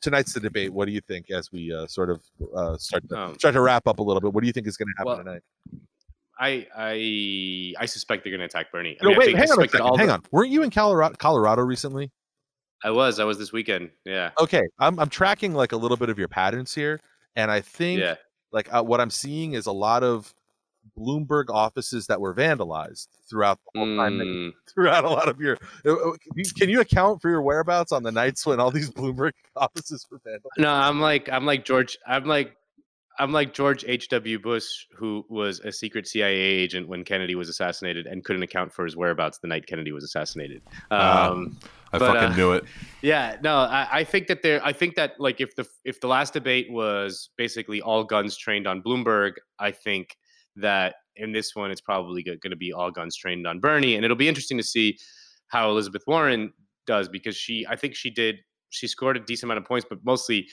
tonight's 0.00 0.32
the 0.32 0.40
debate 0.40 0.72
what 0.72 0.86
do 0.86 0.92
you 0.92 1.00
think 1.00 1.30
as 1.30 1.50
we 1.50 1.72
uh, 1.74 1.86
sort 1.88 2.10
of 2.10 2.20
uh, 2.54 2.76
start 2.76 3.08
to 3.08 3.16
Um, 3.20 3.34
start 3.38 3.54
to 3.54 3.60
wrap 3.60 3.88
up 3.88 3.98
a 3.98 4.02
little 4.02 4.20
bit 4.20 4.32
what 4.32 4.40
do 4.42 4.46
you 4.46 4.52
think 4.52 4.66
is 4.68 4.76
going 4.76 4.86
to 4.88 4.94
happen 4.98 5.06
Well, 5.06 5.18
tonight 5.18 5.42
I 6.38 6.66
I 6.76 7.82
I 7.82 7.86
suspect 7.86 8.22
they're 8.22 8.30
going 8.30 8.40
to 8.40 8.44
attack 8.46 8.70
Bernie. 8.70 8.96
I, 9.00 9.04
no 9.04 9.08
mean, 9.10 9.18
wait 9.18 9.36
hang 9.36 9.50
on 9.50 9.58
a 9.64 9.68
second 9.68 9.96
hang 9.98 10.06
the- 10.08 10.12
on 10.12 10.22
weren't 10.30 10.50
you 10.50 10.62
in 10.62 10.70
colorado 10.70 11.14
colorado 11.18 11.62
recently 11.62 12.12
I 12.84 12.90
was 12.90 13.18
I 13.18 13.24
was 13.24 13.38
this 13.38 13.52
weekend. 13.52 13.90
Yeah. 14.04 14.30
okay 14.38 14.62
i'm, 14.78 14.98
I'm 15.00 15.08
tracking 15.08 15.54
like 15.54 15.72
a 15.72 15.76
little 15.76 15.96
bit 15.96 16.08
of 16.10 16.18
your 16.18 16.28
patterns 16.28 16.74
here 16.74 17.00
and 17.34 17.50
i 17.50 17.60
think 17.60 18.00
Yeah. 18.00 18.14
Like 18.52 18.72
uh, 18.72 18.82
what 18.82 19.00
i'm 19.00 19.10
seeing 19.10 19.54
is 19.54 19.66
a 19.66 19.72
lot 19.72 20.02
of 20.02 20.32
bloomberg 20.98 21.50
offices 21.50 22.06
that 22.06 22.20
were 22.20 22.34
vandalized 22.34 23.08
throughout 23.28 23.58
the 23.64 23.80
whole 23.80 23.96
time 23.96 24.18
Mm, 24.18 24.52
throughout 24.72 25.04
a 25.04 25.08
lot 25.08 25.28
of 25.28 25.40
your 25.40 25.58
uh, 25.84 25.92
uh, 25.92 26.12
can 26.56 26.68
you 26.68 26.80
account 26.80 27.20
for 27.20 27.28
your 27.28 27.42
whereabouts 27.42 27.92
on 27.92 28.02
the 28.02 28.12
nights 28.12 28.46
when 28.46 28.60
all 28.60 28.70
these 28.70 28.90
bloomberg 28.90 29.32
offices 29.56 30.06
were 30.10 30.20
vandalized 30.20 30.58
no, 30.58 30.70
I'm 30.70 31.00
like 31.00 31.28
I'm 31.30 31.44
like 31.44 31.64
George. 31.64 31.98
I'm 32.06 32.24
like 32.24 32.56
I'm 33.18 33.32
like 33.32 33.54
George 33.54 33.84
H. 33.86 34.08
W. 34.08 34.38
Bush, 34.38 34.86
who 34.96 35.24
was 35.28 35.60
a 35.60 35.72
secret 35.72 36.06
CIA 36.06 36.36
agent 36.36 36.88
when 36.88 37.04
Kennedy 37.04 37.34
was 37.34 37.48
assassinated 37.48 38.06
and 38.06 38.24
couldn't 38.24 38.42
account 38.42 38.72
for 38.72 38.84
his 38.84 38.96
whereabouts 38.96 39.38
the 39.38 39.48
night 39.48 39.66
Kennedy 39.66 39.92
was 39.92 40.04
assassinated. 40.04 40.62
Ah. 40.90 41.30
Um, 41.30 41.58
I 41.92 41.98
But, 41.98 42.12
fucking 42.14 42.32
uh, 42.32 42.36
knew 42.36 42.52
it. 42.52 42.64
Yeah, 43.02 43.36
no, 43.42 43.56
I, 43.58 43.88
I 43.92 44.04
think 44.04 44.26
that 44.26 44.42
there. 44.42 44.60
I 44.64 44.72
think 44.72 44.96
that 44.96 45.12
like 45.18 45.40
if 45.40 45.54
the 45.54 45.66
if 45.84 46.00
the 46.00 46.08
last 46.08 46.32
debate 46.32 46.66
was 46.70 47.30
basically 47.36 47.80
all 47.80 48.02
guns 48.04 48.36
trained 48.36 48.66
on 48.66 48.82
Bloomberg, 48.82 49.32
I 49.60 49.70
think 49.70 50.16
that 50.56 50.96
in 51.14 51.32
this 51.32 51.54
one 51.54 51.70
it's 51.70 51.80
probably 51.80 52.22
going 52.22 52.40
to 52.42 52.56
be 52.56 52.72
all 52.72 52.90
guns 52.90 53.16
trained 53.16 53.46
on 53.46 53.60
Bernie, 53.60 53.94
and 53.94 54.04
it'll 54.04 54.16
be 54.16 54.28
interesting 54.28 54.58
to 54.58 54.64
see 54.64 54.98
how 55.48 55.70
Elizabeth 55.70 56.02
Warren 56.06 56.52
does 56.86 57.08
because 57.08 57.36
she, 57.36 57.66
I 57.68 57.76
think 57.76 57.94
she 57.94 58.10
did, 58.10 58.36
she 58.70 58.86
scored 58.86 59.16
a 59.16 59.20
decent 59.20 59.44
amount 59.50 59.58
of 59.58 59.66
points, 59.66 59.86
but 59.88 59.98
mostly 60.04 60.48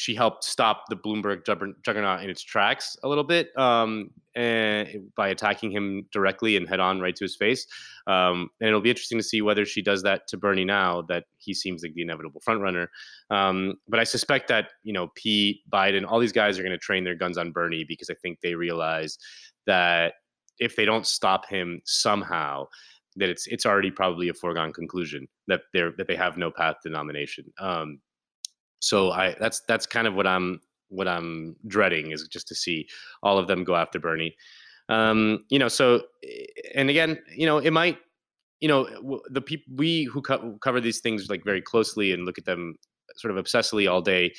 she 0.00 0.14
helped 0.14 0.44
stop 0.44 0.84
the 0.88 0.96
Bloomberg 0.96 1.44
juggernaut 1.84 2.24
in 2.24 2.30
its 2.30 2.42
tracks 2.42 2.96
a 3.02 3.08
little 3.08 3.22
bit 3.22 3.50
um, 3.58 4.10
by 4.34 5.28
attacking 5.28 5.70
him 5.70 6.06
directly 6.10 6.56
and 6.56 6.66
head 6.66 6.80
on 6.80 7.00
right 7.00 7.14
to 7.14 7.24
his 7.24 7.36
face. 7.36 7.66
Um, 8.06 8.48
and 8.60 8.68
it'll 8.68 8.80
be 8.80 8.88
interesting 8.88 9.18
to 9.18 9.22
see 9.22 9.42
whether 9.42 9.66
she 9.66 9.82
does 9.82 10.02
that 10.04 10.26
to 10.28 10.38
Bernie 10.38 10.64
now 10.64 11.02
that 11.10 11.24
he 11.36 11.52
seems 11.52 11.82
like 11.82 11.92
the 11.92 12.00
inevitable 12.00 12.40
frontrunner. 12.40 12.86
Um, 13.28 13.74
but 13.88 14.00
I 14.00 14.04
suspect 14.04 14.48
that 14.48 14.70
you 14.84 14.94
know 14.94 15.08
Pete, 15.16 15.60
Biden, 15.70 16.06
all 16.08 16.18
these 16.18 16.32
guys 16.32 16.58
are 16.58 16.62
going 16.62 16.72
to 16.72 16.78
train 16.78 17.04
their 17.04 17.14
guns 17.14 17.36
on 17.36 17.52
Bernie 17.52 17.84
because 17.84 18.08
I 18.08 18.14
think 18.14 18.38
they 18.40 18.54
realize 18.54 19.18
that 19.66 20.14
if 20.58 20.76
they 20.76 20.86
don't 20.86 21.06
stop 21.06 21.46
him 21.46 21.82
somehow, 21.84 22.68
that 23.16 23.28
it's 23.28 23.46
it's 23.48 23.66
already 23.66 23.90
probably 23.90 24.30
a 24.30 24.34
foregone 24.34 24.72
conclusion 24.72 25.28
that 25.46 25.60
they're 25.74 25.92
that 25.98 26.08
they 26.08 26.16
have 26.16 26.38
no 26.38 26.50
path 26.50 26.76
to 26.84 26.88
nomination. 26.88 27.44
Um, 27.58 28.00
so 28.80 29.10
I 29.12 29.36
that's 29.38 29.60
that's 29.68 29.86
kind 29.86 30.06
of 30.06 30.14
what 30.14 30.26
I'm 30.26 30.60
what 30.88 31.08
I'm 31.08 31.56
dreading 31.66 32.10
is 32.10 32.26
just 32.28 32.48
to 32.48 32.54
see 32.54 32.88
all 33.22 33.38
of 33.38 33.46
them 33.46 33.64
go 33.64 33.76
after 33.76 33.98
Bernie. 33.98 34.36
Um, 34.88 35.44
you 35.48 35.58
know, 35.58 35.68
so 35.68 36.02
and 36.74 36.90
again, 36.90 37.18
you 37.34 37.46
know, 37.46 37.58
it 37.58 37.70
might, 37.70 37.98
you 38.60 38.68
know, 38.68 39.20
the 39.30 39.40
people 39.40 39.72
we 39.76 40.04
who 40.04 40.20
co- 40.20 40.58
cover 40.60 40.80
these 40.80 41.00
things 41.00 41.30
like 41.30 41.44
very 41.44 41.62
closely 41.62 42.12
and 42.12 42.26
look 42.26 42.38
at 42.38 42.44
them 42.44 42.74
sort 43.16 43.36
of 43.36 43.42
obsessively 43.42 43.90
all 43.90 44.02
day. 44.02 44.32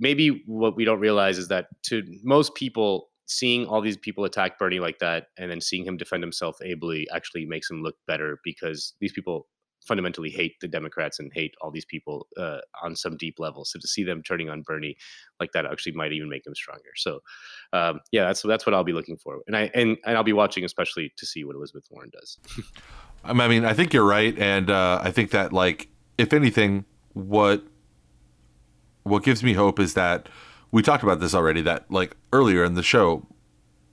Maybe 0.00 0.42
what 0.46 0.74
we 0.74 0.84
don't 0.84 0.98
realize 0.98 1.38
is 1.38 1.48
that 1.48 1.66
to 1.84 2.02
most 2.24 2.54
people, 2.56 3.10
seeing 3.26 3.66
all 3.66 3.80
these 3.80 3.96
people 3.96 4.24
attack 4.24 4.58
Bernie 4.58 4.80
like 4.80 4.98
that 4.98 5.26
and 5.38 5.50
then 5.50 5.60
seeing 5.60 5.86
him 5.86 5.96
defend 5.96 6.22
himself 6.22 6.56
ably 6.62 7.08
actually 7.14 7.46
makes 7.46 7.70
him 7.70 7.82
look 7.82 7.94
better 8.06 8.38
because 8.44 8.94
these 9.00 9.12
people 9.12 9.46
fundamentally 9.86 10.30
hate 10.30 10.60
the 10.60 10.68
Democrats 10.68 11.18
and 11.18 11.32
hate 11.32 11.54
all 11.60 11.70
these 11.70 11.84
people 11.84 12.26
uh, 12.36 12.58
on 12.82 12.94
some 12.96 13.16
deep 13.16 13.38
level. 13.38 13.64
So 13.64 13.78
to 13.78 13.88
see 13.88 14.04
them 14.04 14.22
turning 14.22 14.48
on 14.48 14.62
Bernie 14.62 14.96
like 15.40 15.52
that 15.52 15.66
actually 15.66 15.92
might 15.92 16.12
even 16.12 16.28
make 16.28 16.46
him 16.46 16.54
stronger. 16.54 16.90
So 16.96 17.20
um, 17.72 18.00
yeah, 18.12 18.26
that's 18.26 18.42
that's 18.42 18.66
what 18.66 18.74
I'll 18.74 18.84
be 18.84 18.92
looking 18.92 19.16
for, 19.16 19.40
and 19.46 19.56
I 19.56 19.70
and, 19.74 19.96
and 20.04 20.16
I'll 20.16 20.24
be 20.24 20.32
watching 20.32 20.64
especially 20.64 21.12
to 21.16 21.26
see 21.26 21.44
what 21.44 21.56
Elizabeth 21.56 21.84
Warren 21.90 22.10
does. 22.12 22.38
I 23.24 23.32
mean, 23.32 23.64
I 23.64 23.72
think 23.72 23.92
you're 23.92 24.06
right, 24.06 24.36
and 24.38 24.70
uh, 24.70 25.00
I 25.02 25.10
think 25.10 25.30
that 25.30 25.52
like 25.52 25.88
if 26.18 26.32
anything, 26.32 26.84
what 27.12 27.62
what 29.04 29.22
gives 29.24 29.42
me 29.42 29.54
hope 29.54 29.78
is 29.80 29.94
that 29.94 30.28
we 30.70 30.82
talked 30.82 31.02
about 31.02 31.20
this 31.20 31.34
already. 31.34 31.62
That 31.62 31.90
like 31.90 32.16
earlier 32.32 32.64
in 32.64 32.74
the 32.74 32.82
show, 32.82 33.26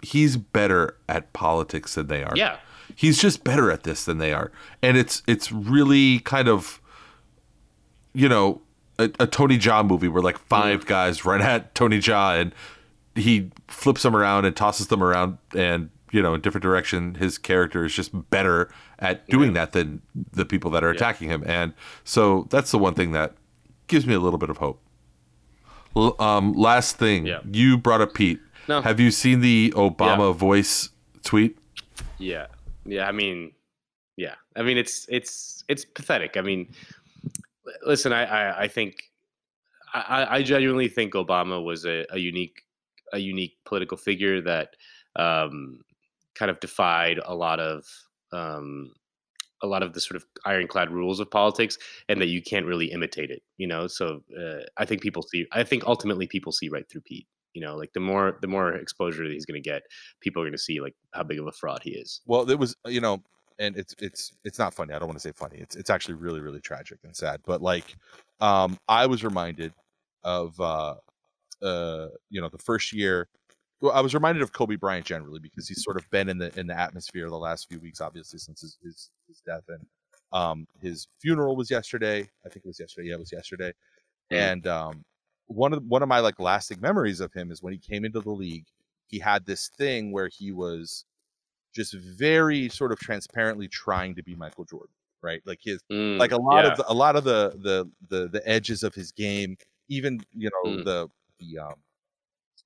he's 0.02 0.38
better 0.38 0.98
at 1.08 1.34
politics 1.34 1.96
than 1.96 2.08
they 2.08 2.24
are. 2.24 2.36
Yeah 2.36 2.58
he's 2.96 3.20
just 3.20 3.44
better 3.44 3.72
at 3.72 3.84
this 3.84 4.06
than 4.06 4.18
they 4.18 4.34
are, 4.34 4.52
and 4.82 4.98
it's 4.98 5.24
it's 5.28 5.52
really 5.52 6.20
kind 6.20 6.48
of, 6.48 6.82
you 8.14 8.30
know, 8.30 8.62
a, 9.00 9.10
a 9.20 9.28
Tony 9.28 9.58
Jaa 9.58 9.86
movie 9.88 10.08
where 10.08 10.22
like 10.22 10.38
five 10.38 10.86
guys 10.86 11.26
run 11.26 11.42
at 11.42 11.74
Tony 11.74 12.00
Jaa 12.00 12.40
and 12.40 12.54
he 13.16 13.50
flips 13.68 14.04
them 14.04 14.16
around 14.16 14.46
and 14.46 14.56
tosses 14.56 14.88
them 14.88 15.02
around 15.02 15.38
and 15.56 15.90
you 16.12 16.22
know 16.22 16.34
in 16.34 16.42
different 16.42 16.64
direction 16.64 17.16
his 17.16 17.38
character 17.38 17.86
is 17.86 17.94
just 17.94 18.12
better 18.30 18.70
at 19.00 19.28
doing 19.28 19.50
yeah. 19.50 19.66
that 19.66 19.72
than 19.72 20.02
the 20.34 20.46
people 20.46 20.70
that 20.72 20.84
are 20.84 20.90
yeah. 20.90 20.96
attacking 20.96 21.30
him. 21.30 21.44
And 21.46 21.74
so 22.04 22.48
that's 22.50 22.72
the 22.72 22.78
one 22.78 22.94
thing 22.94 23.14
that 23.14 23.34
gives 23.88 24.06
me 24.06 24.14
a 24.14 24.20
little 24.20 24.38
bit 24.38 24.50
of 24.50 24.58
hope. 24.58 24.82
L- 25.96 26.16
um, 26.20 26.54
last 26.54 26.98
thing. 26.98 27.26
Yeah. 27.26 27.40
you 27.50 27.78
brought 27.78 28.02
up 28.02 28.14
pete. 28.14 28.40
No. 28.68 28.82
have 28.82 29.00
you 29.00 29.10
seen 29.10 29.42
the 29.42 29.74
obama 29.76 30.36
voice 30.36 30.90
tweet? 31.24 31.58
Yeah 32.20 32.48
yeah, 32.92 33.08
I 33.08 33.12
mean, 33.12 33.52
yeah, 34.18 34.36
I 34.56 34.64
mean 34.64 34.78
it's 34.78 35.06
it's 35.10 35.64
it's 35.68 35.86
pathetic. 35.86 36.38
I 36.38 36.42
mean, 36.42 36.72
listen, 37.86 38.14
I 38.14 38.24
I, 38.26 38.62
I 38.62 38.68
think 38.68 38.96
I, 39.94 40.28
I 40.38 40.44
genuinely 40.44 40.88
think 40.88 41.14
Obama 41.14 41.64
was 41.64 41.86
a, 41.86 42.06
a 42.12 42.18
unique 42.18 42.64
a 43.14 43.18
unique 43.18 43.58
political 43.66 43.98
figure 43.98 44.42
that 44.42 44.76
um, 45.16 45.82
kind 46.36 46.52
of 46.52 46.60
defied 46.60 47.20
a 47.26 47.36
lot 47.36 47.60
of 47.60 47.86
um, 48.32 48.92
a 49.62 49.68
lot 49.68 49.84
of 49.84 49.94
the 49.94 50.02
sort 50.02 50.16
of 50.16 50.26
ironclad 50.46 50.92
rules 50.92 51.20
of 51.20 51.30
politics 51.30 51.78
and 52.08 52.22
that 52.22 52.28
you 52.28 52.42
can't 52.42 52.66
really 52.66 52.92
imitate 52.92 53.30
it 53.30 53.42
you 53.58 53.68
know 53.68 53.88
so 53.88 54.22
uh, 54.40 54.64
i 54.78 54.86
think 54.86 55.02
people 55.02 55.22
see 55.22 55.46
i 55.52 55.64
think 55.64 55.84
ultimately 55.86 56.28
people 56.28 56.52
see 56.52 56.70
right 56.70 56.90
through 56.90 57.02
pete 57.02 57.28
you 57.54 57.62
know 57.62 57.76
like 57.76 57.92
the 57.94 58.00
more 58.00 58.38
the 58.42 58.48
more 58.48 58.74
exposure 58.74 59.24
that 59.24 59.34
he's 59.34 59.46
going 59.46 59.62
to 59.62 59.70
get 59.70 59.82
people 60.22 60.42
are 60.42 60.46
going 60.46 60.54
to 60.54 60.58
see 60.58 60.80
like 60.80 60.96
how 61.14 61.24
big 61.24 61.40
of 61.40 61.48
a 61.48 61.52
fraud 61.52 61.80
he 61.84 61.92
is 61.92 62.22
well 62.26 62.50
it 62.50 62.60
was 62.60 62.76
you 62.86 63.02
know 63.02 63.22
and 63.60 63.76
it's 63.78 63.96
it's 64.00 64.32
it's 64.44 64.60
not 64.60 64.74
funny 64.74 64.94
i 64.94 65.00
don't 65.00 65.08
want 65.08 65.18
to 65.18 65.28
say 65.28 65.32
funny 65.32 65.58
it's 65.58 65.76
it's 65.76 65.90
actually 65.90 66.14
really 66.14 66.40
really 66.40 66.62
tragic 66.62 67.00
and 67.04 67.16
sad 67.16 67.40
but 67.46 67.62
like 67.62 67.96
um 68.40 68.78
i 68.88 69.06
was 69.06 69.24
reminded 69.24 69.74
of 70.24 70.60
uh 70.60 70.96
uh 71.62 72.08
you 72.30 72.42
know 72.42 72.50
the 72.50 72.58
first 72.58 72.94
year 72.94 73.28
well, 73.82 73.94
I 73.94 74.02
was 74.02 74.14
reminded 74.14 74.44
of 74.44 74.52
Kobe 74.52 74.76
Bryant 74.76 75.06
generally 75.06 75.40
because 75.40 75.68
he's 75.68 75.84
sort 75.84 75.96
of 75.96 76.10
been 76.10 76.28
in 76.28 76.38
the 76.38 76.58
in 76.60 76.68
the 76.68 76.78
atmosphere 76.78 77.30
the 77.30 77.38
last 77.38 77.70
few 77.70 77.80
weeks, 77.80 78.02
obviously 78.02 78.40
since 78.40 78.62
his 78.62 78.78
his, 78.84 79.10
his 79.28 79.42
death 79.46 79.64
and 79.70 79.86
um, 80.32 80.68
his 80.82 81.08
funeral 81.22 81.56
was 81.56 81.72
yesterday. 81.72 82.30
I 82.46 82.50
think 82.50 82.66
it 82.66 82.68
was 82.68 82.80
yesterday. 82.80 83.10
Yeah, 83.10 83.16
it 83.16 83.20
was 83.20 83.32
yesterday. 83.32 83.74
Mm-hmm. 84.32 84.36
And 84.36 84.68
um, 84.68 85.06
one 85.50 85.74
of 85.74 85.84
one 85.84 86.02
of 86.02 86.08
my 86.08 86.20
like 86.20 86.40
lasting 86.40 86.80
memories 86.80 87.20
of 87.20 87.34
him 87.34 87.52
is 87.52 87.62
when 87.62 87.74
he 87.74 87.80
came 87.80 88.06
into 88.06 88.22
the 88.22 88.32
league. 88.32 88.66
He 89.08 89.20
had 89.20 89.46
this 89.46 89.68
thing 89.68 90.12
where 90.12 90.30
he 90.30 90.52
was 90.52 91.06
just 91.74 91.94
very 91.94 92.70
sort 92.70 92.92
of 92.92 93.00
transparently 93.00 93.68
trying 93.68 94.16
to 94.16 94.24
be 94.24 94.36
Michael 94.36 94.66
Jordan, 94.66 94.94
right? 95.22 95.42
Like 95.46 95.60
his 95.62 95.82
mm, 95.92 96.18
like 96.18 96.32
a 96.32 96.38
lot 96.38 96.66
yeah. 96.66 96.72
of 96.72 96.78
the, 96.78 96.92
a 96.92 96.94
lot 96.94 97.16
of 97.16 97.24
the, 97.24 97.54
the 97.62 97.90
the 98.10 98.28
the 98.28 98.48
edges 98.48 98.84
of 98.84 98.94
his 98.94 99.12
game, 99.12 99.58
even 99.88 100.22
you 100.36 100.50
know 100.50 100.72
mm. 100.72 100.86
the 100.86 101.10
the 101.40 101.60
um 101.60 101.76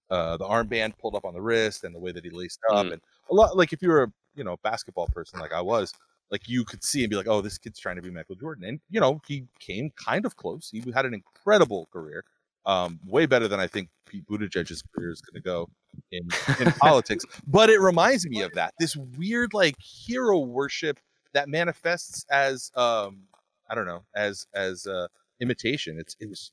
uh 0.09 0.37
the 0.37 0.45
armband 0.45 0.97
pulled 0.97 1.15
up 1.15 1.23
on 1.23 1.33
the 1.33 1.41
wrist 1.41 1.85
and 1.85 1.95
the 1.95 1.99
way 1.99 2.11
that 2.11 2.25
he 2.25 2.29
laced 2.29 2.59
up 2.71 2.85
mm. 2.85 2.93
and 2.93 3.01
a 3.31 3.33
lot 3.33 3.55
like 3.55 3.71
if 3.71 3.81
you 3.81 3.87
were 3.87 4.03
a 4.03 4.11
you 4.35 4.43
know 4.43 4.57
basketball 4.63 5.07
person 5.07 5.39
like 5.39 5.53
I 5.53 5.61
was, 5.61 5.93
like 6.31 6.49
you 6.49 6.65
could 6.65 6.83
see 6.83 7.03
and 7.03 7.09
be 7.09 7.15
like, 7.15 7.27
oh, 7.27 7.41
this 7.41 7.57
kid's 7.57 7.79
trying 7.79 7.95
to 7.95 8.01
be 8.01 8.09
Michael 8.09 8.35
Jordan, 8.35 8.65
and 8.65 8.79
you 8.89 8.99
know 8.99 9.21
he 9.27 9.45
came 9.59 9.91
kind 9.91 10.25
of 10.25 10.35
close. 10.35 10.69
He 10.71 10.83
had 10.91 11.05
an 11.05 11.13
incredible 11.13 11.87
career, 11.93 12.25
um, 12.65 12.99
way 13.05 13.25
better 13.25 13.47
than 13.47 13.59
I 13.59 13.67
think 13.67 13.89
Pete 14.05 14.25
Buttigieg's 14.27 14.83
career 14.95 15.11
is 15.11 15.21
going 15.21 15.41
to 15.41 15.45
go 15.45 15.69
in, 16.11 16.27
in 16.59 16.71
politics. 16.79 17.25
But 17.47 17.69
it 17.69 17.79
reminds 17.79 18.25
me 18.27 18.41
of 18.41 18.53
that 18.53 18.73
this 18.79 18.95
weird 18.95 19.53
like 19.53 19.75
hero 19.79 20.39
worship 20.39 20.99
that 21.33 21.49
manifests 21.49 22.25
as 22.31 22.71
um, 22.75 23.23
I 23.69 23.75
don't 23.75 23.85
know 23.85 24.03
as 24.15 24.47
as 24.53 24.85
uh, 24.85 25.07
imitation. 25.41 25.97
It's 25.99 26.15
it 26.19 26.29
was 26.29 26.51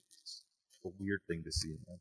a 0.85 0.89
weird 0.99 1.21
thing 1.29 1.43
to 1.45 1.53
see. 1.53 1.69
Man. 1.87 1.99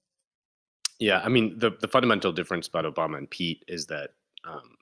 Yeah, 0.99 1.21
I 1.23 1.29
mean 1.29 1.57
the 1.57 1.71
the 1.79 1.87
fundamental 1.87 2.31
difference 2.31 2.67
about 2.67 2.85
Obama 2.85 3.17
and 3.17 3.29
Pete 3.29 3.63
is 3.67 3.87
that, 3.87 4.11
um, 4.45 4.77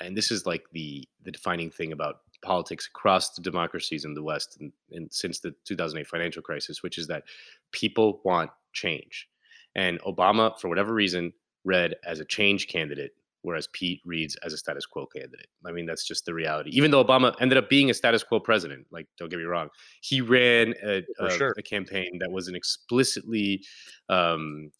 and 0.00 0.16
this 0.16 0.30
is 0.30 0.46
like 0.46 0.64
the 0.72 1.04
the 1.22 1.30
defining 1.30 1.70
thing 1.70 1.92
about 1.92 2.20
politics 2.42 2.88
across 2.88 3.34
the 3.34 3.42
democracies 3.42 4.04
in 4.04 4.14
the 4.14 4.22
West 4.22 4.58
and, 4.60 4.72
and, 4.92 5.12
since 5.12 5.40
the 5.40 5.54
2008 5.64 6.06
financial 6.06 6.42
crisis, 6.42 6.82
which 6.82 6.98
is 6.98 7.06
that 7.06 7.24
people 7.72 8.20
want 8.24 8.50
change. 8.72 9.28
And 9.74 10.00
Obama, 10.02 10.58
for 10.58 10.68
whatever 10.68 10.94
reason, 10.94 11.32
read 11.64 11.94
as 12.04 12.20
a 12.20 12.24
change 12.24 12.68
candidate, 12.68 13.12
whereas 13.42 13.68
Pete 13.72 14.00
reads 14.04 14.36
as 14.36 14.52
a 14.52 14.58
status 14.58 14.86
quo 14.86 15.06
candidate. 15.06 15.48
I 15.66 15.72
mean, 15.72 15.86
that's 15.86 16.06
just 16.06 16.24
the 16.24 16.34
reality. 16.34 16.70
Even 16.72 16.90
though 16.90 17.04
Obama 17.04 17.34
ended 17.40 17.58
up 17.58 17.68
being 17.68 17.90
a 17.90 17.94
status 17.94 18.22
quo 18.22 18.40
president, 18.40 18.86
like, 18.90 19.06
don't 19.18 19.28
get 19.28 19.38
me 19.38 19.44
wrong, 19.44 19.68
he 20.00 20.20
ran 20.20 20.74
a, 20.82 21.02
a, 21.20 21.30
sure. 21.30 21.54
a 21.58 21.62
campaign 21.62 22.18
that 22.20 22.30
was 22.30 22.48
an 22.48 22.56
explicitly 22.56 23.64
um, 24.08 24.70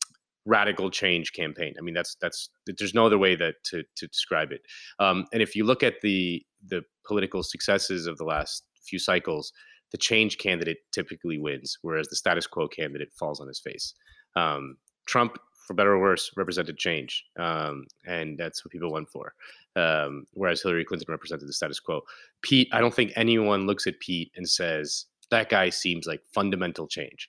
radical 0.46 0.90
change 0.90 1.32
campaign. 1.32 1.74
I 1.78 1.82
mean, 1.82 1.94
that's 1.94 2.16
that's 2.20 2.48
there's 2.66 2.94
no 2.94 3.04
other 3.04 3.18
way 3.18 3.36
that 3.36 3.56
to 3.64 3.82
to 3.96 4.06
describe 4.06 4.52
it. 4.52 4.62
Um, 4.98 5.26
and 5.32 5.42
if 5.42 5.54
you 5.54 5.64
look 5.64 5.82
at 5.82 6.00
the 6.00 6.44
the 6.68 6.82
political 7.06 7.42
successes 7.42 8.06
of 8.06 8.18
the 8.18 8.24
last 8.24 8.64
few 8.82 8.98
cycles, 8.98 9.52
the 9.92 9.98
change 9.98 10.38
candidate 10.38 10.78
typically 10.92 11.38
wins, 11.38 11.78
whereas 11.82 12.08
the 12.08 12.16
status 12.16 12.46
quo 12.46 12.68
candidate 12.68 13.12
falls 13.12 13.40
on 13.40 13.48
his 13.48 13.60
face. 13.60 13.94
Um, 14.34 14.76
Trump, 15.06 15.38
for 15.66 15.74
better 15.74 15.92
or 15.92 16.00
worse, 16.00 16.30
represented 16.36 16.78
change, 16.78 17.24
um, 17.38 17.86
and 18.06 18.38
that's 18.38 18.64
what 18.64 18.72
people 18.72 18.92
went 18.92 19.08
for. 19.08 19.34
Um, 19.74 20.26
whereas 20.32 20.62
Hillary 20.62 20.84
Clinton 20.84 21.06
represented 21.10 21.48
the 21.48 21.52
status 21.52 21.80
quo. 21.80 22.02
Pete, 22.42 22.68
I 22.72 22.80
don't 22.80 22.94
think 22.94 23.12
anyone 23.16 23.66
looks 23.66 23.86
at 23.86 24.00
Pete 24.00 24.32
and 24.36 24.48
says 24.48 25.06
that 25.30 25.48
guy 25.48 25.70
seems 25.70 26.06
like 26.06 26.22
fundamental 26.32 26.86
change 26.86 27.28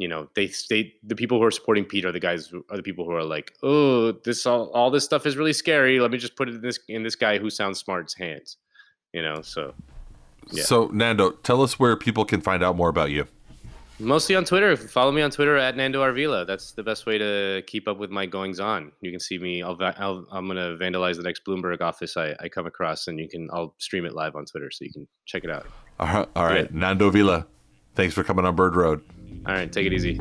you 0.00 0.08
know 0.08 0.26
they 0.34 0.50
they 0.70 0.94
the 1.02 1.14
people 1.14 1.38
who 1.38 1.44
are 1.44 1.50
supporting 1.50 1.84
Pete 1.84 2.06
are 2.06 2.12
the 2.12 2.18
guys 2.18 2.50
are 2.70 2.76
the 2.76 2.82
people 2.82 3.04
who 3.04 3.12
are 3.12 3.22
like 3.22 3.52
oh 3.62 4.12
this 4.12 4.46
all, 4.46 4.70
all 4.70 4.90
this 4.90 5.04
stuff 5.04 5.26
is 5.26 5.36
really 5.36 5.52
scary. 5.52 6.00
Let 6.00 6.10
me 6.10 6.16
just 6.16 6.36
put 6.36 6.48
it 6.48 6.54
in 6.54 6.62
this 6.62 6.80
in 6.88 7.02
this 7.02 7.14
guy 7.14 7.38
who 7.38 7.50
sounds 7.50 7.78
smart's 7.78 8.14
hands 8.14 8.56
you 9.12 9.22
know 9.22 9.42
so 9.42 9.74
yeah. 10.50 10.62
so 10.64 10.86
Nando 10.86 11.32
tell 11.32 11.62
us 11.62 11.78
where 11.78 11.96
people 11.96 12.24
can 12.24 12.40
find 12.40 12.64
out 12.64 12.76
more 12.76 12.88
about 12.88 13.10
you. 13.10 13.26
Mostly 13.98 14.34
on 14.34 14.46
Twitter. 14.46 14.78
Follow 14.78 15.12
me 15.12 15.20
on 15.20 15.30
Twitter 15.30 15.58
at 15.58 15.76
Nando 15.76 16.02
Arvila. 16.02 16.46
That's 16.46 16.72
the 16.72 16.82
best 16.82 17.04
way 17.04 17.18
to 17.18 17.62
keep 17.66 17.86
up 17.86 17.98
with 17.98 18.08
my 18.08 18.24
goings 18.24 18.58
on. 18.58 18.92
You 19.02 19.10
can 19.10 19.20
see 19.20 19.38
me 19.38 19.62
I'll, 19.62 19.76
I'll 19.78 20.26
I'm 20.32 20.46
gonna 20.46 20.78
vandalize 20.78 21.16
the 21.16 21.22
next 21.22 21.44
Bloomberg 21.44 21.82
office 21.82 22.16
I, 22.16 22.34
I 22.40 22.48
come 22.48 22.66
across 22.66 23.06
and 23.08 23.18
you 23.20 23.28
can 23.28 23.50
I'll 23.52 23.74
stream 23.76 24.06
it 24.06 24.14
live 24.14 24.34
on 24.34 24.46
Twitter 24.46 24.70
so 24.70 24.86
you 24.86 24.92
can 24.92 25.06
check 25.26 25.44
it 25.44 25.50
out. 25.50 25.66
All 25.98 26.06
right, 26.06 26.28
all 26.34 26.46
right. 26.46 26.72
Nando 26.72 27.10
Vila 27.10 27.46
thanks 27.94 28.14
for 28.14 28.24
coming 28.24 28.46
on 28.46 28.56
Bird 28.56 28.74
Road 28.74 29.04
all 29.46 29.54
right, 29.54 29.72
take 29.72 29.86
it 29.86 29.92
easy. 29.92 30.20